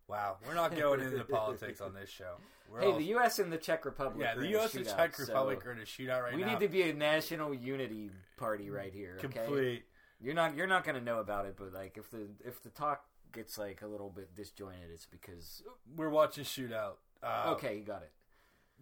Wow, 0.06 0.36
we're 0.46 0.54
not 0.54 0.74
going 0.74 1.00
into 1.00 1.24
politics 1.24 1.80
on 1.80 1.92
this 1.94 2.08
show. 2.08 2.36
We're 2.72 2.80
Hey, 2.80 2.86
all- 2.88 2.98
the 2.98 3.04
U.S. 3.04 3.38
and 3.38 3.52
the 3.52 3.58
Czech 3.58 3.84
Republic. 3.84 4.20
yeah, 4.20 4.32
are 4.34 4.40
the 4.40 4.46
in 4.46 4.50
U.S. 4.52 4.74
and 4.74 4.86
Czech 4.86 5.14
so 5.14 5.24
Republic 5.24 5.66
are 5.66 5.72
in 5.72 5.78
a 5.78 5.82
shootout 5.82 6.22
right 6.22 6.34
We 6.34 6.40
now. 6.40 6.46
We 6.46 6.52
need 6.54 6.60
to 6.60 6.68
be 6.68 6.82
a 6.82 6.94
national 6.94 7.52
unity 7.54 8.10
party 8.38 8.70
right 8.70 8.92
here. 8.92 9.16
Okay? 9.18 9.28
complete. 9.28 9.84
You're 10.20 10.34
not 10.34 10.56
you're 10.56 10.66
not 10.66 10.84
gonna 10.84 11.00
know 11.00 11.20
about 11.20 11.46
it, 11.46 11.56
but 11.56 11.72
like 11.72 11.96
if 11.96 12.10
the 12.10 12.28
if 12.44 12.62
the 12.62 12.70
talk 12.70 13.04
gets 13.32 13.58
like 13.58 13.82
a 13.82 13.86
little 13.86 14.10
bit 14.10 14.34
disjointed, 14.34 14.90
it's 14.92 15.06
because 15.06 15.62
We're 15.96 16.08
watching 16.08 16.44
shootout. 16.44 16.94
Uh, 17.22 17.52
okay, 17.54 17.76
you 17.76 17.84
got 17.84 18.02
it. 18.02 18.12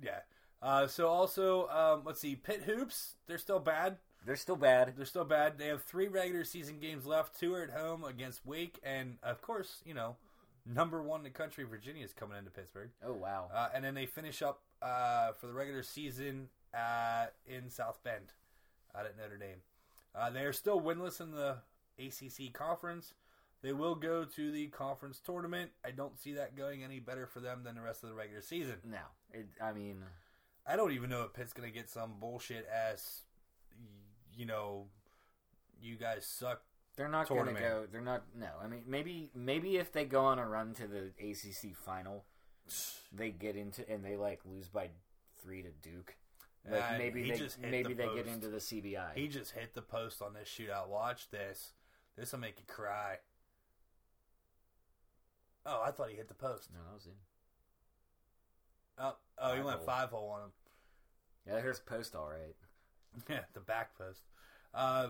Yeah. 0.03 0.21
Uh, 0.63 0.87
so 0.87 1.09
also, 1.09 1.69
um, 1.69 2.03
let's 2.05 2.21
see, 2.21 2.35
Pitt 2.37 2.63
hoops. 2.63 3.17
They're 3.27 3.39
still 3.39 3.59
bad. 3.59 3.99
They're 4.27 4.37
still 4.37 4.57
bad. 4.57 4.93
They're 4.97 5.07
still 5.07 5.25
bad. 5.25 5.57
They 5.57 5.69
have 5.69 5.85
three 5.85 6.09
regular 6.09 6.45
season 6.45 6.81
games 6.81 7.07
left. 7.07 7.39
Two 7.39 7.55
are 7.55 7.63
at 7.63 7.71
home 7.71 8.03
against 8.03 8.45
Wake, 8.45 8.81
and 8.83 9.19
of 9.23 9.41
course, 9.41 9.83
you 9.87 9.95
know, 9.95 10.17
number 10.67 11.01
one 11.01 11.21
in 11.21 11.25
the 11.25 11.31
country, 11.31 11.65
Virginia 11.65 12.05
is 12.05 12.13
coming 12.13 12.37
into 12.37 12.51
Pittsburgh. 12.51 12.91
Oh 13.05 13.13
wow. 13.13 13.49
Uh, 13.55 13.69
and 13.73 13.85
then 13.85 13.95
they 13.95 14.07
finish 14.07 14.43
up 14.43 14.63
uh, 14.83 15.33
for 15.41 15.47
the 15.47 15.53
regular 15.53 15.85
season 15.85 16.49
uh, 16.75 17.27
in 17.47 17.71
South 17.71 18.01
Bend 18.03 18.33
out 18.99 19.07
at 19.07 19.17
Notre 19.17 19.37
Dame. 19.37 19.63
Uh, 20.15 20.31
they 20.31 20.41
are 20.41 20.53
still 20.53 20.81
winless 20.81 21.21
in 21.21 21.31
the 21.31 21.59
ACC 21.99 22.53
conference. 22.53 23.15
They 23.63 23.73
will 23.73 23.95
go 23.95 24.25
to 24.25 24.51
the 24.51 24.67
conference 24.69 25.21
tournament. 25.25 25.71
I 25.85 25.91
don't 25.91 26.19
see 26.19 26.33
that 26.35 26.57
going 26.57 26.83
any 26.83 27.01
better 27.01 27.27
for 27.27 27.41
them 27.41 27.63
than 27.65 27.75
the 27.75 27.81
rest 27.81 28.03
of 28.03 28.09
the 28.09 28.15
regular 28.15 28.43
season. 28.43 28.77
no, 28.85 28.99
it, 29.33 29.47
I 29.63 29.73
mean, 29.73 30.03
I 30.67 30.77
don't 30.77 30.93
even 30.93 31.11
know 31.11 31.23
if 31.23 31.33
Pitt's 31.33 31.53
going 31.53 31.69
to 31.69 31.75
get 31.75 31.89
some 31.89 32.15
bullshit 32.21 32.67
ass, 32.73 33.23
you 34.37 34.47
know, 34.47 34.87
you 35.81 35.97
guys 35.97 36.27
suck. 36.27 36.63
they're 36.97 37.09
not 37.09 37.29
gonna 37.29 37.53
go. 37.53 37.87
They're 37.91 38.01
not. 38.01 38.25
No, 38.39 38.49
I 38.63 38.67
mean 38.67 38.83
maybe 38.87 39.31
maybe 39.35 39.77
if 39.77 39.93
they 39.93 40.05
go 40.05 40.25
on 40.25 40.39
a 40.39 40.47
run 40.49 40.75
to 40.75 40.87
the 40.87 41.11
ACC 41.21 41.75
final, 41.75 42.25
they 43.13 43.31
get 43.31 43.57
into 43.57 43.89
and 43.89 44.05
they 44.05 44.17
like 44.17 44.41
lose 44.45 44.69
by 44.69 44.91
three 45.43 45.63
to 45.63 45.71
Duke. 45.83 46.17
Like 46.71 46.83
Uh, 46.83 46.99
maybe 46.99 47.31
they 47.31 47.37
just 47.37 47.61
maybe 47.61 47.95
the 47.95 48.07
they 48.07 48.15
get 48.15 48.27
into 48.27 48.49
the 48.49 48.59
CBI. 48.59 49.15
He 49.15 49.29
just 49.29 49.53
hit 49.53 49.75
the 49.75 49.83
post 49.83 50.21
on 50.21 50.35
this 50.35 50.49
shootout. 50.49 50.89
Watch 50.89 51.31
this. 51.31 51.73
This 52.17 52.33
will 52.33 52.41
make 52.41 52.59
you 52.59 52.65
cry. 52.67 53.19
Oh, 55.65 55.83
I 55.85 55.91
thought 55.91 56.11
he 56.11 56.17
hit 56.17 56.29
the 56.29 56.35
post. 56.35 56.71
no, 56.73 56.81
that 56.87 56.95
was 56.95 57.07
in. 57.07 57.13
Oh, 58.99 59.17
oh, 59.39 59.55
he 59.55 59.61
went 59.61 59.79
hole. 59.79 59.87
five 59.87 60.11
hole 60.11 60.31
on 60.31 60.43
him. 60.45 60.51
Yeah, 61.47 61.61
here's 61.61 61.81
post 61.81 62.15
all 62.15 62.29
right. 62.29 62.57
Yeah, 63.29 63.41
the 63.55 63.61
back 63.61 63.97
post. 63.97 64.23
Uh, 64.75 65.09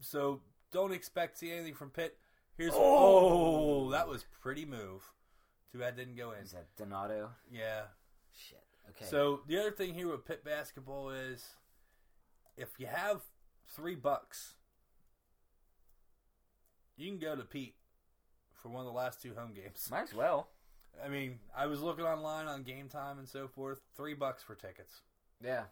so 0.00 0.40
don't 0.72 0.92
expect 0.92 1.34
to 1.34 1.38
see 1.40 1.52
anything 1.52 1.74
from 1.74 1.90
Pitt. 1.90 2.16
Here's 2.56 2.72
Oh! 2.74 3.86
oh, 3.86 3.90
that 3.90 4.06
was 4.08 4.24
pretty 4.40 4.64
move. 4.64 5.02
Too 5.72 5.78
bad 5.78 5.96
didn't 5.96 6.16
go 6.16 6.32
in. 6.32 6.40
Is 6.44 6.52
that 6.52 6.66
Donato? 6.76 7.30
Yeah, 7.50 7.82
Shit. 8.34 8.62
Okay. 8.90 9.04
So 9.04 9.40
the 9.46 9.58
other 9.58 9.70
thing 9.70 9.94
here 9.94 10.08
with 10.10 10.24
Pitt 10.26 10.44
basketball 10.44 11.10
is, 11.10 11.44
if 12.56 12.78
you 12.78 12.86
have 12.86 13.22
three 13.74 13.94
bucks, 13.94 14.54
you 16.96 17.08
can 17.08 17.18
go 17.18 17.34
to 17.34 17.42
Pete 17.42 17.74
for 18.54 18.68
one 18.68 18.80
of 18.80 18.86
the 18.86 18.92
last 18.96 19.20
two 19.22 19.34
home 19.34 19.52
games. 19.54 19.88
might 19.90 20.02
as 20.04 20.14
well. 20.14 20.48
I 21.02 21.08
mean, 21.08 21.38
I 21.56 21.66
was 21.66 21.80
looking 21.80 22.04
online 22.04 22.46
on 22.46 22.62
Game 22.64 22.88
Time 22.88 23.18
and 23.18 23.28
so 23.28 23.48
forth. 23.48 23.80
Three 23.96 24.14
bucks 24.14 24.42
for 24.42 24.54
tickets. 24.54 25.00
Yeah. 25.42 25.64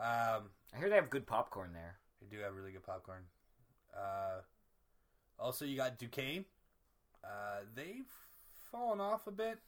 Um, 0.00 0.50
I 0.74 0.78
hear 0.78 0.88
they 0.88 0.96
have 0.96 1.10
good 1.10 1.26
popcorn 1.26 1.72
there. 1.72 1.96
they 2.20 2.34
do 2.34 2.42
have 2.42 2.54
really 2.54 2.72
good 2.72 2.84
popcorn. 2.84 3.22
Uh, 3.96 4.40
also, 5.38 5.64
you 5.64 5.76
got 5.76 5.98
Duquesne. 5.98 6.44
Uh, 7.24 7.60
they've 7.74 8.06
fallen 8.70 9.00
off 9.00 9.26
a 9.26 9.32
bit. 9.32 9.58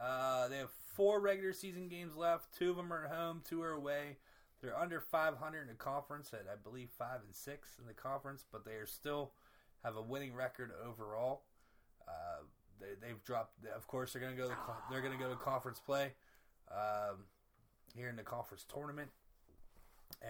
Uh, 0.00 0.48
they 0.48 0.58
have 0.58 0.70
four 0.94 1.20
regular 1.20 1.52
season 1.52 1.88
games 1.88 2.16
left. 2.16 2.56
Two 2.56 2.70
of 2.70 2.76
them 2.76 2.92
are 2.92 3.04
at 3.04 3.10
home. 3.10 3.42
Two 3.48 3.62
are 3.62 3.72
away. 3.72 4.18
They're 4.60 4.76
under 4.76 5.00
500 5.00 5.60
in 5.62 5.68
the 5.68 5.74
conference 5.74 6.32
at 6.32 6.46
I 6.50 6.56
believe 6.56 6.88
five 6.98 7.20
and 7.24 7.34
six 7.34 7.76
in 7.80 7.86
the 7.86 7.92
conference, 7.92 8.44
but 8.50 8.64
they 8.64 8.72
are 8.72 8.86
still 8.86 9.32
have 9.84 9.96
a 9.96 10.02
winning 10.02 10.34
record 10.34 10.72
overall. 10.86 11.42
Uh, 12.08 12.44
they, 12.80 13.06
they've 13.06 13.22
dropped. 13.24 13.52
Of 13.74 13.86
course, 13.86 14.12
they're 14.12 14.22
going 14.22 14.34
to 14.34 14.40
go. 14.42 14.48
To, 14.48 14.56
they're 14.90 15.02
going 15.02 15.16
to 15.16 15.22
go 15.22 15.30
to 15.30 15.36
conference 15.36 15.80
play 15.80 16.12
um, 16.70 17.24
here 17.94 18.08
in 18.08 18.16
the 18.16 18.22
conference 18.22 18.64
tournament, 18.72 19.10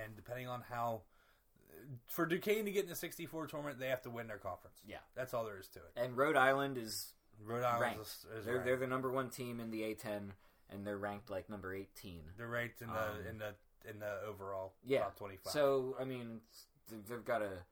and 0.03 0.17
depending 0.17 0.49
on 0.49 0.63
how 0.71 1.03
for 2.07 2.27
Duquesne 2.27 2.65
to 2.65 2.71
get 2.71 2.85
in 2.85 2.89
the 2.89 2.95
64 2.97 3.47
tournament, 3.47 3.79
they 3.79 3.89
have 3.89 4.03
to 4.03 4.11
win 4.11 4.27
their 4.27 4.39
conference. 4.39 4.79
Yeah. 4.87 4.99
That's 5.15 5.35
all 5.35 5.45
there 5.45 5.59
is 5.59 5.69
to 5.69 5.81
it. 5.81 5.93
And 5.97 6.17
Rhode 6.17 6.37
Island 6.37 6.79
is 6.79 7.13
Rhode 7.45 7.65
Island 7.65 7.97
is, 8.01 8.27
is 8.39 8.45
they're 8.45 8.55
ranked. 8.55 8.67
they're 8.67 8.77
the 8.77 8.87
number 8.87 9.11
one 9.11 9.29
team 9.29 9.61
in 9.61 9.71
the 9.71 9.83
A10, 9.83 10.31
and 10.71 10.87
they're 10.87 10.97
ranked 10.99 11.31
like 11.31 11.51
number 11.51 11.75
18. 11.75 12.21
They're 12.39 12.49
ranked 12.49 12.81
in 12.81 12.89
the 12.89 12.95
Um, 13.11 13.27
in 13.29 13.39
the 13.39 13.55
in 13.89 13.99
the 13.99 14.21
overall 14.23 14.73
Yeah. 14.85 15.01
top 15.01 15.17
25. 15.17 15.53
So 15.53 15.97
I 16.01 16.05
mean, 16.05 16.41
they've- 16.89 17.25
got 17.25 17.43
a. 17.43 17.65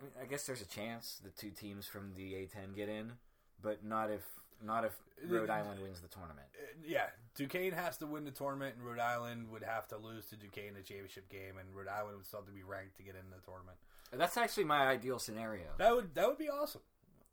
I 0.00 0.02
mean, 0.02 0.12
I 0.20 0.24
guess 0.26 0.46
there's 0.46 0.62
a 0.62 0.66
chance 0.66 1.18
the 1.22 1.30
two 1.30 1.50
teams 1.50 1.86
from 1.86 2.14
the 2.14 2.34
A10 2.34 2.74
get 2.74 2.88
in, 2.88 3.18
but 3.60 3.84
not 3.84 4.10
if 4.10 4.24
not 4.62 4.84
if 4.84 4.92
Rhode 5.24 5.50
Island 5.50 5.80
wins 5.82 6.00
the 6.00 6.08
tournament. 6.08 6.48
Uh, 6.60 6.66
yeah, 6.84 7.10
Duquesne 7.38 7.72
has 7.72 7.96
to 7.98 8.06
win 8.06 8.24
the 8.24 8.32
tournament, 8.32 8.74
and 8.76 8.84
Rhode 8.84 8.98
Island 8.98 9.48
would 9.50 9.62
have 9.62 9.86
to 9.88 9.96
lose 9.96 10.26
to 10.26 10.36
Duquesne 10.36 10.68
in 10.68 10.74
the 10.74 10.82
championship 10.82 11.28
game, 11.28 11.56
and 11.58 11.72
Rhode 11.72 11.86
Island 11.86 12.16
would 12.16 12.26
still 12.26 12.40
have 12.40 12.46
to 12.46 12.52
be 12.52 12.64
ranked 12.64 12.96
to 12.96 13.04
get 13.04 13.14
into 13.14 13.30
the 13.30 13.40
tournament. 13.44 13.78
That's 14.12 14.36
actually 14.36 14.64
my 14.64 14.88
ideal 14.88 15.20
scenario. 15.20 15.66
That 15.78 15.94
would 15.94 16.14
that 16.16 16.26
would 16.26 16.38
be 16.38 16.48
awesome. 16.48 16.80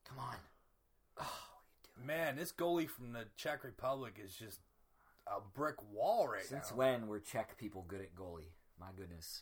Come 0.08 0.20
on. 0.20 0.36
Oh, 1.20 1.46
Man, 2.06 2.36
this 2.36 2.52
goalie 2.52 2.90
from 2.90 3.14
the 3.14 3.26
Czech 3.36 3.64
Republic 3.64 4.20
is 4.24 4.36
just 4.36 4.60
a 5.26 5.40
brick 5.58 5.76
wall 5.92 6.28
right 6.28 6.44
now. 6.44 6.58
Since 6.60 6.72
now. 6.72 6.78
when 6.78 7.08
were 7.08 7.20
Czech 7.20 7.58
people 7.58 7.84
good 7.88 8.02
at 8.02 8.14
goalie? 8.16 8.52
My 8.80 8.88
goodness. 8.96 9.42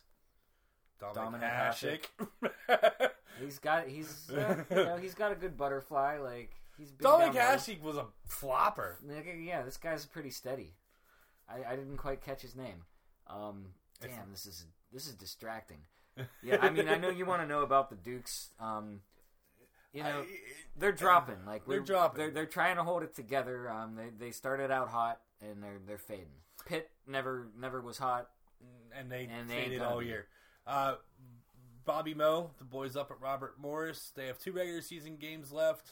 Dominic 0.98 1.42
Dominic 1.42 2.08
Hasek. 2.22 3.10
He's 3.40 3.58
got 3.58 3.88
he's 3.88 4.30
uh, 4.30 4.62
you 4.70 4.76
know 4.76 4.96
he's 4.96 5.14
got 5.14 5.32
a 5.32 5.34
good 5.34 5.56
butterfly 5.56 6.18
like 6.18 6.52
he's 6.78 6.90
been 6.92 7.04
Dominic 7.04 7.34
down. 7.34 7.56
Hasek 7.58 7.80
was 7.82 7.96
a 7.96 8.06
flopper. 8.26 8.98
Yeah, 9.42 9.62
this 9.62 9.76
guy's 9.76 10.06
pretty 10.06 10.30
steady. 10.30 10.74
I, 11.48 11.72
I 11.72 11.76
didn't 11.76 11.96
quite 11.98 12.22
catch 12.22 12.42
his 12.42 12.56
name. 12.56 12.84
Um, 13.28 13.66
damn, 14.00 14.30
this 14.30 14.46
is 14.46 14.66
this 14.92 15.06
is 15.06 15.14
distracting. 15.14 15.78
Yeah, 16.42 16.58
I 16.60 16.70
mean, 16.70 16.88
I 16.88 16.96
know 16.96 17.08
you 17.10 17.26
want 17.26 17.42
to 17.42 17.48
know 17.48 17.62
about 17.62 17.90
the 17.90 17.96
Dukes. 17.96 18.50
Um, 18.60 19.00
you 19.92 20.02
know, 20.02 20.20
I- 20.20 20.26
they're 20.76 20.92
dropping. 20.92 21.44
Like 21.46 21.66
They're 21.66 21.78
we're- 21.78 21.84
dropping. 21.86 22.18
They're, 22.18 22.30
they're 22.30 22.46
trying 22.46 22.76
to 22.76 22.82
hold 22.84 23.02
it 23.02 23.14
together. 23.14 23.68
Um, 23.70 23.94
they 23.96 24.10
they 24.26 24.30
started 24.30 24.70
out 24.70 24.88
hot 24.88 25.20
and 25.40 25.62
they're 25.62 25.80
they're 25.86 25.98
fading. 25.98 26.40
Pitt 26.66 26.90
never 27.06 27.48
never 27.58 27.80
was 27.80 27.98
hot. 27.98 28.28
and 28.96 29.10
they 29.10 29.28
And 29.30 29.48
they 29.50 29.54
ain't 29.56 29.64
faded 29.66 29.78
gonna 29.80 29.90
all 29.90 30.00
be. 30.00 30.06
year. 30.06 30.26
Uh, 30.66 30.94
Bobby 31.84 32.14
Moe, 32.14 32.50
the 32.58 32.64
boys 32.64 32.96
up 32.96 33.10
at 33.10 33.20
Robert 33.20 33.56
Morris, 33.60 34.12
they 34.16 34.26
have 34.26 34.38
two 34.38 34.52
regular 34.52 34.80
season 34.80 35.16
games 35.16 35.52
left, 35.52 35.90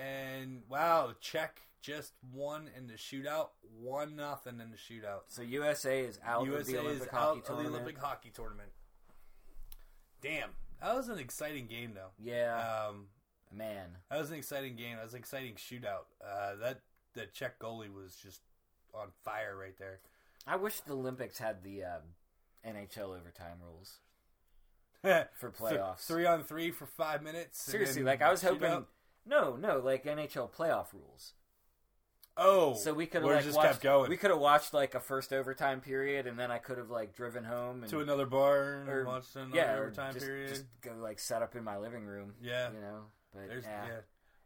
and 0.00 0.62
wow, 0.68 1.12
Czech 1.20 1.60
just 1.82 2.12
won 2.32 2.68
in 2.76 2.86
the 2.86 2.94
shootout, 2.94 3.48
one 3.80 4.16
nothing 4.16 4.60
in 4.60 4.70
the 4.70 4.76
shootout. 4.76 5.20
So 5.28 5.42
USA 5.42 6.00
is 6.00 6.18
out 6.24 6.46
USA 6.46 6.60
of 6.60 6.66
the 6.66 6.72
is 6.72 6.84
Olympic 6.86 7.14
out 7.14 7.20
hockey 7.20 7.38
of 7.38 7.44
the 7.44 7.48
tournament. 7.54 7.74
Olympic 7.74 7.98
hockey 8.02 8.30
tournament. 8.34 8.68
Damn, 10.22 10.50
that 10.82 10.94
was 10.94 11.08
an 11.08 11.18
exciting 11.18 11.66
game 11.66 11.92
though. 11.94 12.10
Yeah, 12.18 12.86
Um, 12.88 13.06
man. 13.52 13.96
that 14.10 14.18
was 14.18 14.30
an 14.30 14.36
exciting 14.36 14.76
game. 14.76 14.96
That 14.96 15.04
was 15.04 15.14
an 15.14 15.18
exciting 15.20 15.54
shootout. 15.54 16.04
Uh, 16.24 16.56
that 16.56 16.80
the 17.14 17.26
Czech 17.26 17.58
goalie 17.58 17.92
was 17.92 18.16
just 18.16 18.40
on 18.94 19.08
fire 19.24 19.56
right 19.56 19.78
there. 19.78 20.00
I 20.46 20.56
wish 20.56 20.80
the 20.80 20.92
Olympics 20.92 21.38
had 21.38 21.62
the 21.62 21.84
uh, 21.84 21.98
NHL 22.66 23.16
overtime 23.18 23.58
rules 23.64 24.00
for 25.34 25.50
playoffs. 25.50 26.00
three 26.06 26.26
on 26.26 26.44
three 26.44 26.70
for 26.70 26.86
five 26.86 27.22
minutes. 27.22 27.62
Seriously, 27.62 28.02
like 28.02 28.20
I 28.20 28.30
was 28.30 28.42
shootout. 28.42 28.84
No, 29.26 29.56
no, 29.56 29.78
like 29.78 30.04
NHL 30.04 30.50
playoff 30.50 30.92
rules. 30.92 31.34
Oh, 32.36 32.74
So 32.74 32.94
we 32.94 33.06
could 33.06 33.22
have 33.22 33.30
like 33.30 33.44
just 33.44 33.56
watched, 33.56 33.68
kept 33.68 33.82
going 33.82 34.08
We 34.08 34.16
could 34.16 34.30
have 34.30 34.38
watched 34.40 34.72
like 34.72 34.94
a 34.94 35.00
first 35.00 35.32
overtime 35.32 35.80
period, 35.80 36.26
and 36.26 36.38
then 36.38 36.50
I 36.50 36.58
could 36.58 36.78
have 36.78 36.88
like 36.88 37.14
driven 37.14 37.44
home 37.44 37.82
and 37.82 37.90
to 37.90 38.00
another 38.00 38.24
bar 38.24 38.80
and 38.80 38.88
or- 38.88 39.04
watched 39.04 39.36
another 39.36 39.56
yeah, 39.56 39.76
overtime 39.76 40.14
just, 40.14 40.24
period. 40.24 40.48
just 40.48 40.64
go 40.80 40.92
like 41.00 41.18
set 41.18 41.42
up 41.42 41.54
in 41.54 41.64
my 41.64 41.76
living 41.76 42.04
room. 42.04 42.34
yeah, 42.40 42.70
you 42.72 42.80
know. 42.80 43.00
But 43.32 43.48
there's 43.48 43.64
yeah. 43.64 43.86
yeah. 43.86 44.00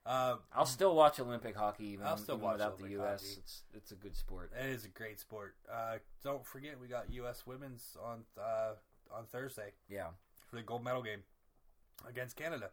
Uh, 0.07 0.37
I'll 0.53 0.66
still 0.66 0.95
watch 0.95 1.18
Olympic 1.18 1.57
hockey 1.57 1.87
even, 1.87 2.07
I'll 2.07 2.18
still 2.18 2.35
even 2.35 2.45
watch 2.45 2.55
without 2.55 2.79
the 2.79 2.89
U.S. 2.91 3.22
hockey. 3.22 3.37
It's 3.39 3.62
it's 3.72 3.93
a 3.93 3.95
good 3.95 4.16
sport. 4.16 4.53
it 4.59 4.66
is 4.66 4.85
a 4.85 4.89
great 4.89 5.18
sport. 5.18 5.55
Uh, 5.70 5.97
don't 6.22 6.45
forget, 6.45 6.79
we 6.81 6.89
got 6.89 7.11
U.S. 7.12 7.47
women's 7.47 7.97
on 8.03 8.25
uh, 8.39 8.72
on 9.11 9.25
Thursday 9.27 9.72
Yeah, 9.89 10.09
for 10.51 10.57
the 10.57 10.62
gold 10.62 10.85
medal 10.85 11.03
game 11.03 11.22
against 12.09 12.37
Canada. 12.37 12.70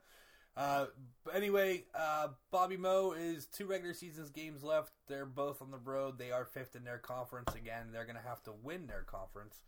Uh, 0.58 0.88
but 1.24 1.36
anyway, 1.36 1.86
uh, 1.96 2.28
Bobby 2.52 2.76
Moe 2.78 3.14
is 3.18 3.46
two 3.46 3.66
regular 3.66 3.94
seasons 3.94 4.30
games 4.30 4.64
left. 4.64 4.92
They're 5.08 5.26
both 5.26 5.62
on 5.62 5.72
the 5.72 5.78
road. 5.78 6.18
They 6.18 6.32
are 6.32 6.46
fifth 6.46 6.76
in 6.76 6.84
their 6.84 6.98
conference 6.98 7.56
again. 7.56 7.88
They're 7.92 8.06
going 8.06 8.18
to 8.18 8.28
have 8.28 8.44
to 8.44 8.52
win 8.62 8.88
their 8.88 9.04
conference 9.04 9.64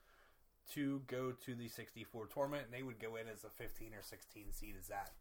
to 0.73 1.01
go 1.07 1.31
to 1.45 1.55
the 1.55 1.67
64 1.67 2.27
tournament, 2.27 2.65
and 2.65 2.73
they 2.73 2.83
would 2.83 2.99
go 2.99 3.15
in 3.15 3.27
as 3.27 3.43
a 3.43 3.49
15 3.49 3.93
or 3.93 4.01
16 4.01 4.51
seed. 4.51 4.75
Is 4.79 4.89
that 4.89 5.11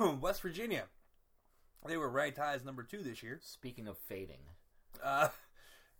West 0.20 0.42
Virginia? 0.42 0.84
They 1.86 1.96
were 1.96 2.10
ranked 2.10 2.38
high 2.38 2.54
as 2.54 2.64
number 2.64 2.82
two 2.82 3.02
this 3.02 3.22
year. 3.22 3.38
Speaking 3.42 3.88
of 3.88 3.96
fading, 3.98 4.40
Uh, 5.02 5.28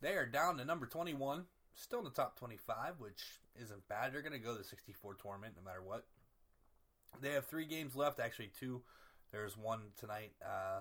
they 0.01 0.14
are 0.14 0.26
down 0.26 0.59
to 0.59 0.64
number 0.64 0.87
21, 0.87 1.47
still 1.74 2.01
in 2.01 2.05
the 2.05 2.11
top 2.11 2.39
25, 2.39 2.95
which 2.99 3.22
isn't 3.61 3.89
bad. 3.89 4.12
They're 4.12 4.22
going 4.22 4.33
to 4.33 4.39
go 4.39 4.53
to 4.53 4.59
the 4.59 4.64
64 4.64 5.14
tournament 5.14 5.55
no 5.57 5.62
matter 5.62 5.83
what. 5.83 6.05
They 7.21 7.31
have 7.33 7.47
three 7.47 7.67
games 7.67 7.95
left, 7.97 8.21
actually, 8.21 8.51
two. 8.59 8.83
There's 9.33 9.57
one 9.57 9.81
tonight. 9.97 10.33
Uh, 10.45 10.81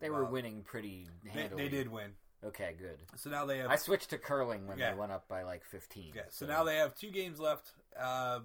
they 0.00 0.10
were 0.10 0.24
well, 0.24 0.32
winning 0.32 0.62
pretty 0.62 1.08
They, 1.24 1.30
handily. 1.30 1.62
they 1.64 1.68
did 1.68 1.88
win. 1.90 2.12
Okay, 2.44 2.74
good. 2.78 2.98
So 3.16 3.30
now 3.30 3.46
they 3.46 3.58
have. 3.58 3.70
I 3.70 3.76
switched 3.76 4.10
to 4.10 4.18
curling 4.18 4.66
when 4.68 4.78
Yeah. 4.78 4.92
they 4.92 4.98
went 4.98 5.12
up 5.12 5.26
by 5.28 5.42
like 5.42 5.64
15. 5.64 6.12
yeah, 6.14 6.22
so 6.30 6.46
now 6.46 6.62
they 6.64 6.76
have 6.76 6.94
two 6.94 7.10
games 7.10 7.40
left, 7.40 7.72
uh, 7.98 8.40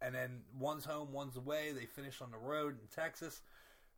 and 0.00 0.14
then 0.14 0.42
one's 0.58 0.84
home, 0.86 1.12
one's 1.12 1.36
away. 1.36 1.72
They 1.72 1.84
finish 1.86 2.22
on 2.22 2.30
the 2.30 2.38
road 2.38 2.78
in 2.80 2.86
Texas. 2.88 3.42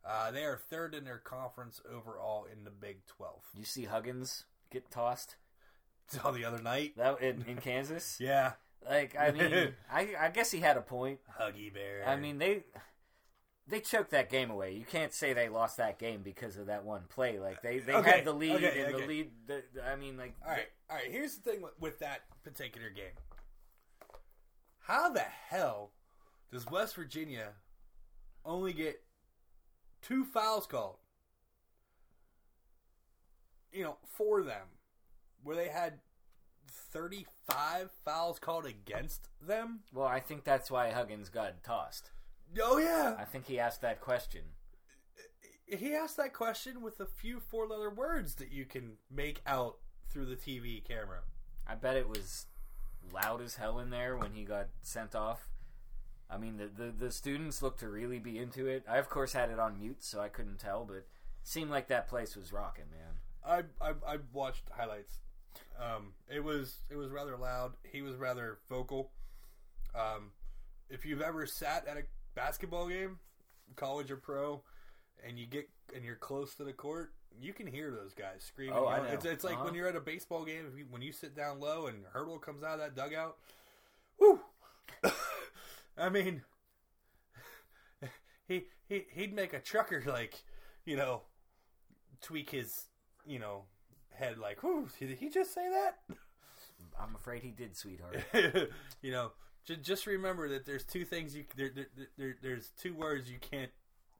Uh, 0.03 0.31
they 0.31 0.43
are 0.43 0.57
third 0.57 0.93
in 0.93 1.05
their 1.05 1.19
conference 1.19 1.81
overall 1.89 2.45
in 2.51 2.65
the 2.65 2.69
Big 2.71 3.05
12. 3.05 3.41
You 3.57 3.63
see 3.63 3.85
Huggins 3.85 4.43
get 4.69 4.91
tossed 4.91 5.37
So 6.09 6.31
the 6.33 6.43
other 6.43 6.61
night, 6.61 6.97
that 6.97 7.21
in, 7.21 7.45
in 7.47 7.57
Kansas. 7.57 8.17
yeah, 8.19 8.53
Like 8.89 9.15
I 9.19 9.31
mean, 9.31 9.73
I, 9.91 10.09
I 10.19 10.29
guess 10.29 10.51
he 10.51 10.59
had 10.59 10.77
a 10.77 10.81
point. 10.81 11.19
Huggy 11.39 11.73
Bear. 11.73 12.03
I 12.07 12.15
mean 12.15 12.37
they 12.37 12.63
they 13.67 13.79
choked 13.79 14.11
that 14.11 14.29
game 14.29 14.49
away. 14.49 14.73
You 14.73 14.83
can't 14.85 15.13
say 15.13 15.33
they 15.33 15.47
lost 15.47 15.77
that 15.77 15.97
game 15.97 16.21
because 16.21 16.57
of 16.57 16.65
that 16.67 16.83
one 16.83 17.03
play. 17.07 17.39
Like 17.39 17.61
they, 17.61 17.79
they 17.79 17.93
Okay, 17.93 18.11
had 18.17 18.25
the 18.25 18.33
lead 18.33 18.55
okay, 18.55 18.81
and 18.81 18.93
the 18.93 19.07
lead. 19.07 19.31
The, 19.47 19.63
I 19.89 19.95
mean, 19.95 20.17
like 20.17 20.35
All 20.45 20.51
right, 20.51 20.67
all 20.89 20.97
right. 20.97 21.09
Here's 21.09 21.37
the 21.37 21.49
thing 21.49 21.61
with, 21.61 21.71
with 21.79 21.99
that 21.99 22.21
particular 22.43 22.89
game. 22.89 23.13
How 24.79 25.09
the 25.09 25.21
hell 25.21 25.91
does 26.51 26.69
West 26.69 26.95
Virginia 26.95 27.53
only 28.43 28.73
get 28.73 29.01
two 30.01 30.25
fouls 30.25 30.67
called? 30.67 30.97
You 33.71 33.83
know, 33.83 33.97
for 34.05 34.43
them, 34.43 34.67
where 35.41 35.55
they 35.55 35.69
had 35.69 35.99
thirty-five 36.73 37.89
fouls 38.03 38.39
called 38.39 38.65
against 38.65 39.29
them. 39.41 39.81
well, 39.93 40.07
I 40.07 40.19
think 40.19 40.43
that's 40.43 40.71
why 40.71 40.91
Huggins 40.91 41.29
got 41.29 41.63
tossed. 41.63 42.09
Oh 42.61 42.77
yeah, 42.77 43.15
I 43.17 43.23
think 43.25 43.45
he 43.47 43.59
asked 43.59 43.81
that 43.81 44.01
question. 44.01 44.41
he 45.65 45.93
asked 45.93 46.17
that 46.17 46.33
question 46.33 46.81
with 46.81 46.99
a 46.99 47.05
few 47.05 47.39
four-letter 47.39 47.89
words 47.89 48.35
that 48.35 48.51
you 48.51 48.65
can 48.65 48.93
make 49.09 49.41
out 49.45 49.77
through 50.09 50.25
the 50.25 50.35
TV 50.35 50.83
camera. 50.83 51.21
I 51.65 51.75
bet 51.75 51.97
it 51.97 52.07
was 52.09 52.45
loud 53.11 53.41
as 53.41 53.55
hell 53.55 53.79
in 53.79 53.89
there 53.89 54.15
when 54.17 54.33
he 54.33 54.43
got 54.43 54.67
sent 54.81 55.15
off. 55.15 55.49
I 56.29 56.37
mean, 56.37 56.57
the, 56.57 56.67
the 56.67 56.91
the 56.91 57.11
students 57.11 57.61
looked 57.61 57.79
to 57.81 57.89
really 57.89 58.19
be 58.19 58.37
into 58.37 58.67
it. 58.67 58.83
I 58.89 58.97
of 58.97 59.09
course 59.09 59.33
had 59.33 59.49
it 59.49 59.59
on 59.59 59.79
mute, 59.79 60.03
so 60.03 60.19
I 60.19 60.29
couldn't 60.29 60.59
tell, 60.59 60.83
but 60.85 60.95
it 60.97 61.07
seemed 61.43 61.69
like 61.69 61.87
that 61.87 62.07
place 62.07 62.35
was 62.35 62.51
rocking, 62.53 62.85
man. 62.91 63.65
I, 63.81 63.85
I 63.85 64.13
I 64.13 64.17
watched 64.31 64.69
highlights. 64.71 65.19
Um, 65.79 66.13
it 66.29 66.43
was 66.43 66.79
it 66.89 66.95
was 66.95 67.09
rather 67.09 67.35
loud. 67.37 67.73
He 67.83 68.01
was 68.01 68.15
rather 68.15 68.59
vocal. 68.69 69.11
Um, 69.95 70.31
if 70.89 71.05
you've 71.05 71.21
ever 71.21 71.45
sat 71.45 71.87
at 71.87 71.97
a 71.97 72.03
basketball 72.35 72.87
game, 72.87 73.19
college 73.75 74.11
or 74.11 74.17
pro, 74.17 74.63
and 75.27 75.37
you 75.39 75.45
get 75.45 75.69
and 75.95 76.03
you're 76.05 76.15
close 76.15 76.55
to 76.55 76.63
the 76.63 76.73
court, 76.73 77.13
you 77.39 77.53
can 77.53 77.67
hear 77.67 77.91
those 77.91 78.13
guys 78.13 78.43
screaming. 78.43 78.75
Oh, 78.77 78.87
I 78.87 78.97
know. 78.99 79.05
It's 79.05 79.25
it's 79.25 79.43
like 79.43 79.55
Uh-huh. 79.55 79.65
when 79.65 79.73
you're 79.75 79.87
at 79.87 79.95
a 79.95 79.99
baseball 80.01 80.45
game. 80.45 80.65
If 80.71 80.77
you, 80.77 80.85
when 80.89 81.01
you 81.01 81.11
sit 81.11 81.35
down 81.35 81.59
low 81.59 81.87
and 81.87 82.03
Hurdle 82.13 82.39
comes 82.39 82.63
out 82.63 82.75
of 82.75 82.79
that 82.79 82.95
dugout, 82.95 83.37
whoo! 84.19 84.39
I 85.97 86.09
mean, 86.09 86.41
he 88.47 88.67
he 88.87 89.05
he'd 89.11 89.33
make 89.33 89.53
a 89.53 89.59
trucker 89.59 90.03
like 90.05 90.43
you 90.85 90.95
know 90.97 91.21
tweak 92.21 92.49
his 92.51 92.87
you 93.25 93.39
know 93.39 93.63
head 94.23 94.37
like 94.37 94.63
whoo 94.63 94.87
did 94.99 95.17
he 95.17 95.29
just 95.29 95.53
say 95.53 95.69
that 95.69 95.99
I'm 96.99 97.15
afraid 97.15 97.41
he 97.41 97.49
did, 97.51 97.75
sweetheart. 97.75 98.17
you 99.01 99.11
know 99.11 99.31
just, 99.65 99.81
just 99.81 100.05
remember 100.07 100.49
that 100.49 100.65
there's 100.65 100.83
two 100.83 101.05
things 101.05 101.35
you 101.35 101.45
there, 101.55 101.71
there, 101.73 101.87
there, 102.17 102.35
there's 102.41 102.69
two 102.79 102.93
words 102.93 103.29
you 103.29 103.37
can't 103.39 103.71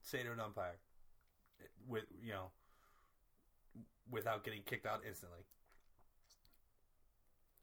say 0.02 0.22
to 0.22 0.32
an 0.32 0.40
umpire 0.40 0.76
eh, 1.60 1.66
with 1.88 2.04
you 2.22 2.32
know 2.32 2.50
without 4.10 4.44
getting 4.44 4.62
kicked 4.66 4.86
out 4.86 5.00
instantly 5.06 5.40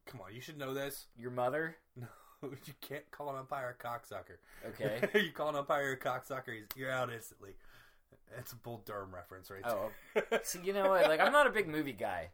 come 0.06 0.22
on 0.22 0.34
you 0.34 0.42
should 0.42 0.58
know 0.58 0.74
this 0.74 1.08
Your 1.18 1.32
mother? 1.32 1.76
no 1.96 2.08
you 2.44 2.74
can't 2.82 3.10
call 3.12 3.30
an 3.30 3.36
umpire 3.36 3.76
a 3.80 3.84
cocksucker 3.84 4.38
Okay. 4.70 5.08
you 5.24 5.32
call 5.32 5.50
an 5.50 5.56
umpire 5.56 5.92
a 5.92 5.98
cocksucker, 5.98 6.54
you're 6.76 6.92
out 6.92 7.12
instantly. 7.12 7.52
That's 8.36 8.52
a 8.54 8.56
Bull 8.56 8.82
Durham 8.86 9.14
reference 9.14 9.50
right 9.52 9.62
Oh, 9.66 9.92
there. 10.14 10.40
See, 10.44 10.60
you 10.64 10.74
know 10.74 10.90
what? 10.90 11.08
Like, 11.08 11.20
I'm 11.20 11.32
not 11.32 11.48
a 11.48 11.52
big 11.52 11.68
movie 11.68 11.92
guy. 11.94 12.30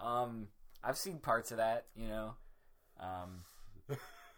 Um, 0.00 0.48
I've 0.82 0.96
seen 0.96 1.18
parts 1.18 1.50
of 1.50 1.58
that. 1.58 1.86
You 1.94 2.08
know, 2.08 2.34
um, 3.00 3.44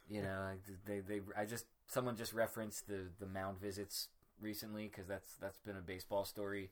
you 0.08 0.22
know, 0.22 0.48
like 0.50 0.60
they, 0.84 1.00
they, 1.00 1.20
I 1.36 1.44
just 1.44 1.66
someone 1.86 2.16
just 2.16 2.32
referenced 2.32 2.86
the 2.88 3.08
the 3.18 3.26
mound 3.26 3.60
visits 3.60 4.08
recently 4.40 4.88
because 4.88 5.06
that's 5.06 5.34
that's 5.40 5.58
been 5.58 5.76
a 5.76 5.80
baseball 5.80 6.24
story 6.24 6.70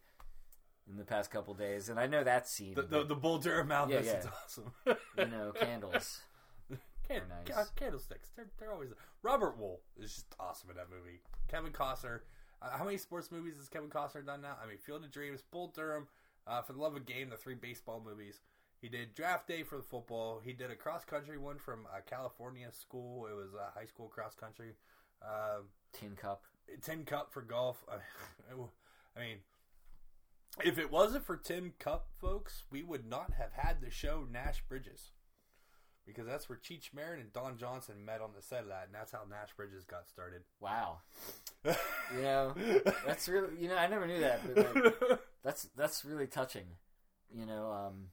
in 0.91 0.97
the 0.97 1.05
past 1.05 1.31
couple 1.31 1.55
days, 1.55 1.89
and 1.89 1.99
I 1.99 2.07
know 2.07 2.23
that 2.25 2.47
scene. 2.49 2.75
the, 2.75 2.83
the, 2.83 3.05
the 3.05 3.15
Bull 3.15 3.39
Durham 3.39 3.69
mound 3.69 3.91
Yeah, 3.91 3.99
is 4.01 4.07
yeah. 4.07 4.23
awesome. 4.45 4.73
you 4.87 5.27
know, 5.27 5.53
candles. 5.59 6.21
Can, 7.09 7.23
nice. 7.29 7.55
ca- 7.55 7.67
candlesticks. 7.77 8.31
They're, 8.35 8.47
they're 8.59 8.73
always. 8.73 8.91
Robert 9.23 9.59
Wuhl 9.61 9.79
is 9.99 10.15
just 10.15 10.27
awesome 10.41 10.71
in 10.71 10.77
that 10.77 10.89
movie. 10.91 11.21
Kevin 11.49 11.71
Costner. 11.73 12.21
Uh, 12.65 12.79
how 12.79 12.85
many 12.85 12.97
sports 12.97 13.31
movies 13.31 13.55
has 13.59 13.69
Kevin 13.69 13.91
Costner 13.91 14.25
done 14.25 14.41
now? 14.41 14.57
I 14.63 14.67
mean, 14.67 14.79
Field 14.79 15.05
of 15.05 15.11
Dreams, 15.11 15.43
Bull 15.51 15.73
Durham, 15.75 16.09
uh, 16.47 16.63
For 16.63 16.73
the 16.73 16.81
Love 16.81 16.97
of 16.97 17.05
Game, 17.05 17.29
the 17.29 17.37
three 17.37 17.55
baseball 17.55 18.03
movies. 18.05 18.41
He 18.81 18.89
did 18.89 19.15
Draft 19.15 19.47
Day 19.47 19.63
for 19.63 19.77
the 19.77 19.83
football. 19.83 20.41
He 20.45 20.53
did 20.53 20.71
a 20.71 20.77
cross 20.77 21.05
country 21.05 21.39
one 21.39 21.59
from 21.59 21.87
uh, 21.87 22.01
California 22.07 22.69
school. 22.73 23.27
It 23.27 23.35
was 23.35 23.55
a 23.55 23.79
high 23.79 23.87
school 23.87 24.09
cross 24.09 24.35
country. 24.35 24.73
Uh, 25.23 25.61
Tin 25.93 26.17
Cup. 26.17 26.45
Tin 26.83 27.05
Cup 27.05 27.33
for 27.33 27.43
golf. 27.43 27.85
I 28.51 29.21
mean, 29.21 29.39
if 30.65 30.79
it 30.79 30.91
wasn't 30.91 31.25
for 31.25 31.37
Tin 31.37 31.73
Cup, 31.79 32.09
folks, 32.21 32.65
we 32.71 32.83
would 32.83 33.07
not 33.09 33.33
have 33.39 33.53
had 33.53 33.81
the 33.81 33.91
show 33.91 34.27
Nash 34.31 34.63
Bridges. 34.69 35.13
Because 36.07 36.27
that's 36.27 36.49
where 36.49 36.59
Cheech 36.59 36.93
Marin 36.95 37.21
and 37.21 37.33
Don 37.33 37.57
Johnson 37.57 38.05
met 38.05 38.21
on 38.21 38.31
the 38.37 38.43
set 38.43 38.61
of 38.63 38.69
that, 38.69 38.85
and 38.87 38.95
that's 38.95 39.11
how 39.13 39.21
Nash 39.29 39.55
Bridges 39.57 39.85
got 39.85 40.09
started. 40.09 40.43
Wow. 40.61 40.99
You 42.15 42.21
know, 42.23 42.55
that's 43.07 43.27
really. 43.27 43.49
You 43.59 43.69
know, 43.69 43.77
I 43.77 43.87
never 43.87 44.07
knew 44.07 44.21
that, 44.21 44.41
but 44.55 44.75
like, 44.85 45.19
that's 45.43 45.67
that's 45.75 46.05
really 46.05 46.27
touching. 46.27 46.67
You 47.35 47.47
know, 47.47 47.73
um, 47.73 48.09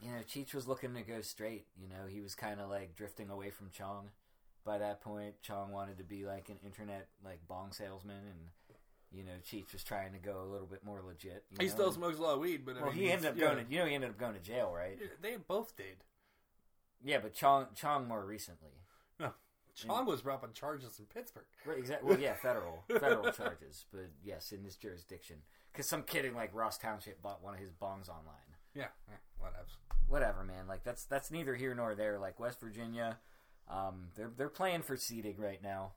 you 0.00 0.10
know, 0.10 0.18
Cheech 0.26 0.54
was 0.54 0.66
looking 0.66 0.94
to 0.94 1.02
go 1.02 1.20
straight. 1.20 1.66
You 1.80 1.86
know, 1.88 2.06
he 2.08 2.20
was 2.20 2.34
kind 2.34 2.60
of 2.60 2.70
like 2.70 2.96
drifting 2.96 3.28
away 3.30 3.50
from 3.50 3.68
Chong. 3.70 4.08
By 4.64 4.78
that 4.78 5.02
point, 5.02 5.34
Chong 5.42 5.70
wanted 5.70 5.98
to 5.98 6.04
be 6.04 6.24
like 6.24 6.48
an 6.48 6.56
internet 6.64 7.08
like 7.24 7.46
bong 7.46 7.72
salesman, 7.72 8.16
and 8.16 8.76
you 9.12 9.22
know, 9.24 9.32
Cheech 9.46 9.72
was 9.72 9.84
trying 9.84 10.12
to 10.12 10.18
go 10.18 10.42
a 10.42 10.50
little 10.50 10.66
bit 10.66 10.84
more 10.84 11.02
legit. 11.06 11.44
he 11.60 11.66
know? 11.66 11.72
still 11.72 11.92
smokes 11.92 12.18
a 12.18 12.22
lot 12.22 12.34
of 12.34 12.40
weed, 12.40 12.64
but 12.64 12.76
I 12.78 12.82
Well, 12.82 12.92
mean, 12.92 13.02
he 13.02 13.10
ended 13.10 13.30
up 13.30 13.36
yeah. 13.36 13.52
going. 13.52 13.66
To, 13.66 13.72
you 13.72 13.78
know, 13.80 13.86
he 13.86 13.94
ended 13.94 14.10
up 14.10 14.18
going 14.18 14.34
to 14.34 14.40
jail, 14.40 14.72
right? 14.74 14.98
They 15.20 15.36
both 15.36 15.76
did. 15.76 15.96
Yeah, 17.04 17.18
but 17.22 17.34
Chong 17.34 17.66
Chong 17.74 18.08
more 18.08 18.24
recently. 18.24 18.70
No, 19.20 19.32
Chong 19.74 20.06
was 20.06 20.22
brought 20.22 20.42
on 20.42 20.52
charges 20.52 20.98
in 20.98 21.06
Pittsburgh. 21.06 21.44
Right, 21.64 21.78
exactly. 21.78 22.10
Well, 22.10 22.20
yeah, 22.20 22.34
federal 22.34 22.84
federal 23.00 23.32
charges, 23.32 23.84
but 23.92 24.10
yes, 24.24 24.52
in 24.52 24.64
this 24.64 24.76
jurisdiction, 24.76 25.36
because 25.72 25.88
some 25.88 26.02
kid 26.02 26.24
in 26.24 26.34
like 26.34 26.54
Ross 26.54 26.78
Township 26.78 27.22
bought 27.22 27.42
one 27.42 27.54
of 27.54 27.60
his 27.60 27.72
bongs 27.72 28.08
online. 28.08 28.36
Yeah, 28.74 28.86
yeah 29.08 29.16
whatever. 29.38 29.66
Whatever, 30.08 30.44
man. 30.44 30.66
Like 30.68 30.84
that's 30.84 31.04
that's 31.04 31.30
neither 31.30 31.54
here 31.54 31.74
nor 31.74 31.94
there. 31.94 32.18
Like 32.18 32.40
West 32.40 32.60
Virginia, 32.60 33.18
um, 33.68 34.08
they're 34.16 34.30
they're 34.36 34.48
playing 34.48 34.82
for 34.82 34.96
seeding 34.96 35.36
right 35.38 35.62
now. 35.62 35.92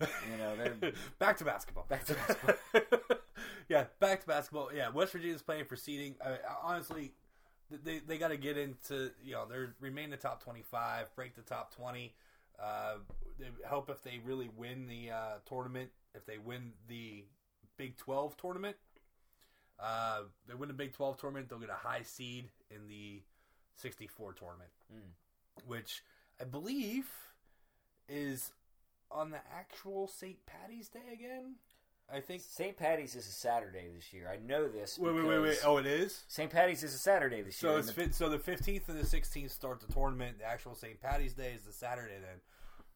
You 0.00 0.38
know, 0.38 0.56
they're 0.56 0.92
back 1.18 1.36
to 1.38 1.44
basketball. 1.44 1.86
Back 1.88 2.04
to 2.06 2.14
basketball. 2.14 2.54
yeah, 3.68 3.84
back 4.00 4.20
to 4.20 4.26
basketball. 4.26 4.70
Yeah, 4.74 4.90
West 4.90 5.12
Virginia's 5.12 5.42
playing 5.42 5.64
for 5.64 5.76
seeding. 5.76 6.14
I 6.24 6.28
mean, 6.30 6.38
honestly, 6.62 7.12
they 7.70 7.98
they 7.98 8.18
got 8.18 8.28
to 8.28 8.36
get 8.36 8.56
into 8.56 9.10
you 9.22 9.32
know 9.32 9.44
they 9.46 9.56
remain 9.80 10.10
the 10.10 10.16
top 10.16 10.42
twenty 10.42 10.62
five, 10.62 11.14
break 11.14 11.34
the 11.34 11.42
top 11.42 11.74
twenty. 11.74 12.14
Uh, 12.60 12.94
they 13.38 13.46
hope 13.66 13.88
if 13.88 14.02
they 14.02 14.20
really 14.24 14.50
win 14.56 14.86
the 14.88 15.10
uh, 15.12 15.34
tournament, 15.46 15.90
if 16.14 16.26
they 16.26 16.38
win 16.38 16.72
the 16.88 17.24
Big 17.76 17.96
Twelve 17.96 18.36
tournament, 18.36 18.76
uh, 19.78 20.22
they 20.48 20.54
win 20.54 20.68
the 20.68 20.74
Big 20.74 20.92
Twelve 20.92 21.18
tournament, 21.18 21.48
they'll 21.48 21.58
get 21.60 21.70
a 21.70 21.74
high 21.74 22.02
seed 22.02 22.48
in 22.70 22.88
the 22.88 23.22
sixty 23.76 24.06
four 24.06 24.32
tournament, 24.32 24.70
Mm. 24.92 25.12
which 25.66 26.02
I 26.40 26.44
believe 26.44 27.08
is 28.08 28.52
on 29.10 29.30
the 29.30 29.40
actual 29.54 30.08
St. 30.08 30.44
Patty's 30.46 30.88
Day 30.88 31.12
again. 31.12 31.56
I 32.12 32.20
think. 32.20 32.42
St. 32.42 32.76
Patty's 32.76 33.14
is 33.14 33.26
a 33.26 33.32
Saturday 33.32 33.86
this 33.94 34.12
year. 34.12 34.28
I 34.32 34.36
know 34.44 34.66
this. 34.68 34.98
Wait, 34.98 35.14
wait, 35.14 35.24
wait, 35.26 35.38
wait. 35.40 35.58
Oh, 35.64 35.76
it 35.76 35.86
is. 35.86 36.24
St. 36.28 36.50
Patty's 36.50 36.82
is 36.82 36.94
a 36.94 36.98
Saturday 36.98 37.42
this 37.42 37.56
So 37.56 37.70
year. 37.70 37.78
it's 37.78 37.88
the- 37.92 38.04
fi- 38.06 38.10
so 38.10 38.28
the 38.28 38.38
fifteenth 38.38 38.88
and 38.88 38.98
the 38.98 39.04
sixteenth 39.06 39.50
start 39.52 39.80
the 39.80 39.92
tournament. 39.92 40.38
The 40.38 40.44
actual 40.46 40.74
St. 40.74 41.00
Patty's 41.00 41.34
Day 41.34 41.52
is 41.52 41.62
the 41.62 41.72
Saturday. 41.72 42.14
Then, 42.20 42.40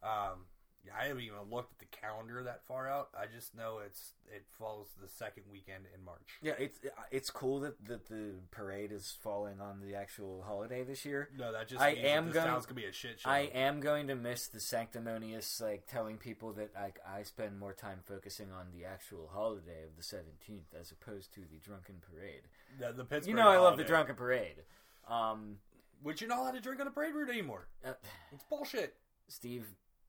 um, 0.03 0.47
yeah, 0.85 0.93
I 1.01 1.07
haven't 1.07 1.23
even 1.23 1.37
looked 1.51 1.73
at 1.73 1.79
the 1.79 1.97
calendar 1.97 2.43
that 2.43 2.63
far 2.67 2.89
out. 2.89 3.09
I 3.17 3.27
just 3.27 3.55
know 3.55 3.79
it's 3.85 4.13
it 4.35 4.45
falls 4.59 4.89
the 5.01 5.09
second 5.09 5.45
weekend 5.51 5.85
in 5.95 6.05
March. 6.05 6.39
yeah, 6.43 6.55
it's 6.59 6.79
it's 7.11 7.31
cool 7.31 7.61
that, 7.61 7.85
that 7.87 8.07
the 8.09 8.33
parade 8.51 8.91
is 8.93 9.15
falling 9.23 9.61
on 9.61 9.81
the 9.81 9.95
actual 9.95 10.43
holiday 10.47 10.83
this 10.83 11.05
year. 11.05 11.29
No, 11.39 11.53
that 11.53 11.69
just 11.69 11.81
I 11.81 11.91
am 11.91 12.33
town's 12.33 12.67
gonna 12.67 12.81
be 12.81 12.87
a 12.87 12.93
shit 12.93 13.21
show. 13.21 13.31
I 13.31 13.51
am 13.55 13.81
going 13.81 14.09
to 14.09 14.15
miss 14.17 14.49
the 14.49 14.59
sanctimonious, 14.61 15.61
like 15.61 15.87
telling 15.87 16.17
people 16.19 16.53
that 16.55 16.71
like 16.75 16.99
I 17.09 17.23
spend 17.23 17.59
more 17.59 17.73
time 17.73 18.01
focusing 18.05 18.51
on 18.51 18.67
the 18.77 18.85
actual 18.85 19.31
holiday 19.33 19.85
of 19.85 19.97
the 19.97 20.03
seventeenth 20.03 20.75
as 20.79 20.91
opposed 20.93 21.33
to 21.35 21.41
the 21.41 21.59
drunken 21.65 21.97
parade. 22.01 22.43
the, 22.81 22.93
the 22.93 23.05
Pittsburgh. 23.05 23.29
you 23.31 23.35
know, 23.37 23.49
I 23.49 23.59
love 23.59 23.77
the 23.77 23.85
drunken 23.85 24.17
parade. 24.17 24.63
Um, 25.09 25.57
Which 26.03 26.21
you're 26.21 26.29
not 26.29 26.39
allowed 26.39 26.53
to 26.53 26.61
drink 26.61 26.81
on 26.81 26.87
a 26.87 26.91
parade 26.91 27.15
route 27.15 27.31
anymore. 27.31 27.69
uh, 27.87 27.93
It's 28.33 28.45
bullshit. 28.45 28.97
Steve, 29.29 29.67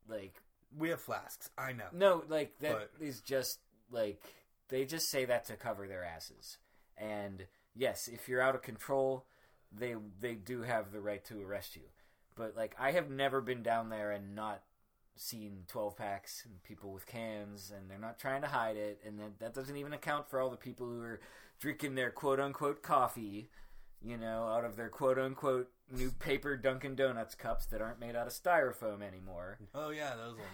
like 0.08 0.42
We 0.78 0.90
have 0.90 1.02
flasks. 1.02 1.50
I 1.58 1.74
know. 1.74 1.88
no, 1.92 2.24
like 2.28 2.58
that 2.60 2.90
is 3.00 3.20
But- 3.22 3.26
just 3.28 3.60
like 3.92 4.22
they 4.70 4.86
just 4.86 5.10
say 5.10 5.26
that 5.26 5.46
to 5.46 5.56
cover 5.56 5.88
their 5.88 6.04
asses. 6.04 6.58
And 6.98 7.46
yes, 7.76 8.08
if 8.08 8.28
you're 8.28 8.42
out 8.42 8.56
of 8.56 8.62
control, 8.62 9.26
they 9.72 9.96
they 10.20 10.36
do 10.36 10.62
have 10.62 10.92
the 10.92 11.02
right 11.02 11.24
to 11.26 11.42
arrest 11.42 11.76
you. 11.76 11.84
But 12.36 12.56
like 12.56 12.76
I 12.80 12.92
have 12.92 13.10
never 13.10 13.42
been 13.42 13.62
down 13.64 13.90
there 13.90 14.12
and 14.12 14.36
not 14.36 14.64
seen 15.16 15.66
12 15.68 15.96
packs 15.96 16.44
and 16.44 16.64
people 16.64 16.92
with 16.92 17.06
cans 17.06 17.72
and 17.76 17.88
they're 17.88 18.00
not 18.00 18.18
trying 18.18 18.42
to 18.42 18.48
hide 18.48 18.76
it 18.78 19.00
and 19.06 19.20
that, 19.20 19.38
that 19.40 19.54
doesn't 19.54 19.78
even 19.78 19.94
account 19.94 20.28
for 20.28 20.40
all 20.40 20.50
the 20.50 20.58
people 20.58 20.88
who 20.88 21.04
are 21.04 21.22
drinking 21.60 21.94
their 21.94 22.10
quote 22.10 22.40
unquote 22.40 22.82
coffee 22.82 23.48
you 24.02 24.18
know 24.18 24.48
out 24.48 24.66
of 24.66 24.76
their 24.76 24.90
quote 24.90 25.20
unquote 25.20 25.70
new 25.94 26.12
paper 26.12 26.58
Dunkin 26.58 26.96
Donuts 26.96 27.36
cups 27.36 27.66
that 27.68 27.82
aren't 27.82 28.00
made 28.00 28.16
out 28.16 28.28
of 28.28 28.34
styrofoam 28.34 29.02
anymore 29.02 29.60
Oh 29.76 29.90
yeah, 29.92 30.16
those 30.16 30.36
ones. 30.36 30.50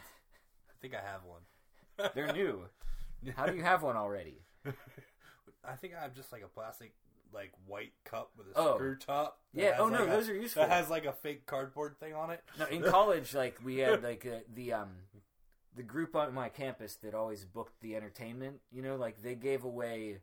I 0.69 0.73
think 0.81 0.93
I 0.93 1.01
have 1.01 1.21
one. 1.23 2.11
they're 2.15 2.33
new 2.33 2.65
how 3.35 3.45
do 3.45 3.55
you 3.55 3.63
have 3.63 3.83
one 3.83 3.97
already 3.97 4.39
I 5.65 5.73
think 5.75 5.93
I 5.97 6.01
have 6.01 6.15
just 6.15 6.31
like 6.31 6.41
a 6.43 6.47
plastic, 6.47 6.93
like 7.33 7.51
white 7.67 7.91
cup 8.05 8.31
with 8.37 8.47
a 8.47 8.51
Oh. 8.55 8.75
screw 8.75 8.95
top. 8.95 9.39
Yeah, 9.53 9.75
oh, 9.79 9.89
no, 9.89 9.99
like, 9.99 10.07
a- 10.07 10.11
those 10.11 10.29
are 10.29 10.35
useful. 10.35 10.63
That 10.63 10.69
has 10.71 10.89
like 10.89 11.05
a 11.05 11.11
fake 11.11 11.45
cardboard 11.45 11.99
thing 11.99 12.13
on 12.13 12.29
it. 12.31 12.41
No, 12.57 12.65
in 12.67 12.81
college, 12.83 13.33
like 13.35 13.57
we 13.63 13.77
had 13.79 14.01
like 14.11 14.25
uh, 14.25 14.39
the 14.53 14.73
um 14.73 14.89
the 15.75 15.83
group 15.83 16.15
on 16.15 16.33
my 16.33 16.49
campus 16.49 16.95
that 17.03 17.13
always 17.13 17.43
booked 17.45 17.81
the 17.81 17.95
entertainment. 17.95 18.61
You 18.71 18.81
know, 18.81 18.95
like 18.95 19.21
they 19.21 19.35
gave 19.35 19.63
away 19.65 20.19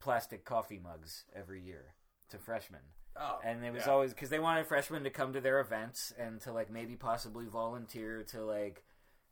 plastic 0.00 0.44
coffee 0.44 0.78
mugs 0.82 1.24
every 1.34 1.60
year 1.60 1.94
to 2.30 2.38
freshmen, 2.38 2.80
Oh, 3.16 3.38
and 3.44 3.64
it 3.64 3.72
was 3.72 3.84
yeah. 3.86 3.92
always 3.92 4.12
because 4.12 4.28
they 4.30 4.40
wanted 4.40 4.66
freshmen 4.66 5.04
to 5.04 5.10
come 5.10 5.32
to 5.32 5.40
their 5.40 5.60
events 5.60 6.12
and 6.18 6.40
to 6.42 6.52
like 6.52 6.70
maybe 6.70 6.96
possibly 6.96 7.46
volunteer 7.46 8.22
to 8.30 8.44
like 8.44 8.82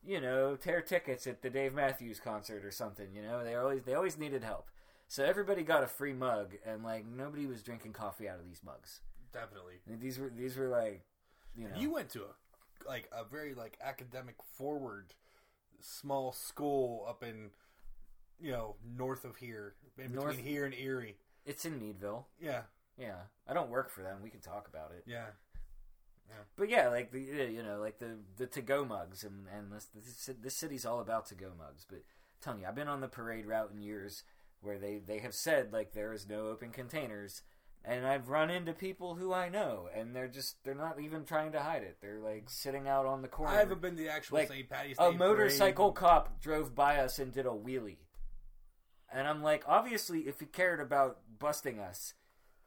you 0.05 0.21
know 0.21 0.57
tear 0.57 0.81
tickets 0.81 1.27
at 1.27 1.43
the 1.43 1.51
Dave 1.51 1.75
Matthews 1.75 2.21
concert 2.21 2.65
or 2.65 2.71
something. 2.71 3.09
You 3.15 3.23
know, 3.23 3.43
they 3.45 3.55
always 3.57 3.83
they 3.83 3.95
always 3.95 4.19
needed 4.19 4.45
help. 4.45 4.69
So 5.09 5.25
everybody 5.25 5.63
got 5.63 5.83
a 5.83 5.89
free 5.89 6.13
mug, 6.15 6.55
and 6.65 6.83
like 6.85 7.05
nobody 7.07 7.47
was 7.47 7.63
drinking 7.63 7.93
coffee 7.93 8.29
out 8.29 8.39
of 8.39 8.45
these 8.47 8.61
mugs. 8.65 9.01
Definitely. 9.33 9.75
And 9.91 10.01
these 10.01 10.19
were 10.19 10.31
these 10.35 10.57
were 10.57 10.69
like, 10.69 11.05
you 11.57 11.65
know, 11.69 11.77
You 11.77 11.91
went 11.91 12.09
to 12.11 12.21
a 12.23 12.89
like 12.89 13.09
a 13.13 13.25
very 13.25 13.55
like 13.55 13.79
academic 13.83 14.37
forward 14.57 15.15
small 15.81 16.33
school 16.33 17.05
up 17.09 17.23
in 17.23 17.51
you 18.41 18.53
know 18.53 18.77
north 18.97 19.25
of 19.25 19.37
here, 19.37 19.75
in 19.99 20.15
North- 20.15 20.37
between 20.37 20.47
here 20.47 20.65
and 20.65 20.75
Erie. 20.75 21.17
it's 21.45 21.65
in 21.65 21.79
Meadville. 21.79 22.27
Yeah, 22.41 22.63
Yeah, 22.99 23.17
I 23.49 23.55
don't 23.55 23.71
work 23.71 23.91
for 23.91 24.03
them. 24.03 24.19
We 24.23 24.31
can 24.31 24.41
talk 24.41 24.69
about 24.69 24.93
it. 24.93 25.05
yeah. 25.07 25.27
Yeah. 26.29 26.45
But 26.57 26.71
yeah, 26.71 26.89
like 26.89 27.11
the 27.11 27.21
you 27.21 27.63
know 27.63 27.79
like 27.81 27.99
the 27.99 28.17
the 28.39 28.47
to 28.47 28.63
go 28.63 28.85
mugs 28.85 29.23
and 29.23 29.47
and 29.55 29.71
this, 29.73 29.89
this 29.95 30.31
this 30.41 30.57
city's 30.57 30.87
all 30.87 31.01
about 31.01 31.27
to 31.27 31.35
go 31.35 31.53
mugs. 31.59 31.85
But 31.87 31.97
I'm 31.99 32.41
telling 32.41 32.61
you, 32.61 32.67
I've 32.67 32.75
been 32.75 32.89
on 32.89 33.01
the 33.01 33.09
parade 33.09 33.45
route 33.45 33.71
in 33.75 33.83
years 33.83 34.23
where 34.61 34.79
they 34.79 34.99
they 35.05 35.19
have 35.19 35.35
said 35.35 35.73
like 35.73 35.93
there 35.93 36.13
is 36.13 36.27
no 36.27 36.47
open 36.47 36.71
containers, 36.71 37.43
and 37.85 38.07
I've 38.07 38.29
run 38.31 38.49
into 38.49 38.73
people 38.73 39.17
who 39.17 39.33
I 39.35 39.51
know, 39.51 39.89
and 39.95 40.15
they're 40.17 40.29
just 40.29 40.57
they're 40.65 40.75
not 40.75 41.01
even 41.01 41.25
trying 41.25 41.53
to 41.53 41.61
hide 41.61 41.83
it. 41.83 41.99
They're 42.01 42.21
like 42.21 42.49
sitting 42.49 42.89
out 42.89 43.05
on 43.05 43.21
the 43.21 43.29
corner. 43.29 43.53
I 43.53 43.59
haven't 43.59 43.83
been 43.83 43.97
to 43.97 44.03
the 44.03 44.09
actual 44.09 44.39
Like, 44.39 44.49
St. 44.49 44.71
Patty's 44.71 44.97
Day 44.97 45.05
a 45.05 45.13
motorcycle 45.13 45.93
parade. 45.93 46.09
cop 46.09 46.41
drove 46.41 46.75
by 46.75 46.97
us 46.99 47.19
and 47.19 47.33
did 47.33 47.45
a 47.45 47.51
wheelie. 47.51 47.99
And 49.13 49.29
I'm 49.29 49.43
like, 49.43 49.65
obviously, 49.67 50.21
if 50.21 50.41
he 50.41 50.47
cared 50.47 50.81
about 50.81 51.19
busting 51.39 51.79
us, 51.79 52.15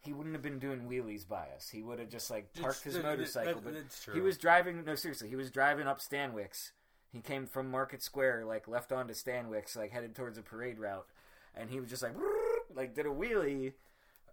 he 0.05 0.13
wouldn't 0.13 0.33
have 0.35 0.41
been 0.43 0.59
doing 0.59 0.81
wheelies 0.89 1.27
by 1.27 1.47
us. 1.55 1.69
He 1.69 1.81
would 1.81 1.99
have 1.99 2.09
just 2.09 2.29
like 2.31 2.53
parked 2.53 2.83
his 2.83 2.93
that- 2.93 3.03
that- 3.03 3.09
motorcycle. 3.17 3.53
that- 3.55 3.63
but 3.63 3.73
that's 3.73 4.03
true. 4.03 4.13
he 4.13 4.21
was 4.21 4.37
driving. 4.37 4.83
No, 4.85 4.95
seriously, 4.95 5.27
he 5.29 5.35
was 5.35 5.51
driving 5.51 5.87
up 5.87 5.99
Stanwix. 5.99 6.71
He 7.11 7.21
came 7.21 7.45
from 7.47 7.71
Market 7.71 8.01
Square, 8.03 8.45
like 8.45 8.67
left 8.67 8.91
onto 8.91 9.13
Stanwix, 9.13 9.75
like 9.75 9.91
headed 9.91 10.15
towards 10.15 10.37
a 10.37 10.41
parade 10.41 10.79
route, 10.79 11.07
and 11.55 11.69
he 11.69 11.79
was 11.79 11.89
just 11.89 12.03
like, 12.03 12.13
like 12.75 12.93
did 12.93 13.05
a 13.05 13.09
wheelie. 13.09 13.73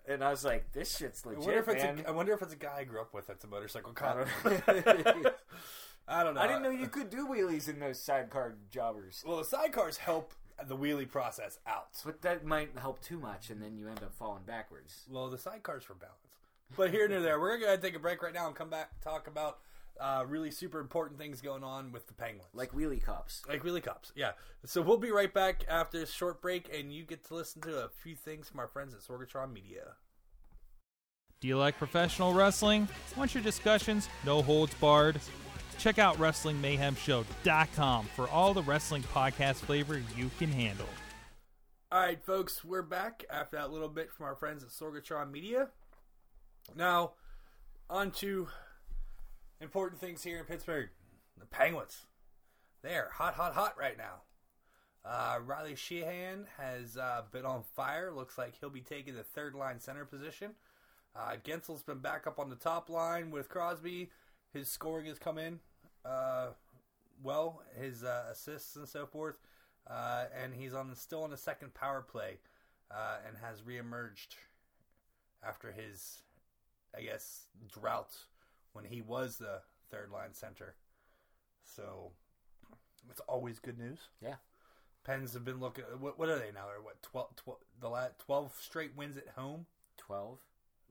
And 0.08 0.24
I 0.24 0.30
was 0.30 0.44
like, 0.44 0.72
"This 0.72 0.96
shit's 0.96 1.24
I 1.24 1.30
legit, 1.30 1.44
wonder 1.44 1.58
if 1.60 1.68
it's 1.68 1.84
man." 1.84 2.02
a, 2.04 2.08
I 2.08 2.10
wonder 2.10 2.32
if 2.32 2.42
it's 2.42 2.52
a 2.52 2.56
guy 2.56 2.78
I 2.78 2.84
grew 2.84 3.00
up 3.00 3.14
with 3.14 3.28
that's 3.28 3.44
a 3.44 3.46
motorcycle 3.46 3.92
I 3.96 4.00
cop. 4.00 4.26
I 6.08 6.24
don't 6.24 6.34
know. 6.34 6.40
I 6.40 6.46
didn't 6.48 6.62
know 6.64 6.70
you 6.70 6.88
could 6.88 7.08
do 7.08 7.28
wheelies 7.28 7.68
in 7.68 7.78
those 7.78 8.00
sidecar 8.00 8.54
jobbers. 8.70 9.22
Well, 9.24 9.36
the 9.36 9.44
sidecars 9.44 9.98
help 9.98 10.34
the 10.68 10.76
wheelie 10.76 11.08
process 11.08 11.58
out. 11.66 11.88
But 12.04 12.22
that 12.22 12.44
might 12.44 12.70
help 12.76 13.00
too 13.02 13.18
much, 13.18 13.50
and 13.50 13.62
then 13.62 13.76
you 13.76 13.88
end 13.88 14.02
up 14.02 14.14
falling 14.14 14.44
backwards. 14.46 15.04
Well, 15.10 15.28
the 15.28 15.36
sidecars 15.36 15.82
for 15.82 15.94
balance. 15.94 16.16
But 16.76 16.90
here 16.90 17.04
and 17.04 17.24
there, 17.24 17.38
we're 17.38 17.58
going 17.58 17.76
to 17.76 17.82
take 17.82 17.96
a 17.96 17.98
break 17.98 18.22
right 18.22 18.32
now 18.32 18.46
and 18.46 18.56
come 18.56 18.70
back 18.70 18.90
and 18.92 19.02
talk 19.02 19.26
about 19.26 19.58
uh, 20.00 20.24
really 20.26 20.50
super 20.50 20.80
important 20.80 21.18
things 21.18 21.40
going 21.40 21.62
on 21.62 21.92
with 21.92 22.06
the 22.06 22.14
Penguins. 22.14 22.48
Like 22.54 22.72
wheelie 22.72 23.02
cops. 23.02 23.42
like 23.48 23.62
wheelie 23.62 23.82
cops, 23.82 24.12
yeah. 24.16 24.32
So 24.64 24.80
we'll 24.80 24.96
be 24.96 25.10
right 25.10 25.32
back 25.32 25.64
after 25.68 26.02
a 26.02 26.06
short 26.06 26.40
break, 26.40 26.70
and 26.74 26.92
you 26.92 27.04
get 27.04 27.24
to 27.26 27.34
listen 27.34 27.60
to 27.62 27.84
a 27.84 27.88
few 27.88 28.16
things 28.16 28.48
from 28.48 28.60
our 28.60 28.68
friends 28.68 28.94
at 28.94 29.00
Sorgatron 29.00 29.52
Media. 29.52 29.94
Do 31.40 31.48
you 31.48 31.58
like 31.58 31.76
professional 31.76 32.32
wrestling? 32.32 32.88
Want 33.16 33.34
your 33.34 33.42
discussions 33.42 34.08
no 34.24 34.42
holds 34.42 34.74
barred? 34.74 35.20
Check 35.78 35.98
out 35.98 36.16
WrestlingMayhemShow.com 36.18 38.04
for 38.14 38.28
all 38.28 38.54
the 38.54 38.62
wrestling 38.62 39.02
podcast 39.02 39.56
flavor 39.56 40.00
you 40.16 40.30
can 40.38 40.50
handle. 40.50 40.88
All 41.90 42.00
right, 42.00 42.22
folks, 42.24 42.64
we're 42.64 42.82
back 42.82 43.24
after 43.30 43.56
that 43.56 43.70
little 43.70 43.88
bit 43.88 44.10
from 44.10 44.26
our 44.26 44.34
friends 44.34 44.62
at 44.62 44.70
Sorgatron 44.70 45.30
Media. 45.30 45.68
Now, 46.74 47.12
on 47.90 48.10
to 48.12 48.48
important 49.60 50.00
things 50.00 50.22
here 50.24 50.38
in 50.38 50.44
Pittsburgh. 50.44 50.88
The 51.38 51.46
Penguins. 51.46 52.06
They 52.82 52.94
are 52.94 53.10
hot, 53.12 53.34
hot, 53.34 53.54
hot 53.54 53.74
right 53.78 53.98
now. 53.98 54.22
Uh, 55.04 55.38
Riley 55.44 55.74
Sheahan 55.74 56.44
has 56.58 56.96
uh, 56.96 57.22
been 57.32 57.44
on 57.44 57.62
fire. 57.74 58.12
Looks 58.12 58.38
like 58.38 58.54
he'll 58.58 58.70
be 58.70 58.80
taking 58.80 59.14
the 59.14 59.22
third 59.22 59.54
line 59.54 59.80
center 59.80 60.04
position. 60.04 60.52
Uh, 61.14 61.36
Guentzel's 61.44 61.82
been 61.82 61.98
back 61.98 62.26
up 62.26 62.38
on 62.38 62.48
the 62.48 62.56
top 62.56 62.88
line 62.88 63.30
with 63.30 63.48
Crosby. 63.48 64.10
His 64.52 64.68
scoring 64.68 65.06
has 65.06 65.18
come 65.18 65.38
in 65.38 65.60
uh, 66.04 66.48
well, 67.22 67.62
his 67.80 68.04
uh, 68.04 68.24
assists 68.30 68.76
and 68.76 68.88
so 68.88 69.06
forth. 69.06 69.38
Uh, 69.88 70.24
and 70.40 70.54
he's 70.54 70.74
on 70.74 70.94
still 70.94 71.24
on 71.24 71.30
the 71.30 71.36
second 71.36 71.74
power 71.74 72.02
play 72.02 72.38
uh, 72.90 73.16
and 73.26 73.36
has 73.38 73.62
reemerged 73.62 74.36
after 75.46 75.72
his, 75.72 76.22
I 76.96 77.02
guess, 77.02 77.46
drought 77.72 78.14
when 78.72 78.84
he 78.84 79.02
was 79.02 79.36
the 79.36 79.60
third 79.90 80.10
line 80.12 80.34
center. 80.34 80.76
So 81.64 82.12
it's 83.10 83.20
always 83.28 83.58
good 83.58 83.78
news. 83.78 83.98
Yeah. 84.22 84.36
Pens 85.04 85.34
have 85.34 85.44
been 85.44 85.58
looking. 85.58 85.84
What, 85.98 86.16
what 86.16 86.28
are 86.28 86.38
they 86.38 86.52
now? 86.54 86.66
They're 86.68 86.80
what 86.80 87.02
12, 87.02 87.34
12 87.36 87.58
the 87.80 87.88
last 87.88 88.20
twelve 88.20 88.54
straight 88.60 88.96
wins 88.96 89.16
at 89.16 89.30
home. 89.36 89.66
Twelve. 89.96 90.38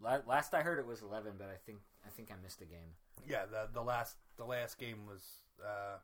Last 0.01 0.53
I 0.53 0.63
heard, 0.63 0.79
it 0.79 0.85
was 0.85 1.01
eleven, 1.01 1.33
but 1.37 1.47
I 1.47 1.55
think 1.65 1.79
I 2.05 2.09
think 2.09 2.29
I 2.29 2.35
missed 2.43 2.61
a 2.61 2.65
game. 2.65 2.95
Yeah, 3.27 3.45
the 3.49 3.69
the 3.73 3.81
last 3.81 4.15
the 4.37 4.45
last 4.45 4.77
game 4.77 5.05
was 5.07 5.23
uh, 5.63 5.97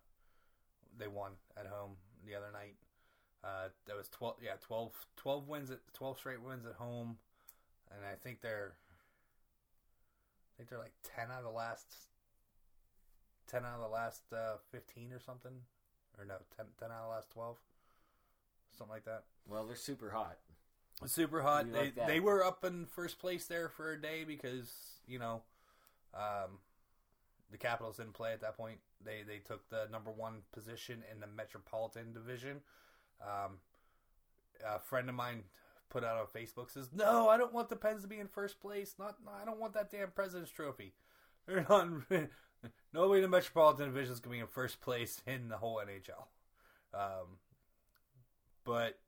they 0.97 1.07
won 1.07 1.33
at 1.57 1.67
home 1.67 1.93
the 2.25 2.35
other 2.35 2.51
night. 2.51 2.75
Uh, 3.43 3.69
that 3.85 3.95
was 3.95 4.09
twelve. 4.09 4.35
Yeah, 4.43 4.53
12, 4.61 4.91
12 5.15 5.47
wins 5.47 5.71
at 5.71 5.79
twelve 5.93 6.17
straight 6.17 6.41
wins 6.41 6.65
at 6.65 6.73
home, 6.73 7.17
and 7.91 8.05
I 8.05 8.15
think 8.15 8.41
they're 8.41 8.73
I 8.75 10.51
think 10.57 10.69
they're 10.69 10.79
like 10.79 10.93
ten 11.03 11.31
out 11.31 11.39
of 11.39 11.43
the 11.43 11.51
last 11.51 11.85
ten 13.47 13.63
out 13.63 13.75
of 13.75 13.81
the 13.81 13.93
last 13.93 14.23
uh, 14.33 14.57
fifteen 14.71 15.11
or 15.13 15.19
something, 15.19 15.53
or 16.17 16.25
no 16.25 16.35
10, 16.57 16.65
10 16.79 16.89
out 16.91 16.97
of 16.97 17.03
the 17.09 17.15
last 17.15 17.29
twelve, 17.29 17.57
something 18.77 18.93
like 18.93 19.05
that. 19.05 19.23
Well, 19.47 19.65
they're 19.65 19.75
super 19.75 20.09
hot. 20.09 20.37
Super 21.05 21.41
hot. 21.41 21.65
We 21.65 21.71
They 21.71 21.79
like 21.79 22.07
they 22.07 22.19
were 22.19 22.43
up 22.43 22.65
in 22.65 22.87
first 22.87 23.19
place 23.19 23.45
there 23.45 23.69
for 23.69 23.93
a 23.93 24.01
day 24.01 24.23
because 24.23 24.71
you 25.07 25.19
know, 25.19 25.43
um, 26.15 26.57
the 27.51 27.57
Capitals 27.57 27.97
didn't 27.97 28.13
play 28.13 28.33
at 28.33 28.41
that 28.41 28.57
point. 28.57 28.79
They 29.03 29.23
they 29.27 29.39
took 29.39 29.69
the 29.69 29.87
number 29.91 30.11
one 30.11 30.41
position 30.53 31.03
in 31.11 31.19
the 31.19 31.27
Metropolitan 31.27 32.13
Division. 32.13 32.61
Um, 33.21 33.59
a 34.65 34.79
friend 34.79 35.09
of 35.09 35.15
mine 35.15 35.43
put 35.89 36.03
out 36.03 36.17
on 36.17 36.25
Facebook 36.27 36.71
says, 36.71 36.89
"No, 36.93 37.29
I 37.29 37.37
don't 37.37 37.53
want 37.53 37.69
the 37.69 37.75
Pens 37.75 38.01
to 38.01 38.07
be 38.07 38.19
in 38.19 38.27
first 38.27 38.59
place. 38.59 38.95
Not, 38.99 39.15
I 39.41 39.45
don't 39.45 39.59
want 39.59 39.73
that 39.73 39.91
damn 39.91 40.11
President's 40.11 40.51
Trophy. 40.51 40.93
They're 41.47 41.65
not. 41.67 41.87
Nobody 42.93 43.19
in 43.23 43.29
the 43.31 43.37
Metropolitan 43.37 43.87
Division 43.87 44.13
is 44.13 44.19
going 44.19 44.33
to 44.33 44.37
be 44.37 44.41
in 44.41 44.47
first 44.47 44.81
place 44.81 45.21
in 45.25 45.49
the 45.49 45.57
whole 45.57 45.79
NHL." 45.79 46.27
Um, 46.93 47.37
but 48.63 48.99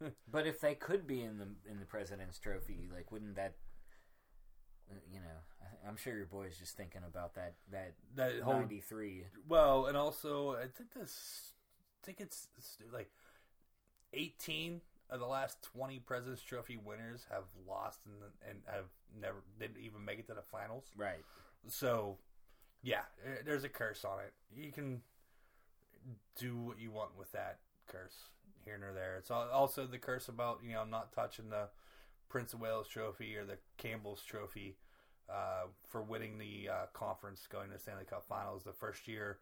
But 0.30 0.46
if 0.46 0.60
they 0.60 0.74
could 0.74 1.06
be 1.06 1.22
in 1.22 1.38
the 1.38 1.48
in 1.70 1.80
the 1.80 1.86
President's 1.86 2.38
Trophy, 2.38 2.88
like, 2.92 3.12
wouldn't 3.12 3.36
that? 3.36 3.54
uh, 4.90 4.94
You 5.10 5.20
know, 5.20 5.38
I'm 5.86 5.96
sure 5.96 6.16
your 6.16 6.26
boy's 6.26 6.58
just 6.58 6.76
thinking 6.76 7.02
about 7.06 7.34
that 7.34 7.54
that 7.72 7.94
that 8.16 8.40
whole 8.40 8.54
ninety 8.54 8.80
three. 8.80 9.24
Well, 9.48 9.86
and 9.86 9.96
also 9.96 10.52
I 10.52 10.66
think 10.66 10.92
this, 10.94 11.52
I 12.02 12.06
think 12.06 12.20
it's, 12.20 12.48
like 12.92 13.10
eighteen 14.12 14.80
of 15.10 15.20
the 15.20 15.26
last 15.26 15.62
twenty 15.62 15.98
Presidents 15.98 16.42
Trophy 16.42 16.76
winners 16.76 17.26
have 17.30 17.44
lost 17.68 18.00
and 18.06 18.14
and 18.48 18.60
have 18.66 18.86
never 19.20 19.42
didn't 19.58 19.78
even 19.78 20.04
make 20.04 20.18
it 20.18 20.26
to 20.28 20.34
the 20.34 20.42
finals. 20.42 20.84
Right. 20.96 21.24
So, 21.68 22.18
yeah, 22.82 23.02
eh, 23.24 23.42
there's 23.44 23.64
a 23.64 23.68
curse 23.68 24.04
on 24.04 24.18
it. 24.20 24.32
You 24.54 24.72
can 24.72 25.02
do 26.36 26.56
what 26.56 26.78
you 26.80 26.90
want 26.90 27.16
with 27.18 27.32
that 27.32 27.58
curse 27.86 28.14
here 28.64 28.74
and 28.74 28.96
there. 28.96 29.16
It's 29.16 29.30
also 29.30 29.86
the 29.86 29.98
curse 29.98 30.28
about 30.28 30.60
you 30.64 30.72
know 30.72 30.84
not 30.84 31.12
touching 31.12 31.50
the 31.50 31.68
Prince 32.28 32.52
of 32.52 32.60
Wales 32.60 32.88
Trophy 32.88 33.36
or 33.36 33.44
the 33.44 33.58
Campbell's 33.76 34.22
Trophy 34.22 34.76
uh, 35.30 35.66
for 35.86 36.02
winning 36.02 36.38
the 36.38 36.68
uh, 36.70 36.86
conference, 36.92 37.46
going 37.50 37.68
to 37.68 37.74
the 37.74 37.78
Stanley 37.78 38.04
Cup 38.04 38.26
Finals 38.28 38.64
the 38.64 38.72
first 38.72 39.06
year. 39.08 39.38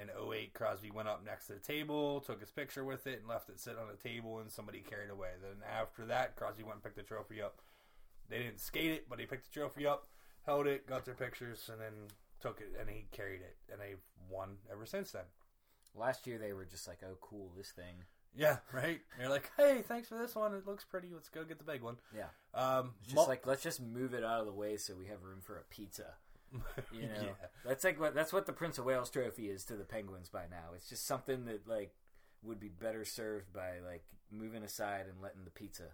In 0.00 0.08
08, 0.10 0.54
Crosby 0.54 0.90
went 0.90 1.08
up 1.08 1.24
next 1.24 1.46
to 1.46 1.52
the 1.52 1.60
table, 1.60 2.20
took 2.20 2.40
his 2.40 2.50
picture 2.50 2.84
with 2.84 3.06
it, 3.06 3.20
and 3.20 3.28
left 3.28 3.48
it 3.48 3.60
sit 3.60 3.78
on 3.78 3.86
the 3.88 4.08
table, 4.08 4.40
and 4.40 4.50
somebody 4.50 4.80
carried 4.80 5.10
away. 5.10 5.30
Then 5.40 5.62
after 5.68 6.04
that, 6.06 6.34
Crosby 6.34 6.64
went 6.64 6.76
and 6.76 6.82
picked 6.82 6.96
the 6.96 7.02
trophy 7.02 7.40
up. 7.40 7.60
They 8.28 8.38
didn't 8.38 8.60
skate 8.60 8.90
it, 8.90 9.08
but 9.08 9.20
he 9.20 9.26
picked 9.26 9.52
the 9.52 9.60
trophy 9.60 9.86
up, 9.86 10.08
held 10.46 10.66
it, 10.66 10.86
got 10.86 11.04
their 11.04 11.14
pictures, 11.14 11.70
and 11.70 11.80
then 11.80 11.92
took 12.40 12.60
it, 12.60 12.72
and 12.78 12.90
he 12.90 13.06
carried 13.12 13.40
it, 13.40 13.56
and 13.70 13.80
they've 13.80 14.02
won 14.28 14.56
ever 14.70 14.84
since 14.84 15.12
then. 15.12 15.24
Last 15.94 16.26
year 16.26 16.38
they 16.38 16.52
were 16.52 16.64
just 16.64 16.88
like, 16.88 17.02
"Oh, 17.04 17.16
cool, 17.20 17.52
this 17.56 17.70
thing." 17.70 18.04
Yeah, 18.36 18.58
right. 18.72 19.00
You're 19.20 19.28
like, 19.30 19.50
"Hey, 19.56 19.82
thanks 19.86 20.08
for 20.08 20.18
this 20.18 20.34
one. 20.34 20.54
It 20.54 20.66
looks 20.66 20.84
pretty. 20.84 21.08
Let's 21.12 21.28
go 21.28 21.44
get 21.44 21.58
the 21.58 21.64
big 21.64 21.82
one." 21.82 21.96
Yeah. 22.14 22.26
Um, 22.52 22.94
Just 23.04 23.14
Mul- 23.14 23.28
like 23.28 23.46
let's 23.46 23.62
just 23.62 23.80
move 23.80 24.12
it 24.14 24.24
out 24.24 24.40
of 24.40 24.46
the 24.46 24.52
way 24.52 24.76
so 24.76 24.94
we 24.96 25.06
have 25.06 25.22
room 25.22 25.40
for 25.40 25.56
a 25.56 25.62
pizza. 25.70 26.14
You 26.92 27.02
know, 27.08 27.14
Yeah. 27.22 27.46
that's 27.64 27.82
like 27.84 27.98
what 28.00 28.14
that's 28.14 28.32
what 28.32 28.46
the 28.46 28.52
Prince 28.52 28.78
of 28.78 28.84
Wales 28.84 29.10
Trophy 29.10 29.48
is 29.50 29.64
to 29.66 29.76
the 29.76 29.84
Penguins 29.84 30.28
by 30.28 30.44
now. 30.50 30.72
It's 30.74 30.88
just 30.88 31.06
something 31.06 31.44
that 31.46 31.66
like 31.68 31.94
would 32.42 32.60
be 32.60 32.68
better 32.68 33.04
served 33.04 33.52
by 33.52 33.78
like 33.84 34.04
moving 34.30 34.62
aside 34.62 35.06
and 35.08 35.20
letting 35.22 35.44
the 35.44 35.50
pizza 35.50 35.84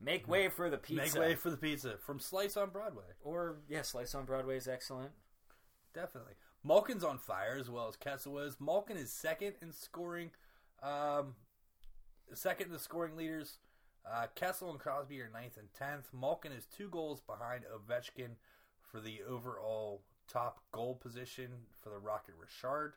make 0.00 0.28
way 0.28 0.48
for 0.48 0.70
the 0.70 0.78
pizza. 0.78 1.02
make 1.02 1.14
way 1.14 1.34
for 1.34 1.50
the 1.50 1.56
pizza 1.56 1.96
from 1.98 2.18
Slice 2.20 2.56
on 2.56 2.70
Broadway. 2.70 3.04
or 3.20 3.56
yeah, 3.68 3.82
Slice 3.82 4.14
on 4.14 4.24
Broadway 4.24 4.56
is 4.56 4.68
excellent. 4.68 5.10
Definitely. 5.94 6.34
Malkin's 6.64 7.04
on 7.04 7.18
fire 7.18 7.56
as 7.60 7.70
well 7.70 7.88
as 7.88 7.96
Kessel 7.96 8.38
is. 8.40 8.56
Malkin 8.60 8.96
is 8.96 9.12
second 9.12 9.54
in 9.62 9.72
scoring, 9.72 10.30
um, 10.82 11.34
second 12.34 12.66
in 12.66 12.72
the 12.72 12.78
scoring 12.78 13.16
leaders 13.16 13.58
Uh, 14.10 14.26
Kessel 14.34 14.70
and 14.70 14.78
Crosby 14.78 15.20
are 15.20 15.28
ninth 15.30 15.58
and 15.58 15.68
tenth. 15.74 16.08
Malkin 16.12 16.52
is 16.52 16.66
two 16.66 16.88
goals 16.88 17.20
behind 17.20 17.64
Ovechkin 17.64 18.36
for 18.80 19.00
the 19.00 19.20
overall 19.28 20.02
top 20.26 20.60
goal 20.72 20.94
position 20.94 21.66
for 21.78 21.90
the 21.90 21.98
Rocket 21.98 22.34
Richard 22.40 22.94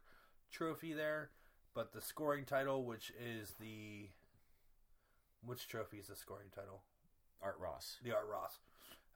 trophy 0.51 0.93
there. 0.93 1.31
But 1.73 1.91
the 1.91 2.01
scoring 2.01 2.45
title, 2.45 2.85
which 2.85 3.11
is 3.19 3.55
the 3.59 4.09
which 5.43 5.67
trophy 5.67 5.97
is 5.97 6.07
the 6.07 6.15
scoring 6.15 6.49
title? 6.53 6.83
Art 7.41 7.57
Ross. 7.59 7.97
The 8.03 8.13
Art 8.15 8.27
Ross. 8.29 8.59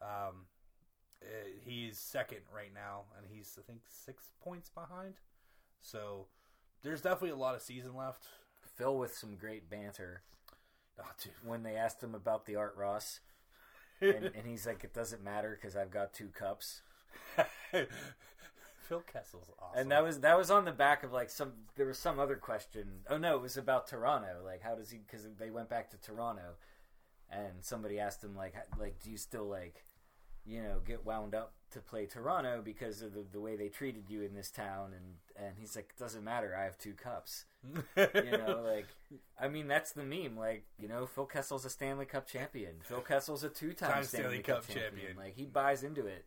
Um, 0.01 0.47
uh, 1.21 1.47
he's 1.63 1.97
second 1.97 2.39
right 2.53 2.73
now, 2.73 3.03
and 3.17 3.27
he's 3.29 3.57
I 3.57 3.61
think 3.61 3.81
six 3.87 4.31
points 4.43 4.69
behind. 4.69 5.15
So 5.81 6.27
there's 6.81 7.01
definitely 7.01 7.29
a 7.29 7.35
lot 7.35 7.55
of 7.55 7.61
season 7.61 7.95
left. 7.95 8.25
Phil 8.75 8.97
with 8.97 9.15
some 9.15 9.35
great 9.35 9.69
banter 9.69 10.21
Oh, 10.99 11.11
when 11.43 11.63
they 11.63 11.75
asked 11.75 12.01
him 12.01 12.15
about 12.15 12.45
the 12.45 12.55
Art 12.55 12.75
Ross, 12.77 13.19
and, 13.99 14.13
and 14.35 14.45
he's 14.45 14.65
like, 14.65 14.83
"It 14.83 14.93
doesn't 14.93 15.23
matter 15.23 15.57
because 15.59 15.75
I've 15.75 15.91
got 15.91 16.13
two 16.13 16.29
cups." 16.29 16.81
Phil 17.71 19.01
Kessel's 19.01 19.51
awesome. 19.59 19.79
And 19.79 19.91
that 19.91 20.03
was 20.03 20.21
that 20.21 20.37
was 20.37 20.51
on 20.51 20.63
the 20.63 20.71
back 20.71 21.03
of 21.03 21.11
like 21.11 21.29
some 21.29 21.53
there 21.75 21.85
was 21.85 21.97
some 21.97 22.19
other 22.19 22.35
question. 22.35 23.01
Oh 23.09 23.17
no, 23.17 23.35
it 23.35 23.41
was 23.41 23.57
about 23.57 23.87
Toronto. 23.87 24.41
Like 24.43 24.61
how 24.61 24.75
does 24.75 24.91
he? 24.91 24.99
Because 24.99 25.27
they 25.37 25.49
went 25.49 25.69
back 25.69 25.89
to 25.91 25.97
Toronto, 25.97 26.55
and 27.29 27.61
somebody 27.61 27.99
asked 27.99 28.23
him 28.23 28.35
like 28.35 28.53
like 28.79 29.01
do 29.03 29.09
you 29.09 29.17
still 29.17 29.45
like 29.47 29.83
you 30.45 30.61
know 30.61 30.79
get 30.85 31.05
wound 31.05 31.33
up 31.35 31.53
to 31.75 31.79
play 31.79 32.05
Toronto 32.07 32.61
because 32.65 33.01
of 33.03 33.13
the, 33.13 33.23
the 33.31 33.39
way 33.39 33.55
they 33.55 33.69
treated 33.69 34.05
you 34.09 34.23
in 34.23 34.33
this 34.33 34.49
town? 34.49 34.91
And 34.95 35.45
and 35.47 35.55
he's 35.59 35.75
like, 35.75 35.93
doesn't 35.97 36.23
matter. 36.23 36.55
I 36.59 36.63
have 36.63 36.77
two 36.77 36.93
cups. 36.93 37.45
You 37.95 38.31
know, 38.31 38.61
like 38.67 38.87
I 39.39 39.47
mean 39.47 39.67
that's 39.67 39.91
the 39.91 40.03
meme. 40.03 40.35
Like 40.37 40.65
you 40.79 40.87
know, 40.87 41.05
Phil 41.05 41.25
Kessel's 41.25 41.65
a 41.65 41.69
Stanley 41.69 42.05
Cup 42.05 42.27
champion. 42.27 42.75
Phil 42.81 43.01
Kessel's 43.01 43.43
a 43.43 43.49
two-time 43.49 44.03
Stanley, 44.03 44.23
Stanley 44.23 44.37
Cup, 44.39 44.55
Cup 44.57 44.67
champion. 44.67 44.91
champion. 44.91 45.17
Like 45.17 45.35
he 45.35 45.45
buys 45.45 45.83
into 45.83 46.05
it. 46.07 46.25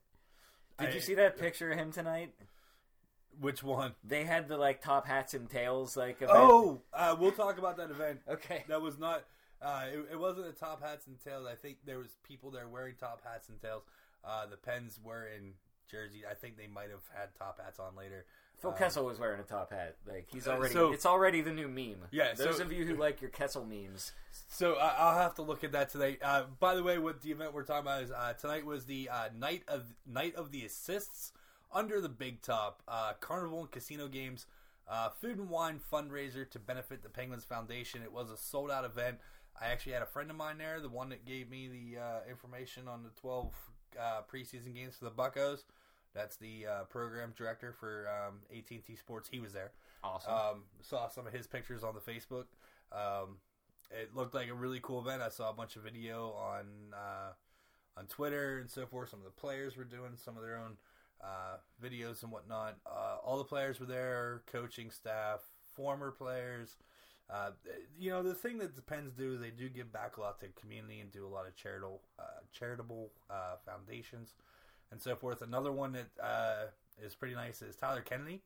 Did 0.79 0.91
I- 0.91 0.93
you 0.93 1.01
see 1.01 1.15
that 1.15 1.39
picture 1.39 1.71
of 1.73 1.79
him 1.79 1.91
tonight? 1.93 2.33
Which 3.41 3.63
one? 3.63 3.95
They 4.03 4.25
had 4.25 4.49
the 4.49 4.57
like 4.57 4.81
top 4.83 5.07
hats 5.07 5.33
and 5.35 5.49
tails 5.49 5.97
like 5.97 6.17
event. 6.23 6.31
Oh, 6.33 6.81
uh, 6.93 7.15
we'll 7.19 7.33
talk 7.33 7.59
about 7.59 7.77
that 7.77 7.91
event. 7.91 8.21
okay. 8.29 8.65
That 8.69 8.83
was 8.83 8.99
not. 8.99 9.25
Uh, 9.63 9.85
it, 9.93 10.13
it 10.13 10.19
wasn't 10.19 10.47
the 10.47 10.53
top 10.53 10.83
hats 10.83 11.07
and 11.07 11.21
tails. 11.23 11.47
I 11.51 11.55
think 11.55 11.79
there 11.85 11.99
was 11.99 12.17
people 12.27 12.51
there 12.51 12.69
wearing 12.69 12.95
top 12.99 13.23
hats 13.25 13.49
and 13.49 13.61
tails. 13.61 13.83
Uh, 14.29 14.47
the 14.47 14.57
Pens 14.59 15.01
were 15.03 15.27
in 15.27 15.55
Jersey. 15.91 16.23
I 16.31 16.35
think 16.35 16.57
they 16.59 16.67
might 16.67 16.91
have 16.91 17.03
had 17.15 17.35
top 17.35 17.61
hats 17.65 17.79
on 17.79 17.97
later. 17.97 18.27
Phil 18.61 18.73
Um, 18.73 18.77
Kessel 18.77 19.05
was 19.07 19.19
wearing 19.19 19.41
a 19.41 19.45
top 19.45 19.71
hat. 19.71 19.97
Like 20.07 20.29
he's 20.31 20.47
Uh, 20.47 20.53
already. 20.55 20.75
so- 20.75 20.93
it's 20.93 21.07
already 21.07 21.41
the 21.41 21.53
new 21.53 21.69
meme. 21.69 22.09
Yeah, 22.11 22.35
Those 22.35 22.57
so- 22.59 22.65
of 22.65 22.73
you 22.73 22.85
who 22.85 22.95
like 22.97 23.21
your 23.23 23.31
Kessel 23.31 23.65
memes. 23.65 24.13
So 24.33 24.75
uh, 24.75 24.95
I'll 24.99 25.17
have 25.19 25.35
to 25.37 25.43
look 25.43 25.65
at 25.65 25.73
that 25.73 25.89
today. 25.91 26.19
Uh, 26.21 26.43
by 26.45 26.75
the 26.75 26.83
way, 26.83 26.99
what 26.99 27.23
the 27.23 27.31
event 27.31 27.53
we're 27.55 27.63
talking 27.65 27.83
about 27.83 28.03
is 28.03 28.11
uh, 28.11 28.35
tonight 28.35 28.67
was 28.67 28.85
the 28.87 29.09
uh, 29.09 29.29
night 29.35 29.63
of 29.69 29.95
night 30.05 30.35
of 30.35 30.51
the 30.51 30.65
assists 30.67 31.33
under 31.73 32.01
the 32.01 32.09
big 32.09 32.43
top 32.43 32.83
uh, 32.89 33.13
carnival 33.15 33.61
and 33.61 33.71
casino 33.71 34.09
games, 34.09 34.47
uh, 34.89 35.09
food 35.11 35.39
and 35.39 35.49
wine 35.49 35.79
fundraiser 35.81 36.49
to 36.51 36.59
benefit 36.59 37.03
the 37.03 37.09
Penguins 37.09 37.45
Foundation. 37.45 38.03
It 38.03 38.13
was 38.13 38.31
a 38.31 38.37
sold 38.37 38.71
out 38.71 38.85
event. 38.85 39.21
I 39.61 39.67
actually 39.69 39.93
had 39.93 40.03
a 40.03 40.07
friend 40.07 40.31
of 40.31 40.37
mine 40.37 40.59
there, 40.59 40.81
the 40.81 40.89
one 40.89 41.09
that 41.11 41.25
gave 41.25 41.49
me 41.49 41.69
the 41.69 42.01
uh, 42.01 42.21
information 42.29 42.89
on 42.89 43.03
the 43.05 43.11
twelve 43.11 43.55
uh, 43.99 44.23
preseason 44.33 44.75
games 44.75 44.97
for 44.97 45.05
the 45.05 45.11
Buckos. 45.11 45.65
That's 46.15 46.37
the 46.37 46.67
uh, 46.67 46.85
program 46.85 47.33
director 47.37 47.73
for 47.79 48.09
um, 48.09 48.37
AT&T 48.57 48.97
Sports. 48.97 49.29
He 49.31 49.41
was 49.41 49.53
there. 49.53 49.73
Awesome. 50.03 50.33
Um, 50.33 50.63
saw 50.81 51.09
some 51.09 51.27
of 51.27 51.33
his 51.33 51.47
pictures 51.47 51.85
on 51.85 51.95
the 51.95 52.01
Facebook. 52.01 52.47
Um, 52.93 53.37
it 53.91 54.15
looked 54.15 54.35
like 54.35 54.49
a 54.49 54.55
really 54.55 54.81
cool 54.83 55.01
event. 55.01 55.23
I 55.23 55.29
saw 55.29 55.51
a 55.51 55.53
bunch 55.53 55.77
of 55.77 55.83
video 55.83 56.33
on 56.33 56.65
uh, 56.93 57.33
on 57.97 58.07
Twitter 58.07 58.59
and 58.59 58.71
so 58.71 58.87
forth. 58.87 59.11
Some 59.11 59.21
of 59.21 59.25
the 59.25 59.31
players 59.31 59.77
were 59.77 59.85
doing 59.85 60.13
some 60.17 60.37
of 60.37 60.43
their 60.43 60.57
own 60.57 60.77
uh, 61.23 61.57
videos 61.83 62.23
and 62.23 62.33
whatnot. 62.33 62.77
Uh, 62.87 63.17
all 63.25 63.39
the 63.39 63.45
players 63.45 63.81
were 63.81 63.87
there, 63.87 64.43
coaching 64.47 64.91
staff, 64.91 65.41
former 65.75 66.11
players. 66.11 66.77
Uh, 67.31 67.51
you 67.99 68.11
know, 68.11 68.23
the 68.23 68.35
thing 68.35 68.59
that 68.59 68.75
the 68.75 68.83
Pens 68.83 69.13
do 69.13 69.35
is 69.35 69.41
they 69.41 69.51
do 69.51 69.69
give 69.69 69.93
back 69.93 70.17
a 70.17 70.21
lot 70.21 70.41
to 70.41 70.47
the 70.47 70.53
community 70.61 71.01
and 71.01 71.13
do 71.13 71.27
a 71.27 71.29
lot 71.29 71.47
of 71.47 71.55
charitable 71.55 72.01
uh, 72.19 72.41
charitable 72.53 73.11
uh, 73.29 73.57
foundations 73.67 74.35
and 74.91 75.01
so 75.01 75.15
forth. 75.15 75.43
Another 75.43 75.73
one 75.73 75.93
that 75.93 76.09
uh, 76.23 76.67
is 77.05 77.15
pretty 77.15 77.35
nice 77.35 77.61
is 77.63 77.77
Tyler 77.77 78.01
Kennedy 78.01 78.41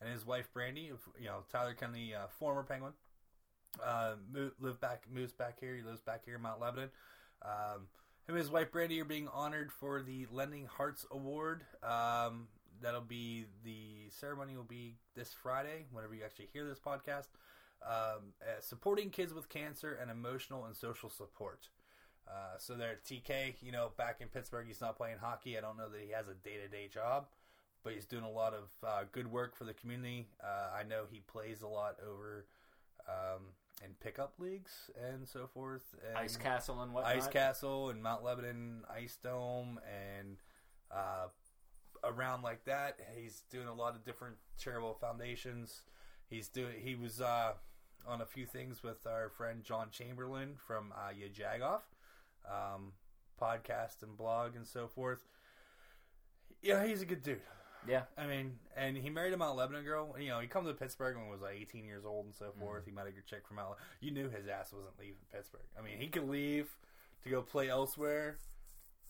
and 0.00 0.12
his 0.12 0.26
wife 0.26 0.48
Brandy. 0.52 0.90
You 1.18 1.26
know, 1.26 1.44
Tyler 1.50 1.74
Kennedy, 1.74 2.14
uh, 2.14 2.26
former 2.38 2.62
Penguin, 2.62 2.92
uh, 3.84 4.14
moved, 4.32 4.80
back, 4.80 5.04
moves 5.12 5.32
back 5.32 5.58
here. 5.60 5.74
He 5.74 5.82
lives 5.82 6.00
back 6.00 6.24
here 6.24 6.36
in 6.36 6.42
Mount 6.42 6.60
Lebanon. 6.60 6.90
Um, 7.42 7.86
him 8.26 8.34
and 8.34 8.38
his 8.38 8.50
wife 8.50 8.70
Brandy 8.70 9.00
are 9.00 9.06
being 9.06 9.28
honored 9.28 9.72
for 9.72 10.02
the 10.02 10.26
Lending 10.30 10.66
Hearts 10.66 11.06
Award. 11.10 11.64
Um, 11.82 12.48
that'll 12.82 13.00
be 13.00 13.46
the 13.64 14.10
ceremony 14.10 14.56
will 14.56 14.64
be 14.64 14.96
this 15.14 15.34
Friday. 15.42 15.86
Whenever 15.90 16.14
you 16.14 16.22
actually 16.24 16.48
hear 16.52 16.66
this 16.66 16.78
podcast, 16.78 17.28
um, 17.86 18.34
uh, 18.42 18.60
supporting 18.60 19.10
kids 19.10 19.32
with 19.32 19.48
cancer 19.48 19.98
and 20.00 20.10
emotional 20.10 20.64
and 20.64 20.76
social 20.76 21.10
support. 21.10 21.68
Uh, 22.28 22.58
so 22.58 22.74
there, 22.74 22.98
TK, 23.04 23.54
you 23.60 23.72
know, 23.72 23.90
back 23.96 24.20
in 24.20 24.28
Pittsburgh, 24.28 24.66
he's 24.66 24.80
not 24.80 24.96
playing 24.96 25.16
hockey. 25.20 25.58
I 25.58 25.60
don't 25.60 25.76
know 25.76 25.88
that 25.88 26.00
he 26.00 26.12
has 26.12 26.28
a 26.28 26.34
day 26.34 26.58
to 26.62 26.68
day 26.68 26.88
job, 26.92 27.26
but 27.82 27.92
he's 27.92 28.04
doing 28.04 28.24
a 28.24 28.30
lot 28.30 28.54
of 28.54 28.68
uh, 28.86 29.04
good 29.10 29.30
work 29.30 29.56
for 29.56 29.64
the 29.64 29.74
community. 29.74 30.28
Uh, 30.42 30.76
I 30.78 30.84
know 30.84 31.04
he 31.10 31.20
plays 31.20 31.62
a 31.62 31.66
lot 31.66 31.96
over 32.06 32.46
um, 33.08 33.46
in 33.84 33.92
pickup 34.00 34.34
leagues 34.38 34.90
and 35.10 35.26
so 35.26 35.48
forth. 35.52 35.94
And 36.08 36.18
Ice 36.18 36.36
Castle 36.36 36.82
and 36.82 36.92
whatnot. 36.92 37.16
Ice 37.16 37.26
Castle 37.26 37.90
and 37.90 38.02
Mount 38.02 38.22
Lebanon 38.22 38.84
Ice 38.94 39.16
Dome 39.22 39.80
and 40.18 40.36
uh, 40.90 41.28
around 42.04 42.42
like 42.42 42.64
that. 42.64 42.98
He's 43.16 43.42
doing 43.50 43.66
a 43.66 43.74
lot 43.74 43.94
of 43.94 44.04
different 44.04 44.36
charitable 44.58 44.98
foundations. 45.00 45.82
He's 46.28 46.48
doing. 46.48 46.74
He 46.80 46.94
was 46.94 47.20
uh, 47.20 47.54
on 48.06 48.20
a 48.20 48.26
few 48.26 48.46
things 48.46 48.82
with 48.82 49.06
our 49.06 49.30
friend 49.30 49.62
John 49.64 49.88
Chamberlain 49.90 50.54
from 50.56 50.92
uh, 50.92 51.10
Yajagoff 51.10 51.82
um, 52.48 52.92
podcast 53.40 54.02
and 54.02 54.16
blog 54.16 54.56
and 54.56 54.66
so 54.66 54.88
forth. 54.88 55.20
Yeah, 56.62 56.84
he's 56.84 57.02
a 57.02 57.06
good 57.06 57.22
dude. 57.22 57.40
Yeah. 57.88 58.02
I 58.18 58.26
mean, 58.26 58.58
and 58.76 58.96
he 58.96 59.08
married 59.08 59.32
a 59.32 59.36
Mount 59.36 59.56
Lebanon 59.56 59.84
girl. 59.84 60.14
You 60.18 60.28
know, 60.28 60.40
he 60.40 60.46
come 60.46 60.66
to 60.66 60.74
Pittsburgh 60.74 61.16
when 61.16 61.26
he 61.26 61.30
was 61.30 61.40
like 61.40 61.56
18 61.60 61.84
years 61.86 62.04
old 62.04 62.26
and 62.26 62.34
so 62.34 62.52
forth. 62.58 62.84
He 62.84 62.90
met 62.90 63.06
a 63.06 63.10
good 63.10 63.26
chick 63.26 63.46
from 63.46 63.56
Mount. 63.56 63.76
You 64.00 64.10
knew 64.10 64.28
his 64.28 64.46
ass 64.46 64.72
wasn't 64.72 64.98
leaving 64.98 65.16
Pittsburgh. 65.32 65.62
I 65.78 65.82
mean, 65.82 65.98
he 65.98 66.08
could 66.08 66.28
leave 66.28 66.68
to 67.24 67.30
go 67.30 67.42
play 67.42 67.68
elsewhere, 67.68 68.38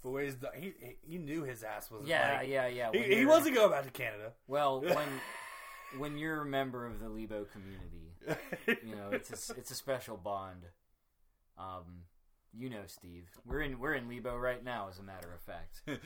the, 0.02 0.50
he? 0.54 0.72
He 1.02 1.18
knew 1.18 1.42
his 1.42 1.62
ass 1.62 1.90
wasn't. 1.90 2.08
Yeah, 2.08 2.38
like, 2.38 2.48
yeah, 2.48 2.66
yeah. 2.68 2.90
He, 2.92 3.00
When 3.00 3.10
he 3.10 3.26
wasn't 3.26 3.54
going 3.54 3.70
back 3.70 3.84
to 3.84 3.90
Canada. 3.90 4.32
Well, 4.46 4.80
when 4.80 5.08
when 5.98 6.16
you're 6.18 6.42
a 6.42 6.46
member 6.46 6.86
of 6.86 7.00
the 7.00 7.08
Lebo 7.08 7.44
community, 7.46 8.14
you 8.86 8.94
know 8.94 9.10
it's 9.12 9.50
a, 9.50 9.54
it's 9.54 9.70
a 9.70 9.74
special 9.74 10.16
bond. 10.16 10.62
Um, 11.58 12.04
you 12.52 12.70
know, 12.70 12.82
Steve, 12.86 13.28
we're 13.46 13.60
in 13.60 13.78
we're 13.78 13.94
in 13.94 14.08
Lebo 14.08 14.36
right 14.36 14.62
now. 14.64 14.88
As 14.90 14.98
a 14.98 15.02
matter 15.02 15.28
of 15.32 15.40
fact, 15.40 15.82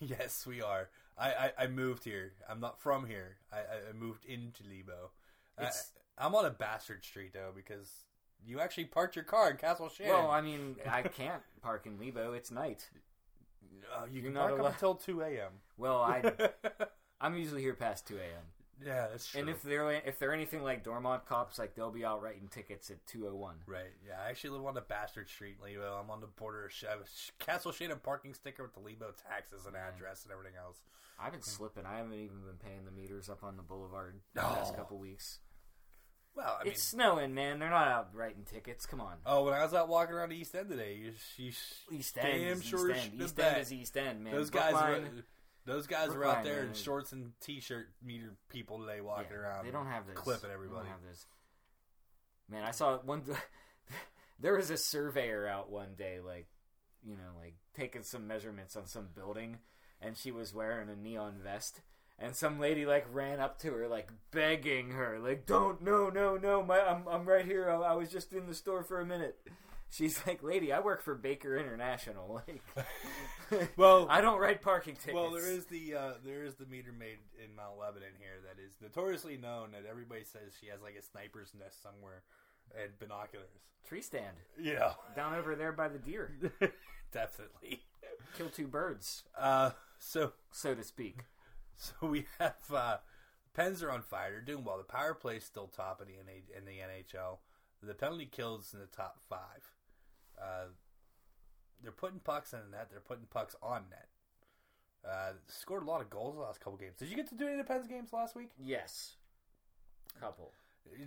yes, 0.00 0.46
we 0.46 0.62
are. 0.62 0.88
I, 1.16 1.28
I, 1.30 1.52
I 1.60 1.66
moved 1.68 2.04
here. 2.04 2.32
I'm 2.48 2.60
not 2.60 2.80
from 2.80 3.06
here. 3.06 3.36
I, 3.52 3.58
I- 3.58 3.92
moved 3.98 4.24
into 4.24 4.62
Lebo. 4.68 5.10
I, 5.58 5.70
I'm 6.18 6.34
on 6.34 6.44
a 6.44 6.50
bastard 6.50 7.04
street 7.04 7.32
though 7.32 7.52
because 7.54 7.88
you 8.44 8.60
actually 8.60 8.86
parked 8.86 9.14
your 9.16 9.24
car 9.24 9.50
in 9.50 9.56
Castle 9.56 9.88
Shannon. 9.88 10.12
well, 10.12 10.30
I 10.30 10.40
mean, 10.40 10.76
I 10.90 11.02
can't 11.02 11.42
park 11.62 11.86
in 11.86 11.98
Lebo. 11.98 12.32
It's 12.32 12.50
night. 12.50 12.88
Uh, 13.96 14.06
you 14.06 14.14
you're 14.16 14.24
can 14.24 14.34
not 14.34 14.48
park 14.48 14.60
allowed- 14.60 14.72
until 14.72 14.94
2 14.96 15.20
a.m. 15.22 15.52
Well, 15.76 16.00
I 16.00 16.32
I'm 17.20 17.36
usually 17.36 17.62
here 17.62 17.74
past 17.74 18.06
two 18.06 18.16
a.m. 18.16 18.42
yeah, 18.84 19.08
that's 19.10 19.26
true. 19.26 19.40
And 19.40 19.50
if 19.50 19.62
they're 19.62 19.90
if 19.90 20.18
they're 20.18 20.32
anything 20.32 20.62
like 20.62 20.84
Dormont 20.84 21.26
cops, 21.26 21.58
like 21.58 21.74
they'll 21.74 21.90
be 21.90 22.04
out 22.04 22.22
writing 22.22 22.48
tickets 22.50 22.90
at 22.90 23.06
two 23.06 23.28
o 23.28 23.34
one. 23.34 23.56
Right. 23.66 23.92
Yeah, 24.06 24.14
I 24.24 24.30
actually 24.30 24.50
live 24.50 24.66
on 24.66 24.74
the 24.74 24.80
Bastard 24.80 25.28
Street, 25.28 25.56
Lebo. 25.62 26.00
I'm 26.02 26.10
on 26.10 26.20
the 26.20 26.26
border 26.26 26.66
of 26.66 26.72
Sh- 26.72 26.84
I 26.88 26.92
have 26.92 27.00
a 27.00 27.44
Castle 27.44 27.72
Shannon 27.72 27.98
parking 28.02 28.34
sticker 28.34 28.62
with 28.62 28.74
the 28.74 28.80
Lebo 28.80 29.12
taxes 29.28 29.66
and 29.66 29.74
mm-hmm. 29.74 29.96
address 29.96 30.24
and 30.24 30.32
everything 30.32 30.56
else. 30.58 30.82
I've 31.18 31.32
been 31.32 31.42
slipping. 31.42 31.84
I 31.86 31.98
haven't 31.98 32.14
even 32.14 32.40
been 32.40 32.58
paying 32.64 32.84
the 32.84 32.90
meters 32.90 33.28
up 33.28 33.44
on 33.44 33.56
the 33.56 33.62
boulevard 33.62 34.20
the 34.34 34.42
Oh. 34.42 34.72
couple 34.76 34.98
weeks. 34.98 35.38
Well, 36.36 36.56
I 36.60 36.64
mean, 36.64 36.72
it's 36.72 36.82
snowing, 36.82 37.32
man. 37.32 37.60
They're 37.60 37.70
not 37.70 37.86
out 37.86 38.08
writing 38.12 38.42
tickets. 38.44 38.86
Come 38.86 39.00
on. 39.00 39.14
oh, 39.24 39.44
when 39.44 39.54
I 39.54 39.62
was 39.62 39.72
out 39.72 39.88
walking 39.88 40.14
around 40.16 40.30
the 40.30 40.36
East 40.36 40.54
End 40.54 40.68
today, 40.68 40.96
you, 40.96 41.12
you 41.36 41.52
East 41.92 42.18
End, 42.18 42.42
damn 42.42 42.56
is 42.58 42.64
sure 42.64 42.90
East 42.90 43.04
End. 43.12 43.22
East 43.22 43.38
End 43.38 43.60
is 43.60 43.72
East 43.72 43.96
End, 43.96 44.24
man. 44.24 44.34
those 44.34 44.50
guys, 44.50 44.72
Brookline, 44.72 45.22
those 45.66 45.86
guys 45.86 46.08
Brookline, 46.08 46.36
out 46.36 46.44
there 46.44 46.62
in 46.64 46.74
shorts 46.74 47.12
and 47.12 47.32
t-shirt 47.40 47.88
meter 48.04 48.36
people 48.48 48.80
today 48.80 49.00
walking 49.00 49.26
yeah, 49.30 49.38
around. 49.38 49.66
They 49.66 49.70
don't 49.70 49.86
have 49.86 50.06
this. 50.06 50.16
clipping 50.16 50.42
They 50.42 50.48
don't 50.48 50.64
everybody. 50.64 50.88
have 50.88 51.02
those. 51.06 51.26
Man, 52.50 52.64
I 52.64 52.70
saw 52.70 52.98
one. 52.98 53.22
there 54.40 54.56
was 54.56 54.70
a 54.70 54.76
surveyor 54.76 55.46
out 55.46 55.70
one 55.70 55.94
day, 55.96 56.18
like 56.24 56.46
you 57.02 57.16
know, 57.16 57.38
like 57.40 57.54
taking 57.76 58.02
some 58.02 58.26
measurements 58.26 58.76
on 58.76 58.86
some 58.86 59.08
building, 59.14 59.58
and 60.00 60.16
she 60.16 60.30
was 60.30 60.54
wearing 60.54 60.88
a 60.88 60.96
neon 60.96 61.36
vest. 61.42 61.80
And 62.16 62.36
some 62.36 62.60
lady 62.60 62.86
like 62.86 63.06
ran 63.12 63.40
up 63.40 63.58
to 63.60 63.72
her, 63.72 63.88
like 63.88 64.08
begging 64.30 64.92
her, 64.92 65.18
like, 65.18 65.46
"Don't, 65.46 65.82
no, 65.82 66.10
no, 66.10 66.36
no, 66.36 66.62
my, 66.62 66.78
I'm, 66.78 67.08
I'm 67.08 67.24
right 67.24 67.44
here. 67.44 67.68
I, 67.68 67.74
I 67.74 67.92
was 67.94 68.08
just 68.08 68.32
in 68.32 68.46
the 68.46 68.54
store 68.54 68.84
for 68.84 69.00
a 69.00 69.06
minute." 69.06 69.36
She's 69.94 70.20
like, 70.26 70.42
"Lady, 70.42 70.72
I 70.72 70.80
work 70.80 71.02
for 71.02 71.14
Baker 71.14 71.56
International. 71.56 72.42
Like, 73.50 73.70
Well- 73.76 74.06
I 74.10 74.20
don't 74.20 74.40
write 74.40 74.60
parking 74.62 74.94
tickets." 74.96 75.14
Well, 75.14 75.30
there 75.30 75.46
is 75.46 75.66
the 75.66 75.94
uh, 75.94 76.12
there 76.24 76.42
is 76.44 76.54
the 76.56 76.66
meter 76.66 76.92
maid 76.92 77.18
in 77.42 77.54
Mount 77.54 77.78
Lebanon 77.78 78.14
here 78.18 78.40
that 78.46 78.60
is 78.60 78.72
notoriously 78.82 79.36
known 79.36 79.70
that 79.72 79.84
everybody 79.88 80.24
says 80.24 80.52
she 80.60 80.66
has 80.68 80.80
like 80.82 80.96
a 80.98 81.02
sniper's 81.02 81.52
nest 81.58 81.80
somewhere 81.82 82.22
and 82.80 82.90
binoculars. 82.98 83.48
tree 83.86 84.00
stand 84.02 84.36
Yeah, 84.58 84.94
down 85.14 85.34
over 85.34 85.54
there 85.54 85.70
by 85.72 85.88
the 85.88 85.98
deer. 85.98 86.32
definitely. 87.12 87.82
Kill 88.36 88.48
two 88.48 88.66
birds, 88.66 89.22
Uh, 89.38 89.70
so 89.98 90.32
so 90.50 90.74
to 90.74 90.82
speak. 90.82 91.20
so 91.76 91.92
we 92.08 92.26
have 92.40 92.56
uh, 92.74 92.96
Pens 93.54 93.82
are 93.82 93.90
on 93.92 94.02
fire. 94.02 94.30
They're 94.32 94.40
doing 94.40 94.64
well. 94.64 94.78
The 94.78 94.84
power 94.84 95.14
play 95.14 95.36
is 95.36 95.44
still 95.44 95.68
top 95.68 96.00
in 96.02 96.08
the 96.08 96.14
NA, 96.14 96.58
in 96.58 96.64
the 96.64 96.72
NHL. 96.82 97.38
The 97.82 97.94
penalty 97.94 98.26
kills 98.26 98.72
in 98.74 98.80
the 98.80 98.86
top 98.86 99.18
five. 99.28 99.70
Uh, 100.40 100.66
they're 101.82 101.92
putting 101.92 102.18
pucks 102.20 102.52
in 102.52 102.60
the 102.70 102.76
net. 102.76 102.88
They're 102.90 103.00
putting 103.00 103.26
pucks 103.26 103.54
on 103.62 103.84
net. 103.90 104.08
Uh, 105.08 105.32
scored 105.48 105.82
a 105.82 105.86
lot 105.86 106.00
of 106.00 106.08
goals 106.08 106.34
the 106.34 106.40
last 106.40 106.60
couple 106.60 106.78
games. 106.78 106.96
Did 106.98 107.08
you 107.10 107.16
get 107.16 107.28
to 107.28 107.34
do 107.34 107.44
any 107.46 107.58
of 107.58 107.66
the 107.66 107.72
Pens 107.72 107.86
games 107.86 108.12
last 108.12 108.34
week? 108.34 108.50
Yes, 108.58 109.16
couple. 110.18 110.52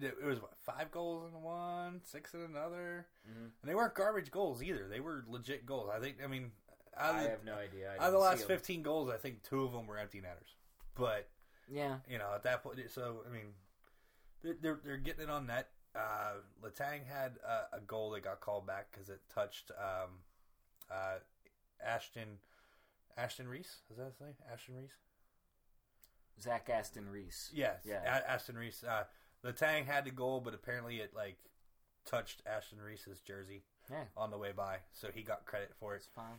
It 0.02 0.24
was 0.24 0.42
what 0.42 0.54
five 0.60 0.92
goals 0.92 1.32
in 1.34 1.42
one, 1.42 2.02
six 2.04 2.34
in 2.34 2.42
another, 2.42 3.06
Mhm. 3.30 3.36
and 3.46 3.52
they 3.64 3.76
weren't 3.76 3.94
garbage 3.96 4.30
goals 4.32 4.62
either. 4.64 4.88
They 4.88 5.00
were 5.00 5.24
legit 5.28 5.66
goals. 5.66 5.90
I 5.92 6.00
think. 6.00 6.18
I 6.24 6.28
mean, 6.28 6.52
out 6.96 7.16
I 7.16 7.24
the, 7.24 7.30
have 7.30 7.44
no 7.44 7.56
idea. 7.56 7.92
I 7.94 7.96
out 7.98 8.02
of 8.08 8.12
the 8.14 8.20
last 8.20 8.38
see 8.40 8.44
'em. 8.44 8.48
fifteen 8.48 8.82
goals, 8.84 9.10
I 9.10 9.18
think 9.18 9.44
two 9.44 9.64
of 9.64 9.72
them 9.72 9.86
were 9.88 9.98
empty 9.98 10.20
netters. 10.22 10.56
But 10.96 11.28
Yeah, 11.68 12.00
you 12.08 12.18
know, 12.18 12.34
at 12.34 12.44
that 12.44 12.64
point, 12.64 12.80
so 12.92 13.24
I 13.26 13.30
mean, 13.30 13.54
they're 14.42 14.56
they're, 14.56 14.80
they're 14.84 14.98
getting 14.98 15.24
it 15.24 15.30
on 15.30 15.46
net. 15.48 15.72
Uh, 15.98 16.34
Letang 16.64 17.06
had 17.08 17.38
a, 17.46 17.78
a 17.78 17.80
goal 17.82 18.12
that 18.12 18.24
got 18.24 18.40
called 18.42 18.68
back 18.68 18.92
because 18.92 19.10
it 19.10 19.20
touched 19.34 19.72
um, 19.72 20.10
uh, 20.92 21.16
Ashton 21.84 22.38
Ashton 23.18 23.48
Reese. 23.48 23.78
Is 23.90 23.98
that 23.98 24.06
his 24.06 24.20
name? 24.22 24.36
Ashton 24.52 24.76
Reese. 24.76 24.92
Zach 26.42 26.70
Aston 26.72 27.10
Reese. 27.10 27.50
Yes. 27.54 27.80
Yeah. 27.84 28.02
A- 28.06 28.30
Ashton 28.32 28.58
Reese. 28.58 28.84
Uh, 28.84 29.04
Letang 29.46 29.86
had 29.86 30.06
the 30.06 30.12
goal, 30.12 30.40
but 30.40 30.54
apparently 30.54 30.98
it 30.98 31.14
like 31.16 31.38
touched 32.06 32.42
Ashton 32.46 32.80
Reese's 32.80 33.20
jersey 33.22 33.64
Yeah, 33.90 34.04
on 34.16 34.30
the 34.32 34.38
way 34.38 34.52
by, 34.56 34.78
so 34.94 35.10
he 35.14 35.22
got 35.24 35.46
credit 35.46 35.72
for 35.80 35.94
it. 35.94 35.98
it's 35.98 36.08
fine. 36.16 36.38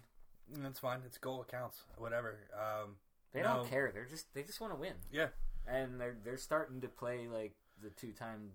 That's 0.63 0.79
fine. 0.81 1.01
It's 1.05 1.19
goal 1.19 1.43
accounts. 1.43 1.83
Whatever. 1.99 2.39
Um, 2.55 2.97
They 3.33 3.43
No. 3.43 3.57
don't 3.59 3.69
care. 3.71 3.91
They're 3.93 4.07
just 4.07 4.33
they 4.35 4.43
just 4.43 4.61
want 4.61 4.73
to 4.73 4.79
win, 4.79 4.95
yeah. 5.13 5.29
and 5.67 6.01
they're 6.01 6.17
they're 6.25 6.39
starting 6.39 6.81
to 6.83 6.89
play 6.89 7.27
like 7.29 7.55
the 7.83 7.91
two 7.91 8.13
time 8.13 8.51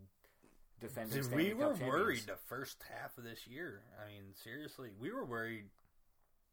defending. 0.84 1.22
Dude, 1.24 1.34
we 1.34 1.54
were 1.54 1.74
worried 1.74 2.24
the 2.28 2.36
first 2.48 2.84
half 2.90 3.18
of 3.18 3.24
this 3.24 3.48
year. 3.48 3.82
I 4.04 4.08
mean, 4.12 4.22
seriously, 4.44 4.90
we 5.00 5.12
were 5.12 5.26
worried 5.26 5.66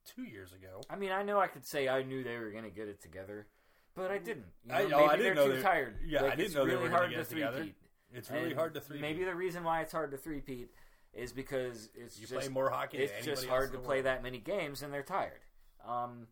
two 0.06 0.22
years 0.22 0.52
ago. 0.52 0.80
I 0.88 0.96
mean, 0.96 1.12
I 1.12 1.22
know 1.22 1.38
I 1.38 1.46
could 1.48 1.66
say 1.66 1.88
I 1.88 2.02
knew 2.02 2.24
they 2.24 2.38
were 2.38 2.50
going 2.50 2.64
to 2.64 2.70
get 2.70 2.88
it 2.88 3.02
together, 3.02 3.46
but 3.94 4.10
I 4.10 4.18
didn't. 4.18 4.46
You 4.64 4.72
know, 4.72 4.74
I- 4.74 4.82
maybe 4.82 4.94
oh, 4.94 5.04
I 5.06 5.16
didn't 5.16 5.22
they're 5.22 5.34
know 5.34 5.48
too 5.50 5.56
they- 5.56 5.62
tired. 5.62 5.96
yeah, 6.06 6.22
Like, 6.22 6.32
I 6.32 6.36
didn't 6.36 6.54
know 6.54 6.64
they 6.64 6.70
really 6.72 6.82
were 6.84 6.88
gonna 6.88 6.98
hard 6.98 7.10
get 7.10 7.16
to 7.16 7.20
it 7.20 7.28
together. 7.28 7.56
three-peat. 7.58 7.74
It's 8.12 8.30
really 8.30 8.46
And 8.46 8.54
hard 8.56 8.74
to 8.74 8.80
three. 8.80 9.00
Maybe 9.00 9.24
the 9.24 9.34
reason 9.34 9.62
why 9.62 9.82
it's 9.82 9.92
hard 9.92 10.10
to 10.12 10.16
three-peat 10.16 10.70
is 11.12 11.32
because 11.32 11.90
it's 11.94 12.18
you 12.18 12.26
just 12.26 12.40
play 12.40 12.48
more 12.48 12.70
hockey. 12.70 12.98
it's 12.98 13.24
just 13.24 13.46
hard 13.46 13.72
to 13.72 13.78
play 13.78 13.96
world. 13.96 14.06
that 14.06 14.22
many 14.22 14.38
games 14.38 14.82
and 14.82 14.92
they're 14.92 15.02
tired. 15.02 15.40
Um, 15.86 16.26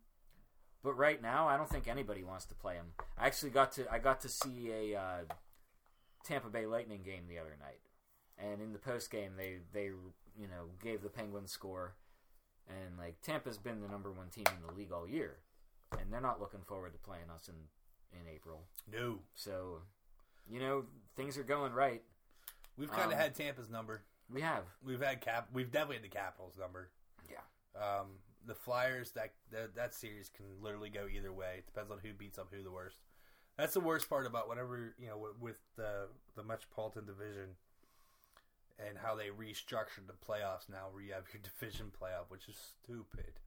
but 0.82 0.94
right 0.94 1.20
now, 1.20 1.48
I 1.48 1.56
don't 1.56 1.68
think 1.68 1.88
anybody 1.88 2.22
wants 2.24 2.46
to 2.46 2.54
play 2.54 2.74
them. 2.74 2.92
I 3.18 3.26
actually 3.26 3.50
got 3.50 3.72
to 3.72 3.92
I 3.92 3.98
got 3.98 4.20
to 4.22 4.28
see 4.28 4.70
a 4.70 4.98
uh, 5.00 5.18
Tampa 6.24 6.48
Bay 6.48 6.66
Lightning 6.66 7.02
game 7.02 7.24
the 7.28 7.38
other 7.38 7.56
night, 7.60 7.80
and 8.38 8.60
in 8.60 8.72
the 8.72 8.78
post 8.78 9.10
game, 9.10 9.32
they 9.36 9.58
they 9.72 9.86
you 10.38 10.46
know 10.48 10.70
gave 10.82 11.02
the 11.02 11.08
Penguins 11.08 11.50
score, 11.50 11.94
and 12.68 12.98
like 12.98 13.20
Tampa's 13.22 13.58
been 13.58 13.80
the 13.80 13.88
number 13.88 14.10
one 14.12 14.28
team 14.28 14.44
in 14.46 14.66
the 14.66 14.72
league 14.74 14.92
all 14.92 15.08
year, 15.08 15.38
and 15.98 16.12
they're 16.12 16.20
not 16.20 16.40
looking 16.40 16.62
forward 16.66 16.92
to 16.92 16.98
playing 16.98 17.30
us 17.34 17.48
in 17.48 17.54
in 18.18 18.26
April. 18.34 18.62
No, 18.90 19.18
So, 19.34 19.82
you 20.50 20.60
know, 20.60 20.84
things 21.14 21.36
are 21.36 21.42
going 21.42 21.74
right. 21.74 22.02
we've 22.78 22.90
kind 22.90 23.12
of 23.12 23.18
Um, 23.18 23.18
had 23.18 23.34
Tampa's 23.34 23.68
number. 23.68 24.00
We 24.32 24.40
have, 24.40 24.64
We've 24.82 25.00
had 25.02 25.20
cap. 25.20 25.48
We've 25.52 25.70
definitely 25.70 25.96
had 25.96 26.04
the 26.04 26.08
Capitals 26.16 26.56
number. 26.58 26.88
yeah. 27.30 27.40
Um, 27.78 28.06
the 28.46 28.54
Flyers 28.54 29.10
that, 29.12 29.34
that 29.50 29.74
that 29.74 29.92
series 29.94 30.30
can 30.30 30.46
literally 30.62 30.88
go 30.88 31.06
either 31.06 31.32
way. 31.34 31.56
It 31.58 31.66
depends 31.66 31.90
on 31.90 31.98
who 32.02 32.14
beats 32.14 32.38
up 32.38 32.48
who 32.50 32.62
the 32.62 32.70
worst. 32.70 32.96
That's 33.58 33.74
the 33.74 33.80
worst 33.80 34.08
part 34.08 34.26
about 34.26 34.48
whenever 34.48 34.94
you 34.98 35.08
know 35.08 35.18
with, 35.18 35.38
with 35.38 35.58
the 35.76 36.08
the 36.34 36.42
Metropolitan 36.44 37.04
Division 37.04 37.56
and 38.78 38.96
how 38.98 39.14
they 39.16 39.28
restructured 39.28 40.06
the 40.06 40.12
playoffs 40.14 40.68
now, 40.70 40.86
where 40.92 41.02
you 41.02 41.12
have 41.12 41.24
your 41.32 41.42
division 41.60 41.86
playoff, 42.00 42.28
which 42.30 42.48
is 42.48 42.56
stupid. 42.84 43.40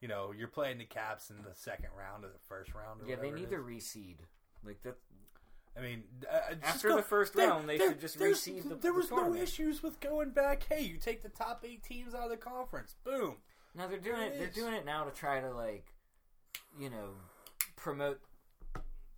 You 0.00 0.08
know, 0.08 0.32
you're 0.36 0.48
playing 0.48 0.78
the 0.78 0.84
Caps 0.84 1.30
in 1.30 1.36
the 1.42 1.54
second 1.54 1.90
round 1.96 2.24
or 2.24 2.28
the 2.28 2.38
first 2.48 2.74
round. 2.74 3.02
Or 3.02 3.06
Yeah, 3.06 3.16
they 3.16 3.30
need 3.30 3.50
to 3.50 3.56
reseed. 3.58 4.16
Like 4.64 4.82
that, 4.82 4.96
I 5.76 5.80
mean, 5.80 6.02
uh, 6.30 6.54
just 6.54 6.64
After 6.76 6.88
go- 6.88 6.96
the 6.96 7.02
first 7.02 7.34
there- 7.34 7.48
round, 7.48 7.68
they 7.68 7.78
there- 7.78 7.90
should 7.90 8.00
just 8.00 8.18
reseed 8.18 8.62
the- 8.64 8.74
There 8.76 8.92
the 8.92 8.92
was 8.92 9.10
no 9.10 9.34
issues 9.34 9.82
with 9.82 10.00
going 10.00 10.30
back. 10.30 10.64
Hey, 10.68 10.82
you 10.82 10.98
take 10.98 11.22
the 11.22 11.28
top 11.28 11.64
eight 11.64 11.82
teams 11.84 12.14
out 12.14 12.24
of 12.24 12.30
the 12.30 12.36
conference. 12.36 12.94
Boom. 13.04 13.36
Now 13.74 13.86
they're 13.86 13.98
doing 13.98 14.20
It 14.22 14.32
it. 14.34 14.38
They're 14.38 14.64
doing 14.64 14.74
it 14.74 14.84
now 14.84 15.04
to 15.04 15.10
try 15.12 15.40
to 15.40 15.50
like, 15.52 15.94
you 16.78 16.90
know, 16.90 17.14
promote, 17.76 18.20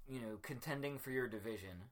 you 0.07 0.21
know, 0.21 0.37
contending 0.43 0.99
for 0.99 1.11
your 1.11 1.27
division, 1.27 1.91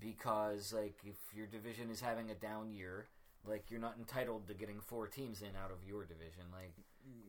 because 0.00 0.72
like 0.72 0.98
if 1.04 1.16
your 1.34 1.46
division 1.46 1.90
is 1.90 2.00
having 2.00 2.30
a 2.30 2.34
down 2.34 2.70
year, 2.70 3.06
like 3.46 3.70
you're 3.70 3.80
not 3.80 3.96
entitled 3.98 4.46
to 4.48 4.54
getting 4.54 4.80
four 4.80 5.06
teams 5.06 5.42
in 5.42 5.56
out 5.62 5.70
of 5.70 5.86
your 5.86 6.04
division. 6.04 6.44
Like, 6.52 6.74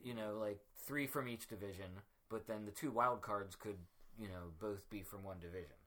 you 0.04 0.14
know, 0.14 0.38
like 0.40 0.60
three 0.86 1.08
from 1.08 1.28
each 1.28 1.48
division, 1.48 2.02
but 2.30 2.48
then 2.48 2.66
the 2.66 2.72
two 2.72 2.92
wild 2.92 3.22
cards 3.22 3.56
could, 3.56 3.78
you 4.20 4.28
know, 4.28 4.52
both 4.60 4.90
be 4.90 5.02
from 5.02 5.24
one 5.24 5.40
division. 5.40 5.78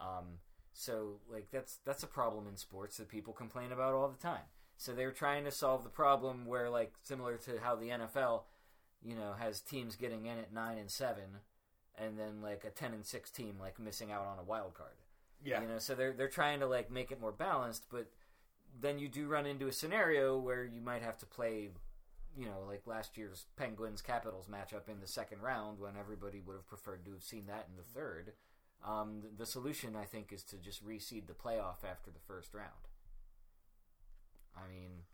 Um, 0.00 0.38
so 0.72 1.20
like 1.32 1.50
that's 1.50 1.78
that's 1.84 2.02
a 2.02 2.08
problem 2.08 2.46
in 2.46 2.56
sports 2.56 2.98
that 2.98 3.08
people 3.08 3.32
complain 3.32 3.72
about 3.72 3.94
all 3.94 4.08
the 4.08 4.22
time. 4.22 4.44
So 4.76 4.92
they're 4.92 5.12
trying 5.12 5.44
to 5.44 5.50
solve 5.50 5.84
the 5.84 5.88
problem 5.88 6.44
where 6.44 6.68
like 6.68 6.92
similar 7.02 7.36
to 7.38 7.58
how 7.62 7.76
the 7.76 7.88
NFL, 7.88 8.42
you 9.02 9.14
know, 9.14 9.34
has 9.38 9.60
teams 9.60 9.96
getting 9.96 10.26
in 10.26 10.38
at 10.38 10.52
nine 10.52 10.76
and 10.76 10.90
seven, 10.90 11.40
and 11.98 12.18
then 12.18 12.42
like 12.42 12.64
a 12.64 12.70
ten 12.70 12.92
and 12.92 13.06
six 13.06 13.30
team 13.30 13.56
like 13.58 13.80
missing 13.80 14.12
out 14.12 14.26
on 14.26 14.38
a 14.38 14.44
wild 14.44 14.74
card. 14.74 14.96
Yeah. 15.46 15.60
You 15.62 15.68
know, 15.68 15.78
so 15.78 15.94
they're 15.94 16.12
they're 16.12 16.28
trying 16.28 16.60
to 16.60 16.66
like 16.66 16.90
make 16.90 17.12
it 17.12 17.20
more 17.20 17.32
balanced, 17.32 17.86
but 17.90 18.10
then 18.80 18.98
you 18.98 19.08
do 19.08 19.28
run 19.28 19.46
into 19.46 19.68
a 19.68 19.72
scenario 19.72 20.38
where 20.38 20.64
you 20.64 20.80
might 20.80 21.02
have 21.02 21.18
to 21.18 21.26
play, 21.26 21.70
you 22.36 22.46
know, 22.46 22.60
like 22.66 22.86
last 22.86 23.16
year's 23.16 23.46
Penguins 23.56 24.02
Capitals 24.02 24.46
matchup 24.48 24.88
in 24.88 25.00
the 25.00 25.06
second 25.06 25.40
round 25.42 25.78
when 25.80 25.96
everybody 25.98 26.40
would 26.40 26.54
have 26.56 26.66
preferred 26.68 27.04
to 27.06 27.12
have 27.12 27.22
seen 27.22 27.46
that 27.46 27.68
in 27.70 27.76
the 27.76 27.82
third. 28.00 28.32
Um, 28.86 29.20
the, 29.22 29.28
the 29.38 29.46
solution, 29.46 29.96
I 29.96 30.04
think, 30.04 30.32
is 30.32 30.44
to 30.44 30.56
just 30.58 30.86
reseed 30.86 31.26
the 31.26 31.34
playoff 31.34 31.84
after 31.84 32.10
the 32.10 32.20
first 32.26 32.54
round. 32.54 32.88
I 34.56 34.66
mean, 34.68 35.04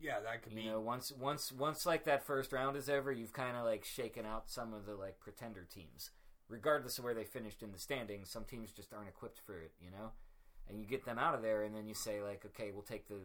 Yeah, 0.00 0.20
that 0.20 0.42
could 0.42 0.54
be. 0.54 0.62
you 0.62 0.70
know, 0.70 0.80
once 0.80 1.12
once 1.12 1.52
once 1.52 1.84
like 1.86 2.04
that 2.04 2.24
first 2.24 2.52
round 2.52 2.76
is 2.76 2.88
over, 2.88 3.10
you've 3.12 3.32
kind 3.32 3.56
of 3.56 3.64
like 3.64 3.84
shaken 3.84 4.24
out 4.26 4.50
some 4.50 4.72
of 4.74 4.86
the 4.86 4.94
like 4.94 5.18
pretender 5.20 5.64
teams, 5.64 6.10
regardless 6.48 6.98
of 6.98 7.04
where 7.04 7.14
they 7.14 7.24
finished 7.24 7.62
in 7.62 7.72
the 7.72 7.78
standings. 7.78 8.30
Some 8.30 8.44
teams 8.44 8.72
just 8.72 8.92
aren't 8.92 9.08
equipped 9.08 9.40
for 9.44 9.58
it, 9.58 9.72
you 9.80 9.90
know, 9.90 10.12
and 10.68 10.80
you 10.80 10.86
get 10.86 11.04
them 11.04 11.18
out 11.18 11.34
of 11.34 11.42
there, 11.42 11.62
and 11.62 11.74
then 11.74 11.86
you 11.86 11.94
say 11.94 12.22
like, 12.22 12.44
okay, 12.46 12.70
we'll 12.72 12.82
take 12.82 13.08
the 13.08 13.20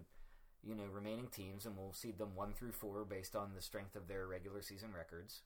you 0.66 0.76
know 0.76 0.84
remaining 0.92 1.28
teams 1.28 1.66
and 1.66 1.76
we'll 1.76 1.92
seed 1.92 2.18
them 2.18 2.36
one 2.36 2.54
through 2.54 2.72
four 2.72 3.04
based 3.04 3.36
on 3.36 3.52
the 3.54 3.62
strength 3.62 3.96
of 3.96 4.08
their 4.08 4.28
regular 4.28 4.62
season 4.62 4.90
records, 4.96 5.42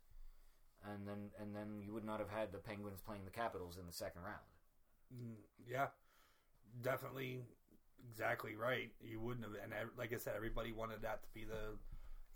and 0.85 1.07
then 1.07 1.31
and 1.39 1.55
then 1.55 1.81
you 1.81 1.93
would 1.93 2.05
not 2.05 2.19
have 2.19 2.29
had 2.29 2.51
the 2.51 2.59
Penguins 2.59 3.01
playing 3.01 3.25
the 3.25 3.31
Capitals 3.31 3.77
in 3.77 3.85
the 3.85 3.93
second 3.93 4.21
round. 4.23 4.45
Mm, 5.13 5.35
yeah, 5.69 5.87
definitely, 6.81 7.41
exactly 8.11 8.55
right. 8.55 8.91
You 9.01 9.19
wouldn't 9.19 9.45
have, 9.45 9.55
and 9.63 9.73
like 9.97 10.13
I 10.13 10.17
said, 10.17 10.33
everybody 10.35 10.71
wanted 10.71 11.01
that 11.03 11.23
to 11.23 11.29
be 11.33 11.45
the 11.45 11.77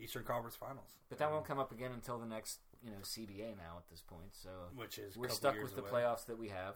Eastern 0.03 0.23
Conference 0.23 0.55
Finals. 0.55 0.95
But 1.09 1.19
that 1.19 1.31
won't 1.31 1.45
come 1.45 1.59
up 1.59 1.71
again 1.71 1.91
until 1.93 2.17
the 2.17 2.25
next 2.25 2.59
you 2.83 2.91
know 2.91 2.97
CBA 3.03 3.57
now 3.57 3.77
at 3.77 3.89
this 3.89 4.01
point. 4.01 4.33
So 4.33 4.49
which 4.75 4.97
is 4.97 5.15
we're 5.17 5.29
stuck 5.29 5.61
with 5.61 5.75
the 5.75 5.81
away. 5.81 5.91
playoffs 5.91 6.25
that 6.25 6.37
we 6.37 6.49
have, 6.49 6.75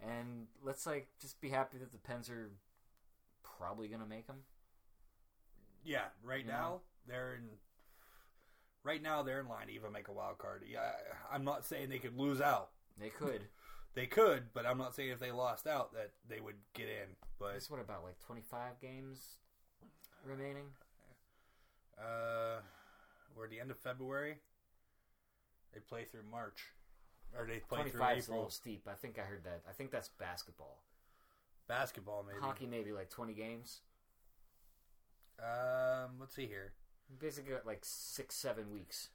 and 0.00 0.46
let's 0.62 0.86
like 0.86 1.08
just 1.20 1.40
be 1.40 1.48
happy 1.50 1.78
that 1.78 1.92
the 1.92 1.98
Pens 1.98 2.30
are 2.30 2.50
probably 3.42 3.88
going 3.88 4.00
to 4.00 4.06
make 4.08 4.26
them. 4.26 4.38
Yeah, 5.84 6.04
right 6.24 6.44
Yeah. 6.46 6.52
now 6.52 6.80
they're 7.06 7.34
in. 7.34 7.48
Right 8.84 9.00
now 9.02 9.22
they're 9.22 9.40
in 9.40 9.48
line 9.48 9.68
to 9.68 9.72
even 9.72 9.92
make 9.92 10.08
a 10.08 10.12
wild 10.12 10.38
card. 10.38 10.64
Yeah, 10.68 10.90
I'm 11.32 11.44
not 11.44 11.64
saying 11.64 11.88
they 11.88 11.98
could 11.98 12.18
lose 12.18 12.40
out. 12.40 12.70
They 12.98 13.08
could. 13.10 13.42
They 13.94 14.06
could, 14.06 14.54
but 14.54 14.64
I'm 14.64 14.78
not 14.78 14.94
saying 14.94 15.10
if 15.10 15.20
they 15.20 15.32
lost 15.32 15.66
out 15.66 15.92
that 15.92 16.12
they 16.26 16.40
would 16.40 16.54
get 16.72 16.86
in. 16.86 17.14
But 17.38 17.56
It's 17.56 17.68
what 17.68 17.78
about 17.78 18.02
like 18.02 18.18
twenty 18.20 18.40
five 18.40 18.80
games 18.80 19.36
remaining? 20.24 20.64
uh, 21.98 22.60
we're 23.36 23.44
at 23.44 23.50
the 23.50 23.60
end 23.60 23.70
of 23.70 23.76
February. 23.78 24.36
They 25.72 25.80
play 25.80 26.04
through 26.04 26.22
March, 26.30 26.64
or 27.36 27.46
they 27.46 27.58
play 27.58 27.90
through 27.90 28.00
five 28.00 28.18
is 28.18 28.28
a 28.28 28.32
little 28.32 28.50
steep. 28.50 28.86
I 28.90 28.94
think 28.94 29.18
I 29.18 29.22
heard 29.22 29.44
that. 29.44 29.62
I 29.68 29.72
think 29.72 29.90
that's 29.90 30.08
basketball. 30.08 30.78
Basketball, 31.68 32.24
maybe. 32.26 32.40
Hockey 32.40 32.66
maybe 32.66 32.92
like 32.92 33.10
twenty 33.10 33.32
games. 33.32 33.80
Um, 35.38 36.12
let's 36.20 36.34
see 36.34 36.46
here. 36.46 36.72
Basically, 37.18 37.52
got 37.52 37.66
like 37.66 37.80
six, 37.82 38.34
seven 38.34 38.70
weeks. 38.72 39.08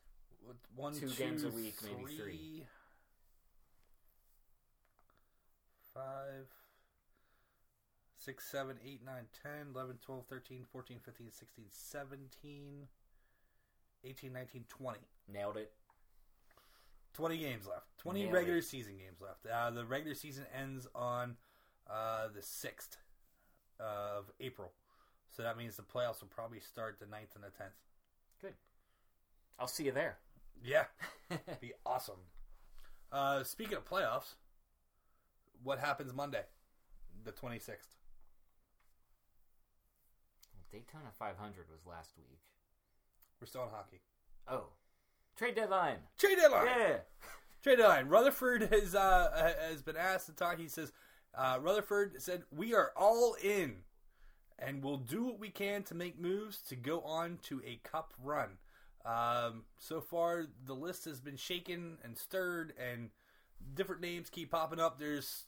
One, 0.75 0.93
Two 0.93 1.09
games 1.09 1.43
a 1.43 1.49
week, 1.49 1.75
maybe 1.83 2.15
three. 2.15 2.63
Five, 5.93 6.47
six, 8.17 8.45
seven, 8.45 8.77
eight, 8.85 9.01
nine, 9.03 9.23
10, 9.41 9.73
11, 9.73 9.97
12, 10.05 10.25
13, 10.29 10.65
14, 10.71 10.99
15, 11.03 11.31
16, 11.31 11.65
17, 11.69 12.87
18, 14.03 14.33
19, 14.33 14.65
20. 14.69 14.99
Nailed 15.33 15.57
it. 15.57 15.71
20 17.17 17.37
games 17.39 17.65
left. 17.67 17.85
20 17.97 18.21
Nailed 18.21 18.33
regular 18.33 18.59
it. 18.59 18.63
season 18.63 18.93
games 18.97 19.19
left. 19.19 19.45
Uh, 19.51 19.71
the 19.71 19.83
regular 19.85 20.13
season 20.13 20.45
ends 20.55 20.87
on 20.93 21.35
uh, 21.89 22.27
the 22.33 22.41
6th 22.41 22.97
of 23.79 24.25
April. 24.39 24.71
So 25.35 25.41
that 25.41 25.57
means 25.57 25.75
the 25.75 25.81
playoffs 25.83 26.21
will 26.21 26.27
probably 26.29 26.59
start 26.59 26.97
the 26.99 27.05
9th 27.07 27.33
and 27.35 27.43
the 27.43 27.47
10th. 27.47 27.73
Good. 28.39 28.53
I'll 29.59 29.67
see 29.67 29.85
you 29.85 29.91
there. 29.91 30.17
Yeah. 30.63 30.85
Be 31.59 31.73
awesome. 31.85 32.19
Uh, 33.11 33.43
speaking 33.43 33.77
of 33.77 33.85
playoffs, 33.89 34.35
what 35.63 35.79
happens 35.79 36.13
Monday, 36.13 36.43
the 37.23 37.31
26th? 37.31 37.89
Daytona 40.71 41.09
500 41.17 41.65
was 41.71 41.79
last 41.87 42.11
week. 42.17 42.39
We're 43.41 43.47
still 43.47 43.63
in 43.63 43.69
hockey. 43.69 44.01
Oh, 44.47 44.65
trade 45.37 45.55
deadline. 45.55 45.97
Trade 46.17 46.37
deadline. 46.41 46.65
Yeah. 46.65 46.97
Trade 47.63 47.77
deadline. 47.77 48.07
Rutherford 48.07 48.63
has 48.71 48.95
uh, 48.95 49.53
has 49.69 49.81
been 49.81 49.97
asked 49.97 50.25
to 50.27 50.33
talk. 50.33 50.59
He 50.59 50.67
says 50.67 50.91
uh, 51.35 51.59
Rutherford 51.61 52.21
said 52.21 52.43
we 52.51 52.73
are 52.73 52.91
all 52.95 53.35
in, 53.41 53.77
and 54.59 54.83
we'll 54.83 54.97
do 54.97 55.23
what 55.23 55.39
we 55.39 55.49
can 55.49 55.83
to 55.83 55.95
make 55.95 56.19
moves 56.19 56.61
to 56.63 56.75
go 56.75 57.01
on 57.01 57.39
to 57.43 57.61
a 57.65 57.79
cup 57.83 58.13
run. 58.21 58.57
Um, 59.05 59.63
so 59.79 60.01
far, 60.01 60.47
the 60.65 60.73
list 60.73 61.05
has 61.05 61.21
been 61.21 61.37
shaken 61.37 61.97
and 62.03 62.17
stirred, 62.17 62.73
and 62.77 63.09
different 63.73 64.01
names 64.01 64.29
keep 64.29 64.51
popping 64.51 64.79
up. 64.79 64.99
There's 64.99 65.45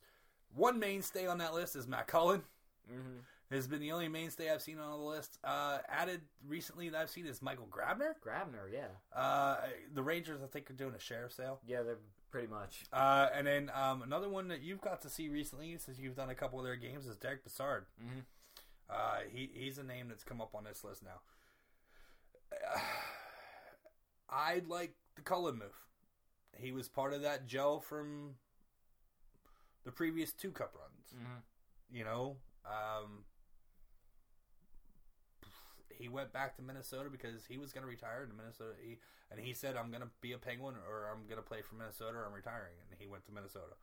one 0.55 0.79
mainstay 0.79 1.27
on 1.27 1.39
that 1.39 1.53
list 1.53 1.75
is 1.75 1.87
Matt 1.87 2.07
Cullen. 2.07 2.43
hmm 2.89 3.19
Has 3.51 3.67
been 3.67 3.79
the 3.79 3.91
only 3.91 4.07
mainstay 4.07 4.51
I've 4.51 4.61
seen 4.61 4.77
on 4.77 4.91
the 4.91 4.97
list. 4.97 5.39
Uh, 5.43 5.79
added 5.87 6.21
recently 6.47 6.89
that 6.89 7.01
I've 7.01 7.09
seen 7.09 7.25
is 7.25 7.41
Michael 7.41 7.67
Grabner. 7.67 8.13
Grabner, 8.23 8.71
yeah. 8.71 8.89
Uh, 9.19 9.57
the 9.91 10.03
Rangers, 10.03 10.41
I 10.43 10.47
think, 10.47 10.69
are 10.69 10.75
doing 10.75 10.93
a 10.93 10.99
sheriff 10.99 11.33
sale. 11.33 11.59
Yeah, 11.65 11.81
they're 11.81 11.97
pretty 12.29 12.47
much. 12.47 12.83
Uh, 12.93 13.27
and 13.33 13.47
then 13.47 13.71
um, 13.73 14.03
another 14.03 14.29
one 14.29 14.49
that 14.49 14.61
you've 14.61 14.81
got 14.81 15.01
to 15.01 15.09
see 15.09 15.29
recently, 15.29 15.75
since 15.79 15.97
you've 15.97 16.15
done 16.15 16.29
a 16.29 16.35
couple 16.35 16.59
of 16.59 16.65
their 16.65 16.75
games, 16.75 17.07
is 17.07 17.15
Derick 17.17 17.43
Brassard. 17.43 17.85
Mhm. 17.99 18.21
Uh, 18.87 19.19
he 19.31 19.49
he's 19.53 19.77
a 19.79 19.83
name 19.83 20.09
that's 20.09 20.23
come 20.23 20.41
up 20.41 20.53
on 20.53 20.63
this 20.63 20.83
list 20.83 21.03
now. 21.03 21.21
I 24.29 24.61
like 24.67 24.93
the 25.15 25.21
Cullen 25.21 25.57
move. 25.57 25.75
He 26.55 26.71
was 26.71 26.87
part 26.87 27.13
of 27.13 27.21
that 27.23 27.47
gel 27.47 27.79
from 27.79 28.35
the 29.85 29.91
previous 29.91 30.31
two 30.33 30.51
cup 30.51 30.73
runs. 30.75 31.13
hmm 31.13 31.39
You 31.95 32.03
know, 32.03 32.37
um, 32.65 33.23
he 35.99 36.07
went 36.07 36.31
back 36.31 36.55
to 36.55 36.61
Minnesota 36.61 37.09
because 37.11 37.45
he 37.45 37.57
was 37.57 37.71
going 37.73 37.83
to 37.83 37.89
retire 37.89 38.25
in 38.29 38.35
Minnesota. 38.35 38.71
He, 38.81 38.97
and 39.29 39.39
he 39.39 39.53
said, 39.53 39.75
"I'm 39.75 39.89
going 39.91 40.01
to 40.01 40.09
be 40.21 40.31
a 40.31 40.37
Penguin, 40.37 40.75
or 40.89 41.09
I'm 41.11 41.25
going 41.27 41.37
to 41.37 41.47
play 41.47 41.61
for 41.61 41.75
Minnesota, 41.75 42.17
or 42.17 42.25
I'm 42.25 42.33
retiring." 42.33 42.73
And 42.89 42.99
he 42.99 43.05
went 43.05 43.25
to 43.25 43.31
Minnesota 43.31 43.75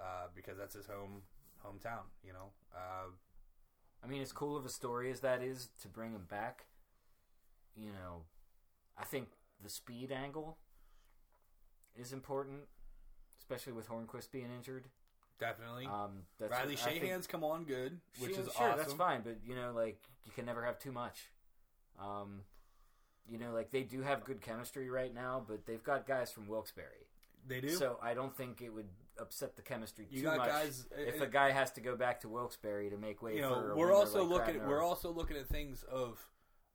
uh, 0.00 0.28
because 0.34 0.56
that's 0.56 0.74
his 0.74 0.86
home 0.86 1.22
hometown. 1.64 2.08
You 2.24 2.32
know, 2.32 2.50
uh, 2.74 3.12
I 4.02 4.06
mean, 4.06 4.22
as 4.22 4.32
cool 4.32 4.56
of 4.56 4.64
a 4.64 4.70
story 4.70 5.10
as 5.10 5.20
that 5.20 5.42
is 5.42 5.68
to 5.82 5.88
bring 5.88 6.12
him 6.12 6.24
back, 6.28 6.66
you 7.76 7.92
know, 7.92 8.22
I 8.98 9.04
think 9.04 9.28
the 9.62 9.68
speed 9.70 10.10
angle 10.10 10.56
is 11.94 12.12
important, 12.12 12.60
especially 13.38 13.72
with 13.72 13.88
Hornqvist 13.88 14.30
being 14.30 14.48
injured. 14.56 14.86
definitely. 15.38 15.86
Um, 15.86 16.22
that's 16.40 16.50
Riley 16.50 16.74
I 16.74 16.76
think- 16.76 17.04
Sheahan's 17.04 17.26
come 17.26 17.44
on 17.44 17.64
good, 17.64 18.00
which 18.18 18.32
is 18.32 18.48
sure, 18.56 18.68
awesome. 18.68 18.78
that's 18.78 18.92
fine, 18.94 19.20
but 19.22 19.36
you 19.46 19.54
know, 19.54 19.72
like 19.74 19.98
you 20.24 20.32
can 20.32 20.46
never 20.46 20.64
have 20.64 20.78
too 20.78 20.92
much. 20.92 21.28
Um, 21.98 22.42
you 23.28 23.38
know, 23.38 23.52
like 23.52 23.70
they 23.70 23.82
do 23.82 24.02
have 24.02 24.24
good 24.24 24.40
chemistry 24.40 24.88
right 24.90 25.12
now, 25.14 25.44
but 25.46 25.66
they've 25.66 25.82
got 25.82 26.06
guys 26.06 26.30
from 26.32 26.46
Wilkes-Barre, 26.48 27.06
They 27.46 27.60
do. 27.60 27.70
so 27.70 27.98
I 28.02 28.14
don't 28.14 28.34
think 28.34 28.62
it 28.62 28.70
would 28.70 28.88
upset 29.18 29.56
the 29.56 29.62
chemistry 29.62 30.06
You 30.10 30.20
too 30.20 30.26
got 30.26 30.38
much 30.38 30.48
guys- 30.48 30.86
if 30.96 31.20
uh, 31.20 31.24
a 31.24 31.26
guy 31.26 31.50
has 31.50 31.72
to 31.72 31.80
go 31.80 31.96
back 31.96 32.20
to 32.20 32.28
Wilkes-Barre 32.28 32.88
to 32.90 32.96
make 32.96 33.20
way 33.20 33.36
you 33.36 33.42
for. 33.42 33.50
know, 33.50 33.72
a 33.72 33.76
we're 33.76 33.92
also 33.92 34.22
like 34.24 34.46
looking. 34.46 34.60
Grabner. 34.62 34.68
We're 34.68 34.82
also 34.82 35.10
looking 35.12 35.36
at 35.36 35.48
things 35.48 35.82
of 35.90 36.24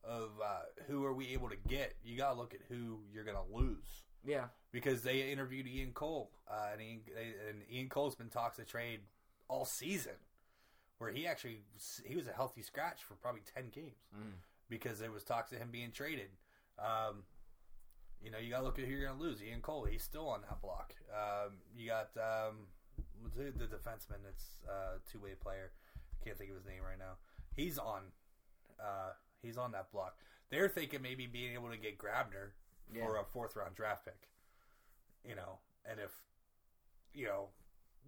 of 0.04 0.32
uh, 0.44 0.60
who 0.86 1.02
are 1.06 1.14
we 1.14 1.28
able 1.28 1.48
to 1.48 1.56
get. 1.56 1.94
You 2.04 2.18
got 2.18 2.34
to 2.34 2.38
look 2.38 2.52
at 2.52 2.60
who 2.68 3.00
you're 3.10 3.24
going 3.24 3.38
to 3.38 3.56
lose. 3.56 3.86
yeah, 4.22 4.44
because 4.70 5.02
they 5.02 5.32
interviewed 5.32 5.66
Ian 5.66 5.92
Cole, 5.92 6.30
uh, 6.46 6.68
and, 6.72 6.82
Ian, 6.82 7.00
they, 7.14 7.32
and 7.48 7.62
Ian 7.72 7.88
Cole's 7.88 8.14
been 8.14 8.28
talks 8.28 8.58
of 8.58 8.66
trade 8.66 9.00
all 9.48 9.64
season, 9.64 10.12
where 10.98 11.10
he 11.10 11.26
actually 11.26 11.62
he 12.04 12.14
was 12.16 12.28
a 12.28 12.32
healthy 12.32 12.60
scratch 12.62 13.02
for 13.02 13.14
probably 13.14 13.40
ten 13.54 13.70
games 13.70 13.96
Mm. 14.14 14.34
Because 14.68 14.98
there 14.98 15.10
was 15.12 15.24
talks 15.24 15.52
of 15.52 15.58
him 15.58 15.68
being 15.70 15.90
traded. 15.92 16.28
Um, 16.78 17.24
you 18.22 18.30
know, 18.30 18.38
you 18.38 18.50
got 18.50 18.58
to 18.60 18.64
look 18.64 18.78
at 18.78 18.84
who 18.86 18.90
you're 18.92 19.06
going 19.06 19.18
to 19.18 19.22
lose. 19.22 19.42
Ian 19.42 19.60
Cole, 19.60 19.84
he's 19.84 20.02
still 20.02 20.28
on 20.28 20.40
that 20.42 20.60
block. 20.62 20.94
Um, 21.12 21.52
you 21.76 21.88
got 21.88 22.10
um, 22.16 22.66
it, 23.38 23.58
the 23.58 23.66
defenseman 23.66 24.22
that's 24.24 24.46
uh, 24.68 24.98
two 25.10 25.20
way 25.20 25.30
player. 25.40 25.72
Can't 26.24 26.36
think 26.38 26.50
of 26.50 26.56
his 26.56 26.64
name 26.66 26.82
right 26.82 26.98
now. 26.98 27.16
He's 27.54 27.78
on. 27.78 28.02
Uh, 28.80 29.12
he's 29.42 29.58
on 29.58 29.72
that 29.72 29.92
block. 29.92 30.16
They're 30.50 30.68
thinking 30.68 31.02
maybe 31.02 31.26
being 31.26 31.52
able 31.54 31.70
to 31.70 31.76
get 31.76 31.98
Grabner 31.98 32.52
Yeah. 32.92 33.04
for 33.04 33.18
a 33.18 33.24
fourth 33.24 33.56
round 33.56 33.74
draft 33.74 34.04
pick. 34.06 34.28
You 35.28 35.34
know, 35.36 35.58
and 35.88 36.00
if 36.00 36.10
you 37.14 37.26
know 37.26 37.48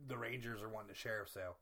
the 0.09 0.17
Rangers 0.17 0.63
are 0.63 0.69
wanting 0.69 0.91
a 0.91 0.95
sheriff 0.95 1.29
sale, 1.29 1.57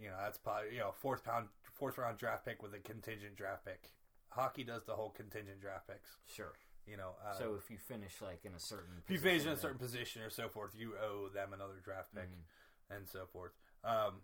you 0.00 0.08
know 0.08 0.16
that's 0.20 0.38
probably 0.38 0.72
you 0.72 0.78
know 0.78 0.92
fourth 1.00 1.24
pound 1.24 1.46
fourth 1.72 1.98
round 1.98 2.18
draft 2.18 2.44
pick 2.44 2.62
with 2.62 2.74
a 2.74 2.78
contingent 2.78 3.36
draft 3.36 3.64
pick. 3.64 3.90
Hockey 4.30 4.64
does 4.64 4.84
the 4.84 4.94
whole 4.94 5.10
contingent 5.10 5.60
draft 5.60 5.86
picks. 5.88 6.16
sure. 6.26 6.52
You 6.86 6.96
know, 6.96 7.14
uh, 7.24 7.34
so 7.38 7.54
if 7.54 7.70
you 7.70 7.76
finish 7.78 8.20
like 8.22 8.44
in 8.44 8.54
a 8.54 8.58
certain, 8.58 8.94
if 9.04 9.10
you 9.10 9.18
finish 9.18 9.44
in 9.44 9.52
a 9.52 9.56
certain 9.56 9.78
position 9.78 10.22
or 10.22 10.30
so 10.30 10.48
forth, 10.48 10.72
you 10.74 10.94
owe 10.96 11.28
them 11.28 11.52
another 11.52 11.78
draft 11.84 12.12
pick 12.14 12.24
Mhm. 12.28 12.96
and 12.96 13.08
so 13.08 13.26
forth. 13.26 13.52
Um, 13.84 14.22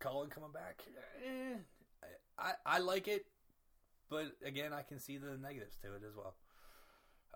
Cullen 0.00 0.28
coming 0.30 0.50
back, 0.50 0.82
eh, 1.22 1.58
I 2.38 2.54
I 2.66 2.78
like 2.78 3.06
it, 3.06 3.26
but 4.08 4.36
again, 4.42 4.72
I 4.72 4.82
can 4.82 4.98
see 4.98 5.18
the 5.18 5.36
negatives 5.36 5.76
to 5.82 5.94
it 5.94 6.02
as 6.02 6.14
well. 6.16 6.36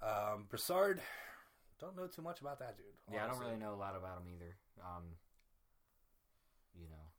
Um, 0.02 0.46
Brassard, 0.48 1.00
don't 1.78 1.94
know 1.96 2.06
too 2.08 2.22
much 2.22 2.40
about 2.40 2.58
that 2.58 2.76
dude. 2.76 2.86
Yeah, 3.12 3.24
I 3.24 3.28
don't 3.28 3.38
really 3.38 3.56
know 3.56 3.74
a 3.74 3.76
lot 3.76 3.94
about 3.96 4.18
him 4.22 4.28
either. 4.28 4.56
Um, 4.82 5.18
you 6.74 6.88
know, 6.88 7.12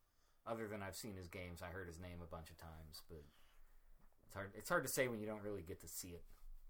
other 0.45 0.67
than 0.67 0.81
I've 0.81 0.95
seen 0.95 1.15
his 1.15 1.27
games, 1.27 1.61
I 1.61 1.67
heard 1.67 1.87
his 1.87 1.99
name 1.99 2.21
a 2.21 2.25
bunch 2.25 2.49
of 2.49 2.57
times, 2.57 3.01
but 3.07 3.23
it's 4.29 4.35
hard. 4.35 4.51
It's 4.55 4.69
hard 4.69 4.83
to 4.85 4.89
say 4.91 5.07
when 5.07 5.19
you 5.19 5.25
don't 5.25 5.41
really 5.43 5.63
get 5.63 5.81
to 5.81 5.87
see 5.87 6.09
it. 6.09 6.23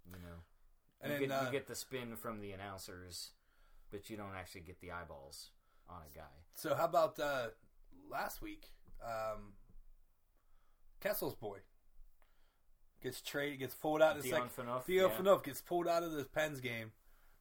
You 0.06 0.14
know, 0.14 0.38
And 1.02 1.14
you, 1.14 1.20
then, 1.20 1.30
get, 1.30 1.38
uh, 1.38 1.46
you 1.46 1.52
get 1.52 1.68
the 1.68 1.76
spin 1.76 2.16
from 2.16 2.40
the 2.40 2.52
announcers, 2.52 3.32
but 3.92 4.10
you 4.10 4.18
don't 4.18 4.34
actually 4.36 4.62
get 4.62 4.80
the 4.82 4.92
eyeballs 4.92 5.52
on 5.90 5.98
a 6.12 6.18
guy. 6.18 6.24
So 6.56 6.74
how 6.74 6.86
about 6.86 7.20
uh, 7.20 7.48
last 8.10 8.42
week? 8.42 8.70
Um, 9.04 9.54
Kessel's 11.02 11.36
boy 11.36 11.60
gets 13.04 13.22
traded, 13.22 13.60
gets 13.60 13.76
pulled 13.76 14.02
out 14.02 14.22
the 14.22 14.28
second. 14.28 14.50
Phaneuf, 14.56 14.84
Theo 14.84 15.10
yeah. 15.10 15.16
Phaneuf 15.16 15.44
gets 15.44 15.62
pulled 15.62 15.88
out 15.88 16.04
of 16.04 16.12
the 16.14 16.26
Pens 16.26 16.60
game 16.60 16.92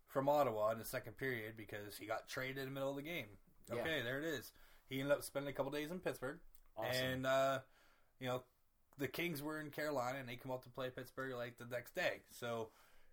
from 0.06 0.28
Ottawa 0.28 0.70
in 0.72 0.78
the 0.78 0.84
second 0.84 1.16
period 1.16 1.54
because 1.56 1.96
he 1.98 2.06
got 2.06 2.28
traded 2.28 2.58
in 2.58 2.64
the 2.66 2.70
middle 2.70 2.90
of 2.90 2.96
the 2.96 3.02
game. 3.02 3.26
Yeah. 3.72 3.80
Okay, 3.80 4.02
there 4.02 4.18
it 4.18 4.24
is. 4.24 4.52
He 4.88 5.00
ended 5.00 5.12
up 5.16 5.22
spending 5.22 5.50
a 5.50 5.52
couple 5.52 5.70
days 5.72 5.90
in 5.90 5.98
Pittsburgh, 6.00 6.38
Awesome. 6.76 7.04
and 7.04 7.26
uh, 7.26 7.58
you 8.20 8.26
know 8.26 8.42
the 8.98 9.08
Kings 9.08 9.42
were 9.42 9.60
in 9.60 9.70
Carolina, 9.70 10.18
and 10.18 10.28
they 10.28 10.36
come 10.36 10.52
up 10.52 10.62
to 10.64 10.70
play 10.70 10.90
Pittsburgh 10.90 11.34
like 11.34 11.58
the 11.58 11.66
next 11.70 11.94
day. 11.94 12.22
So 12.30 12.68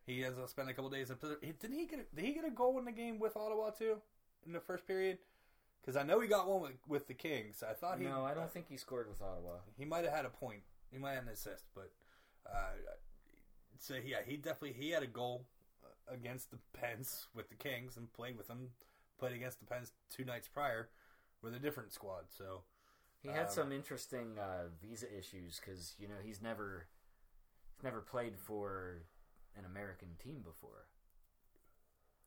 he 0.05 0.23
ends 0.23 0.37
up 0.37 0.49
spending 0.49 0.73
a 0.73 0.75
couple 0.75 0.89
days 0.89 1.09
in 1.09 1.15
Pittsburgh. 1.17 1.59
Didn't 1.59 1.77
he 1.77 1.85
get? 1.85 1.99
A, 1.99 2.15
did 2.15 2.25
he 2.25 2.33
get 2.33 2.45
a 2.45 2.51
goal 2.51 2.77
in 2.79 2.85
the 2.85 2.91
game 2.91 3.19
with 3.19 3.37
Ottawa 3.37 3.71
too 3.71 3.97
in 4.45 4.53
the 4.53 4.59
first 4.59 4.87
period? 4.87 5.17
Because 5.81 5.95
I 5.95 6.03
know 6.03 6.19
he 6.19 6.27
got 6.27 6.47
one 6.47 6.61
with, 6.61 6.71
with 6.87 7.07
the 7.07 7.13
Kings. 7.13 7.63
I 7.67 7.73
thought 7.73 7.99
he. 7.99 8.05
no, 8.05 8.23
I 8.23 8.33
don't 8.33 8.51
think 8.51 8.67
he 8.69 8.77
scored 8.77 9.07
with 9.07 9.21
Ottawa. 9.21 9.57
He 9.77 9.85
might 9.85 10.03
have 10.03 10.13
had 10.13 10.25
a 10.25 10.29
point. 10.29 10.61
He 10.91 10.97
might 10.97 11.13
have 11.13 11.23
an 11.23 11.29
assist, 11.29 11.65
but 11.75 11.91
uh, 12.51 12.73
so 13.79 13.95
yeah, 14.03 14.17
he 14.25 14.37
definitely 14.37 14.73
he 14.73 14.91
had 14.91 15.03
a 15.03 15.07
goal 15.07 15.45
uh, 15.83 16.13
against 16.13 16.51
the 16.51 16.57
Pens 16.73 17.27
with 17.35 17.49
the 17.49 17.55
Kings 17.55 17.97
and 17.97 18.11
played 18.13 18.37
with 18.37 18.47
them. 18.47 18.69
Played 19.17 19.33
against 19.33 19.59
the 19.59 19.65
Pens 19.65 19.93
two 20.11 20.25
nights 20.25 20.47
prior 20.47 20.89
with 21.41 21.55
a 21.55 21.59
different 21.59 21.93
squad. 21.93 22.25
So 22.37 22.63
He 23.25 23.31
had 23.31 23.47
Um, 23.47 23.51
some 23.51 23.71
interesting 23.71 24.37
uh, 24.39 24.67
visa 24.81 25.07
issues 25.17 25.59
because 25.59 25.95
you 25.97 26.07
know 26.07 26.15
he's 26.23 26.41
never 26.41 26.87
he's 27.75 27.83
never 27.83 28.01
played 28.01 28.37
for 28.37 29.03
an 29.57 29.65
American 29.65 30.09
team 30.23 30.41
before. 30.43 30.87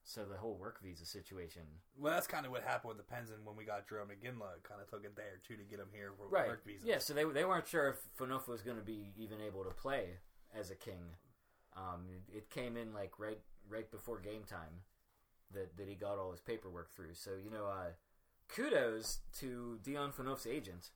So 0.03 0.25
the 0.25 0.39
whole 0.39 0.55
work 0.57 0.81
visa 0.83 1.05
situation, 1.05 1.63
well, 1.99 2.15
that's 2.15 2.27
kind 2.27 2.47
of 2.47 2.51
what 2.53 2.63
happened 2.63 2.89
with 2.89 2.97
the 2.97 3.03
Pens, 3.13 3.29
and 3.31 3.45
when 3.45 3.57
we 3.57 3.65
got 3.65 3.87
Jarome 3.87 4.09
Iginla, 4.09 4.57
it 4.57 4.63
kind 4.63 4.81
of 4.81 4.89
took 4.89 5.05
a 5.05 5.11
day 5.11 5.29
or 5.29 5.39
two 5.47 5.55
to 5.57 5.63
get 5.65 5.79
him 5.81 5.89
here 5.93 6.13
for 6.17 6.29
right? 6.29 6.49
work 6.49 6.65
visas. 6.65 6.87
Yeah, 6.87 6.99
so 6.99 7.13
they 7.13 7.25
they 7.25 7.45
weren't 7.45 7.67
sure 7.69 7.89
if 7.91 7.97
Phaneuf 8.19 8.49
was 8.49 8.63
going 8.63 8.79
to 8.79 8.83
be 8.83 9.13
even 9.19 9.41
able 9.43 9.65
to 9.65 9.71
play 9.71 10.17
as 10.59 10.71
a 10.71 10.75
king. 10.75 11.17
Um, 11.77 12.07
it, 12.33 12.39
it 12.39 12.51
came 12.51 12.77
in 12.79 12.95
like 12.95 13.19
right 13.19 13.41
right 13.69 13.91
before 13.91 14.19
game 14.19 14.45
time 14.45 14.81
that 15.53 15.77
that 15.77 15.87
he 15.87 15.95
got 15.95 16.17
all 16.19 16.31
his 16.31 16.41
paperwork 16.41 16.91
through. 16.91 17.13
So 17.13 17.33
you 17.45 17.51
know, 17.51 17.67
uh, 17.67 17.91
kudos 18.49 19.19
to 19.39 19.79
Dion 19.83 20.13
Phaneuf's 20.13 20.47
agent 20.47 20.91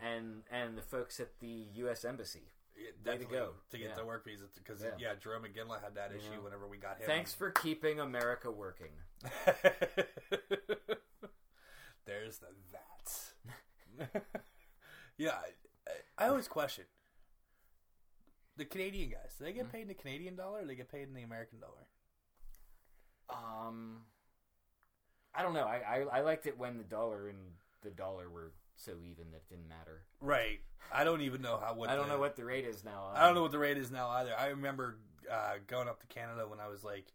and 0.00 0.42
and 0.50 0.76
the 0.76 0.82
folks 0.82 1.18
at 1.20 1.38
the 1.40 1.66
U.S. 1.74 2.04
Embassy. 2.04 2.52
Yeah, 2.76 3.12
Way 3.12 3.18
to 3.18 3.24
go. 3.24 3.50
to 3.70 3.78
get 3.78 3.88
Yeah. 3.90 3.94
the 3.96 4.04
work 4.04 4.24
visa 4.26 4.44
because 4.54 4.82
Yeah. 4.82 4.90
yeah. 4.98 5.14
Jarome 5.14 5.46
Iginla 5.50 5.82
had 5.82 5.94
that 5.94 6.12
issue 6.12 6.42
whenever 6.42 6.66
we 6.68 6.76
got 6.76 6.98
him. 6.98 7.06
Thanks 7.06 7.32
for 7.32 7.50
keeping 7.50 7.98
America 8.00 8.50
working. 8.50 8.90
There's 12.04 12.38
the 12.38 12.46
that. 12.72 14.22
yeah, 15.18 15.38
I, 16.18 16.24
I 16.24 16.28
always 16.28 16.48
question 16.48 16.84
the 18.56 18.64
Canadian 18.64 19.10
guys. 19.10 19.34
Do 19.38 19.44
they 19.44 19.50
Hmm? 19.52 19.56
get 19.58 19.72
paid 19.72 19.82
in 19.82 19.88
the 19.88 19.94
Canadian 19.94 20.36
dollar 20.36 20.58
or 20.58 20.62
do 20.62 20.68
they 20.68 20.74
get 20.76 20.90
paid 20.90 21.02
in 21.08 21.14
the 21.14 21.22
American 21.22 21.58
dollar? 21.60 21.86
Um, 23.28 24.02
I 25.36 25.42
don't 25.42 25.54
know. 25.54 25.64
I, 25.64 25.80
I 26.12 26.18
I 26.18 26.20
liked 26.22 26.46
it 26.46 26.58
when 26.58 26.78
the 26.78 26.84
dollar 26.84 27.28
and 27.28 27.38
the 27.82 27.90
dollar 27.90 28.28
were 28.30 28.52
so 28.76 28.92
even 29.04 29.30
that 29.32 29.38
it 29.38 29.48
didn't 29.48 29.68
matter. 29.68 30.02
Right. 30.20 30.60
I 30.92 31.04
don't 31.04 31.20
even 31.22 31.42
know 31.42 31.58
how. 31.58 31.74
What 31.74 31.88
I 31.90 31.96
don't 31.96 32.08
the- 32.08 32.14
know 32.14 32.20
what 32.20 32.36
the 32.36 32.44
rate 32.44 32.64
is 32.64 32.84
now. 32.84 33.10
I 33.14 33.24
don't 33.26 33.34
know 33.34 33.42
what 33.42 33.52
the 33.52 33.58
rate 33.58 33.76
is 33.78 33.90
now 33.90 34.08
either. 34.10 34.32
I 34.38 34.48
remember 34.48 34.98
uh, 35.30 35.54
going 35.66 35.88
up 35.88 36.00
to 36.00 36.06
Canada 36.06 36.46
when 36.48 36.60
I 36.60 36.68
was 36.68 36.84
like, 36.84 37.06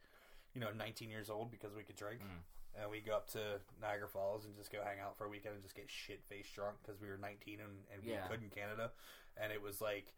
you 0.54 0.60
know, 0.62 0.70
19 0.78 1.10
years 1.10 1.30
old 1.30 1.50
because 1.52 1.74
we 1.76 1.84
could 1.84 1.96
drink. 1.96 2.22
Mm. 2.22 2.82
And 2.82 2.90
we 2.90 3.02
go 3.02 3.14
up 3.16 3.30
to 3.32 3.40
Niagara 3.82 4.08
Falls 4.08 4.46
and 4.46 4.56
just 4.56 4.72
go 4.72 4.80
hang 4.84 5.00
out 5.04 5.18
for 5.18 5.26
a 5.26 5.30
weekend 5.30 5.56
and 5.56 5.64
just 5.64 5.76
get 5.76 5.90
shit 5.90 6.24
faced 6.24 6.56
drunk 6.56 6.78
because 6.82 7.02
we 7.02 7.08
were 7.10 7.18
19 7.18 7.60
and, 7.60 7.70
and 7.94 8.04
we 8.04 8.12
Yeah. 8.12 8.28
could 8.28 8.42
in 8.42 8.50
Canada. 8.50 8.92
And 9.36 9.52
it 9.52 9.62
was 9.62 9.82
like 9.82 10.14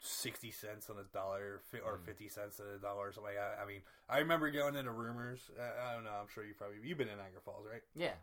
60 0.00 0.50
cents 0.50 0.88
on 0.90 0.96
a 0.98 1.04
dollar 1.12 1.60
or 1.84 1.98
Mm. 1.98 2.04
50 2.06 2.28
cents 2.28 2.58
on 2.60 2.66
a 2.74 2.78
dollar 2.78 3.08
or 3.08 3.12
something. 3.12 3.32
I, 3.36 3.62
I 3.62 3.66
mean, 3.66 3.82
I 4.08 4.18
remember 4.18 4.50
going 4.50 4.74
into 4.76 4.90
Rumors. 4.92 5.50
Uh, 5.58 5.62
I 5.88 5.94
don't 5.94 6.04
know. 6.04 6.16
I'm 6.20 6.28
sure 6.32 6.44
you 6.44 6.54
probably, 6.54 6.76
you've 6.82 6.98
been 6.98 7.08
in 7.08 7.18
Niagara 7.18 7.40
Falls, 7.44 7.66
right? 7.70 7.82
Yeah. 7.94 8.14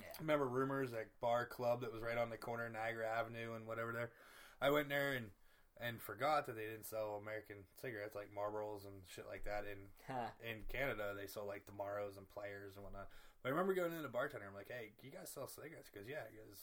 I 0.00 0.04
remember 0.20 0.48
rumors 0.48 0.92
at 0.94 1.06
bar 1.20 1.46
club 1.46 1.82
that 1.82 1.92
was 1.92 2.02
right 2.02 2.18
on 2.18 2.30
the 2.30 2.36
corner 2.36 2.66
of 2.66 2.72
Niagara 2.72 3.06
Avenue 3.06 3.54
and 3.54 3.66
whatever 3.66 3.92
there. 3.92 4.10
I 4.60 4.70
went 4.70 4.88
there 4.88 5.12
and 5.12 5.26
and 5.80 6.00
forgot 6.00 6.46
that 6.46 6.54
they 6.54 6.66
didn't 6.68 6.86
sell 6.86 7.18
American 7.20 7.56
cigarettes 7.80 8.14
like 8.14 8.30
Marlboros 8.30 8.84
and 8.86 9.02
shit 9.06 9.26
like 9.28 9.44
that 9.44 9.64
in 9.66 9.90
Ha. 10.08 10.30
in 10.42 10.62
Canada. 10.70 11.12
They 11.16 11.26
sell 11.26 11.46
like 11.46 11.66
the 11.66 11.72
Maros 11.76 12.16
and 12.16 12.28
Players 12.30 12.74
and 12.76 12.84
whatnot. 12.84 13.08
But 13.42 13.48
I 13.48 13.50
remember 13.52 13.74
going 13.74 13.92
in 13.92 14.02
the 14.02 14.08
bartender. 14.08 14.46
I'm 14.48 14.54
like, 14.54 14.70
hey, 14.70 14.92
you 15.02 15.10
guys 15.10 15.30
sell 15.30 15.46
cigarettes? 15.46 15.90
Because 15.92 16.08
yeah, 16.08 16.24
because 16.30 16.58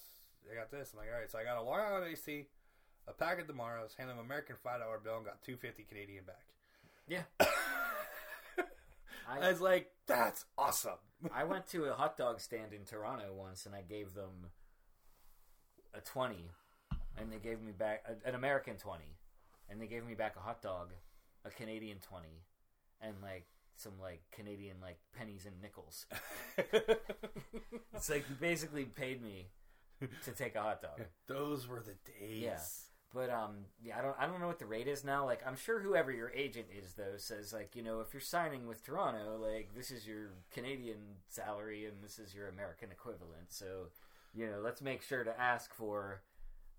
I 0.50 0.56
got 0.56 0.72
this. 0.72 0.92
I'm 0.94 1.00
like, 1.00 1.10
all 1.14 1.20
right. 1.20 1.30
So 1.32 1.38
I 1.40 1.44
got 1.44 1.58
a 1.58 1.64
Long 1.64 1.80
Island 1.80 2.08
AC, 2.12 2.48
a 2.48 2.59
pack 3.14 3.40
of 3.40 3.48
du 3.48 3.54
Mauriers, 3.54 3.96
hand 3.98 4.10
them 4.10 4.20
an 4.20 4.26
American 4.26 4.56
five 4.64 4.80
dollar 4.80 5.00
bill, 5.00 5.18
and 5.18 5.26
got 5.26 5.42
two 5.44 5.56
fifty 5.56 5.84
Canadian 5.84 6.24
back. 6.26 6.44
Yeah. 7.08 7.24
I 7.40 7.48
I 9.42 9.52
was 9.52 9.62
like, 9.62 9.92
that's 10.08 10.46
awesome. 10.58 11.00
I 11.34 11.44
went 11.44 11.68
to 11.70 11.86
a 11.86 11.94
hot 11.94 12.18
dog 12.18 12.40
stand 12.40 12.74
in 12.74 12.86
Toronto 12.86 13.34
once, 13.34 13.66
and 13.66 13.76
I 13.76 13.82
gave 13.82 14.14
them 14.14 14.52
a 15.94 16.02
twenty, 16.02 16.50
and 17.18 17.32
they 17.32 17.38
gave 17.38 17.62
me 17.62 17.72
back 17.72 18.04
a, 18.08 18.28
an 18.28 18.36
American 18.36 18.78
twenty, 18.78 19.18
and 19.70 19.82
they 19.82 19.88
gave 19.88 20.06
me 20.06 20.16
back 20.16 20.36
a 20.36 20.40
hot 20.40 20.62
dog, 20.62 20.94
a 21.46 21.50
Canadian 21.50 22.00
twenty, 22.00 22.44
and 23.02 23.16
like 23.22 23.46
some 23.76 23.94
like 24.02 24.22
Canadian 24.32 24.78
like 24.82 25.00
pennies 25.18 25.46
and 25.46 25.62
nickels. 25.62 26.06
it's 27.94 28.10
like 28.10 28.26
you 28.30 28.36
basically 28.40 28.86
paid 28.86 29.22
me 29.22 29.48
to 30.24 30.32
take 30.32 30.56
a 30.56 30.62
hot 30.62 30.82
dog. 30.82 31.02
Those 31.28 31.68
were 31.68 31.82
the 31.82 31.96
days. 32.20 32.44
Yeah. 32.44 32.60
But 33.14 33.32
um, 33.32 33.66
yeah, 33.84 33.98
I 33.98 34.02
don't, 34.02 34.16
I 34.20 34.28
don't 34.28 34.40
know 34.40 34.48
what 34.48 34.60
the 34.60 34.68
rate 34.68 34.88
is 34.88 35.04
now. 35.04 35.26
Like, 35.26 35.42
I'm 35.46 35.56
sure 35.56 35.80
whoever 35.80 36.12
your 36.12 36.32
agent 36.32 36.68
is, 36.78 36.94
though, 36.94 37.18
says 37.18 37.52
like, 37.52 37.76
you 37.76 37.82
know, 37.82 38.02
if 38.02 38.14
you're 38.14 38.22
signing 38.22 38.68
with 38.68 38.86
Toronto, 38.86 39.38
like, 39.42 39.70
this 39.76 39.90
is 39.90 40.08
your 40.08 40.30
Canadian 40.52 41.00
salary 41.28 41.86
and 41.86 42.04
this 42.04 42.20
is 42.20 42.36
your 42.36 42.50
American 42.50 42.92
equivalent. 42.92 43.48
So, 43.50 43.88
you 44.34 44.46
know, 44.46 44.60
let's 44.64 44.82
make 44.82 45.02
sure 45.02 45.24
to 45.24 45.40
ask 45.40 45.74
for, 45.74 46.22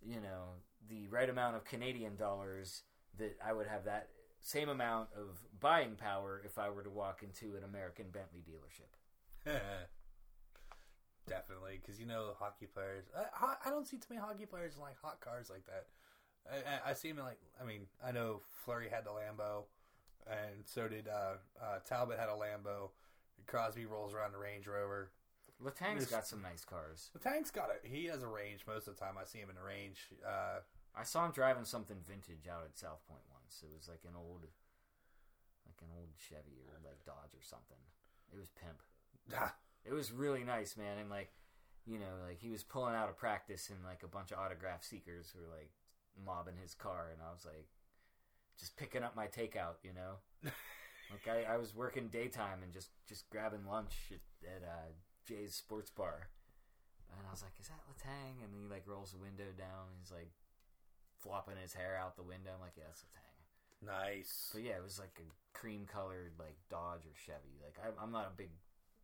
you 0.07 0.21
know, 0.21 0.55
the 0.89 1.09
right 1.09 1.29
amount 1.29 1.57
of 1.57 1.65
Canadian 1.65 2.15
dollars 2.17 2.83
that 3.19 3.37
I 3.45 3.53
would 3.53 3.67
have 3.67 3.85
that 3.85 4.09
same 4.41 4.69
amount 4.69 5.09
of 5.17 5.39
buying 5.59 5.97
power 5.97 6.41
if 6.45 6.59
I 6.59 6.71
were 6.71 6.83
to 6.83 6.91
walk 6.91 7.23
into 7.23 7.57
an 7.57 7.65
American 7.65 8.07
Bentley 8.13 8.41
dealership. 8.41 9.53
Definitely, 11.29 11.79
because 11.81 12.01
you 12.01 12.07
know 12.07 12.33
hockey 12.39 12.67
players. 12.67 13.05
I, 13.17 13.55
I 13.67 13.71
don't 13.71 13.87
see 13.87 13.99
too 13.99 14.07
many 14.11 14.21
hockey 14.21 14.47
players 14.47 14.75
in 14.75 14.81
like 14.81 15.01
hot 15.01 15.21
cars 15.21 15.51
like 15.51 15.65
that. 15.67 15.87
I, 16.49 16.91
I, 16.91 16.95
see 16.95 17.09
him 17.09 17.19
in 17.19 17.25
like. 17.25 17.39
I 17.61 17.65
mean, 17.65 17.87
I 18.05 18.13
know 18.13 18.41
Fleury 18.65 18.89
had 18.89 19.05
the 19.05 19.11
Lambo, 19.11 19.65
and 20.27 20.65
so 20.65 20.89
did 20.89 21.07
uh, 21.09 21.35
uh, 21.61 21.79
Talbot 21.89 22.19
had 22.19 22.29
a 22.29 22.33
Lambo. 22.33 22.91
Crosby 23.47 23.87
rolls 23.87 24.15
around 24.15 24.33
the 24.33 24.39
Range 24.39 24.67
Rover. 24.67 25.11
Letang's 25.61 26.07
There's- 26.07 26.11
got 26.11 26.27
some 26.27 26.41
nice 26.43 26.65
cars. 26.65 27.11
The 27.13 27.19
tank's 27.19 27.51
got 27.51 27.71
it. 27.71 27.83
He 27.85 28.07
has 28.07 28.23
a 28.23 28.29
range 28.29 28.65
most 28.67 28.89
of 28.89 28.97
the 28.97 29.01
time. 29.01 29.15
I 29.21 29.25
see 29.25 29.39
him 29.39 29.51
in 29.51 29.57
a 29.57 29.65
range. 29.65 30.09
Uh, 30.27 30.61
I 30.97 31.05
saw 31.05 31.27
him 31.27 31.33
driving 31.33 31.65
something 31.65 31.97
vintage 32.09 32.49
out 32.51 32.65
at 32.65 32.79
South 32.79 33.07
Point 33.07 33.23
once. 33.31 33.63
It 33.63 33.71
was 33.77 33.89
like 33.89 34.01
an 34.09 34.17
old, 34.17 34.43
like 35.67 35.79
an 35.83 35.89
old 35.95 36.09
Chevy 36.17 36.65
or 36.67 36.81
like 36.83 37.05
Dodge 37.05 37.35
or 37.37 37.43
something. 37.45 37.79
It 38.33 38.39
was 38.39 38.49
pimp. 38.51 38.83
ah, 39.37 39.55
It 39.85 39.93
was 39.93 40.13
really 40.13 40.45
nice, 40.45 40.77
man. 40.77 40.99
And 40.99 41.11
like, 41.11 41.31
you 41.87 41.99
know, 41.99 42.17
like 42.27 42.41
he 42.41 42.51
was 42.51 42.63
pulling 42.63 42.95
out 42.95 43.09
of 43.09 43.17
practice, 43.17 43.69
and 43.69 43.79
like 43.85 44.03
a 44.03 44.09
bunch 44.09 44.33
of 44.33 44.39
autograph 44.39 44.83
seekers 44.83 45.35
were 45.35 45.49
like 45.55 45.71
mobbing 46.19 46.57
his 46.61 46.75
car, 46.75 47.11
and 47.13 47.21
I 47.23 47.33
was 47.33 47.45
like, 47.45 47.69
just 48.59 48.77
picking 48.77 49.03
up 49.03 49.17
my 49.17 49.27
takeout, 49.27 49.81
you 49.83 49.93
know. 49.93 50.21
like 51.11 51.27
I, 51.29 51.55
I 51.55 51.57
was 51.57 51.75
working 51.75 52.09
daytime 52.09 52.63
and 52.63 52.73
just 52.73 52.91
just 53.09 53.29
grabbing 53.31 53.67
lunch 53.69 54.13
at, 54.13 54.23
at 54.49 54.63
uh, 54.63 54.91
Jay's 55.27 55.55
Sports 55.55 55.91
Bar, 55.91 56.29
and 57.11 57.27
I 57.27 57.31
was 57.31 57.43
like, 57.43 57.55
"Is 57.61 57.69
that 57.69 57.87
Letang?" 57.89 58.45
And 58.45 58.55
he 58.55 58.69
like 58.69 58.85
rolls 58.87 59.13
the 59.13 59.19
window 59.19 59.51
down. 59.57 59.97
He's 59.99 60.13
like 60.13 60.33
flopping 61.19 61.61
his 61.61 61.75
hair 61.75 61.99
out 62.01 62.17
the 62.17 62.23
window. 62.23 62.51
I'm 62.55 62.61
like, 62.61 62.77
"Yeah, 62.77 62.85
that's 62.89 63.03
Letang." 63.03 63.31
nice. 63.85 64.51
But 64.53 64.63
yeah, 64.63 64.77
it 64.77 64.85
was 64.85 64.99
like 64.99 65.21
a 65.21 65.59
cream 65.59 65.87
colored 65.91 66.33
like 66.39 66.57
Dodge 66.71 67.07
or 67.07 67.17
Chevy. 67.17 67.59
Like 67.63 67.77
I, 67.83 68.03
I'm 68.03 68.13
not 68.13 68.33
a 68.33 68.37
big, 68.37 68.51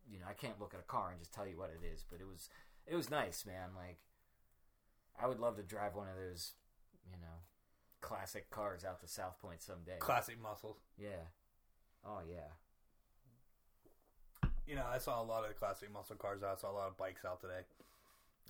you 0.09 0.19
know, 0.19 0.25
I 0.29 0.33
can't 0.33 0.59
look 0.59 0.73
at 0.73 0.79
a 0.79 0.83
car 0.83 1.11
and 1.11 1.19
just 1.19 1.33
tell 1.33 1.47
you 1.47 1.57
what 1.57 1.71
it 1.73 1.85
is. 1.85 2.05
But 2.09 2.21
it 2.21 2.27
was, 2.27 2.49
it 2.85 2.95
was 2.95 3.11
nice, 3.11 3.45
man. 3.45 3.75
Like 3.75 3.97
I 5.19 5.27
would 5.27 5.39
love 5.39 5.57
to 5.57 5.63
drive 5.63 5.95
one 5.95 6.07
of 6.07 6.15
those, 6.15 6.53
you 7.11 7.17
know, 7.21 7.37
classic 8.01 8.49
cars 8.49 8.83
out 8.85 8.99
to 9.01 9.07
South 9.07 9.39
Point 9.41 9.61
someday. 9.61 9.97
Classic 9.99 10.39
muscles. 10.41 10.77
yeah. 10.97 11.27
Oh 12.05 12.19
yeah. 12.27 12.51
You 14.65 14.75
know, 14.75 14.85
I 14.91 14.97
saw 14.97 15.21
a 15.21 15.23
lot 15.23 15.43
of 15.43 15.49
the 15.49 15.55
classic 15.55 15.91
muscle 15.93 16.15
cars. 16.17 16.43
out. 16.43 16.57
I 16.57 16.61
saw 16.61 16.71
a 16.71 16.73
lot 16.77 16.87
of 16.89 16.97
bikes 16.97 17.23
out 17.25 17.39
today. 17.41 17.61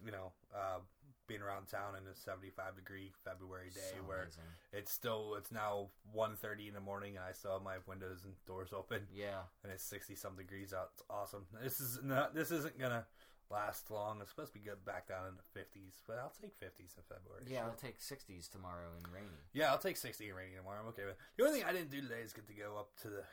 You 0.06 0.12
know, 0.12 0.32
uh, 0.56 0.80
being 1.28 1.42
around 1.42 1.68
town 1.68 1.94
in 1.96 2.08
a 2.12 2.16
75 2.16 2.76
degree 2.76 3.12
February 3.26 3.70
day 3.70 3.82
So 3.98 4.04
where 4.08 4.22
amazing. 4.24 4.44
it's 4.72 4.92
still 4.94 5.36
it's 5.38 5.52
now 5.52 5.90
1.30 6.16 6.70
in 6.70 6.74
the 6.74 6.80
morning 6.80 7.18
and 7.18 7.26
I 7.28 7.34
still 7.34 7.52
have 7.54 7.64
my 7.64 7.76
windows 7.86 8.22
and 8.24 8.34
doors 8.46 8.70
open 8.74 9.02
Yeah. 9.14 9.42
and 9.64 9.72
it's 9.74 9.84
60 9.84 10.16
some 10.16 10.36
degrees 10.38 10.72
out. 10.74 10.92
It's 10.94 11.04
awesome. 11.10 11.46
This 11.62 11.80
is 11.82 12.00
not 12.04 12.34
this 12.34 12.52
isn't 12.52 12.80
gonna 12.80 13.06
last 13.50 13.90
long. 13.92 14.20
It's 14.22 14.30
supposed 14.32 14.54
to 14.54 14.60
be 14.60 14.66
good 14.66 14.84
back 14.86 15.08
down 15.08 15.28
in 15.28 15.34
the 15.36 15.60
50s, 15.60 16.02
but 16.08 16.18
I'll 16.20 16.34
take 16.42 16.60
50s 16.60 16.98
in 16.98 17.04
February. 17.08 17.44
Yeah, 17.48 17.62
Sure. 17.62 17.70
I'll 17.70 17.76
take 17.76 18.00
60s 18.00 18.50
tomorrow 18.50 18.90
and 18.98 19.08
rainy. 19.14 19.28
Yeah, 19.54 19.72
I'll 19.72 19.78
take 19.78 19.98
60 19.98 20.28
and 20.28 20.36
rainy 20.38 20.56
tomorrow. 20.58 20.80
I'm 20.82 20.88
okay 20.90 21.04
with 21.06 21.14
it. 21.14 21.20
The 21.38 21.46
only 21.46 21.60
thing 21.60 21.68
I 21.68 21.72
didn't 21.74 21.92
do 21.92 22.02
today 22.02 22.22
is 22.24 22.34
get 22.34 22.48
to 22.48 22.54
go 22.54 22.78
up 22.78 22.90
to 23.04 23.10
the. 23.10 23.24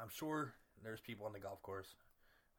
I'm 0.00 0.08
sure 0.10 0.52
there's 0.82 1.00
people 1.00 1.26
on 1.26 1.32
the 1.32 1.40
golf 1.40 1.62
course 1.62 1.94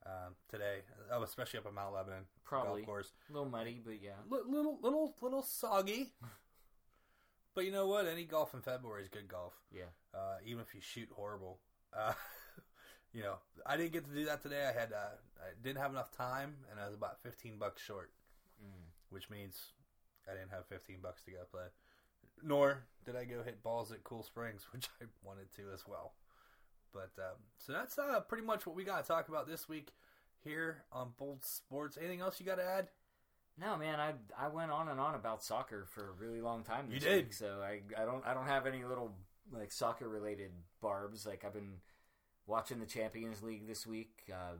um, 0.05 0.33
today, 0.49 0.79
oh, 1.11 1.23
especially 1.23 1.59
up 1.59 1.65
at 1.65 1.73
Mount 1.73 1.93
Lebanon 1.93 2.23
Probably. 2.43 2.81
golf 2.81 2.85
course. 2.85 3.11
A 3.29 3.33
little 3.33 3.49
muddy, 3.49 3.81
but 3.83 4.01
yeah. 4.01 4.17
Li- 4.29 4.39
little, 4.47 4.77
little, 4.81 5.15
little 5.21 5.41
soggy. 5.43 6.13
but 7.55 7.65
you 7.65 7.71
know 7.71 7.87
what? 7.87 8.07
Any 8.07 8.23
golf 8.25 8.53
in 8.53 8.61
February 8.61 9.03
is 9.03 9.09
good 9.09 9.27
golf, 9.27 9.53
Yeah. 9.71 9.89
uh, 10.13 10.37
even 10.45 10.61
if 10.61 10.73
you 10.75 10.81
shoot 10.81 11.09
horrible. 11.15 11.59
Uh, 11.95 12.13
you 13.15 13.23
know, 13.23 13.35
I 13.65 13.77
didn't 13.77 13.93
get 13.93 14.05
to 14.05 14.11
do 14.13 14.25
that 14.25 14.41
today. 14.43 14.61
I 14.69 14.77
had, 14.77 14.91
uh, 14.91 15.15
I 15.39 15.47
didn't 15.63 15.79
have 15.81 15.91
enough 15.91 16.11
time, 16.11 16.53
and 16.69 16.79
I 16.79 16.85
was 16.85 16.93
about 16.95 17.21
15 17.23 17.57
bucks 17.57 17.81
short 17.81 18.11
Mm. 18.63 18.87
which 19.09 19.29
means 19.29 19.71
I 20.29 20.33
didn't 20.33 20.51
have 20.51 20.65
15 20.67 20.99
bucks 21.01 21.21
to 21.23 21.31
go 21.31 21.37
play. 21.51 21.65
Nor 22.41 22.83
did 23.05 23.15
I 23.15 23.25
go 23.25 23.43
hit 23.43 23.61
balls 23.63 23.91
at 23.91 24.03
Cool 24.03 24.23
Springs, 24.23 24.65
which 24.71 24.87
I 25.01 25.05
wanted 25.23 25.51
to 25.57 25.63
as 25.73 25.83
well. 25.87 26.13
But 26.93 27.11
um, 27.17 27.35
so 27.57 27.73
that's 27.73 27.97
uh, 27.97 28.21
pretty 28.21 28.45
much 28.45 28.65
what 28.65 28.75
we 28.75 28.83
got 28.85 29.01
to 29.01 29.07
talk 29.07 29.27
about 29.29 29.45
this 29.47 29.67
week 29.67 29.93
here 30.43 30.83
on 30.91 31.11
Bold 31.17 31.43
Sports. 31.43 31.97
Anything 31.97 32.21
else 32.21 32.39
you 32.39 32.45
got 32.45 32.55
to 32.55 32.65
add? 32.65 32.87
No, 33.59 33.75
man, 33.77 33.99
I 33.99 34.13
I 34.37 34.47
went 34.47 34.71
on 34.71 34.87
and 34.87 34.99
on 34.99 35.15
about 35.15 35.43
soccer 35.43 35.85
for 35.89 36.09
a 36.09 36.11
really 36.13 36.39
long 36.41 36.63
time 36.63 36.87
You 36.89 36.99
did. 36.99 37.25
week, 37.25 37.33
so 37.33 37.61
I 37.61 37.81
I 38.01 38.05
don't 38.05 38.25
I 38.25 38.33
don't 38.33 38.47
have 38.47 38.65
any 38.65 38.83
little 38.85 39.11
like 39.51 39.71
soccer 39.73 40.07
related 40.07 40.51
barbs. 40.81 41.25
Like 41.25 41.43
I've 41.45 41.53
been 41.53 41.73
watching 42.47 42.79
the 42.79 42.85
Champions 42.85 43.43
League 43.43 43.67
this 43.67 43.85
week. 43.85 44.23
Uh, 44.31 44.57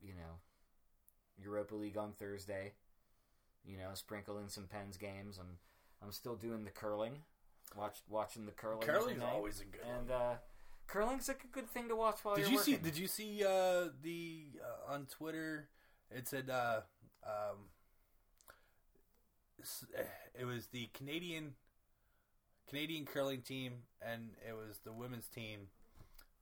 you 0.00 0.12
know, 0.14 0.38
Europa 1.42 1.74
League 1.74 1.98
on 1.98 2.12
Thursday. 2.12 2.72
You 3.64 3.76
know, 3.76 3.90
sprinkle 3.94 4.38
in 4.38 4.48
some 4.48 4.64
Pens 4.64 4.96
games. 4.96 5.38
I'm 5.38 5.58
I'm 6.02 6.12
still 6.12 6.36
doing 6.36 6.64
the 6.64 6.70
curling. 6.70 7.18
Watch 7.76 7.98
watching 8.08 8.46
the 8.46 8.52
curling. 8.52 8.80
Curling's 8.80 9.12
every 9.12 9.16
night. 9.18 9.32
always 9.32 9.60
a 9.60 9.64
good 9.64 9.80
and 9.98 10.10
uh, 10.10 10.34
curling's 10.86 11.28
like 11.28 11.44
a 11.44 11.46
good 11.46 11.70
thing 11.70 11.88
to 11.88 11.96
watch 11.96 12.18
while 12.22 12.34
Did 12.34 12.46
you're 12.46 12.52
you 12.52 12.58
see? 12.58 12.76
Did 12.76 12.98
you 12.98 13.06
see 13.06 13.44
uh, 13.44 13.88
the 14.02 14.46
uh, 14.60 14.92
on 14.92 15.06
Twitter? 15.06 15.68
It 16.10 16.26
said 16.26 16.50
uh, 16.50 16.80
um, 17.24 17.68
it 20.38 20.44
was 20.44 20.66
the 20.68 20.88
Canadian 20.94 21.54
Canadian 22.68 23.04
curling 23.04 23.42
team, 23.42 23.72
and 24.00 24.30
it 24.48 24.52
was 24.52 24.80
the 24.84 24.92
women's 24.92 25.28
team, 25.28 25.68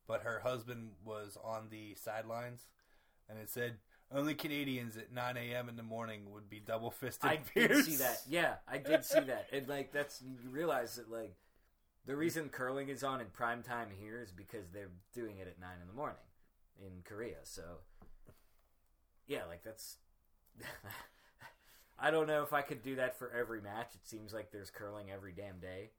but 0.09 0.22
her 0.22 0.40
husband 0.40 0.90
was 1.05 1.39
on 1.44 1.68
the 1.70 1.94
sidelines, 1.94 2.66
and 3.28 3.39
it 3.39 3.51
said 3.51 3.74
only 4.10 4.35
Canadians 4.35 4.97
at 4.97 5.12
9 5.12 5.36
a.m. 5.36 5.68
in 5.68 5.76
the 5.76 5.82
morning 5.82 6.22
would 6.32 6.48
be 6.48 6.60
double 6.60 6.90
fisted. 6.90 7.30
I 7.30 7.40
did 7.55 7.85
see 7.85 7.97
that. 7.97 8.22
Yeah, 8.28 8.55
I 8.66 8.78
did 8.78 9.05
see 9.05 9.20
that. 9.20 9.48
And 9.52 9.68
like 9.68 9.93
that's 9.93 10.22
you 10.22 10.51
realize 10.51 10.97
that 10.97 11.10
like 11.10 11.36
the 12.06 12.16
reason 12.16 12.48
curling 12.48 12.89
is 12.89 13.05
on 13.05 13.20
in 13.20 13.26
prime 13.26 13.62
time 13.62 13.89
here 14.01 14.20
is 14.22 14.32
because 14.32 14.70
they're 14.72 14.90
doing 15.14 15.36
it 15.39 15.47
at 15.47 15.60
nine 15.60 15.76
in 15.82 15.86
the 15.86 15.94
morning 15.94 16.16
in 16.80 17.02
Korea. 17.05 17.36
So 17.44 17.62
yeah, 19.26 19.44
like 19.47 19.62
that's. 19.62 19.98
I 22.01 22.12
don't 22.12 22.28
know 22.28 22.44
if 22.44 22.52
I 22.52 22.62
could 22.62 22.82
do 22.82 22.94
that 22.97 23.18
for 23.18 23.30
every 23.32 23.60
match. 23.60 23.90
It 23.94 24.06
seems 24.06 24.32
like 24.32 24.52
there's 24.52 24.70
curling 24.70 25.10
every 25.10 25.32
damn 25.32 25.59
day. 25.59 25.90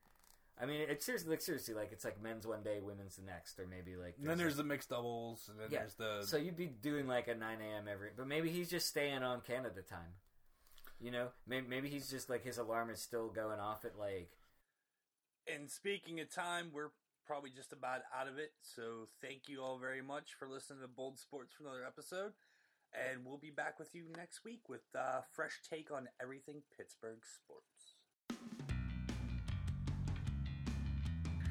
I 0.61 0.65
mean, 0.65 0.81
it's 0.90 1.06
seriously 1.06 1.30
like 1.30 1.41
seriously 1.41 1.73
like 1.73 1.91
it's 1.94 2.03
like 2.03 2.22
men's 2.22 2.45
one 2.45 2.64
day, 2.64 2.80
women's 2.81 3.15
the 3.15 3.22
next, 3.23 3.60
or 3.60 3.65
maybe 3.68 3.95
like 3.95 4.15
And 4.18 4.27
then 4.30 4.38
there's 4.38 4.53
like- 4.57 4.57
the 4.57 4.64
mixed 4.65 4.90
doubles, 4.90 5.48
and 5.49 5.57
then 5.60 5.69
Yeah. 5.72 5.80
there's 5.80 5.95
the 5.95 6.23
so 6.26 6.36
you'd 6.38 6.57
be 6.57 6.68
doing 6.68 7.07
like 7.07 7.27
a 7.30 7.36
9 7.36 7.61
a.m. 7.61 7.88
every, 7.88 8.10
but 8.15 8.27
maybe 8.27 8.49
he's 8.52 8.69
just 8.69 8.88
staying 8.88 9.23
on 9.23 9.41
Canada 9.41 9.81
time. 9.81 10.15
You 10.99 11.11
know, 11.11 11.31
maybe, 11.48 11.65
maybe 11.68 11.90
he's 11.90 12.10
just 12.10 12.30
like 12.30 12.44
his 12.44 12.57
alarm 12.57 12.90
is 12.90 13.02
still 13.02 13.30
going 13.30 13.60
off 13.61 13.86
at 13.86 13.98
like. 13.98 14.31
And 15.48 15.72
speaking 15.72 16.19
of 16.19 16.30
time, 16.30 16.72
we're 16.73 16.91
probably 17.26 17.52
just 17.52 17.72
about 17.72 18.02
out 18.14 18.27
of 18.27 18.38
it. 18.38 18.52
So 18.61 19.07
thank 19.22 19.48
you 19.48 19.61
all 19.64 19.77
very 19.80 20.02
much 20.02 20.34
for 20.38 20.49
listening 20.49 20.81
to 20.81 20.88
Bold 20.90 21.18
Sports 21.19 21.53
for 21.53 21.64
another 21.64 21.86
episode. 21.86 22.34
And 22.91 23.23
we'll 23.26 23.38
be 23.38 23.52
back 23.52 23.80
with 23.80 23.95
you 23.95 24.10
next 24.18 24.44
week 24.44 24.68
with 24.68 24.81
a 24.94 25.23
fresh 25.31 25.61
take 25.69 25.90
on 25.91 26.10
everything 26.22 26.64
Pittsburgh 26.76 27.23
sports. 27.23 28.69